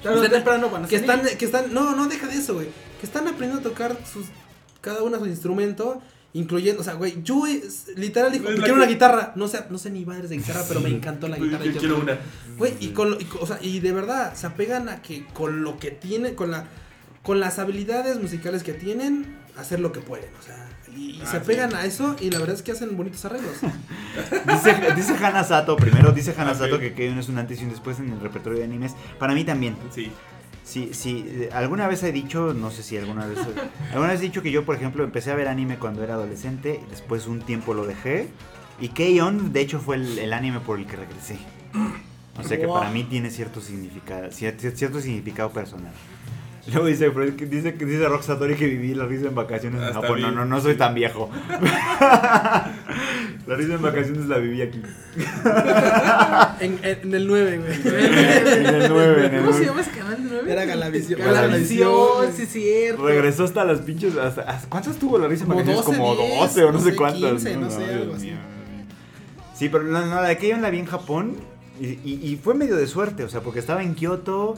[0.01, 2.53] Tarde o están- temprano van a que están que están no, no deja de eso,
[2.55, 2.67] güey.
[2.99, 4.25] Que están aprendiendo a tocar sus
[4.81, 6.01] cada uno su instrumento,
[6.33, 9.77] incluyendo, o sea, güey, yo es- literal dijo, quiero que- una guitarra, no sé, no
[9.77, 11.65] sé ni madres de guitarra, pero me encantó la guitarra.
[11.65, 12.17] Yo quiero una.
[12.57, 15.63] Güey, y con lo- y, o sea, y de verdad se apegan a que con
[15.63, 16.65] lo que tienen, con la
[17.23, 21.25] con las habilidades musicales que tienen, hacer lo que pueden, o sea, y, y Ah,
[21.25, 21.37] se sí.
[21.37, 23.53] apegan a eso y la verdad es que hacen bonitos arreglos.
[24.45, 26.57] Dice, dice Hana Sato, primero dice Hana Ok.
[26.57, 28.93] Sato que Keion es un antes y un después en el repertorio de animes.
[29.19, 29.75] Para mí también.
[29.95, 30.11] Sí.
[30.63, 33.37] Sí, sí, eh, alguna vez he dicho, no sé si alguna vez,
[33.91, 36.79] alguna vez he dicho que yo, por ejemplo, empecé a ver anime cuando era adolescente,
[36.89, 38.29] después un tiempo lo dejé,
[38.79, 41.37] y Keion, de hecho, fue el, el anime por el que regresé.
[42.39, 42.79] O sea que Wow.
[42.79, 45.91] para mí tiene cierto significado, cier- cierto significado personal.
[46.71, 49.81] Luego dice, Fred, que dice, que dice Rock Satori que viví la risa en vacaciones
[49.81, 50.21] en Ah, Japón.
[50.21, 51.29] No, no, no soy tan viejo.
[53.47, 54.81] la risa en vacaciones la viví aquí.
[56.61, 57.73] en, en el 9, güey.
[58.63, 59.65] En el 9, en el ¿Cómo se 9.
[59.65, 60.51] llama ese canal 9?
[60.51, 61.19] Era Galavisión.
[61.19, 63.05] Galavisión, sí, es cierto.
[63.07, 64.15] Regresó hasta las pinches.
[64.17, 65.85] Hasta, hasta- ¿Cuántas tuvo la risa en vacaciones?
[65.85, 67.31] 12, Como 10, 12 o no, no sé sé, cuántas.
[67.31, 68.33] 15, no sé, Dios algo así.
[69.55, 71.35] Sí, pero no, no, la de Keion la vi en Japón
[71.79, 74.55] y, y- y fue medio de suerte, o sea, porque estaba en Kioto.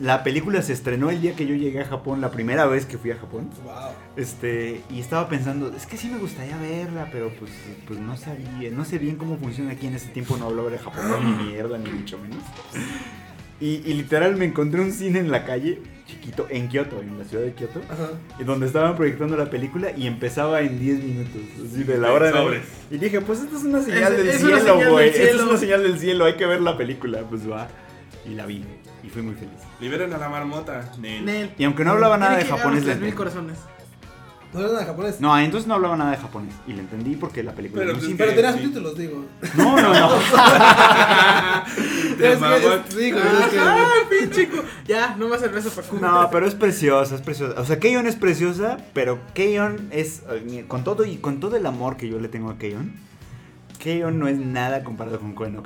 [0.00, 2.98] La película se estrenó el día que yo llegué a Japón, la primera vez que
[2.98, 3.48] fui a Japón.
[3.62, 3.72] Wow.
[4.16, 7.52] Este, y estaba pensando, es que sí me gustaría verla, pero pues,
[7.86, 10.78] pues no sabía, no sé bien cómo funciona aquí en ese tiempo, no hablaba de
[10.78, 12.38] japonés ni mierda, ni mucho menos.
[13.60, 17.24] Y, y literal me encontré un cine en la calle, chiquito, en Kioto, en la
[17.24, 18.10] ciudad de Kioto, Ajá.
[18.44, 21.40] donde estaban proyectando la película y empezaba en 10 minutos,
[21.70, 22.60] así de la hora de.
[22.90, 25.56] Y dije, pues esto es una señal Es- del es cielo, güey, esto es una
[25.56, 27.68] señal del cielo, hay que ver la película, pues va.
[28.26, 28.64] Y la vi,
[29.04, 29.52] y fui muy feliz.
[29.80, 30.92] Liberen a la marmota.
[30.98, 31.24] Nel.
[31.24, 31.50] Nel.
[31.58, 33.16] Y aunque no hablaba nada de japonés, le los 3000 entendí.
[33.16, 33.58] corazones.
[34.52, 35.20] No nada japonés.
[35.20, 36.54] No, entonces no hablaba nada de japonés.
[36.68, 38.12] Y le entendí porque la película Pero pues.
[38.16, 38.58] Pero tenía Sí.
[38.60, 39.24] subtítulos, digo.
[39.56, 40.10] No, no, no.
[42.18, 42.54] Te Es que- mamó.
[42.56, 44.48] es- digo, es que- ¡Ah, pinche!
[44.86, 46.00] Ya, no más cerveza para Cuba.
[46.08, 47.60] No, pero es preciosa, es preciosa.
[47.60, 51.66] O sea, Keion es preciosa, pero Keion es eh, con todo y con todo el
[51.66, 52.92] amor que yo le tengo a Keion.
[53.80, 55.64] Keion no es nada comparado con Koen no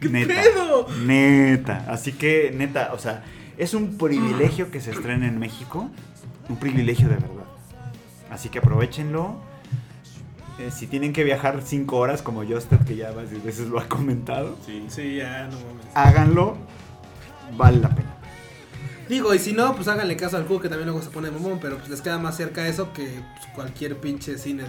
[0.00, 0.08] Katachi.
[0.10, 0.34] Neta.
[0.34, 0.86] pedo?
[1.04, 1.84] Neta.
[1.88, 3.24] Así que, neta, o sea,
[3.56, 5.90] es un privilegio que se estrene en México.
[6.48, 7.44] Un privilegio de verdad.
[8.30, 9.36] Así que aprovechenlo.
[10.58, 13.86] Eh, si tienen que viajar 5 horas, como Justin, que ya varias veces lo ha
[13.88, 14.84] comentado, Sí.
[14.88, 15.86] Sí, ya, no mames.
[15.94, 16.56] háganlo.
[17.56, 18.14] Vale la pena.
[19.08, 21.58] Digo, y si no, pues háganle caso al juego que también luego se pone mamón,
[21.62, 24.68] pero pues les queda más cerca eso que pues, cualquier pinche cine de.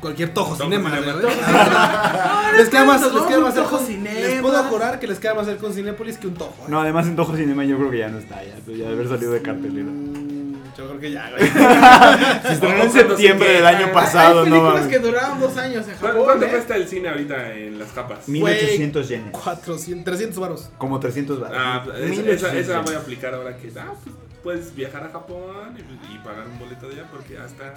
[0.00, 1.16] Cualquier Tojo Cinema, Cinema.
[1.16, 2.52] ¿verdad?
[2.56, 3.86] les queda más, les queda más Tojo cerca.
[3.92, 4.18] Cinema.
[4.20, 6.54] Les puedo jurar que les queda más cerca un Cinépolis que un Tojo.
[6.62, 6.66] ¿eh?
[6.68, 9.08] No, además en Tojo Cinema yo creo que ya no está, ya, ya de haber
[9.08, 9.86] salido de cartelera.
[9.90, 11.42] Mm, Yo creo que ya, güey.
[12.46, 15.94] Se estrenó en septiembre del año pasado, Hay no películas que duraron dos años en
[15.96, 16.24] ¿Cuánto, Japón.
[16.24, 16.48] cuánto ¿eh?
[16.50, 18.26] cuesta el cine ahorita en las capas?
[18.28, 19.30] 1800 yenes.
[19.32, 20.70] 400, 300 varos.
[20.78, 21.56] Como 300 baros.
[21.60, 22.84] Ah, esa, 1800 esa, esa yenes.
[22.86, 26.58] voy a aplicar ahora que ah, pues, puedes viajar a Japón y, y pagar un
[26.58, 27.74] boleto de allá porque hasta,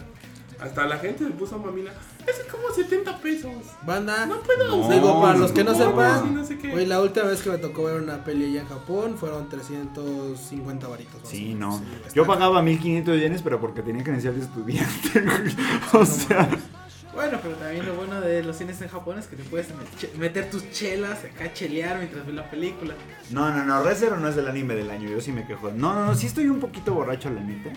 [0.64, 1.92] hasta la gente se puso mamila.
[2.26, 3.52] Es como 70 pesos.
[3.86, 4.26] Banda.
[4.26, 4.78] No puedo.
[4.78, 6.70] No, Digo, para los que no no, sepan, no sé qué.
[6.70, 10.88] güey, la última vez que me tocó ver una peli allá en Japón fueron 350
[10.88, 11.22] varitos.
[11.24, 11.78] Sí, no.
[11.80, 11.84] Sí,
[12.16, 15.24] Yo pagaba 1500 yenes, pero porque tenía credencial de estudiante.
[15.94, 16.50] o sea,
[17.14, 20.14] Bueno, pero también lo bueno de los cines en Japón es que te puedes met-
[20.18, 22.96] meter tus chelas, acá chelear mientras ves la película.
[23.30, 23.84] no, no, no.
[23.84, 25.08] Rezero no es el anime del año.
[25.10, 25.70] Yo sí me quejo.
[25.72, 26.16] No, no, no.
[26.16, 27.70] Sí estoy un poquito borracho, la neta.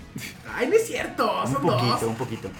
[0.54, 2.02] Ay, no es cierto, Un son poquito, dos.
[2.04, 2.50] un poquito.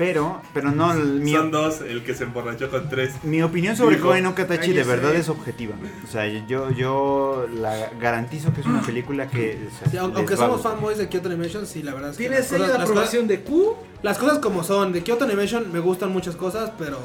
[0.00, 0.92] Pero, pero no.
[0.94, 3.12] el- Mi, Son dos, el que se emborrachó con tres.
[3.22, 5.18] mi opinión sobre Dijo, Koe no Katachi "Ay, de verdad sé".
[5.18, 5.74] es objetiva.
[6.02, 9.68] O sea, yo, yo la garantizo que es una película que.
[9.70, 12.16] o sea, Sí, aun- les aunque somos fanboys de Kyoto Animation, sí, la verdad es
[12.16, 13.76] que Tiene las sello de cosas, aprobación de Q.
[14.02, 14.92] las cosas como son.
[14.94, 16.98] De Kyoto Animation me gustan muchas cosas, pero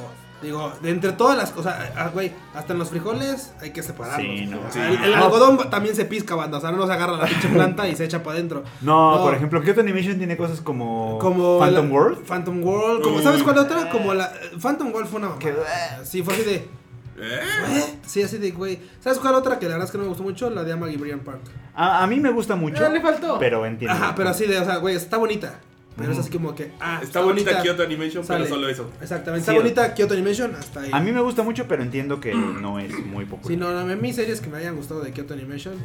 [0.46, 4.26] digo, de entre todas las cosas, ah, güey, hasta en los frijoles hay que separarlos.
[4.26, 4.60] Sí, no.
[4.70, 4.80] Sí.
[4.80, 7.88] el, el algodón también se pisca, banda, o sea, no se agarra la pinche planta
[7.88, 8.64] y se echa para adentro.
[8.82, 9.24] No, No.
[9.24, 11.18] por ejemplo, Kyoto Animation tiene cosas como.
[11.20, 12.26] Como Phantom la- World.
[12.26, 13.22] Phantom World, como.
[13.22, 13.90] ¿sabes cuál otra?
[13.90, 14.32] Como la
[14.62, 15.40] Phantom World fue una mamada.
[15.46, 17.40] Que- Sí, fue así de ¿Eh?
[17.70, 18.00] ¿eh?
[18.06, 18.80] Sí, así de güey.
[19.00, 20.50] ¿Sabes cuál otra que la verdad es que no me gustó mucho?
[20.50, 21.40] La de Amagi Brian Park.
[21.74, 22.86] A, a mí me gusta mucho.
[22.86, 23.38] Ah, le faltó.
[23.40, 23.96] Pero entiendo.
[23.96, 25.60] Ajá, pero así de, o sea, güey, está bonita.
[25.98, 26.28] Pero es Ujú.
[26.28, 28.44] así como que ah, Está bonita Kyoto Animation, Sale.
[28.44, 28.90] pero solo eso.
[29.02, 29.40] Exactamente.
[29.50, 30.90] Está bonita Kyoto Animation hasta ahí.
[30.92, 33.48] A mí me gusta mucho, pero entiendo que no es muy popular.
[33.48, 35.76] Sí, no, no, a mí series que me hayan gustado de Kyoto Animation.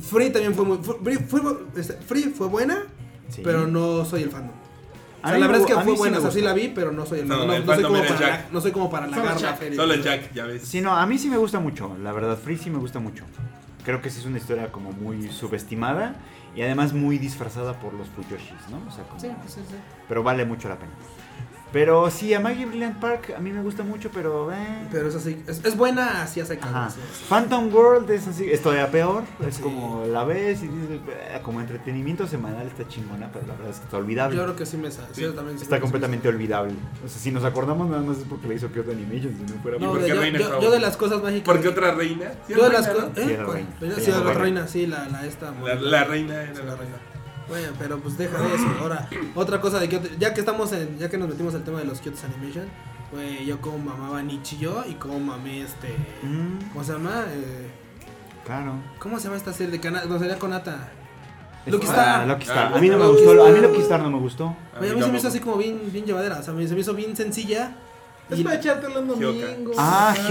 [0.00, 0.78] Free también fue muy.
[0.78, 1.40] Free fue,
[1.76, 2.84] este, Free fue buena,
[3.30, 3.40] Sí.
[3.42, 4.54] pero no soy el fandom.
[5.24, 6.92] O sea, la verdad es que fue sí buena, o sea, sí la vi, pero
[6.92, 7.44] no soy el No.
[7.46, 8.52] No, el no soy como para, Jack.
[8.52, 9.76] no soy como para la Jack, feria.
[9.76, 10.62] Solo el Jack, ya ves.
[10.62, 11.96] Sí, no, a mí sí me gusta mucho.
[12.00, 13.24] La verdad, Free sí me gusta mucho.
[13.84, 16.14] Creo que sí es una historia como muy subestimada
[16.56, 18.78] y además muy disfrazada por los Fuyoshis, ¿no?
[18.88, 19.76] O sea, como- Sí, sí, sí.
[20.08, 20.92] pero vale mucho la pena.
[21.72, 24.50] Pero sí, a Maggie Brilliant Park a mí me gusta mucho, pero...
[24.52, 24.86] eh.
[24.90, 25.42] Pero es así.
[25.46, 26.58] Es, es buena así hace.
[27.28, 29.62] Phantom World es así, es todavía peor, es Sí.
[29.62, 33.78] como la ves y dices, "Eh", como entretenimiento semanal está chingona, pero la verdad es
[33.78, 34.36] que está olvidable.
[34.36, 36.72] Yo creo que sí me sí, yo también Está me- completamente olvidable.
[37.04, 39.60] O sea, si nos acordamos nada más es porque le hizo Kyoto Animation, si no
[39.60, 41.44] fuera No, por- ¿Por qué yo, reina yo- yo de las cosas mágicas.
[41.44, 42.30] ¿Por qué otra reina?
[42.46, 43.10] Sí, Yo de las cosas.
[43.16, 43.34] Sí, ¿Eh?
[43.34, 43.56] era ¿Cuál?
[43.80, 43.96] reina.
[43.96, 44.40] Sí, la era reina.
[44.40, 45.50] reina, sí, la, la esta.
[45.62, 46.96] La, la reina era Sí, la la reina.
[47.48, 48.66] Bueno, pero pues deja de eso.
[48.80, 51.78] Ahora, otra cosa de Kyoto, ya que estamos en, ya que nos metimos al tema
[51.78, 52.66] de los Kyoto Animation,
[53.12, 57.24] güey, yo como mamaba Nichijou y como mamé este, Mm, ¿cómo se llama?
[57.28, 57.70] Eh,
[58.44, 58.72] claro.
[58.98, 60.06] ¿Cómo se llama esta serie de Kanata?
[60.06, 60.88] No, sería Konata.
[61.64, 62.28] Es- Lucky ah, Star.
[62.28, 62.70] Lucky Star.
[62.72, 63.70] Ah, a mí no me Lucky gustó, a mí Star.
[63.70, 64.56] Lucky Star no me gustó.
[64.76, 66.94] A mí se me hizo así como bien, bien llevadera, o sea, se me hizo
[66.94, 67.76] bien sencilla.
[68.28, 69.72] Es para echártelo un domingo.
[69.78, 70.28] Ah, Ah, Oh,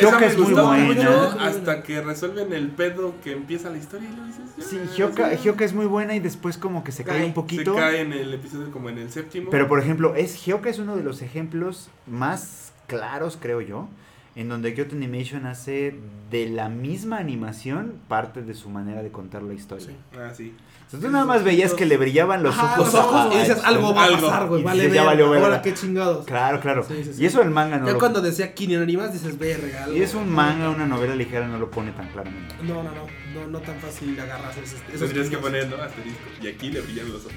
[0.00, 1.32] Hyoka me es muy buena.
[1.40, 4.42] hasta que resuelven el pedo que empieza la historia y lo dices.
[4.56, 5.36] ya, Sí, Hyoka, sí.
[5.44, 7.26] Hyoka es muy buena y después como que se cae Cae.
[7.26, 7.74] un poquito.
[7.74, 9.50] Se cae en el episodio como en el séptimo.
[9.50, 13.88] Pero por ejemplo, es Hyoka es uno de los ejemplos más claros, creo yo,
[14.34, 15.94] en donde Kyoto Animation hace
[16.30, 19.86] de la misma animación parte de su manera de contar la historia.
[19.86, 19.96] Sí.
[20.18, 20.52] Ah, sí.
[20.86, 22.92] O sea, tú nada más veías que le brillaban los Ajá, ojos.
[22.92, 25.46] los ojos y dices, algo va a pasar, güey, Y vale, ya valió verga.
[25.46, 26.24] ahora qué chingados.
[26.26, 26.84] Claro, claro.
[26.86, 27.22] Sí, sí, sí.
[27.22, 27.98] Y eso el manga no Ya lo...
[27.98, 29.82] cuando decía Kini Animas dices, verga.
[29.82, 29.96] algo.
[29.96, 32.54] Y es un manga, una novela ligera no lo pone tan claramente.
[32.62, 35.82] No, no, no, no, no tan fácil agarrarse esos, esos Tendrías que poner, ¿no?
[35.82, 36.20] Asterisco.
[36.40, 37.34] Y aquí le brillan los ojos.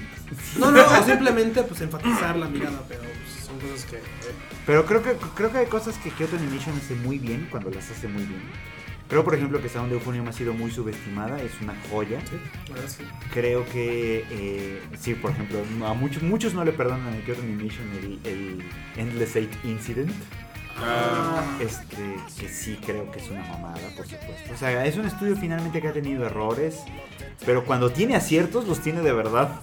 [0.56, 3.98] No, no, o simplemente pues enfatizar la mirada, pero pues, son cosas que...
[4.64, 7.90] Pero creo que creo que hay cosas que Kyoto Animation hace muy bien cuando las
[7.90, 8.42] hace muy bien.
[9.10, 12.20] Creo, por ejemplo, que Sound Euphonium ha sido muy subestimada, es una joya.
[12.20, 12.36] Sí,
[12.86, 13.04] sí.
[13.34, 17.88] Creo que, eh, sí, por ejemplo, a muchos, muchos no le perdonan a Kyoto Animation
[17.98, 18.62] el, el
[18.96, 20.12] Endless Eight Incident.
[20.78, 24.54] Ah, Este, que sí creo que es una mamada, por supuesto.
[24.54, 26.78] O sea, es un estudio finalmente que ha tenido errores,
[27.44, 29.60] pero cuando tiene aciertos, los tiene de verdad.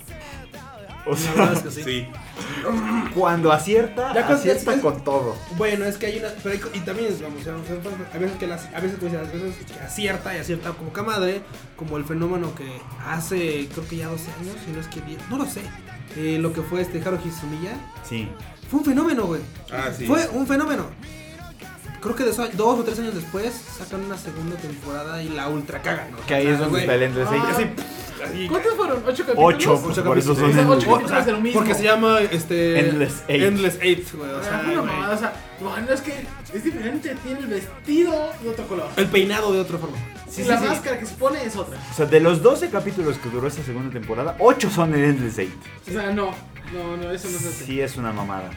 [1.08, 1.84] O La sea, verdad es que sí.
[1.84, 2.08] sí.
[3.16, 5.36] cuando acierta, Ya con- acierta es- con todo.
[5.58, 6.30] Bueno, es que hay una...
[6.44, 9.22] Pero hay y también, vamos, vamos, vamos, a veces que las, a veces, pues, a
[9.22, 11.42] veces que acierta y acierta como que madre,
[11.76, 12.66] como el fenómeno que
[13.08, 15.62] hace, creo que ya 12 años, si no es que 10, no lo sé.
[16.16, 17.74] eh, lo que fue este Haruhi Sumiya,
[18.08, 18.28] Sí.
[18.72, 19.42] fue un fenómeno, güey.
[19.72, 20.06] Ah, sí.
[20.08, 20.86] Fue un fenómeno.
[22.02, 25.82] creo que dos, dos o tres años después sacan una segunda temporada y la ultra
[25.82, 26.12] cagan.
[26.12, 26.18] ¿no?
[26.26, 27.04] Que ahí es donde está el.
[27.26, 27.68] Ah.
[28.24, 29.04] Así, ¿Cuántos fueron?
[29.06, 29.56] ¿Ocho capítulos?
[29.56, 30.48] Ocho, Ocho por eso son capítulos.
[30.48, 31.60] O sea, ocho capítulos sea, de lo mismo.
[31.60, 33.44] porque se llama este Endless Eight.
[33.44, 34.30] Endless Eight, güey.
[34.32, 36.14] O O sea, una mamada, o sea, bueno, es que
[36.54, 38.88] es diferente, tiene el vestido de otro color.
[38.96, 39.98] el peinado de otra forma.
[40.38, 41.78] y la máscara que se pone es otra.
[41.92, 45.38] O sea, de los 12 capítulos que duró esa segunda temporada, 8 son el Endless
[45.40, 45.54] Eight.
[45.88, 46.32] O sea, no,
[46.74, 47.66] no, no, eso no es así.
[47.66, 48.50] Sí, es una mamada.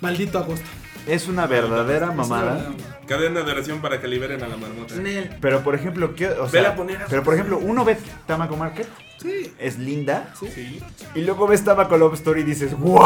[0.00, 0.66] Maldito agosto.
[1.06, 2.52] Es una verdadera Es mamada.
[2.68, 4.94] una- Cadena de oración para que liberen a la marmota.
[4.94, 5.36] Nel.
[5.40, 6.28] Pero por ejemplo, ¿qué?
[6.28, 8.86] O sea, a poner a- pero por ejemplo, uno ve Tamako Market,
[9.20, 9.52] Sí.
[9.58, 10.80] es linda, Sí.
[11.14, 13.00] y luego ves Tamako Love Story y dices, ¡Wow!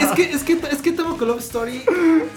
[0.00, 1.82] Es que, es que, es que Tamako Love Story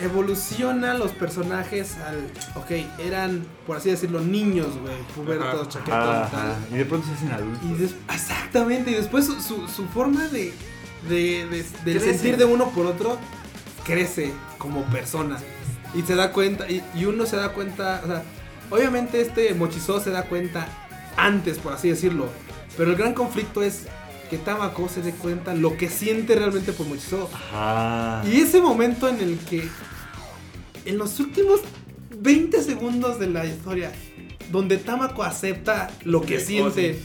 [0.01, 2.17] evoluciona los personajes al.
[2.55, 4.95] Ok, eran, por así decirlo, niños, güey.
[5.15, 6.55] Pubertos, chaquetos y tal.
[6.71, 7.61] Y de pronto se hacen adultos.
[7.69, 10.53] Y des- exactamente, y después su, su, su forma de,
[11.07, 13.17] de, de- del sentir de uno por otro
[13.83, 15.37] crece como persona.
[15.93, 18.23] Y se da cuenta, y, y uno se da cuenta, o sea,
[18.69, 20.67] obviamente este Mochizo se da cuenta
[21.17, 22.27] antes, por así decirlo.
[22.77, 23.87] Pero el gran conflicto es
[24.29, 27.29] que Tamako se dé cuenta lo que siente realmente por Mochizo.
[27.33, 28.23] Ajá.
[28.29, 29.67] Y ese momento en el que,
[30.85, 31.61] en los últimos
[32.19, 33.91] 20 segundos de la historia,
[34.51, 36.99] donde Tamako acepta lo que siente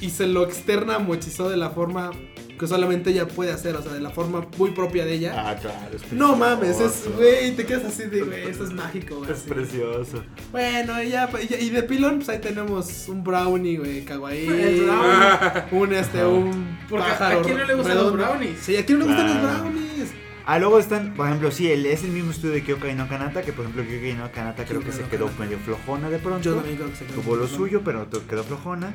[0.00, 2.10] y se lo externa a Mochizo de la forma
[2.58, 5.34] que solamente ella puede hacer, o sea, de la forma muy propia de ella.
[5.36, 5.78] Ah, claro.
[5.94, 9.30] es No mames, es, güey, te quedas así de, güey, esto es mágico, güey.
[9.30, 9.48] Es así.
[9.48, 10.22] precioso.
[10.52, 14.46] Bueno, y ya, y, y de pilón, pues ahí tenemos un brownie, güey, kawaii.
[14.46, 15.62] El brownie.
[15.72, 18.58] Un, este, un Porque ¿a quién no le gustan los brownies?
[18.62, 19.58] Sí, ¿a quién no le gustan los Claro.
[19.64, 20.10] brownies?
[20.48, 23.42] Ah, luego están, por ejemplo, sí, el, es el mismo estudio de Kyokai no Kanata,
[23.42, 25.44] que por ejemplo Kyokai no Kanata creo que se quedó Kanata.
[25.44, 26.40] medio flojona de pronto.
[26.40, 28.94] Yo también creo que se quedó Tuvo lo suyo, pero quedó flojona.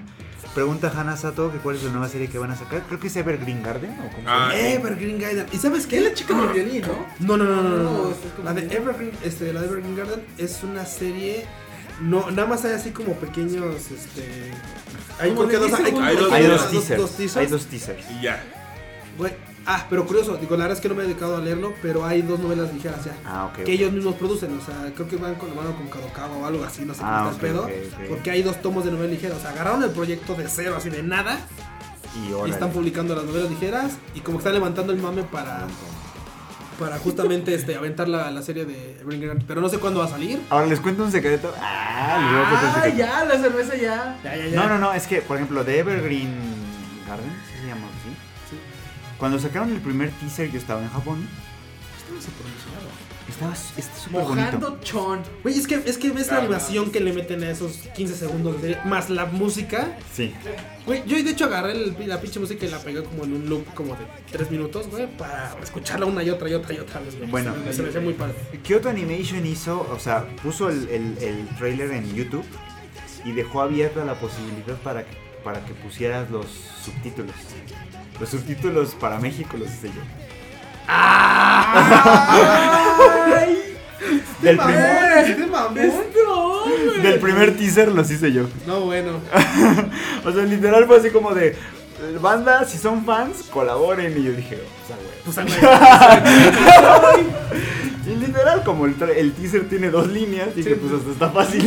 [0.56, 2.82] Pregunta Hana Sato que cuál es la nueva serie que van a sacar.
[2.88, 4.56] Creo que es Evergreen Garden o cómo se Ah, llama.
[4.60, 5.46] Evergreen Garden.
[5.52, 7.38] ¿Y sabes ¿Qué es la chica del violín, no?
[7.38, 7.84] No, no, no, no, no.
[7.84, 8.10] No, no.
[8.12, 11.46] es como- La de Evergreen, este, la de Evergreen Garden es una serie.
[12.02, 14.52] No, nada más hay así como pequeños, este.
[15.20, 15.94] Hay, dos, 10 hay, Hay
[16.32, 17.12] Hay dos dos teasers.
[17.18, 17.38] teasers.
[17.38, 18.06] Hay dos teasers.
[18.10, 18.42] Y ya.
[19.18, 19.34] Güey,
[19.66, 22.04] Ah, pero curioso, digo, la verdad es que no me he dedicado a leerlo, pero
[22.06, 23.16] hay dos novelas ligeras ya.
[23.26, 23.64] Ah, ok.
[23.64, 26.46] Que ellos mismos producen, o sea, creo que van con la mano con Kadokawa o
[26.48, 27.70] algo así, no sé Ah, cómo está el pedo.
[28.10, 30.90] Porque hay dos tomos de novela ligera, o sea, agarraron el proyecto de cero, así
[30.90, 31.40] de nada,
[32.16, 35.68] Y y están publicando las novelas ligeras, y como que están levantando el mame para,
[36.80, 39.46] para justamente este, aventar la, la serie de Evergreen Garden.
[39.48, 40.42] Pero no sé cuándo va a salir.
[40.50, 41.54] Ahora les cuento un secreto.
[41.62, 42.98] Ah, les voy a contar un Ah, secreto.
[42.98, 44.20] ya, la cerveza ya.
[44.24, 44.56] Ya, ya, ya.
[44.56, 46.34] No, no, no, es que, por ejemplo, de Evergreen
[47.08, 47.32] Garden,
[49.22, 51.26] Cuando sacaron el primer teaser, yo estaba en Japón.
[51.96, 52.90] Estaba súper emocionado.
[53.30, 54.46] Estaba está súper bonito.
[54.60, 55.20] Mojando chon.
[55.44, 58.62] Güey, es que, es que ves la animación que le meten a esos 15 segundos
[58.64, 59.96] de, más la música.
[60.12, 60.34] Sí.
[60.88, 63.48] Güey, yo de hecho agarré el- la pinche música y la pegué como en un
[63.48, 67.00] loop como de 3 minutos, güey, para escucharla una y otra y otra y otra
[67.00, 67.30] vez, güey.
[67.30, 67.54] Bueno.
[67.54, 68.34] se me, se me hacía muy padre.
[68.64, 72.44] Kyoto Animation hizo, o sea, puso el, el, el trailer en YouTube
[73.24, 76.46] y dejó abierta la posibilidad para que, para que pusieras los
[76.84, 77.34] subtítulos.
[78.20, 80.02] Los subtítulos para México los hice yo.
[84.42, 84.76] Del, prim-
[85.18, 85.78] Este mamón.
[87.04, 88.46] del primer teaser los hice yo.
[88.66, 89.20] No, bueno.
[90.26, 91.56] O sea, literal fue así como de,
[92.20, 94.18] banda, si son fans, colaboren.
[94.20, 95.12] Y yo dije, o sea, güey.
[95.24, 95.56] Pues a güey.
[98.08, 100.80] Y literal, como el, el teaser tiene dos líneas, dije, Sí.
[100.82, 101.64] pues hasta está fácil.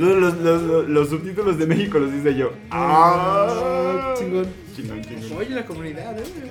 [0.00, 2.52] Los, los, los- los subtítulos de México los hice yo.
[2.70, 4.46] Ah, chingón.
[4.74, 5.38] Chingón, chingón.
[5.38, 6.22] Oye, la comunidad, eh.
[6.24, 6.42] Sí,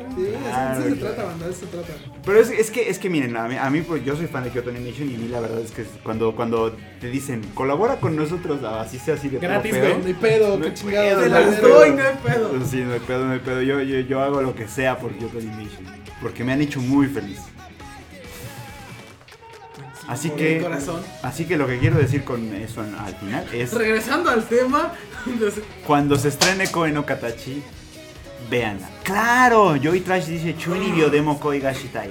[0.43, 1.15] Claro, eso se claro.
[1.15, 1.87] trata, banda, eso se trata.
[2.25, 4.43] Pero es, es que, es que miren, a mí, a mí, pues, yo soy fan
[4.43, 7.99] de Kyoto Animation y a mí la verdad es que cuando, cuando te dicen, colabora
[7.99, 9.81] con nosotros, así sea así de Gratis, pedo".
[9.89, 11.07] güey, no hay pedo, No qué hay chingado.
[11.07, 11.79] pedo, Te no las hay la pedo.
[11.79, 12.65] doy, no hay pedo.
[12.65, 13.61] Sí, no hay pedo, no hay pedo.
[13.61, 15.85] Yo, yo, yo hago lo que sea por Kyoto Animation.
[16.21, 17.39] Porque me han hecho muy feliz.
[20.09, 21.01] Así el que, corazón.
[21.21, 24.91] así que lo que quiero decir con eso al final es Regresando al tema.
[25.85, 27.61] cuando se estrene Koe no Katachi,
[28.49, 28.89] véanla.
[29.03, 32.09] Claro, Joy Trash dice Chuni Biodemo Koi Gashitai.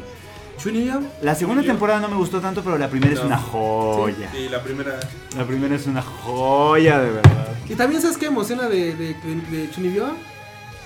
[0.59, 4.29] Chunilla, La segunda temporada no me gustó tanto, pero la primera es una joya.
[4.35, 4.99] Y la primera.
[5.37, 7.49] La primera es una joya de verdad.
[7.69, 10.09] Y también sabes qué emociona de, de, de, de Chunibyo?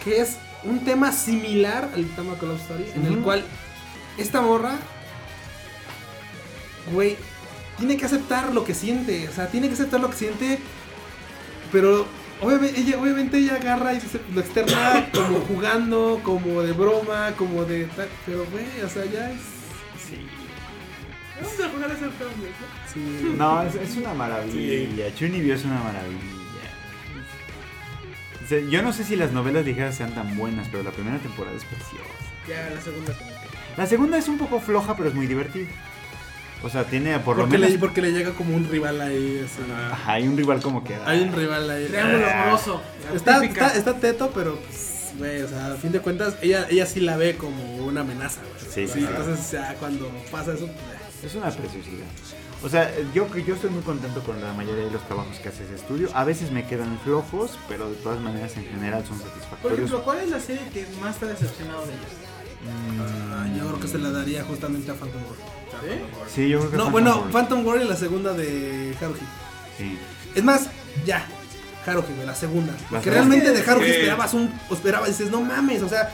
[0.04, 3.44] Que es un tema similar al Tamako Love Story, en el cual
[4.18, 4.76] esta morra,
[6.90, 7.16] güey,
[7.78, 9.28] tiene que aceptar lo que siente.
[9.28, 10.58] O sea, tiene que aceptar lo que siente,
[11.70, 12.06] pero
[12.40, 17.64] obviamente ella, obviamente ella agarra y se- lo externa como jugando, como de broma, como
[17.64, 18.08] de tal.
[18.26, 19.40] Pero, güey, o sea, ya es.
[21.40, 21.96] Vamos a jugar.
[22.92, 23.34] Sí.
[23.38, 25.14] No, es, es una maravilla.
[25.14, 26.18] Chunibyo es una maravilla.
[28.44, 31.18] O sea, yo no sé si las novelas ligeras sean tan buenas, pero la primera
[31.18, 32.04] temporada es preciosa.
[32.48, 33.36] Ya, la segunda como que.
[33.76, 35.68] La segunda es un poco floja, pero es muy divertida.
[36.64, 37.70] O sea, tiene por lo menos.
[37.70, 39.44] le, porque le llega como un rival ahí.
[39.44, 39.62] así.
[39.90, 40.12] Ajá.
[40.12, 40.94] Hay un rival como que.
[41.06, 41.86] Hay un rival ahí.
[41.86, 42.42] Triángulo Ah.
[42.44, 42.80] amoroso.
[43.14, 46.86] Está, está, está teto, pero pues, güey, o sea, a fin de cuentas, ella, ella
[46.86, 48.72] sí la ve como una amenaza, güey.
[48.72, 49.00] Sí, sí.
[49.06, 52.06] Entonces, ya cuando pasa eso, pues, Es una preciosidad.
[52.64, 55.64] O sea, yo, yo estoy muy contento con la mayoría de los trabajos que hace
[55.64, 56.08] ese estudio.
[56.14, 59.78] A veces me quedan flojos, pero de todas maneras en general son Por satisfactorios.
[59.80, 62.12] ejemplo, ¿cuál es la serie que más te ha decepcionado de ellos?
[62.62, 63.00] Mm,
[63.32, 65.61] Ah, yo creo que se la daría justamente a Phantom War.
[66.32, 67.30] Sí, yo creo que No, Phantom bueno, War.
[67.32, 69.18] Phantom War y la segunda de Haruhi.
[69.78, 69.98] Sí.
[70.34, 70.68] Es más,
[71.04, 71.26] ya.
[71.86, 72.74] Haruhi, güey, la segunda.
[72.90, 73.90] Porque realmente de Haruhi Sí.
[73.92, 74.52] esperabas un.
[74.70, 76.10] Esperabas, dices, no mames, o sea,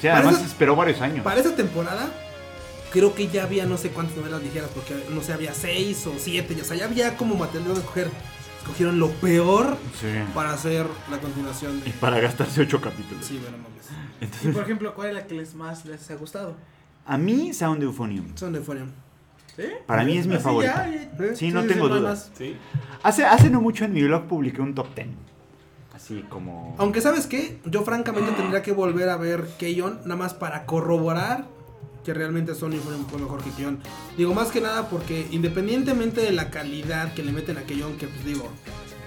[0.00, 1.22] Sí, además Parece- esperó varios años.
[1.22, 2.10] para esa temporada.
[2.92, 6.12] Creo que ya había no sé cuántas novelas ligeras, porque no sé, había seis o
[6.18, 8.10] siete, o sea, ya había como material de escoger.
[8.60, 10.08] Escogieron lo peor Sí.
[10.34, 11.96] para hacer la continuación Y de.
[11.98, 13.24] para gastarse ocho capítulos.
[13.24, 14.44] Sí, bueno, mames.
[14.44, 16.56] Y por ejemplo, ¿cuál es la que les más les ha gustado?
[17.06, 18.36] A mí, Sound Euphonium.
[18.36, 18.88] Son de Euphonium.
[19.56, 19.64] ¿Sí?
[19.86, 20.72] Para mí es mi favorito.
[20.74, 21.34] ya, ya.
[21.36, 22.30] Sí, no tengo dudas.
[22.36, 22.56] Sí.
[23.02, 25.08] Hace, hace no mucho en mi blog publiqué un top 10.
[25.94, 26.74] Así como.
[26.78, 31.44] Aunque sabes qué, yo francamente tendría que volver a ver Keion nada más para corroborar
[32.04, 33.78] que realmente Sony fue fue mejor que Keion.
[34.16, 38.08] Digo más que nada porque independientemente de la calidad que le meten a Keion, que
[38.08, 38.48] pues digo,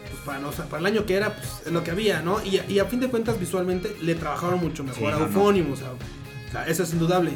[0.09, 2.41] pues para, no- para el año que era, pues es lo que había, ¿no?
[2.45, 5.19] Y, a- y a fin de cuentas visualmente le trabajaron mucho mejor Sí, a no,
[5.19, 5.26] no.
[5.26, 7.31] Euphonium, o sea, o sea, eso es indudable.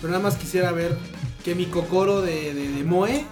[0.00, 0.96] Pero nada más quisiera ver
[1.44, 3.24] que mi Kokoro de, de, de Moe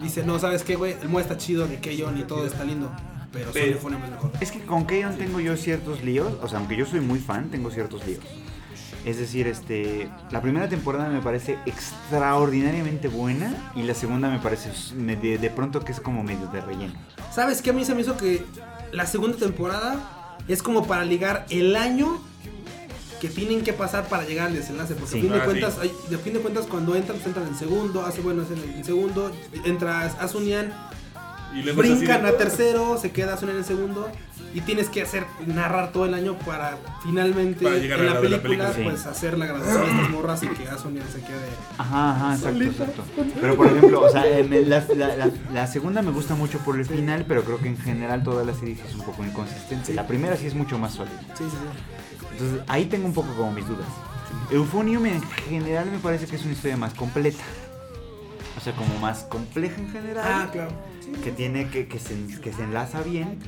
[0.00, 0.96] dice, no, ¿sabes qué, güey?
[1.02, 2.90] El Moe está chido de Keion y todo está lindo.
[3.32, 4.30] Pero Pero- es mejor.
[4.40, 6.32] Es que con Keyon tengo yo ciertos líos.
[6.42, 8.20] O sea, aunque yo soy muy fan, tengo ciertos líos.
[9.04, 14.70] Es decir, este, la primera temporada me parece extraordinariamente buena y la segunda me parece
[14.94, 16.92] me- de, de pronto que es como medio de relleno.
[17.32, 17.70] ¿Sabes qué?
[17.70, 18.44] A mí se me hizo que
[18.92, 22.20] la segunda temporada es como para ligar el año
[23.22, 24.94] que tienen que pasar para llegar al desenlace.
[24.96, 25.18] Porque Sí.
[25.18, 25.80] a fin de Ah, cuentas, sí.
[25.82, 28.58] hay- de fin de cuentas cuando entran, pues entran en segundo, hace bueno es en
[28.78, 29.30] el segundo,
[29.64, 30.72] entra Asunian,
[31.54, 34.10] Y luego es así brincan a tercero, se queda Asunian en segundo.
[34.54, 38.14] Y tienes que hacer, narrar todo el año para finalmente Para llegar en a la
[38.16, 41.20] la de la película, pues hacer la graduación de estas morras y que Asunian se
[41.20, 41.48] quede.
[41.78, 43.02] Ajá, ajá, exacto, exacto.
[43.40, 46.76] Pero por ejemplo, o sea, eh, la, la- la- la segunda me gusta mucho por
[46.78, 49.94] el final, pero creo que en general toda la serie es un poco inconsistente.
[49.94, 51.18] La primera sí es mucho más sólida.
[51.38, 52.01] Sí, sí, sí.
[52.32, 53.86] Entonces ahí tengo un poco como mis dudas.
[54.50, 57.42] Euphonium en general me parece que es una historia más completa.
[58.56, 60.24] O sea, como más compleja en general.
[60.26, 60.70] Ah, claro.
[61.24, 63.38] Que tiene que, que, se, que se enlaza bien.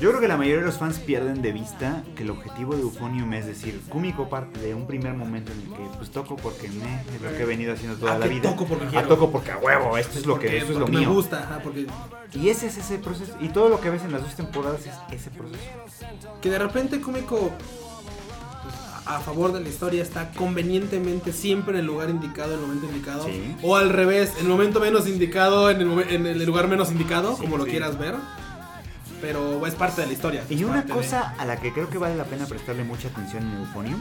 [0.00, 2.82] Yo creo que la mayoría de los fans pierden de vista que el objetivo de
[2.82, 6.68] Euphonium es decir, Kumiko parte de un primer momento en el que pues toco porque
[6.68, 8.50] me, es lo que he venido haciendo toda Ah, la que vida.
[8.50, 9.08] toco porque Ah, quiero.
[9.08, 11.00] toco porque a huevo, esto es lo que Porque- esto es lo mío.
[11.00, 11.86] Me gusta, ajá, porque
[12.34, 13.36] Y ese es ese proceso.
[13.40, 15.60] Y todo lo que ves en las dos temporadas es ese proceso.
[16.40, 17.50] que de repente Kumiko
[19.16, 22.86] a favor de la historia está convenientemente siempre en el lugar indicado en el momento
[22.86, 23.56] indicado Sí.
[23.62, 27.36] o al revés en el momento menos indicado en el, en el lugar menos indicado
[27.36, 27.70] como lo sí.
[27.70, 28.14] quieras ver
[29.20, 31.98] pero es parte de la historia Y una de- cosa a la que creo que
[31.98, 34.00] vale la pena prestarle mucha atención en Euphonium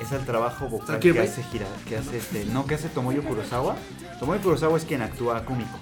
[0.00, 3.76] es al trabajo vocal que hace Gira, que hace este, no que hace Tomoyo Kurosawa.
[4.18, 5.78] Tomoyo Kurosawa es quien actúa a Kumiko.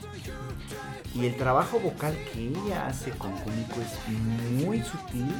[1.15, 5.33] Y el trabajo vocal que ella hace con Kumiko es muy sutil,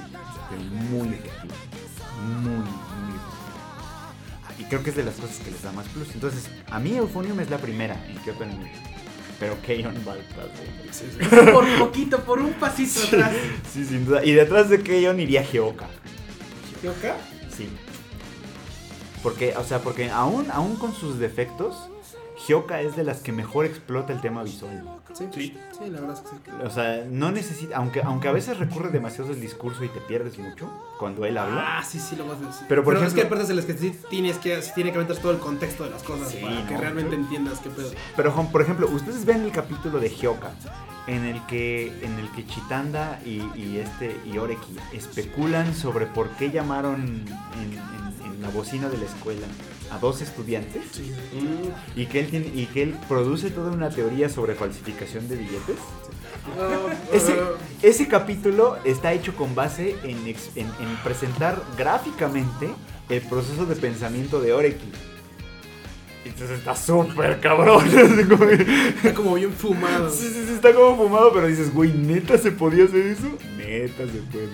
[0.49, 1.55] pero muy efectivo.
[2.21, 2.65] Muy, muy.
[4.59, 6.11] Y creo que es de las cosas que les da más plus.
[6.15, 8.71] Entonces, a mí Euphonium es la primera en Kyoto Anime.
[9.41, 10.65] Pero Keion va detrás de
[11.43, 11.53] ella.
[11.53, 13.33] Por poquito, por un pasito atrás.
[13.73, 14.25] Sí, sin duda.
[14.25, 15.89] Y detrás de Keion iría Hyoka.
[16.83, 17.17] ¿Yoka?
[17.57, 17.69] Sí.
[19.23, 21.89] Porque, o sea, porque aún, aún con sus defectos,
[22.49, 24.83] Hyoka es de las que mejor explota el tema visual.
[25.13, 25.57] sí, Sí.
[25.79, 28.91] sí, la verdad es que sí O sea, no necesita, aunque, aunque a veces recurre
[28.91, 31.79] demasiado al discurso y te pierdes mucho cuando él habla.
[31.79, 33.57] ah sí sí lo vas a decir Pero, por es ejemplo- que hay partes en
[33.57, 36.31] las que sí tienes que sí tiene que meter todo el contexto de las cosas
[36.31, 36.81] Sí, para que ¿no?
[36.81, 40.51] realmente entiendas qué pedo Pero, Juan, por ejemplo, ustedes ven el capítulo de Hyoka,
[41.07, 46.29] en el que, en el que Chitanda y, y este y Oreki especulan sobre por
[46.31, 47.25] qué llamaron en,
[47.61, 49.47] en- en la bocina de la escuela
[49.93, 50.83] a dos estudiantes.
[51.33, 55.37] Mm, Y que, él tiene, y que él produce toda una teoría sobre falsificación de
[55.37, 55.77] billetes.
[56.57, 57.37] Uh, Ese, uh,
[57.83, 62.69] ese capítulo está hecho con base en, ex- en- en presentar gráficamente
[63.09, 64.91] el proceso de pensamiento de Oreki.
[66.25, 67.85] Entonces está súper cabrón.
[68.97, 72.53] Está como bien fumado sí, sí, sí, está como fumado, pero dices, güey, ¿neta se
[72.53, 73.29] podía hacer eso?
[73.59, 74.49] Neta se puede.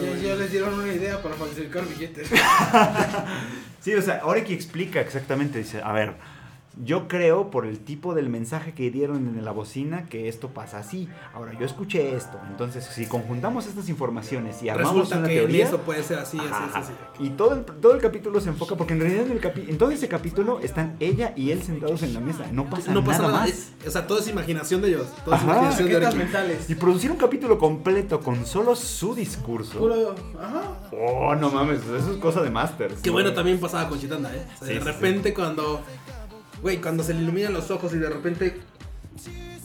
[0.00, 2.28] Ya, ya les dieron una idea para falsificar billetes.
[3.80, 6.14] Sí, o sea, Oreki explica exactamente, dice, a ver,
[6.84, 10.78] Yo creo, por el tipo del mensaje que dieron en la bocina, que esto pasa
[10.78, 11.08] así.
[11.34, 12.38] Ahora, yo escuché esto.
[12.48, 15.64] Entonces, si conjuntamos estas informaciones y armamos Resulta una que teoría...
[15.66, 17.24] eso puede ser así, así, Ajá, así, así.
[17.24, 19.76] Y todo el, todo el capítulo se enfoca, porque en realidad en, el capi- en
[19.76, 22.44] todo ese capítulo están ella y él sentados en la mesa.
[22.52, 23.40] No pasa, No pasa nada, nada.
[23.46, 23.50] más.
[23.50, 25.06] es- o sea, todo es imaginación de ellos.
[25.24, 25.50] Todo es Ajá.
[25.50, 26.24] imaginación de Chaquetas Oreki.
[26.32, 26.70] mentales.
[26.70, 29.78] Y producir un capítulo completo con solo su discurso.
[29.78, 30.14] Puro.
[30.40, 30.62] Ajá.
[30.92, 33.00] Oh, no mames, eso es cosa de Masters.
[33.02, 34.46] Que bueno, también pasaba con Chitanda, ¿eh?
[34.54, 35.80] O sea, Sí, de sí, repente cuando.
[36.62, 38.60] Güey, cuando se le iluminan los ojos y de repente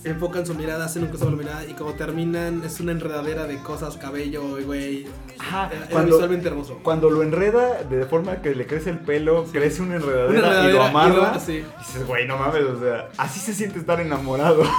[0.04, 3.58] enfocan su mirada, hacen un cosas la mirada y como terminan es una enredadera de
[3.60, 5.08] cosas, cabello, güey.
[5.40, 6.80] Ajá, era cuando- visualmente hermoso.
[6.84, 10.70] Cuando lo enreda de forma que le crece el pelo, crece una enredadera, Una enredadera
[10.70, 11.34] y lo y amarra.
[11.36, 11.54] lo- sí.
[11.54, 14.64] Y dices, güey, no mames, o sea, así se siente estar enamorado.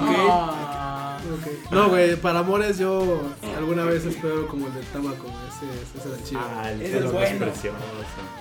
[0.00, 1.18] Ah.
[1.32, 1.72] Ok.
[1.72, 3.20] No, güey, para amores yo
[3.56, 6.40] alguna vez espero como el de Tamaco, güey, ese, ese es el chido.
[6.42, 7.38] Ah, el es no bueno.
[7.46, 7.76] precioso.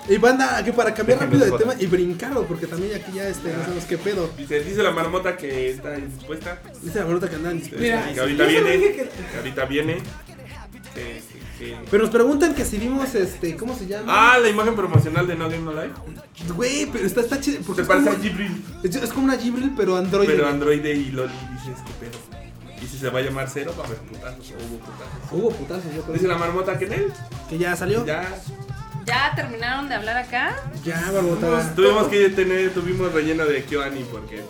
[0.10, 3.52] Y banda, que para cambiar rápido de tema y brincarlo, porque también aquí ya este,
[3.52, 4.30] no sabemos qué pedo.
[4.38, 6.62] Dice, dice la marmota que está indispuesta.
[6.82, 8.72] Dice la bonita que andan Mira, que ahorita viene.
[8.80, 9.98] que- Que ahorita viene.
[10.94, 14.06] Que- que- que- Pero nos preguntan que si vimos este, ¿cómo se llama?
[14.34, 15.94] Ah, la imagen promocional de No Game No Life.
[16.56, 17.60] Güey, pero está, está chido.
[17.66, 18.64] Porque Se es parece a como, Jibril.
[18.84, 20.28] es, es como una Jibril, pero Android.
[20.28, 22.37] Pero Android y Loli dices que pedo.
[22.82, 24.52] Y si se va a llamar cero, va a haber putazos.
[24.52, 25.32] O hubo putazos.
[25.32, 26.14] Hubo putazos, yo creo.
[26.14, 27.14] Dice la marmota que en él.
[27.50, 28.06] Que ya salió.
[28.06, 28.28] Ya.
[29.06, 30.56] ¿Ya terminaron de hablar acá?
[30.84, 31.40] Ya, barbota.
[31.48, 34.44] Tuvimos, tuvimos que tener, tuvimos relleno de Kyoani porque.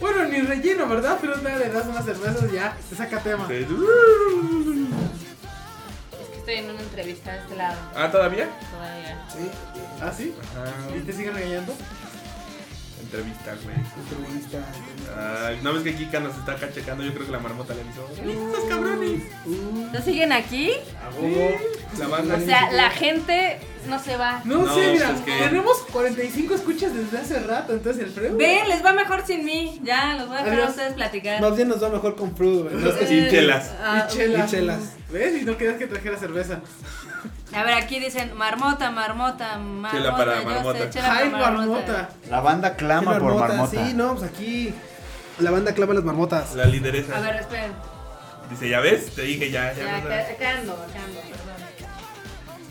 [0.00, 1.18] Bueno, ni relleno, ¿verdad?
[1.20, 3.46] Pero nada, le das unas cervezas y ya, te saca tema.
[3.46, 3.66] pues, Es
[6.30, 7.76] que estoy en una entrevista de este lado.
[7.94, 8.48] Ah, ¿todavía?
[8.72, 9.22] Todavía.
[9.30, 9.50] Sí,
[10.00, 10.34] ¿Ah, sí?
[10.56, 10.96] Ajá.
[10.96, 11.74] ¿Y te siguen regañando?
[13.10, 13.76] Entrevista, güey.
[13.76, 14.58] entrevista.
[15.48, 17.80] Ay, una vez que Kika nos está acá checando, yo creo que la marmota le
[17.80, 18.08] avisó.
[18.24, 19.22] ¡Listos, cabrones!
[19.92, 20.70] ¿No siguen aquí?
[21.04, 21.50] A huevo.
[21.98, 22.36] La banda.
[22.36, 23.58] O sea, la gente
[23.88, 24.42] no se va.
[24.44, 28.10] No, No, sé, mira, pues es que- tenemos 45 escuchas desde hace rato, entonces el
[28.12, 28.36] freo.
[28.36, 29.80] Ven, les va mejor sin mí.
[29.82, 30.70] Ya, los voy a dejar a Adiós.
[30.70, 31.40] ustedes platicar.
[31.40, 32.76] Más bien nos va mejor con Fruit, güey.
[32.76, 33.72] No es que Sin Eh, chelas.
[33.82, 34.46] ah, y chelas.
[34.48, 34.78] y chelas.
[35.10, 35.42] ¿Ves?
[35.42, 36.60] Y no querías que trajera cerveza.
[37.54, 39.90] A ver, aquí dicen marmota, marmota, marmota.
[39.96, 40.78] Chela para marmota.
[40.78, 42.08] sé, chela para Hype marmota.
[42.28, 43.66] La banda clama por marmota.
[43.86, 44.74] Sí, no, pues aquí
[45.38, 46.54] la banda clama las marmotas.
[46.54, 47.16] La lideresa.
[47.16, 47.72] A ver, esperen.
[48.50, 49.14] Dice, ¿ya ves?
[49.14, 49.72] Te dije ya.
[49.72, 50.14] ya Ya, no acá,
[50.58, 51.70] ando, acá ando, perdón.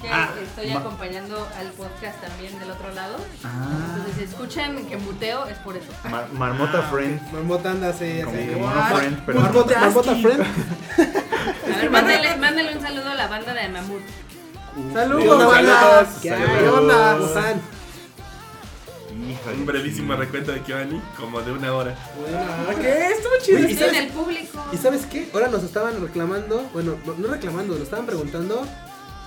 [0.01, 3.17] Que Ah, estoy acompañando al podcast también del otro lado.
[3.43, 5.87] Ah, Entonces, si escuchan que muteo, es por eso.
[6.09, 7.21] Mar- marmota friend.
[7.33, 10.41] Marmota anda así, Como friend, pero Marmota, marmota friend.
[11.73, 14.01] A ver, mándale, mándale un saludo a la banda de Mamut.
[14.93, 16.07] Saludos, saludos.
[16.21, 16.31] ¿Qué
[16.69, 17.13] onda?
[17.17, 17.61] ¿Cómo están?
[19.29, 19.57] Híjole.
[19.57, 21.95] Un brevísimo recuento de Kyoani, como de una hora.
[22.33, 23.07] Ah, ¿Qué?
[23.11, 23.59] Estuvo chido.
[23.59, 24.65] Güey, ¿y Estoy en sabes- el público.
[24.71, 25.29] ¿Y sabes qué?
[25.33, 28.65] Ahora nos estaban reclamando, bueno, no- reclamando, nos estaban preguntando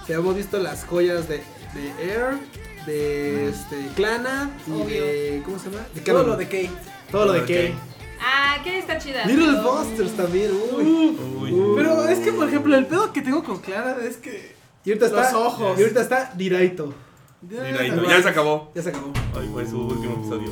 [0.07, 1.43] si habíamos visto las joyas de,
[1.75, 2.39] de Air,
[2.87, 4.87] de este, Clana y Obvio.
[5.05, 5.43] de.
[5.45, 5.85] ¿Cómo se llama?
[5.95, 6.31] De Todo Canon.
[6.31, 6.71] lo de Kay.
[7.11, 7.75] Todo lo de Kay.
[8.21, 9.25] Ah, que está chida.
[9.27, 11.17] Little Busters también, uy.
[11.41, 11.55] Uy.
[11.77, 14.52] Pero es que, por ejemplo, el pedo que tengo con Clara es que.
[14.85, 15.39] Y ahorita Los está.
[15.39, 15.79] ojos.
[15.79, 16.95] Y ahorita está Diraito.
[17.43, 18.71] No, ya se acabó.
[18.75, 19.13] Ya se acabó.
[19.35, 20.51] Hoy fue su último episodio.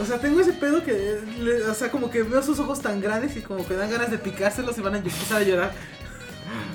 [0.00, 1.18] O sea, tengo ese pedo que.
[1.40, 4.10] le- o sea, como que veo sus ojos tan grandes y como que dan ganas
[4.10, 5.72] de picárselos y van a empezar a llorar.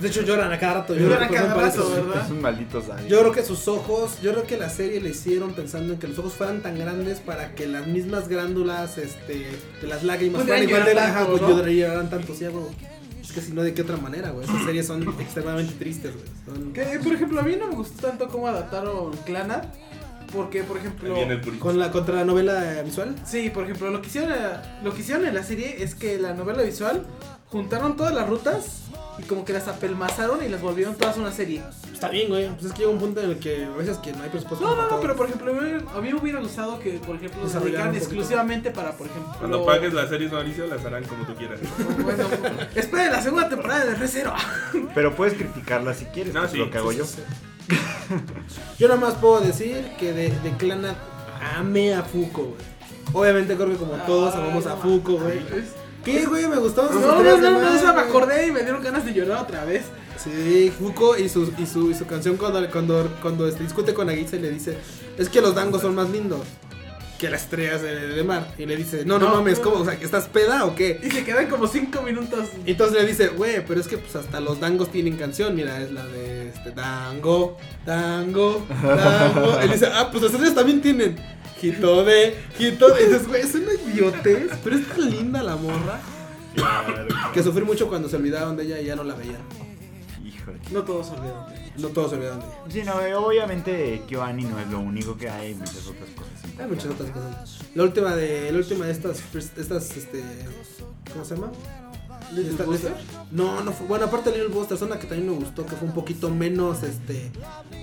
[0.02, 0.94] De hecho, lloran a cada rato.
[0.96, 1.90] Lloran a por cada rato.
[1.90, 2.24] ¿verdad?
[2.26, 2.82] Es un maldito.
[3.10, 6.08] Yo creo que sus ojos, yo creo que la serie le hicieron pensando en que
[6.08, 9.48] los ojos fueran tan grandes para que las mismas glándulas este,
[9.82, 11.50] de las lágrimas Pudieran fueran igual de llorar ajá, tanto, pues, ¿no?
[11.58, 12.66] llorar- lloraran tanto, sí, güey.
[13.26, 14.46] Es que si no, ¿de qué otra manera, güey?
[14.48, 16.26] Esas series son extremadamente tristes, güey.
[16.46, 19.64] Son- Que, por ejemplo, a mí no me gustó tanto cómo adaptaron Clana.
[20.34, 21.16] Porque, por ejemplo.
[21.60, 23.16] Con la, contra la novela visual.
[23.26, 24.34] Sí, por ejemplo, lo que, hicieron,
[24.84, 27.06] lo que hicieron en la serie es que la novela visual
[27.48, 28.82] juntaron todas las rutas
[29.20, 31.62] y como que las apelmazaron y las volvieron todas una serie.
[31.96, 32.50] Está bien, güey.
[32.50, 34.66] Pues es que llega un punto en el que a veces que no hay presupuesto.
[34.66, 37.48] No, para no, no, pero por ejemplo, a mí- me hubiera gustado que, por ejemplo,
[37.48, 39.32] se dedicaran exclusivamente para, por ejemplo.
[39.40, 41.60] Cuando pagues las series Mauricio, las harán como tú quieras.
[42.04, 42.26] Bueno,
[42.76, 44.34] esperen la segunda temporada de F0.
[44.94, 47.06] Pero puedes criticarla si quieres, No, sí, lo que hago sí, yo.
[47.06, 47.22] sí,
[48.78, 50.96] Yo nada más puedo decir que de, de Clana
[51.58, 52.76] amé a Fuko, güey.
[53.14, 55.40] Obviamente creo que como todos amamos a no Fuko, güey.
[56.04, 56.48] ¿Qué, güey?
[56.48, 59.66] Me sus No, no, no, no, me acordé y me dieron ganas de llorar otra
[59.66, 59.86] vez.
[60.18, 64.10] Sí, Fuko y su, y su, y su canción cuando, cuando, cuando este, discute con
[64.10, 64.78] Aguitse le dice,
[65.18, 66.42] es que los dangos son más lindos
[67.18, 68.54] que las estrellas de, de mar.
[68.58, 69.60] Y le dice, no, no, No, mames.
[69.60, 69.78] ¿cómo?
[69.78, 71.00] O sea, ¿que estás peda o qué?
[71.04, 72.50] Y se quedan como 5 minutos.
[72.66, 75.82] Y entonces le dice, güey, pero es que pues hasta los dangos tienen canción, mira,
[75.82, 79.60] es la de este, dango, dango, dango.
[79.64, 81.16] Y le dice, ah, pues las estrellas también tienen.
[81.62, 83.02] Hito de, hito de.
[83.02, 86.00] Y dices, güey, es una idiotez, pero es tan linda la morra.
[87.34, 89.42] Que sufrí mucho cuando se olvidaron de ella y ya no la veían.
[90.46, 90.60] Híjole.
[90.72, 91.82] No todos olvidan de.
[91.82, 92.46] No todos se olvidan de.
[92.72, 96.60] Sí, no, eh, obviamente KyoAni no es lo único que hay, hay muchas otras cosas.
[96.60, 97.60] Hay muchas otras cosas.
[97.74, 100.24] La última de, la última de estas, estas, este,
[101.12, 101.52] ¿cómo se llama?
[102.34, 102.94] ¿Little Buster?
[103.32, 105.88] No, no fue, bueno, aparte de Little Buster, una que también me gustó, que fue
[105.88, 107.32] un poquito menos, este,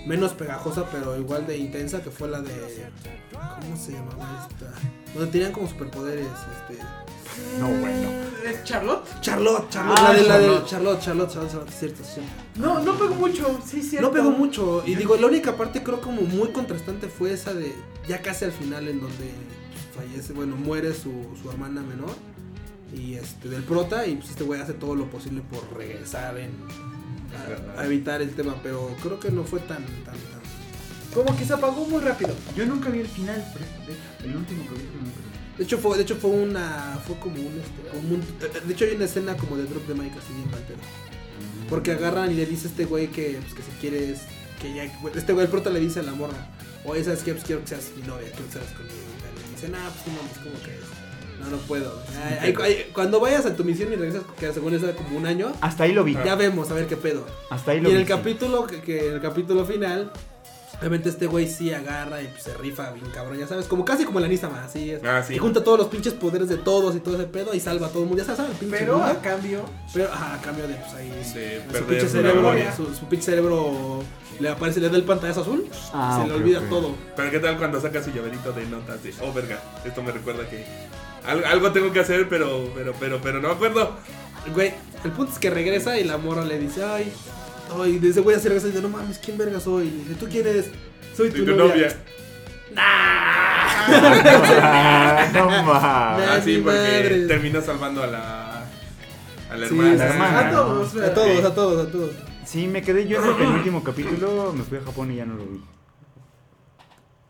[0.06, 2.88] menos pegajosa, pero igual de intensa, que fue la de,
[3.60, 4.72] ¿cómo se llamaba esta?
[5.14, 6.82] Donde tenían como superpoderes, este,
[7.58, 8.22] No, bueno.
[8.44, 9.06] ¿Es Charlotte?
[9.20, 10.66] Charlotte, Charlotte, Ah, la de la de Charlotte.
[10.68, 12.20] Charlotte, Charlotte, Charlotte, cierto, sí.
[12.56, 14.08] No, no pegó mucho, sí, cierto.
[14.08, 14.82] No pegó mucho.
[14.86, 17.72] Y digo, la única parte creo como muy contrastante fue esa de
[18.08, 19.30] ya casi al final en donde
[19.96, 22.10] fallece, bueno, muere su, su hermana menor.
[22.94, 26.50] Y este, del prota, y pues este güey hace todo lo posible por regresar en,
[27.76, 30.42] a, a evitar el tema, pero creo que no fue tan, tan, tan.
[31.14, 32.34] Como que se apagó muy rápido.
[32.56, 35.21] Yo nunca vi el final, pero de- el último nunca lo vi.
[35.58, 38.84] De hecho fue, de hecho fue una, fue como un, este, como un- de hecho
[38.86, 40.60] hay una escena como de drop de Mike así bien mal.
[41.68, 44.20] Porque agarran y le dice a este güey que, pues, que si quieres,
[44.60, 44.84] que ya,
[45.14, 46.48] este güey, el prota le dice a la morra,
[46.84, 47.32] oye, ¿sabes qué?
[47.32, 48.94] Pues quiero que seas mi novia, quiero que seas conmigo.
[48.94, 50.80] Y le dice, nah, pues no mames, ¿cómo crees?
[51.40, 52.02] No, no puedo.
[52.24, 55.26] Ay, ay, ay, cuando vayas a tu misión y regresas, que según eso como un
[55.26, 56.14] año, Hasta ahí lo vi.
[56.14, 57.26] ya vemos, a ver qué pedo.
[57.50, 58.00] Hasta ahí Y lo en vi.
[58.02, 60.12] el capítulo, que, que en el capítulo final,
[60.82, 64.04] obviamente este güey sí agarra y pues, se rifa bien cabrón, ya sabes, como casi
[64.04, 65.02] como la Nisama, así es.
[65.04, 65.34] Ah, sí.
[65.34, 67.90] Y junta todos los pinches poderes de todos y todo ese pedo y salva a
[67.90, 68.22] todo el mundo.
[68.24, 69.10] Ya sabes, el pinche Pero mundo.
[69.12, 71.08] a cambio, Pero, ajá, a cambio de, pues ahí.
[71.10, 74.02] De su pinche cerebro, su, su pinche cerebro
[74.40, 75.66] le aparece, le da el pantallazo azul.
[75.92, 76.94] Ah, se le olvida todo.
[77.16, 80.48] Pero qué tal cuando saca su llaverito de notas de, oh verga, esto me recuerda
[80.48, 80.64] que
[81.24, 83.92] al- algo tengo que hacer, pero, pero, pero, pero no me acuerdo.
[84.52, 84.72] Güey,
[85.04, 87.12] el punto es que regresa y la morra le dice, ay.
[87.80, 89.86] Ay, de ese güey se regresa y dice, no mames, ¿quién verga soy?
[89.86, 90.70] Y dice, ¿tú quién eres?
[91.16, 91.56] Soy tu, novia.
[91.56, 91.96] novia.
[92.76, 95.66] Ah, no mames.
[95.66, 96.36] Nah.
[96.36, 97.26] Ah, sí, porque madre.
[97.26, 98.64] terminó salvando a la,
[99.50, 99.94] a la Sí, hermana.
[99.96, 100.40] la hermana.
[100.40, 102.10] a todos, A todos, a todos, a todos.
[102.44, 105.34] Sí, me quedé yo en el penúltimo capítulo, me fui a Japón y ya no
[105.34, 105.62] lo vi.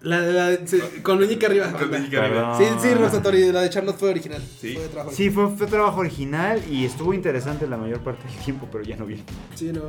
[0.02, 1.70] La, la, sí, con Meñique arriba.
[1.72, 2.58] Con Meñique arriba.
[2.58, 4.42] Sí, sí, Rosatori, la de Charlotte fue original.
[4.60, 4.74] Sí.
[4.74, 5.14] Fue de trabajo.
[5.16, 8.96] Sí, fue, fue trabajo original y estuvo interesante la mayor parte del tiempo, pero ya
[8.96, 9.22] no vi.
[9.54, 9.82] Sí, no.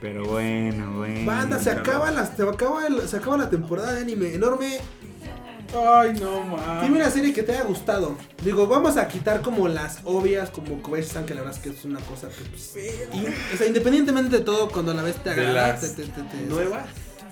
[0.00, 1.26] Pero bueno, bueno.
[1.26, 4.78] Banda, se acaba, la, se, acaba el- se acaba la temporada de anime enorme.
[5.76, 6.82] Ay, no mames.
[6.82, 8.16] Dime una serie que te haya gustado.
[8.44, 11.84] Digo, vamos a quitar como las obvias, como Kobayashi-san, que la verdad es que es
[11.84, 12.42] una cosa que.
[12.44, 12.74] pues,
[13.12, 15.78] y- o sea, independientemente de todo, cuando la ves te De agrada.
[15.78, 16.86] te- te- te- ¿Nuevas?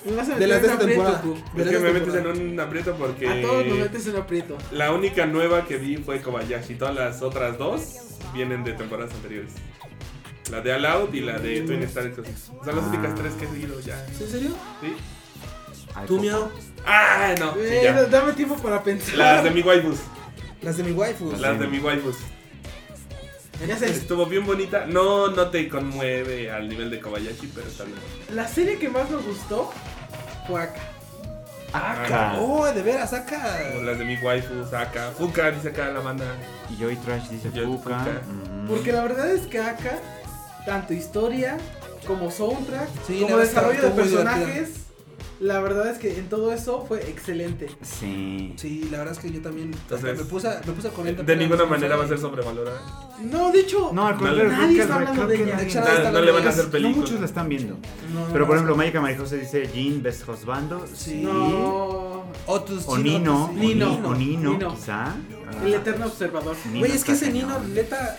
[0.05, 1.23] De las de esta temporada.
[1.57, 4.57] Es que me metes en un aprieto porque A todos nos metes en aprieto.
[4.73, 6.75] la única nueva que vi fue Kobayashi.
[6.77, 7.83] Todas las otras dos
[8.33, 9.52] vienen de temporadas anteriores.
[10.51, 12.47] La de All Out y la de Twin Star Exorcist.
[12.65, 12.89] Son las Ah.
[12.89, 14.07] únicas tres que he seguido ya.
[14.17, 14.51] ¿Sí, ¿En serio?
[14.81, 14.94] ¿Sí?
[16.07, 16.49] ¿Tú, miau?
[16.86, 17.52] Ah, no.
[17.55, 18.05] sí, Eh, ya.
[18.05, 19.15] dame tiempo para pensar.
[19.17, 19.99] Las de mi waifus.
[20.62, 21.33] Las de mi waifu.
[21.39, 22.17] Las de mi waifus.
[23.83, 24.86] Estuvo bien bonita.
[24.86, 27.97] No, no te conmueve al nivel de Kobayashi, pero está bien.
[28.35, 29.70] la serie que más me gustó
[30.57, 30.81] acá.
[31.73, 32.39] Acá.
[32.41, 33.10] Oh, de veras.
[33.12, 35.10] Como Las de mi waifus, acá.
[35.17, 36.25] Fuka, dice acá la banda.
[36.70, 37.99] Y Joy Trash dice Fuka.
[37.99, 38.23] Fuka.
[38.27, 38.68] mm.
[38.68, 39.99] Porque la verdad es que acá,
[40.65, 41.59] tanto historia
[42.07, 44.70] como soundtrack, Sí, como desarrollo de personajes,
[45.41, 47.68] la verdad es que en todo eso fue excelente.
[47.83, 48.52] Sí.
[48.57, 49.73] Sí, la verdad es que yo también.
[49.73, 51.23] Entonces, me puse, a- me puse a corriente.
[51.23, 52.81] De ninguna no manera va a ser sobrevalorada.
[53.23, 55.42] No, de hecho, No, al No, contrario, nadie creo que, está hablando creo de que
[55.44, 55.57] ella.
[55.57, 56.97] nadie- No, no le van a hacer No película.
[57.00, 57.75] muchos la están viendo.
[57.75, 60.84] no, Pero no, por ejemplo, Maika Marijosa dice Jean Best Husbando.
[60.92, 61.23] Sí.
[61.23, 62.08] no,
[62.47, 63.50] Otros O Nino.
[63.52, 63.58] sí.
[63.58, 63.89] o Nino.
[64.00, 64.75] Ni- O Nino, Nino.
[64.75, 65.15] quizá.
[65.65, 66.55] el eterno observador.
[66.67, 68.17] Nino Güey, es que ese Nino, neta,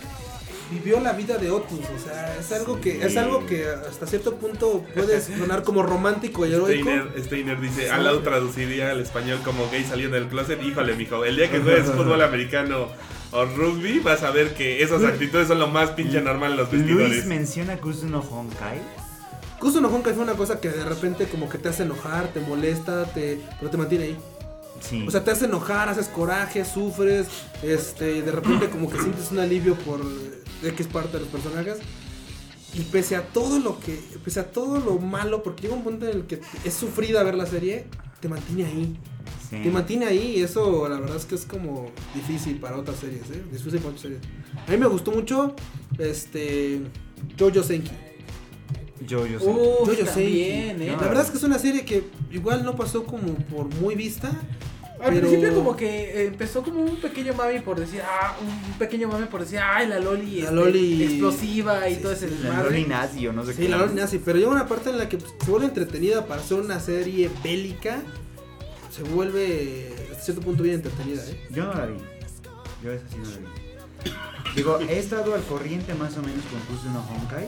[0.72, 1.80] vivió la vida de Otus.
[1.80, 6.46] O sea, es algo que, es algo que hasta cierto punto puede sonar como romántico
[6.46, 6.90] y heroico.
[6.90, 10.62] Steiner, Steiner dice, al lado traduciría al español como gay saliendo del closet.
[10.62, 12.88] Híjole, mijo, el día que juegues fútbol americano
[13.32, 16.72] o rugby, vas a ver que esas actitudes son lo más pinche normal en los
[16.72, 17.26] Luis vestidores.
[17.26, 18.80] menciona Kusuno Honkai.
[19.60, 22.40] Kusu no Honkai fue una cosa que de repente como que te hace enojar, te
[22.40, 24.18] molesta, te, pero te mantiene ahí.
[24.80, 25.04] Sí.
[25.06, 27.28] O sea, te hace enojar, haces coraje, sufres,
[27.62, 30.00] este, y de repente como que sientes un alivio por
[30.64, 31.78] X parte de los personajes.
[32.74, 36.08] Y pese a todo lo que, pese a todo lo malo, porque llega un punto
[36.08, 37.86] en el que es sufrida ver la serie,
[38.20, 38.98] te mantiene ahí.
[39.50, 39.60] sí.
[39.64, 43.24] Te mantiene ahí y eso la verdad es que es como difícil para otras series,
[43.32, 43.44] ¿eh?
[43.52, 44.22] Difícil para otras series.
[44.68, 45.56] A mí me gustó mucho,
[45.98, 46.82] este,
[47.40, 47.92] Jojo Senki.
[49.40, 49.46] Sé.
[49.46, 50.42] Uf, Jojo Senki.
[50.42, 50.76] ¿eh?
[50.92, 54.30] La verdad es que es una serie que igual no pasó como por muy vista.
[55.02, 55.88] Al pero- principio como que
[56.24, 59.88] eh, empezó como un pequeño mami por decir, ah, un pequeño mami por decir, ay,
[59.88, 62.64] la Loli, La este, Loli- explosiva y Sí, todo ese sí, La.
[62.64, 63.70] Loli nazi o no sé Sí, qué.
[63.70, 66.42] la verdad nazi, pero llega una parte en la que pues, se vuelve entretenida para
[66.42, 68.02] hacer una serie bélica.
[68.92, 71.48] Se vuelve hasta cierto punto bien entretenida, ¿eh?
[71.52, 71.94] Yo no la vi.
[72.84, 73.46] Yo esa sí no la vi.
[74.56, 77.48] Digo, he estado al corriente más o menos con Kusuno Honkai.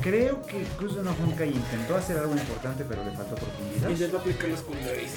[0.00, 3.88] Creo que Kuzuno Honkai intentó hacer algo importante, pero le faltó profundidad.
[3.90, 5.16] Intentó aplicar los Grace.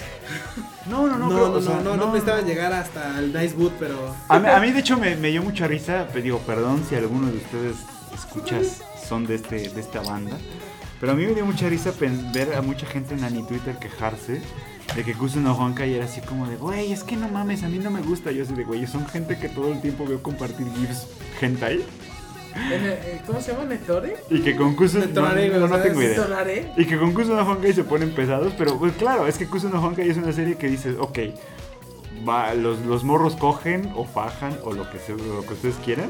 [0.90, 1.30] No, no, no.
[1.30, 4.16] No, creo- no, o no, sea, no, no necesitaban llegar hasta el Nice Boot, pero.
[4.27, 6.08] A mí, a mí, de hecho, me, me dio mucha risa.
[6.11, 7.76] Pero digo, perdón si alguno de ustedes
[8.14, 10.38] escuchas son de, este, de esta banda.
[11.00, 11.92] Pero a mí me dio mucha risa
[12.34, 14.42] ver a mucha gente en Ani Twitter quejarse
[14.95, 17.80] de que Kusuno Honkai era así como de, güey, es que no mames, a mí
[17.80, 18.32] no me gusta.
[18.32, 21.08] Yo así de, güey, son gente que todo el tiempo veo compartir GIFs
[21.42, 21.84] hentai.
[22.56, 23.66] Eh, ¿Cómo se llama?
[23.66, 24.16] ¿Netore?
[24.30, 25.06] Y que con Kusuno...
[25.14, 25.22] No,
[25.60, 26.16] no, no tengo idea.
[26.78, 30.10] Y que con Kusuno Honkai se ponen pesados, pero pues claro, es que Kusuno Honkai
[30.10, 31.20] es una serie que dices, ok,
[32.28, 36.10] va, los, los morros cogen o fajan o lo que, se- lo que ustedes quieran.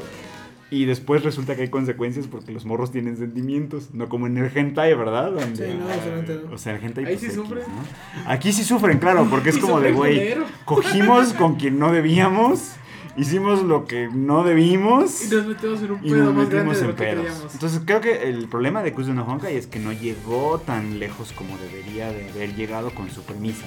[0.70, 4.50] Y después resulta que hay consecuencias porque los morros tienen sentimientos, no como en el
[4.56, 5.30] hentai, ¿verdad?
[5.30, 6.54] Donde- Sí, no, solamente no.
[6.54, 7.64] O sea, el hentai Ahí pues, sí sufren.
[7.68, 8.30] ¿no?
[8.30, 12.72] Aquí sí sufren, claro, porque es como de, güey, cogimos con quien no debíamos,
[13.16, 15.22] hicimos lo que no debimos.
[15.22, 17.54] Y nos metemos en un pedo más grande metimos de lo que creíamos.
[17.54, 21.56] Entonces creo que el problema de Kuzuno Honkai es que no llegó tan lejos como
[21.58, 23.66] debería de haber llegado con su premisa.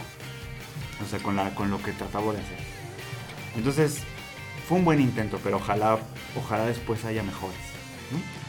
[1.03, 2.57] O sea, con, la, con lo que trataba de hacer.
[3.56, 4.01] Entonces,
[4.67, 5.99] fue un buen intento, pero ojalá,
[6.35, 7.57] ojalá después haya mejores.
[8.11, 8.45] ¿no?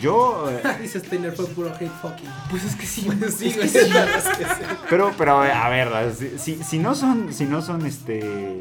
[0.00, 0.50] Yo...
[0.50, 2.28] eh, Dice Steiner fue puro hate fucking.
[2.50, 3.02] pues es que sí.
[3.36, 3.88] sí, es que sí.
[3.88, 4.70] la verdad es que sí.
[4.90, 8.60] Pero, pero a ver, si, si, si no son, si no son este,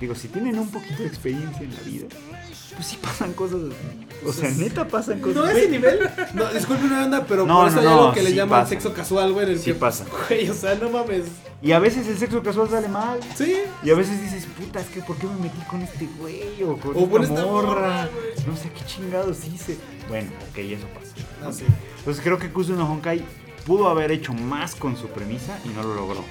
[0.00, 2.06] digo, si tienen un poquito de experiencia en la vida,
[2.74, 3.60] pues sí pasan cosas,
[4.26, 5.36] o sea, neta pasan cosas.
[5.36, 6.08] No a ese nivel.
[6.34, 8.60] No, disculpe una banda, pero No, por eso no, hay no, algo que le llaman
[8.60, 8.70] pasa.
[8.70, 10.04] sexo casual, güey, en el Sí que pasa.
[10.28, 11.24] Güey, o sea, no mames.
[11.62, 13.20] Y a veces el sexo casual sale mal.
[13.36, 13.56] Sí.
[13.82, 16.62] Y a veces dices, puta, es que ¿por qué me metí con este güey?
[16.62, 18.08] O con O con esta esta morra.
[18.46, 19.76] no sé qué chingados hice.
[20.08, 21.12] Bueno, ok, eso pasa.
[21.42, 21.48] ¿no?
[21.48, 21.64] Ah, sí.
[21.98, 23.22] Entonces creo que Kusuno Honkai
[23.66, 26.24] pudo haber hecho más con su premisa y no lo logró.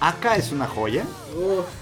[0.00, 1.04] Aka es una joya,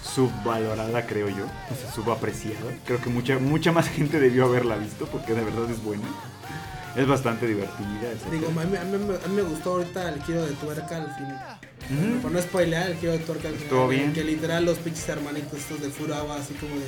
[0.03, 2.73] subvalorada creo yo, o sea, subapreciada.
[2.85, 6.05] Creo que mucha, mucha más gente debió haberla visto porque de verdad es buena.
[6.97, 8.13] Es bastante divertida.
[8.13, 8.31] etc.
[8.31, 8.95] Digo, a mí, a, mí,
[9.25, 11.59] a mí me gustó ahorita el giro de tuerca al final.
[11.91, 12.21] Ujú.
[12.23, 13.65] Por no spoilear, el giro de tuerca al final.
[13.67, 14.13] Estuvo bien.
[14.13, 16.87] Que literal los pinches hermanitos estos de Furawa, así como de.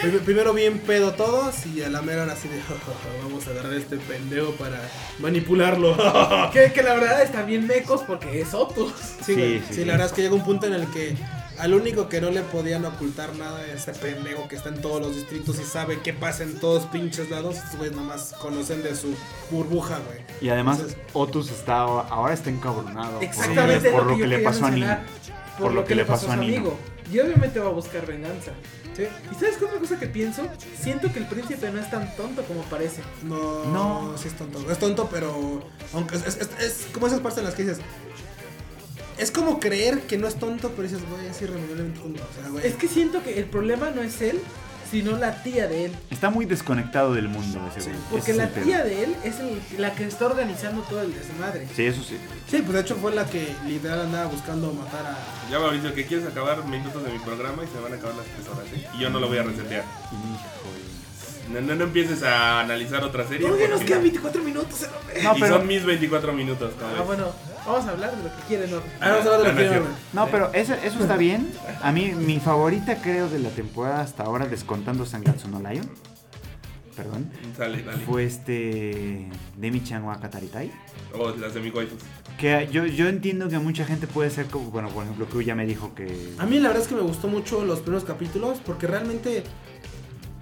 [0.00, 2.60] Prim- Primero bien pedo todos y a la mera hora así de
[3.22, 4.80] vamos a agarrar a este pendejo para
[5.18, 5.96] manipularlo.
[6.52, 8.92] que, que la verdad está bien mecos porque es Otus.
[9.24, 9.34] Sí.
[9.34, 11.14] Sí, sí, la verdad es que llega un punto en el que
[11.58, 15.00] al único que no le podían ocultar nada es ese pendejo que está en todos
[15.02, 17.56] los distritos y sabe qué pasa en todos pinches lados.
[17.56, 19.14] Estos güeyes nomás conocen de su
[19.50, 20.20] burbuja, güey.
[20.40, 24.64] Y además, Entonces- Otus está ahora está encabronado por- Exactamente por, lo que le pasó
[24.66, 24.96] a Nino.
[25.58, 26.56] Por, lo que, le pasó a Nino.
[26.56, 26.78] amigo.
[27.12, 28.52] Y obviamente va a buscar venganza.
[28.96, 29.04] Sí.
[29.30, 30.46] ¿Y sabes qué otra cosa que pienso?
[30.80, 33.00] Siento que el príncipe no es tan tonto como parece.
[33.22, 34.18] No, No.
[34.18, 34.70] sí es tonto.
[34.70, 35.62] Es tonto, pero.
[35.94, 37.78] Aunque es, es- es- es como esas partes en las que dices.
[39.18, 42.22] Es como creer que no es tonto, pero dices, güey, es irremediablemente tonto.
[42.22, 42.66] O sea, güey.
[42.66, 44.40] Es que siento que el problema no es él,
[44.92, 45.92] sino la tía de él.
[46.10, 48.02] Está muy desconectado del mundo ese güey.
[48.10, 48.64] Porque Ese la pedo.
[48.64, 51.66] tía de él es el- la que está organizando todo el desmadre.
[51.74, 52.16] Sí, eso sí.
[52.48, 55.50] Sí, pues de hecho fue la que literal andaba buscando matar a.
[55.50, 58.26] Ya Mauricio, que quieres acabar minutos de mi programa y se van a acabar las
[58.26, 58.86] tres horas, ¿eh?
[58.94, 59.84] Y yo no lo voy a resetear.
[60.12, 60.81] Híjole.
[61.52, 63.46] No, no, no empieces a analizar otra serie.
[63.46, 65.22] Todavía nos quedan 24 minutos, enorme.
[65.22, 67.26] No, y pero- son mis 24 minutos, como Ah, bueno,
[67.66, 68.78] vamos a hablar de lo que quieren, ¿no?
[69.00, 69.88] Ah, vamos a hablar de lo no que cierto.
[70.12, 71.52] No, pero eso, eso está bien.
[71.82, 75.88] A mí, mi favorita creo de la temporada hasta ahora, descontando Sangatsu no Lion,
[76.96, 77.98] perdón, Sale, dale.
[78.04, 80.70] fue este Demi-chan wa Kataritai.
[81.14, 81.98] O las de mi waifus.
[82.38, 85.54] Que yo, yo entiendo que mucha gente puede ser como, bueno, por ejemplo, que ya
[85.54, 86.32] me dijo que...
[86.38, 89.44] A mí la verdad es que me gustó mucho los primeros capítulos porque realmente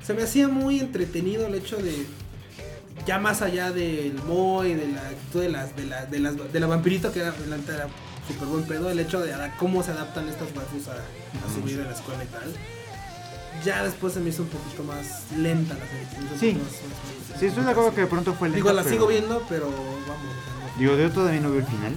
[0.05, 2.07] se me hacía muy entretenido el hecho de
[3.07, 6.61] ya más allá del Moy, de la actitud de las de la, de las de
[6.61, 7.87] la vampirito que era realmente era
[8.29, 11.83] súper buen pedo, el hecho de cómo se adaptan estas waifus a, a su vida
[11.83, 12.53] en la escuela y tal.
[13.65, 16.39] Ya después se me hizo un poquito más lenta la serie.
[16.39, 16.53] Sí.
[16.59, 18.95] más- más- más- Sí, estoy de acuerdo que de pronto fue lenta, Digo, la pero-
[18.95, 20.79] sigo viendo, pero vamos.
[20.79, 21.93] Digo, yo todavía no veo el final.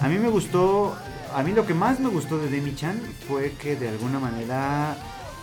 [0.00, 0.96] A mí me gustó,
[1.34, 4.96] a mí lo que más me gustó de Demi-chan fue que de alguna manera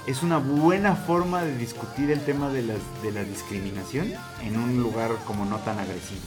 [0.07, 4.81] es una buena forma de discutir el tema de, las, de la discriminación en un
[4.81, 6.21] lugar como no tan agresivo.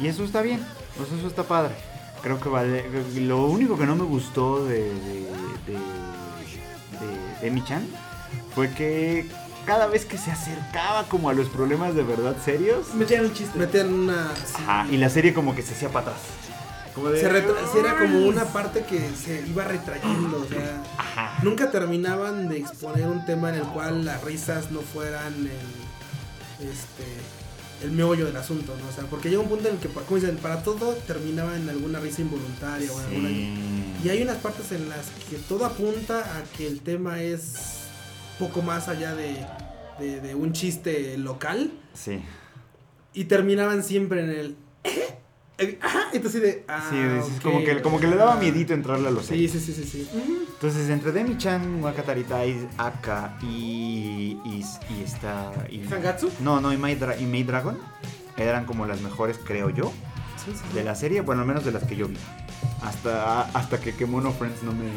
[0.00, 0.64] Y eso está bien,
[0.96, 1.74] pues eso está padre.
[2.22, 2.84] Creo que vale.
[3.16, 4.90] Lo único que no me gustó de, de,
[5.66, 5.72] de,
[7.00, 7.86] de Demi-chan
[8.54, 9.26] fue que
[9.64, 13.58] cada vez que se acercaba como a los problemas de verdad serios, Metían un chiste.
[13.58, 14.34] Metían una.
[14.34, 14.54] sí.
[14.58, 16.20] Ajá, y la serie como que se hacía para atrás.
[16.94, 20.82] Como de, Se retra- sí, era como una parte que se iba retrayendo, o sea,
[20.98, 21.38] Ajá.
[21.44, 27.04] nunca terminaban de exponer un tema en el cual las risas no fueran el, este,
[27.84, 28.88] el meollo del asunto, ¿no?
[28.88, 31.68] O sea, porque llega un punto en el que, como dicen, para todo terminaba en
[31.68, 33.28] alguna risa involuntaria o en alguna...
[33.28, 33.54] Sí.
[34.04, 37.54] Y hay unas partes en las que todo apunta a que el tema es
[38.38, 39.46] poco más allá de,
[40.00, 41.70] de- de un chiste local.
[41.94, 42.20] Sí.
[43.14, 44.56] y terminaban siempre en el...
[45.80, 46.64] Ajá, entonces de...
[46.68, 49.60] Ah, Sí, es como, que, como que le daba miedito entrarle a los Sí, sí,
[49.60, 50.08] sí, sí, sí.
[50.54, 55.52] Entonces, entre Demi-chan, Wakataritai, Aka y, y, y esta...
[55.70, 56.30] Y, ¿Sangatsu?
[56.40, 57.78] no, no, y Dra- y Maid Dragon
[58.36, 59.92] eran como las mejores, creo yo,
[60.42, 60.74] Sí, sí, sí.
[60.74, 62.16] de la serie, bueno, al menos de las que yo vi.
[62.82, 64.88] Hasta, hasta que Kemono Friends no me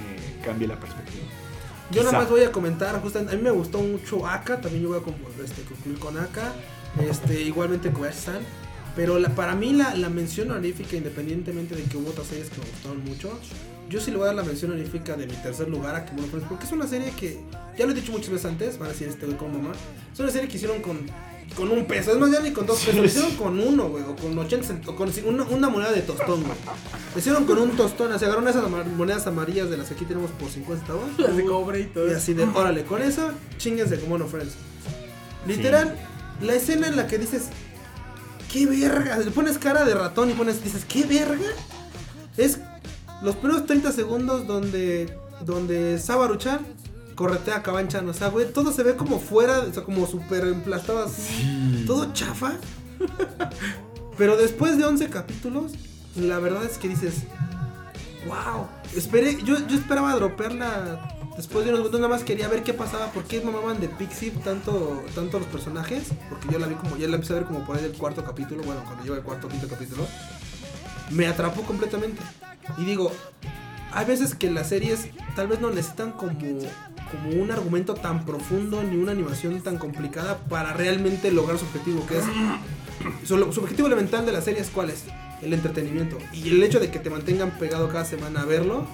[0.46, 1.26] cambie la perspectiva.
[1.92, 2.04] Yo Quizá.
[2.12, 4.98] nada más voy a comentar, justamente, a mí me gustó mucho Aka, también yo voy
[5.00, 6.54] a este, concluir con Aka,
[7.10, 8.40] este, igualmente Kobayashi-san,
[8.96, 12.60] pero la, para mí la, la mención honorífica, independientemente de que hubo otras series que
[12.60, 13.40] me gustaron mucho,
[13.90, 16.28] yo sí le voy a dar la mención honorífica de mi tercer lugar a Kemono
[16.28, 17.40] Friends, porque es una serie que,
[17.78, 19.72] ya lo he dicho muchas veces antes, van a decir este güey como mamá,
[20.14, 21.00] es una serie que hicieron con,
[21.56, 24.04] con un peso, es más ya ni con dos pesos, lo hicieron con uno, güey,
[24.04, 26.56] o con 80 cent- o con una, una moneda de tostón, güey.
[27.14, 28.64] Lo hicieron con un tostón, así agarraron esas
[28.98, 31.10] monedas amarillas de las que aquí tenemos por 50 centavos.
[31.20, 32.10] Las de cobre y todo.
[32.10, 34.54] Y así de, órale, con eso, chinguense como no friends.
[35.46, 35.96] Literal,
[36.42, 37.50] la escena en la que dices,
[38.54, 39.18] ¿qué verga?
[39.18, 41.50] Le pones cara de ratón y pones, dices, ¿qué verga?
[42.38, 42.60] Es
[43.24, 46.60] los primeros 30 segundos donde, donde Sabaruchan
[47.16, 48.08] corretea a Kabanchan.
[48.08, 51.84] O sea, güey, todo se ve como fuera, o sea, como súper emplastado así.
[51.88, 52.54] Todo chafa.
[54.18, 55.72] Pero después de 11 capítulos,
[56.16, 57.24] la verdad es que dices,
[58.28, 58.68] wow.
[58.96, 63.08] Esperé, yo, yo esperaba dropearla después de unos minutos, nada más quería ver qué pasaba,
[63.08, 67.08] por qué mamaban de Pixie tanto, tanto los personajes, porque yo la vi como, ya
[67.08, 69.48] la empecé a ver como por ahí del cuarto capítulo, bueno, cuando lleva el cuarto
[69.48, 70.06] quinto capítulo,
[71.12, 72.22] me atrapó completamente.
[72.78, 73.12] Y digo,
[73.92, 76.34] hay veces que las series tal vez no necesitan como,
[77.12, 82.06] como un argumento tan profundo ni una animación tan complicada para realmente lograr su objetivo,
[82.06, 82.26] que es...
[83.28, 85.04] Su, su objetivo elemental de la serie es cuál es?
[85.42, 86.18] El entretenimiento.
[86.32, 88.86] Y el hecho de que te mantengan pegado cada semana a verlo,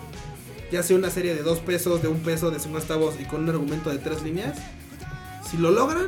[0.71, 3.43] ya sea una serie de dos pesos, de un peso, de 50 centavos y con
[3.43, 4.57] un argumento de tres líneas,
[5.49, 6.07] si lo logran,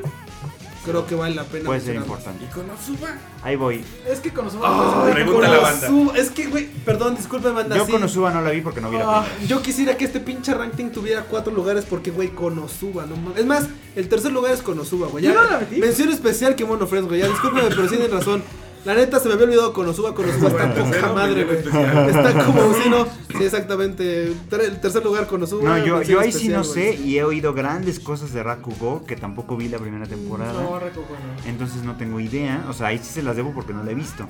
[0.85, 1.65] creo que vale la pena.
[1.65, 2.43] Puede ser importante.
[2.45, 3.15] Y con Osuba.
[3.43, 3.83] Ahí voy.
[4.07, 4.67] Es que con Osuba.
[5.03, 5.87] Ay, no Pregunta la banda.
[5.87, 6.17] Konosuba.
[6.17, 7.75] Es que, güey, perdón, disculpen, banda.
[7.77, 7.91] Yo sí.
[7.91, 9.47] con Osuba no la vi porque no vi la Ah, primera.
[9.47, 13.39] Yo quisiera que este pinche ranking tuviera cuatro lugares porque, güey, Konosuba, no mames.
[13.39, 15.23] Es más, el tercer lugar es Konosuba, güey.
[15.23, 15.77] Ya- no la metí.
[15.77, 17.19] Mención especial que Mono Friends, güey.
[17.21, 18.43] Ya, discúlpeme, pero sí tienen razón.
[18.83, 20.15] La neta, se me había olvidado Konosuba.
[20.15, 21.57] Konosuba está Bueno, poca madre, güey.
[21.59, 23.05] Está como si no.
[23.37, 24.33] Sí, exactamente.
[24.49, 25.77] Ter- El tercer lugar, Konosuba.
[25.77, 29.55] No, yo, ahí sí no sé y he oído grandes cosas de Rakugo que tampoco
[29.55, 30.53] vi la primera temporada.
[30.63, 31.23] No, Reco, bueno.
[31.45, 32.65] Entonces no tengo idea.
[32.69, 34.27] O sea, ahí sí se las debo porque no la he visto.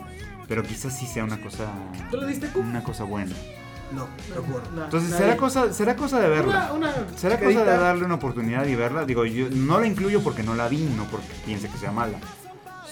[0.49, 1.65] Pero quizás sí sea una cosa.
[2.09, 2.49] ¿Tú lo diste?
[2.55, 3.33] Una cosa buena.
[3.93, 4.69] No, no recuerdo.
[4.75, 6.71] No, Entonces será cosa, será cosa de verla.
[6.73, 9.05] Una, una Será cosa de darle una oportunidad y verla.
[9.05, 12.17] Digo, yo no la incluyo porque no la vi, no porque piense que sea mala.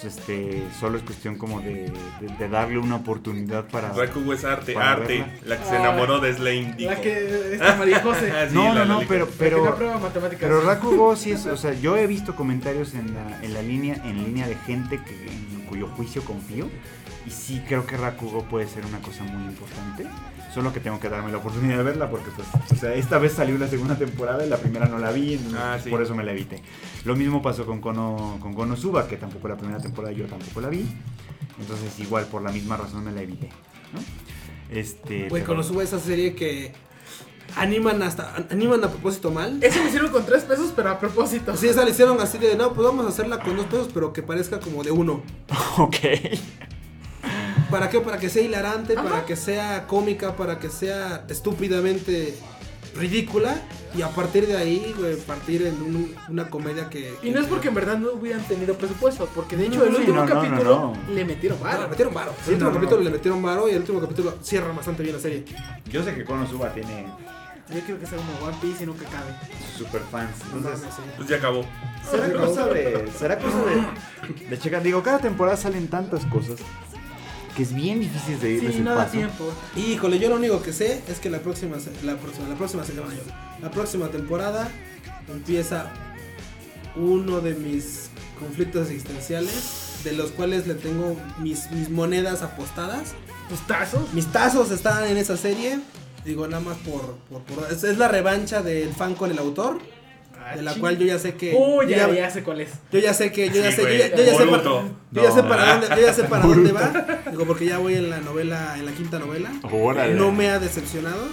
[0.02, 3.92] Pues, Este, solo es cuestión como de, de- de darle una oportunidad para.
[3.92, 5.20] Rakugo es arte, arte.
[5.20, 5.34] verla.
[5.46, 6.92] La que se enamoró de Slane dijo.
[6.92, 8.32] La que está María José.
[8.32, 10.42] Ah, sí, No, la no, no, pero, Pero, pero, prueba matemáticas.
[10.42, 13.96] pero Rakugo sí es, o sea, yo he visto comentarios en la, en la línea,
[14.06, 16.70] en línea de gente que, en cuyo juicio confío
[17.28, 20.06] y sí creo que Rakugo puede ser una cosa muy importante.
[20.54, 23.34] Solo que tengo que darme la oportunidad de verla porque, pues, o sea, esta vez
[23.34, 25.90] salió la segunda temporada y la primera no la vi, Ah, sí.
[25.92, 26.62] por eso me la evité.
[27.06, 30.70] Lo mismo pasó con Kono, con Konosuba, que tampoco la primera temporada yo tampoco la
[30.70, 30.86] vi.
[31.60, 33.50] Entonces, igual por la misma razón me la evité,
[33.94, 34.00] ¿no?
[34.76, 36.72] Este, Güey, pero- Konosuba esa serie que
[37.56, 38.36] animan hasta.
[38.50, 39.60] Animan a propósito mal.
[39.64, 41.56] Eso lo hicieron con tres pesos, pero a propósito.
[41.58, 44.14] Sí, esa le hicieron así de, no, pues vamos a hacerla con dos pesos, pero
[44.14, 45.22] que parezca como de uno.
[45.78, 45.96] Ok.
[47.70, 48.00] ¿Para qué?
[48.02, 49.04] Para que sea hilarante, Ajá.
[49.08, 52.36] para que sea cómica, para que sea estúpidamente
[52.96, 53.56] ridícula.
[53.96, 57.16] Y a partir de ahí, güey, partir en un- una comedia que...
[57.24, 59.92] Y no es porque en verdad no hubieran tenido presupuesto, porque de hecho No, el
[59.94, 61.14] sí, último no, capítulo no.
[61.14, 61.90] le metieron Ah, le varo.
[61.90, 62.34] metieron varo.
[62.48, 65.44] El último capítulo le metieron varo y el último capítulo cierra bastante bien la serie.
[65.86, 67.08] Yo sé que Konosuba tiene
[67.74, 69.32] Yo quiero que sea como One Piece y nunca cabe.
[69.78, 70.36] super fans.
[70.54, 71.02] Entonces, sí.
[71.18, 71.64] Pues ya acabó.
[72.10, 73.10] será cosa de.
[73.18, 74.50] Será cosa de.
[74.50, 74.82] De checar.
[74.84, 76.58] Digo, cada temporada salen tantas cosas
[77.56, 79.12] que es bien difícil de irles Sí, el no da paso.
[79.12, 79.52] tiempo.
[79.76, 82.84] Híjole, yo lo único que sé es que la próxima, se- la próxima, la próxima
[82.84, 84.70] semana, yo, la próxima temporada
[85.32, 85.92] empieza
[86.96, 93.14] uno de mis conflictos existenciales, de los cuales le tengo mis, mis monedas apostadas.
[93.50, 94.14] Tus tazos.
[94.14, 95.80] Mis tazos están en esa serie.
[96.26, 97.16] Digo, nada más por.
[97.30, 99.80] por, por- es, es la revancha del fan con el autor.
[100.56, 101.54] De la cual yo ya sé que.
[101.58, 102.70] Oh, yo ya, ya, ya sé cuál es.
[102.92, 103.50] yo ya sé que.
[103.50, 105.88] Yo ya Sí, sé, yo ya, yo ya sé para, yo ya sé para dónde,
[105.96, 107.08] yo ya sé para dónde va.
[107.32, 109.52] Digo, porque ya voy en la novela, en la quinta novela.
[109.72, 110.14] Órale.
[110.16, 111.28] No me ha decepcionado.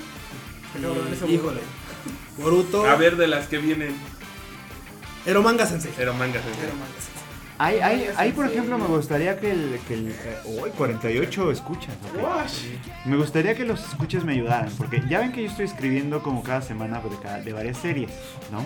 [1.12, 1.60] Ese Y, híjole.
[2.38, 2.84] Boruto.
[2.86, 3.94] A ver de las que vienen.
[5.24, 5.92] Eromanga Sensei.
[5.96, 6.42] Pero mangas.
[6.44, 6.48] ¿eh?
[6.62, 7.16] Eromanga Sensei.
[7.58, 9.80] Ahí, ahí, ahí, por ejemplo, me gustaría que el.
[9.88, 11.94] Que el eh, uy, 48 escuchas.
[12.14, 12.22] ok.
[12.22, 12.64] Wash.
[13.06, 14.68] Me gustaría que los escuches me ayudaran.
[14.76, 18.10] Porque ya ven que yo estoy escribiendo como cada semana de, cada- de varias series,
[18.52, 18.58] ¿no?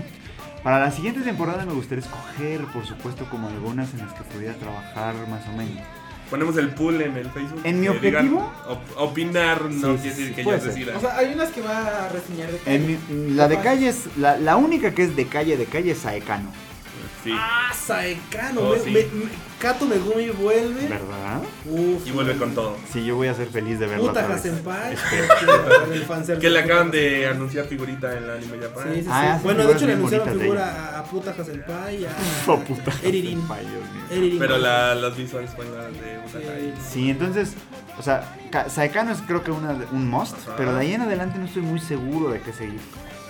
[0.63, 4.55] Para la siguiente temporada me gustaría escoger, por supuesto, como algunas en las que pudiera
[4.55, 5.83] trabajar más o menos.
[6.29, 7.61] Ponemos el pool en el Facebook.
[7.65, 8.53] ¿En mi objetivo?
[8.69, 10.97] op- opinar no Sí, quiere decir sí, que yo decida.
[10.97, 12.77] O sea, hay unas que va a reseñar de calle.
[12.77, 15.91] En mi- la de calle es, la, la única que es de calle de calle
[15.93, 16.53] es Saekano.
[17.25, 17.31] Sí.
[17.35, 18.61] Ah, Saekano.
[18.61, 18.91] Oh, me- sí.
[18.91, 20.87] me- me- Kato Megumi vuelve.
[20.89, 21.43] ¿Verdad?
[21.67, 22.07] Uf.
[22.07, 22.77] Y vuelve con todo.
[22.91, 24.41] Sí, yo voy a ser feliz de verla Puta vez.
[24.43, 24.97] Senpai.
[26.41, 28.85] Que le acaban de anunciar figurita en la anime Japan.
[28.89, 29.09] Sí, sí, sí.
[29.13, 32.11] Ah, sí, bueno, de hecho le anunciaron figura a, a Puta Senpai y a
[32.47, 32.93] Oh, puta.
[33.03, 33.43] Eririn.
[34.39, 36.75] Pero la, las visuales fueron las de Usakai.
[36.77, 37.01] Sí.
[37.01, 37.53] Sí, entonces,
[37.99, 40.55] o sea, Ka- Saekano es creo que una, de- un must, Ajá.
[40.57, 42.81] pero de ahí en adelante no estoy muy seguro de qué seguir.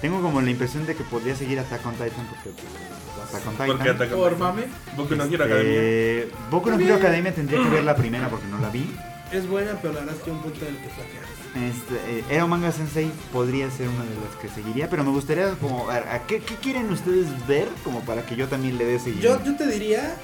[0.01, 3.53] Tengo como la impresión de que podría seguir Attack on Titan porque pues, Attack on
[3.53, 3.67] Titan.
[3.69, 4.19] Porque atacan.
[4.19, 4.63] Por mame.
[4.97, 5.73] Boku no Hero Academia.
[5.73, 8.91] Este, Boku no Hero Academia tendría que ver la primera porque no la vi.
[9.33, 11.21] Es buena, pero la verdad es que un punto en el que flaquea.
[11.69, 15.53] Este, eh, Ero Manga Sensei podría ser una de las que seguiría, pero me gustaría
[15.55, 18.99] como ver, ¿a qué, qué quieren ustedes ver como para que yo también le dé
[18.99, 19.45] seguimiento?
[19.45, 20.17] Yo, yo te diría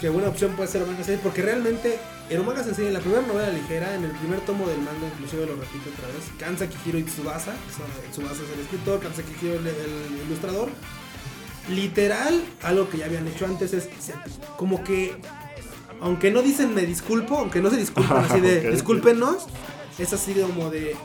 [0.00, 3.22] que buena opción puede ser Omega Sensei porque realmente el Omega Sensei en la primera
[3.22, 7.04] novela ligera, en el primer tomo del manga, inclusive lo repito otra vez, Kanza Kihiro
[7.04, 7.54] Tsubasa,
[8.10, 10.68] Tsubasa es el escritor, Kanza Kihiro el, el ilustrador,
[11.70, 13.88] literal, algo que ya habían hecho antes es
[14.56, 15.16] como que,
[16.00, 18.72] aunque no dicen me disculpo, aunque no se disculpan así de Ok.
[18.72, 19.46] discúlpenos,
[19.98, 20.96] es así como de...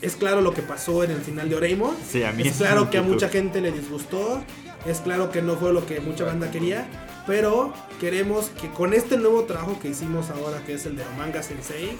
[0.00, 1.92] Es claro lo que pasó en el final de Oreimo.
[2.08, 4.44] Sí, a mí es esa claro que a mucha gente le disgustó.
[4.86, 6.86] Es claro que no fue lo que mucha banda quería.
[7.28, 11.42] Pero queremos que con este nuevo trabajo que hicimos ahora, que es el de Manga
[11.42, 11.90] Sensei,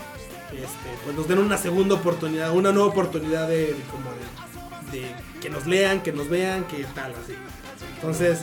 [0.53, 4.11] este, pues nos den una segunda oportunidad, una nueva oportunidad de, de como
[4.91, 5.07] de, de
[5.43, 7.35] que nos lean, que nos vean, que tal, así.
[7.97, 8.39] Entonces,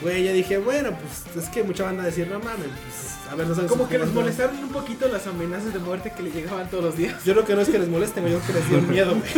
[0.00, 3.48] güey, ya dije, bueno, pues es que mucha banda decir, no mames, pues a ver,
[3.48, 4.20] no saben Como que les juegan, ¿no?".
[4.20, 7.24] molestaron un poquito las amenazas de muerte que le llegaban todos los días.
[7.24, 9.32] Yo creo que no es que les molesten, yo creo que les dio miedo, güey.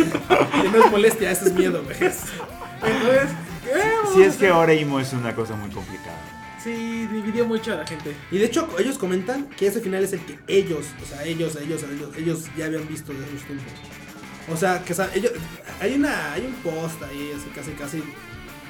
[0.61, 1.97] Que no es molestia, eso es miedo, güey.
[1.97, 3.29] Entonces,
[3.63, 4.51] ¿qué vamos Si a es que hacer?
[4.51, 6.12] Oreimo es una cosa muy complicada.
[6.63, 8.15] Sí, dividió mucho a la gente.
[8.31, 11.57] Y de hecho, ellos comentan que ese final es el que ellos, o sea, ellos,
[11.57, 13.73] ellos, ellos, ellos ya habían visto de sus tiempos.
[14.49, 15.33] O sea, que o sea, ellos,
[15.81, 18.03] hay una, hay un post ahí, así casi, casi,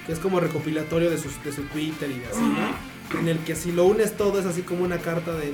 [0.08, 3.20] que es como recopilatorio de, sus, de su Twitter y así, ¿no?
[3.20, 5.54] En el que si lo unes todo es así como una carta de,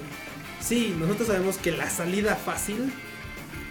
[0.61, 2.92] sí, nosotros sabemos que la salida fácil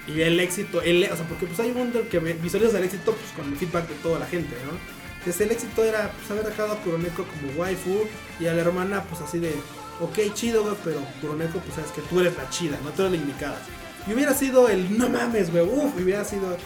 [0.06, 3.12] y el éxito, el, o sea, porque pues hay un mundo que visualizas el éxito
[3.12, 4.97] pues, con el feedback de toda la gente, ¿no?
[5.28, 8.06] Entonces el éxito era pues, haber dejado a Kuroneko como waifu
[8.40, 9.54] y a la hermana pues así de,
[10.00, 13.12] ok, chido, güey, pero Kuroneko pues sabes que tú eres la chida, no tú eres
[13.12, 13.60] la indicada.
[14.06, 16.56] Y hubiera sido el, no mames, güey, uff, hubiera sido...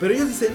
[0.00, 0.48] Pero ellos dicen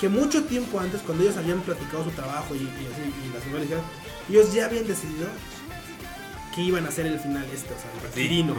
[0.00, 3.44] que mucho tiempo antes, cuando ellos habían platicado su trabajo y, y así, y las
[3.46, 3.84] novelas,
[4.28, 5.26] ellos ya habían decidido
[6.54, 8.54] que iban a hacer el final este, o sea, el Kirino.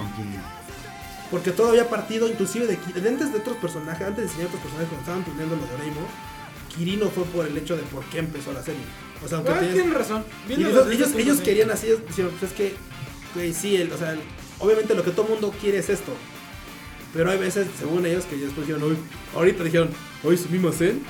[1.32, 4.64] Porque todo había partido, inclusive de, de antes de otros personajes, antes de diseñar otros
[4.64, 6.02] personajes cuando estaban planeando lo de Oreimo,
[6.78, 8.82] Kirino fue por el hecho de por qué empezó la serie.
[9.24, 10.24] O sea, aunque Ah, tienen razón.
[10.50, 12.74] ellos, ellos, ellos querían así, decían, pues es que,
[13.34, 14.20] güey, sí, el- o sea, el-
[14.60, 16.14] obviamente lo que todo el mundo quiere es esto.
[17.14, 18.98] Pero hay veces, según ellos, que después dijeron, "Uy",
[19.36, 19.90] ahorita dijeron,
[20.24, 21.02] hoy subimos en,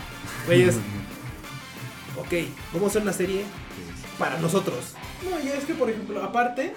[0.46, 0.76] güey, es,
[2.18, 2.34] ok,
[2.74, 3.44] vamos a hacer una serie
[4.18, 4.94] para nosotros,
[5.30, 6.74] No, y es que, por ejemplo, aparte,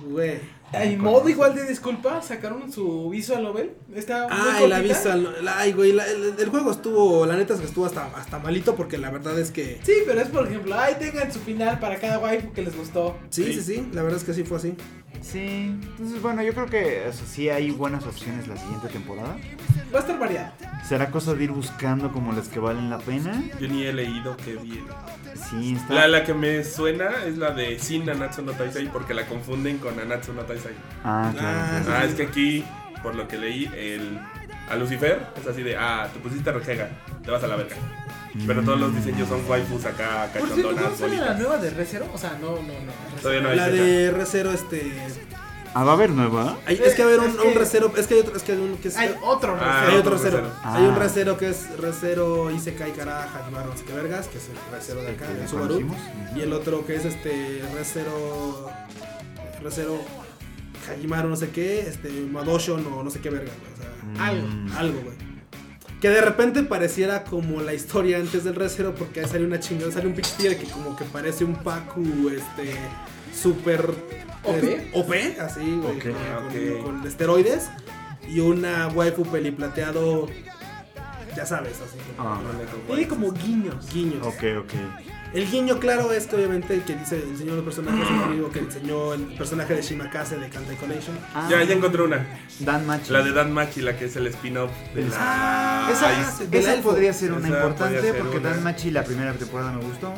[0.00, 0.40] güey.
[0.72, 3.72] En modo igual de disculpa, sacaron su visual novel.
[3.94, 7.60] Está muy Ay, la visual, ay, güey, la- el, el juego estuvo, la neta es
[7.60, 9.80] que estuvo hasta, hasta malito porque la verdad es que...
[9.82, 13.18] Sí, pero es por ejemplo, ay, tengan su final para cada waifu que les gustó.
[13.30, 14.74] Sí, sí, sí, la verdad es que sí fue así.
[15.20, 15.38] Sí,
[15.90, 19.36] entonces bueno, yo creo que o sea, sí hay buenas opciones la siguiente temporada.
[19.94, 20.52] Va a estar variado.
[20.88, 23.40] Será cosa de ir buscando como las que valen la pena.
[23.60, 24.84] Yo ni he leído que bien.
[25.36, 25.94] Sí, está.
[25.94, 29.78] La, la que me suena es la de Sin Nanatsu no Taisai porque la confunden
[29.78, 30.72] con Nanatsu no Taisai.
[31.04, 31.98] Ah, Ah, claro.
[32.00, 32.64] Ah, es que aquí,
[33.02, 34.18] por lo que leí, el,
[34.68, 36.88] a Lucifer es así de, ah, te pusiste rejega,
[37.24, 37.76] te vas a la verga.
[38.46, 41.68] Pero todos los diseños son waifus acá, Por cierto, ¿cómo cachondonas, sale la nueva de
[41.70, 42.06] Recero?
[42.14, 43.20] O sea, no, no, no.
[43.20, 44.92] Todavía no hay La de R0, este...
[45.74, 46.58] Ah, va a haber nueva.
[46.66, 48.52] hay- es que va a haber un, un recero, es que hay otro, es que
[48.52, 48.96] hay un que es...
[48.96, 50.00] Hay otro Ah, hay Recero.
[50.00, 50.36] otro recero.
[50.38, 50.54] recero.
[50.64, 50.98] Hay un Ah.
[50.98, 55.02] recero que es recero Isekai Kara Hajimaru no sé qué vergas, que es el recero
[55.02, 55.80] de acá, de Subaru.
[56.36, 58.68] Y el otro que es este recero
[59.62, 59.98] recero
[60.90, 63.76] Hajimaru no sé qué, este Madoshon o no sé qué vergas, güey, o
[64.16, 64.46] sea, Algo.
[64.48, 64.72] Mm.
[64.76, 65.31] algo, güey.
[66.02, 69.90] Que de repente pareciera como la historia antes del recero porque ahí sale una chingada,
[69.92, 72.74] sale un pinche tigre que como que parece un Paku este
[73.34, 73.88] súper
[74.42, 74.64] OP.
[74.64, 77.70] eh, OP, así, güey, con, con- con esteroides
[78.28, 80.26] y una waifu peliplateado
[81.36, 82.40] ya sabes, así como Ah.
[82.88, 83.90] Tiene como guiños.
[83.92, 84.26] guiños.
[84.26, 84.72] Ok, ok.
[85.34, 88.50] El guiño claro es que obviamente el que dice enseñó los personajes es el amigo
[88.50, 91.16] que enseñó el personaje de Shimakase de Kantai Collection.
[91.34, 92.26] Ah, Ya, ya encontré una.
[92.60, 93.10] Dan Machi.
[93.12, 95.16] La de Dan Machi, la que es el spin-off de la...
[95.18, 98.50] Ah, Esa, esa podría ser una Esa importante porque una.
[98.50, 100.12] Dan Machi la primera temporada me gustó.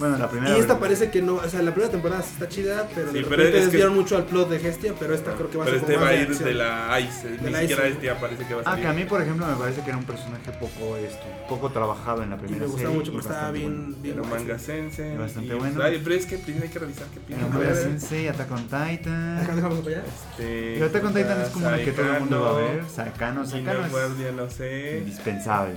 [0.00, 0.56] Bueno, la primera.
[0.56, 3.24] Y esta parece que no, o sea, la primera temporada está chida, pero Sí, de
[3.24, 5.66] pero es que- desviaron mucho al plot de Hestia, pero esta creo que va a
[5.66, 7.28] Pero ser este como va a ir de la Ice.
[7.28, 7.92] De Ni la siquiera Ice.
[8.06, 8.82] este parece que va a Ah, salir.
[8.84, 12.22] que a mí, por ejemplo, me parece que era un personaje poco, esto, poco trabajado
[12.22, 12.96] en la Y primera me gusta serie.
[12.96, 13.96] mucho y porque estaba bastante bien, bueno.
[14.02, 14.40] bien Pero guay.
[14.42, 15.16] manga sense.
[15.18, 15.82] Bastante y, bueno.
[15.84, 17.50] ay, pero es que primero hay que revisar qué Era piensan.
[17.60, 19.56] Manga Sensei, Attack on Acá Titan.
[19.56, 20.04] dejamos para allá.
[20.30, 22.84] Este, Y Attack on Titan es como el que todo el mundo va a ver.
[22.88, 23.50] Saikano es
[23.92, 24.98] Guardia, no sé.
[25.00, 25.74] indispensable.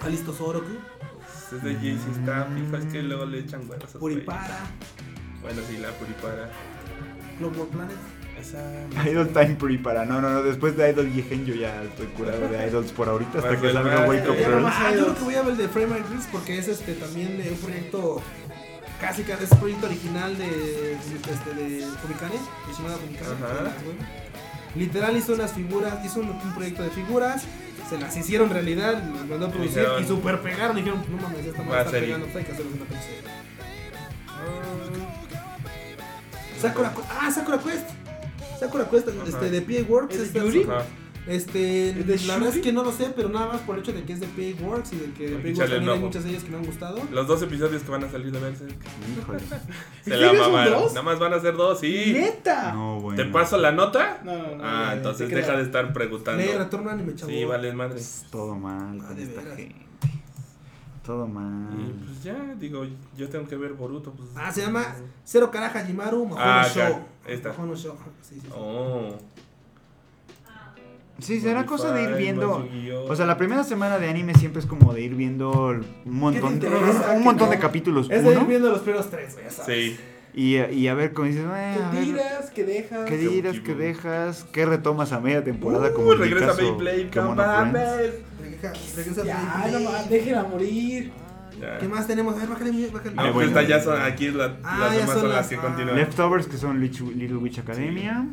[0.00, 0.66] Ah, listo Soroku,
[1.56, 2.46] Es de JC Staff,
[2.78, 3.94] es que luego le echan huevos.
[3.94, 3.98] a.
[3.98, 4.58] Puripara,
[5.42, 6.50] Bueno, sí, la Puripara.
[7.38, 7.96] Global Planet.
[8.40, 9.08] Esa.
[9.10, 10.04] Idol Time Prepara.
[10.04, 10.42] No, no, no.
[10.42, 13.72] Después de Idol Yehen yo ya estoy curado de Idols por ahorita hasta Más que
[13.72, 14.64] salga Wake Up Girl.
[14.66, 17.40] Ah, yo creo que voy a ver el de Frame Gris porque es este también
[17.50, 18.22] un proyecto
[19.00, 22.34] casi que es un proyecto original de este de Fumikane,
[22.68, 23.30] Yoshimada Fumikane.
[23.30, 23.72] Ajá.
[24.74, 27.44] Literal hizo unas figuras, hizo un, un proyecto de figuras,
[27.88, 31.46] se las hicieron realidad, las mandó a producir Dijeron- y super pegaron, dijeron, no mames,
[31.46, 33.30] esta madre está pegando, pues hay que hacer una película.
[36.60, 37.88] Sakura Quest, ah, Sakura Quest.
[38.58, 40.14] Sakura Quest este, de PA Works.
[40.14, 40.34] ¿Es?
[40.68, 40.84] Ajá.
[41.26, 43.80] Este, ¿Es de la verdad es que no lo sé, pero nada más por el
[43.80, 45.48] hecho de que es de PA Works y de que de Hay que PA Works
[45.58, 46.98] echarle también hay muchas de ellas que me han gustado.
[47.12, 48.76] Los dos episodios que van a salir de Berserk.
[49.18, 49.38] Híjole.
[50.04, 50.84] Se ¿En la mamaron.
[50.88, 52.12] Nada más van a ser dos, sí.
[52.12, 52.72] ¡Neta!
[52.74, 53.22] No, bueno.
[53.22, 54.20] ¿Te paso la nota?
[54.22, 54.64] No, no, no.
[54.64, 56.42] Ah, no, entonces deja de estar preguntando.
[56.42, 57.30] Lee, retorno anime, chavo.
[57.32, 58.00] Sí, vale madre.
[58.30, 59.76] Todo mal Ah, con esta gente.
[61.04, 61.68] Todo mal.
[61.78, 62.86] Y pues ya, digo,
[63.16, 64.12] yo tengo que ver Boruto.
[64.12, 64.28] Pues.
[64.36, 64.94] Ah, se llama
[65.24, 67.00] Cero Kara Hajimaru Mahono Ah, Show.
[67.26, 67.50] esta.
[67.50, 67.94] Mahono Show.
[68.22, 68.48] Sí, sí, sí.
[68.54, 69.14] Oh.
[71.20, 72.68] Sí, será cosa de ir viendo.
[73.08, 75.84] O sea, la primera semana de anime siempre es como de ir viendo un
[76.18, 76.60] montón,
[77.16, 78.08] un montón ¿Qué de capítulos.
[78.10, 79.46] Es de ir viendo los primeros tres, güey.
[79.66, 79.96] Sí.
[80.34, 82.50] y, y a ver cómo dices, "Eh, a ¿Qué ver, tiras?
[82.50, 83.04] ¿Qué dejas?
[83.08, 83.60] ¿qué dirás?
[83.60, 84.44] ¿Qué dejas?
[84.52, 85.90] ¿Qué retomas a media temporada?
[85.90, 87.88] Uh, como regresa caso, Beyblade, que no mames.
[88.42, 89.84] Regresa, regresa Ya, Beyblade.
[89.84, 91.12] no más, déjela morir.
[91.60, 91.78] Ya.
[91.78, 92.34] ¿Qué más tenemos?
[92.34, 93.14] A ver, bájale, bájale.
[93.16, 93.68] Ah, pues bueno.
[93.68, 95.60] ya son aquí la- Ah, las demás son son las las- que ah.
[95.62, 95.96] continúan.
[95.96, 98.26] Leftovers, que son Little Witch Academia.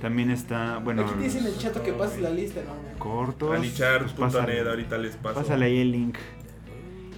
[0.00, 2.98] También está, bueno, Aquí dicen en el chat que pases la lista, ¿no?
[2.98, 3.48] cortos.
[3.48, 5.40] Pues Anichar.net, pásale, ahorita les paso.
[5.40, 6.16] pásale ahí el link.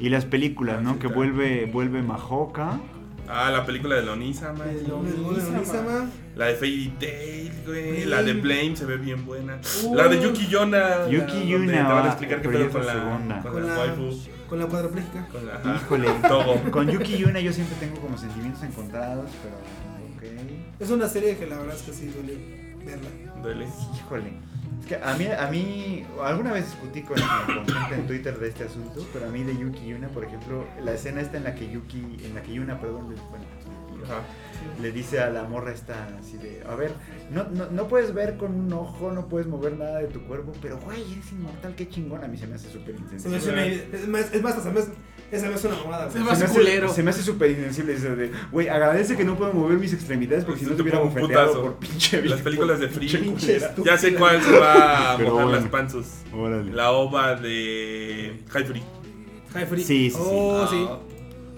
[0.00, 0.94] Y las películas, ¿no?
[0.94, 2.80] Sí, Que vuelve, vuelve Mahoka.
[3.28, 4.64] Ah, la película de Lonisama.
[4.64, 6.10] De El gol de Onisama.
[6.36, 8.04] La de Fairy Tail, güey.
[8.06, 9.60] La de Blame se ve bien buena.
[9.94, 11.06] La de Yuki Yona.
[11.08, 13.42] Yuki Yuna, Te van a explicar qué pedo con la segunda.
[13.42, 14.18] con Con la waifu.
[14.48, 15.28] Con la cuadrapléjica.
[15.28, 15.76] Con la.
[15.76, 16.08] Híjole.
[16.28, 16.70] Togo.
[16.70, 19.56] Con Yuki Yuna yo siempre tengo como sentimientos encontrados, pero
[20.16, 20.80] ok.
[20.80, 23.08] Es una serie que la verdad es que sí duele verla.
[23.42, 23.66] Duele.
[23.96, 24.32] Híjole.
[24.80, 28.48] Es que a mí, a mí, alguna vez discutí con, con gente en Twitter de
[28.48, 31.54] este asunto, pero a mí de Yuki Yuna, por ejemplo, la escena esta en la
[31.54, 33.44] que Yuki, en la que Yuna, perdón, le, bueno,
[34.04, 34.20] Ajá.
[34.80, 36.92] le dice a la morra esta así de, a ver,
[37.30, 40.52] no, no, no puedes ver con un ojo, no puedes mover nada de tu cuerpo,
[40.62, 44.08] pero güey, eres inmortal, qué chingón, a mí se me hace súper una idea- Es
[44.08, 44.92] más, es más, hasta me hace-
[45.30, 46.10] esa me hace una mamada.
[46.10, 46.86] Se me Se me, hace culero.
[46.86, 49.92] hace, se me hace súper insensible eso de, güey, agradece que no puedo mover mis
[49.92, 53.08] extremidades porque si no Se te hubiera bofeteado por pinche Las películas de Free.
[53.84, 55.52] Ya sé cuál se va a mojar bueno.
[55.52, 56.22] las panzas.
[56.34, 56.72] Órale.
[56.72, 58.82] La ova de High Free.
[59.54, 59.82] High Free.
[59.84, 60.18] Sí, sí, sí.
[60.20, 60.86] Oh, sí.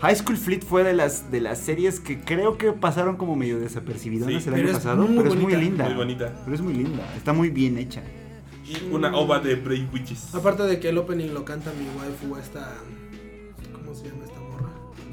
[0.01, 3.60] High School Fleet fue de las, de las series que creo que pasaron como medio
[3.60, 5.84] desapercibidas Sí, el año es pasado, muy pero es muy bonita, linda.
[5.84, 6.33] muy bonita.
[6.44, 8.02] Pero es muy linda, está muy bien hecha.
[8.67, 10.34] Y una ova de Brave Witches.
[10.34, 12.75] Aparte de que el opening lo canta mi waifu esta...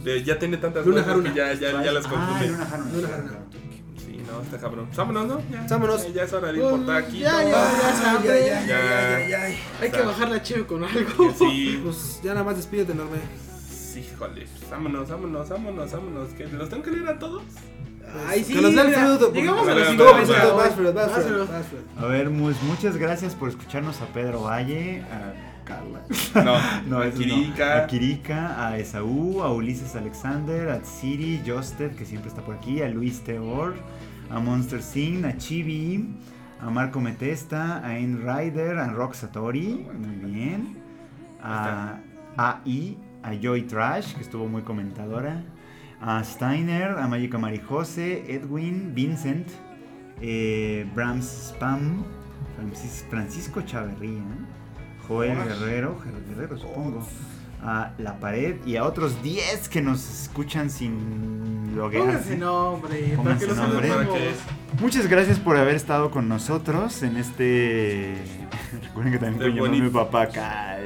[0.03, 1.33] De- ya tiene tantas Luna cosas Haruna.
[1.33, 2.47] que ya, ya, ya las Ah, confunde.
[2.47, 2.91] Luna Haruna.
[2.93, 3.31] Luna Haruna.
[3.97, 4.87] Sí, no, está cabrón.
[4.95, 5.41] Vámonos, ¿no?
[5.51, 6.03] Ya, Vámonos.
[6.07, 7.17] Ya, ya es hora de Pues, por taquito.
[7.19, 9.55] ya, ya, ya, Ah, ya, ya, ya, ya, ya.
[9.81, 11.33] Hay que bajar la chive con algo.
[11.37, 13.17] Sí, Pues ya nada más despídete, enorme.
[13.69, 14.47] sí, híjole.
[14.71, 16.29] Vámonos, vámonos, vámonos, vámonos.
[16.29, 17.43] ¿Que ¿Los tengo que leer a todos?
[18.27, 18.53] Ay, sí.
[18.53, 18.83] que los mira,
[19.17, 20.15] Fruit, Llegamos a los Todo Todo 50.
[20.17, 21.47] por ciento, vas, Fred, vas, Vas, Fred, Fred.
[21.47, 22.03] vas, Fred.
[22.03, 25.33] A ver, muchas gracias por escucharnos a Pedro Valle, a
[25.69, 26.01] Carla.
[26.35, 26.55] No,
[26.89, 27.11] No, a no.
[27.11, 27.83] Kirika.
[27.83, 32.81] A Kirika, a Esaú, a Ulises Alexander, a Tsiri, Josted, que siempre está por aquí,
[32.81, 33.75] a Luis Teor,
[34.29, 36.15] a Monster Sin, a Chibi,
[36.59, 40.77] a Marco Metesta, a En Rider, a Rock Satori, muy bien,
[41.41, 41.99] a
[42.37, 45.43] AI, a Joy Trash, que estuvo muy comentadora,
[46.01, 49.47] a Steiner, a Magica Marijose, Edwin, Vincent,
[50.21, 52.03] eh, Brahms Spam,
[52.57, 54.23] Francis- Francisco Chaverría,
[55.09, 55.97] Joel Guerrero,
[56.29, 57.05] Guerrero supongo,
[57.61, 62.37] a La Pared y a otros 10 que nos escuchan sin Pónganse loguearse.
[62.37, 62.99] nombre.
[63.01, 63.87] Para Pónganse que nombre.
[63.89, 64.17] Para saludemos.
[64.77, 68.15] que Muchas gracias por haber estado con nosotros en este...
[68.83, 70.77] Recuerden que también Este llamó mi papá, Ah,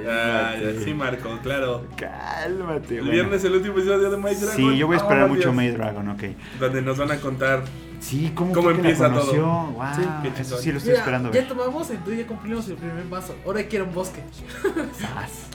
[0.55, 0.83] cálmate.
[0.85, 1.85] sí, Marco, claro.
[1.97, 2.95] Cálmate.
[2.95, 3.11] El bueno.
[3.11, 4.55] viernes el último episodio de My Dragon.
[4.55, 5.55] Sí, yo voy a esperar Oh, mucho Dios.
[5.55, 6.23] Maid Dragon, ok.
[6.59, 7.63] Donde nos van a contar
[8.03, 9.19] Sí, ¿cómo, ¿Cómo que la empieza todo?
[9.21, 9.45] conoció?
[9.45, 10.01] Wow, Sí,
[10.35, 11.47] qué eso sí lo estoy Mira, esperando ya ver.
[11.47, 13.33] tomamos, entonces ya cumplimos el primer vaso.
[13.45, 14.21] Ahora quiero un bosque.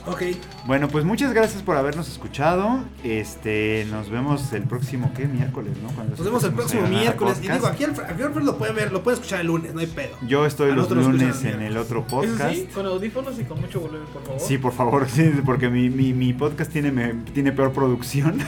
[0.07, 0.23] Ok.
[0.65, 2.83] Bueno, pues muchas gracias por habernos escuchado.
[3.03, 5.25] Este, nos vemos el próximo, ¿qué?
[5.27, 5.89] Miércoles, ¿no?
[5.89, 7.37] Cuando Nos vemos el próximo miércoles.
[7.43, 9.79] Y digo, aquí al Alfred Alfred lo pueden ver, lo pueden escuchar el lunes, no
[9.81, 10.15] hay pedo.
[10.27, 12.53] Yo estoy los lunes en el otro podcast.
[12.55, 14.39] sí, con audífonos y con mucho volumen, por favor.
[14.41, 18.39] Sí, por favor, sí, porque mi, mi, mi podcast tiene, me- tiene peor producción.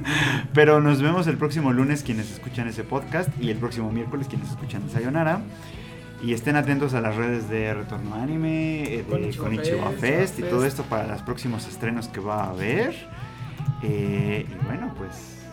[0.54, 4.50] Pero nos vemos el próximo lunes quienes escuchan ese podcast y el próximo miércoles quienes
[4.50, 5.40] escuchan Sayonara.
[6.22, 10.38] Y estén atentos a las redes de Retorno Anime, eh, de Konichiwa Konichiwa Fest, Fest
[10.38, 12.94] y todo esto para los próximos estrenos que va a haber.
[13.82, 15.43] Eh, y bueno, pues...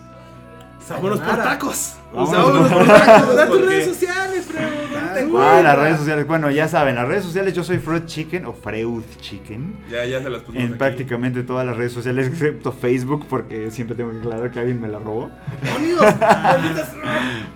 [0.89, 1.93] Vámonos por tacos.
[2.13, 3.35] Vámonos Vámonos por tacos.
[3.35, 4.65] Da tus redes sociales, Freud.
[4.91, 6.27] ¿dónde te Ah, las redes sociales.
[6.27, 9.75] Bueno, ya saben, las redes sociales yo soy Freud Chicken o Freud Chicken.
[9.89, 10.77] Ya, ya se las pusimos En aquí.
[10.79, 14.87] prácticamente todas las redes sociales, excepto Facebook, porque siempre tengo que aclarar que alguien me
[14.89, 15.31] la robó.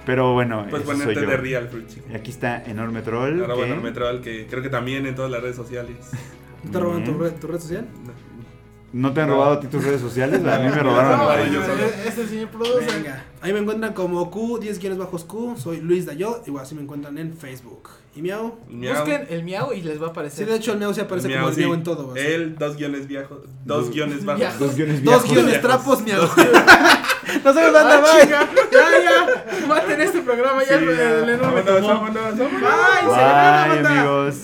[0.06, 1.30] Pero bueno, Pues ese soy ponerte yo.
[1.32, 2.12] de Real Fruit Chicken.
[2.12, 3.42] Y aquí está Enorme Troll.
[3.42, 5.98] Ahora que bueno, Metral, que creo que también en todas las redes sociales.
[6.72, 7.86] ¿Te roban tu red, tu red social?
[8.06, 8.14] ¿No
[9.14, 9.36] te han No.
[9.36, 10.40] robado a ti tus redes sociales?
[10.46, 11.18] A mí me No, robaron.
[11.20, 11.66] no, yo mías.
[11.68, 11.84] solo.
[12.06, 12.94] Es el señor producer.
[12.94, 13.26] Venga.
[13.42, 15.56] Ahí me encuentran como Q, 10 guiones bajos Q.
[15.58, 16.42] Soy Luis Dayo.
[16.46, 17.90] Igual así me encuentran en Facebook.
[18.16, 18.56] ¿Y Miau?
[18.70, 18.96] Miau.
[18.96, 20.48] Busquen el miau y les va a Sí, aparecer.
[20.48, 21.62] de hecho el Miau se aparece Miau, como el sí.
[21.62, 22.12] Miau en todo.
[22.14, 22.22] así.
[22.26, 23.40] Él, dos guiones viejos.
[23.66, 24.60] Dos Dos- guiones bajos.
[24.60, 25.30] Dos guiones Dos viejos.
[25.30, 25.62] guiones viejos.
[25.70, 26.22] trapos, Miau.
[26.22, 26.56] Nos vemos,
[27.56, 28.22] Ah, banda, bye.
[28.22, 28.50] chinga.
[28.72, 29.68] Ya, ya.
[29.68, 30.68] Maten este programa ya.
[30.80, 31.10] Sí, el, ya.
[31.16, 32.62] el enorme Vámonos, vámonos, vámonos.
[32.62, 34.02] Bye, sayonara, Bye, banda.
[34.02, 34.36] amigos.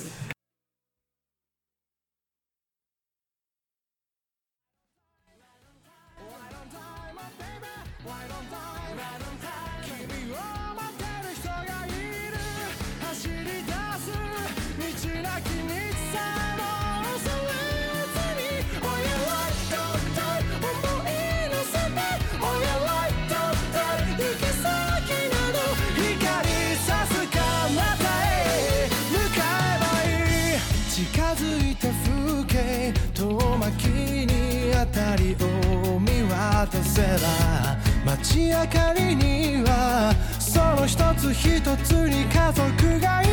[36.72, 43.32] たせば街明かりにはその一つ一つに家族がいる。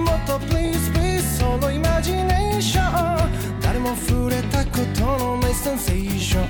[0.00, 3.60] もっと please please そのイマジネーション。
[3.60, 6.48] 誰も触れたことのないセンセーション。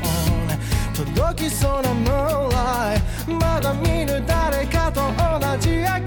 [0.93, 3.01] 届きそうなムーライ
[3.33, 6.05] まだ見ぬ誰かと同じ明かり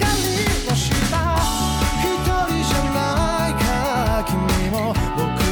[0.69, 0.95] の下
[2.03, 4.37] 一人じゃないか君
[4.69, 4.93] も。
[5.17, 5.47] 僕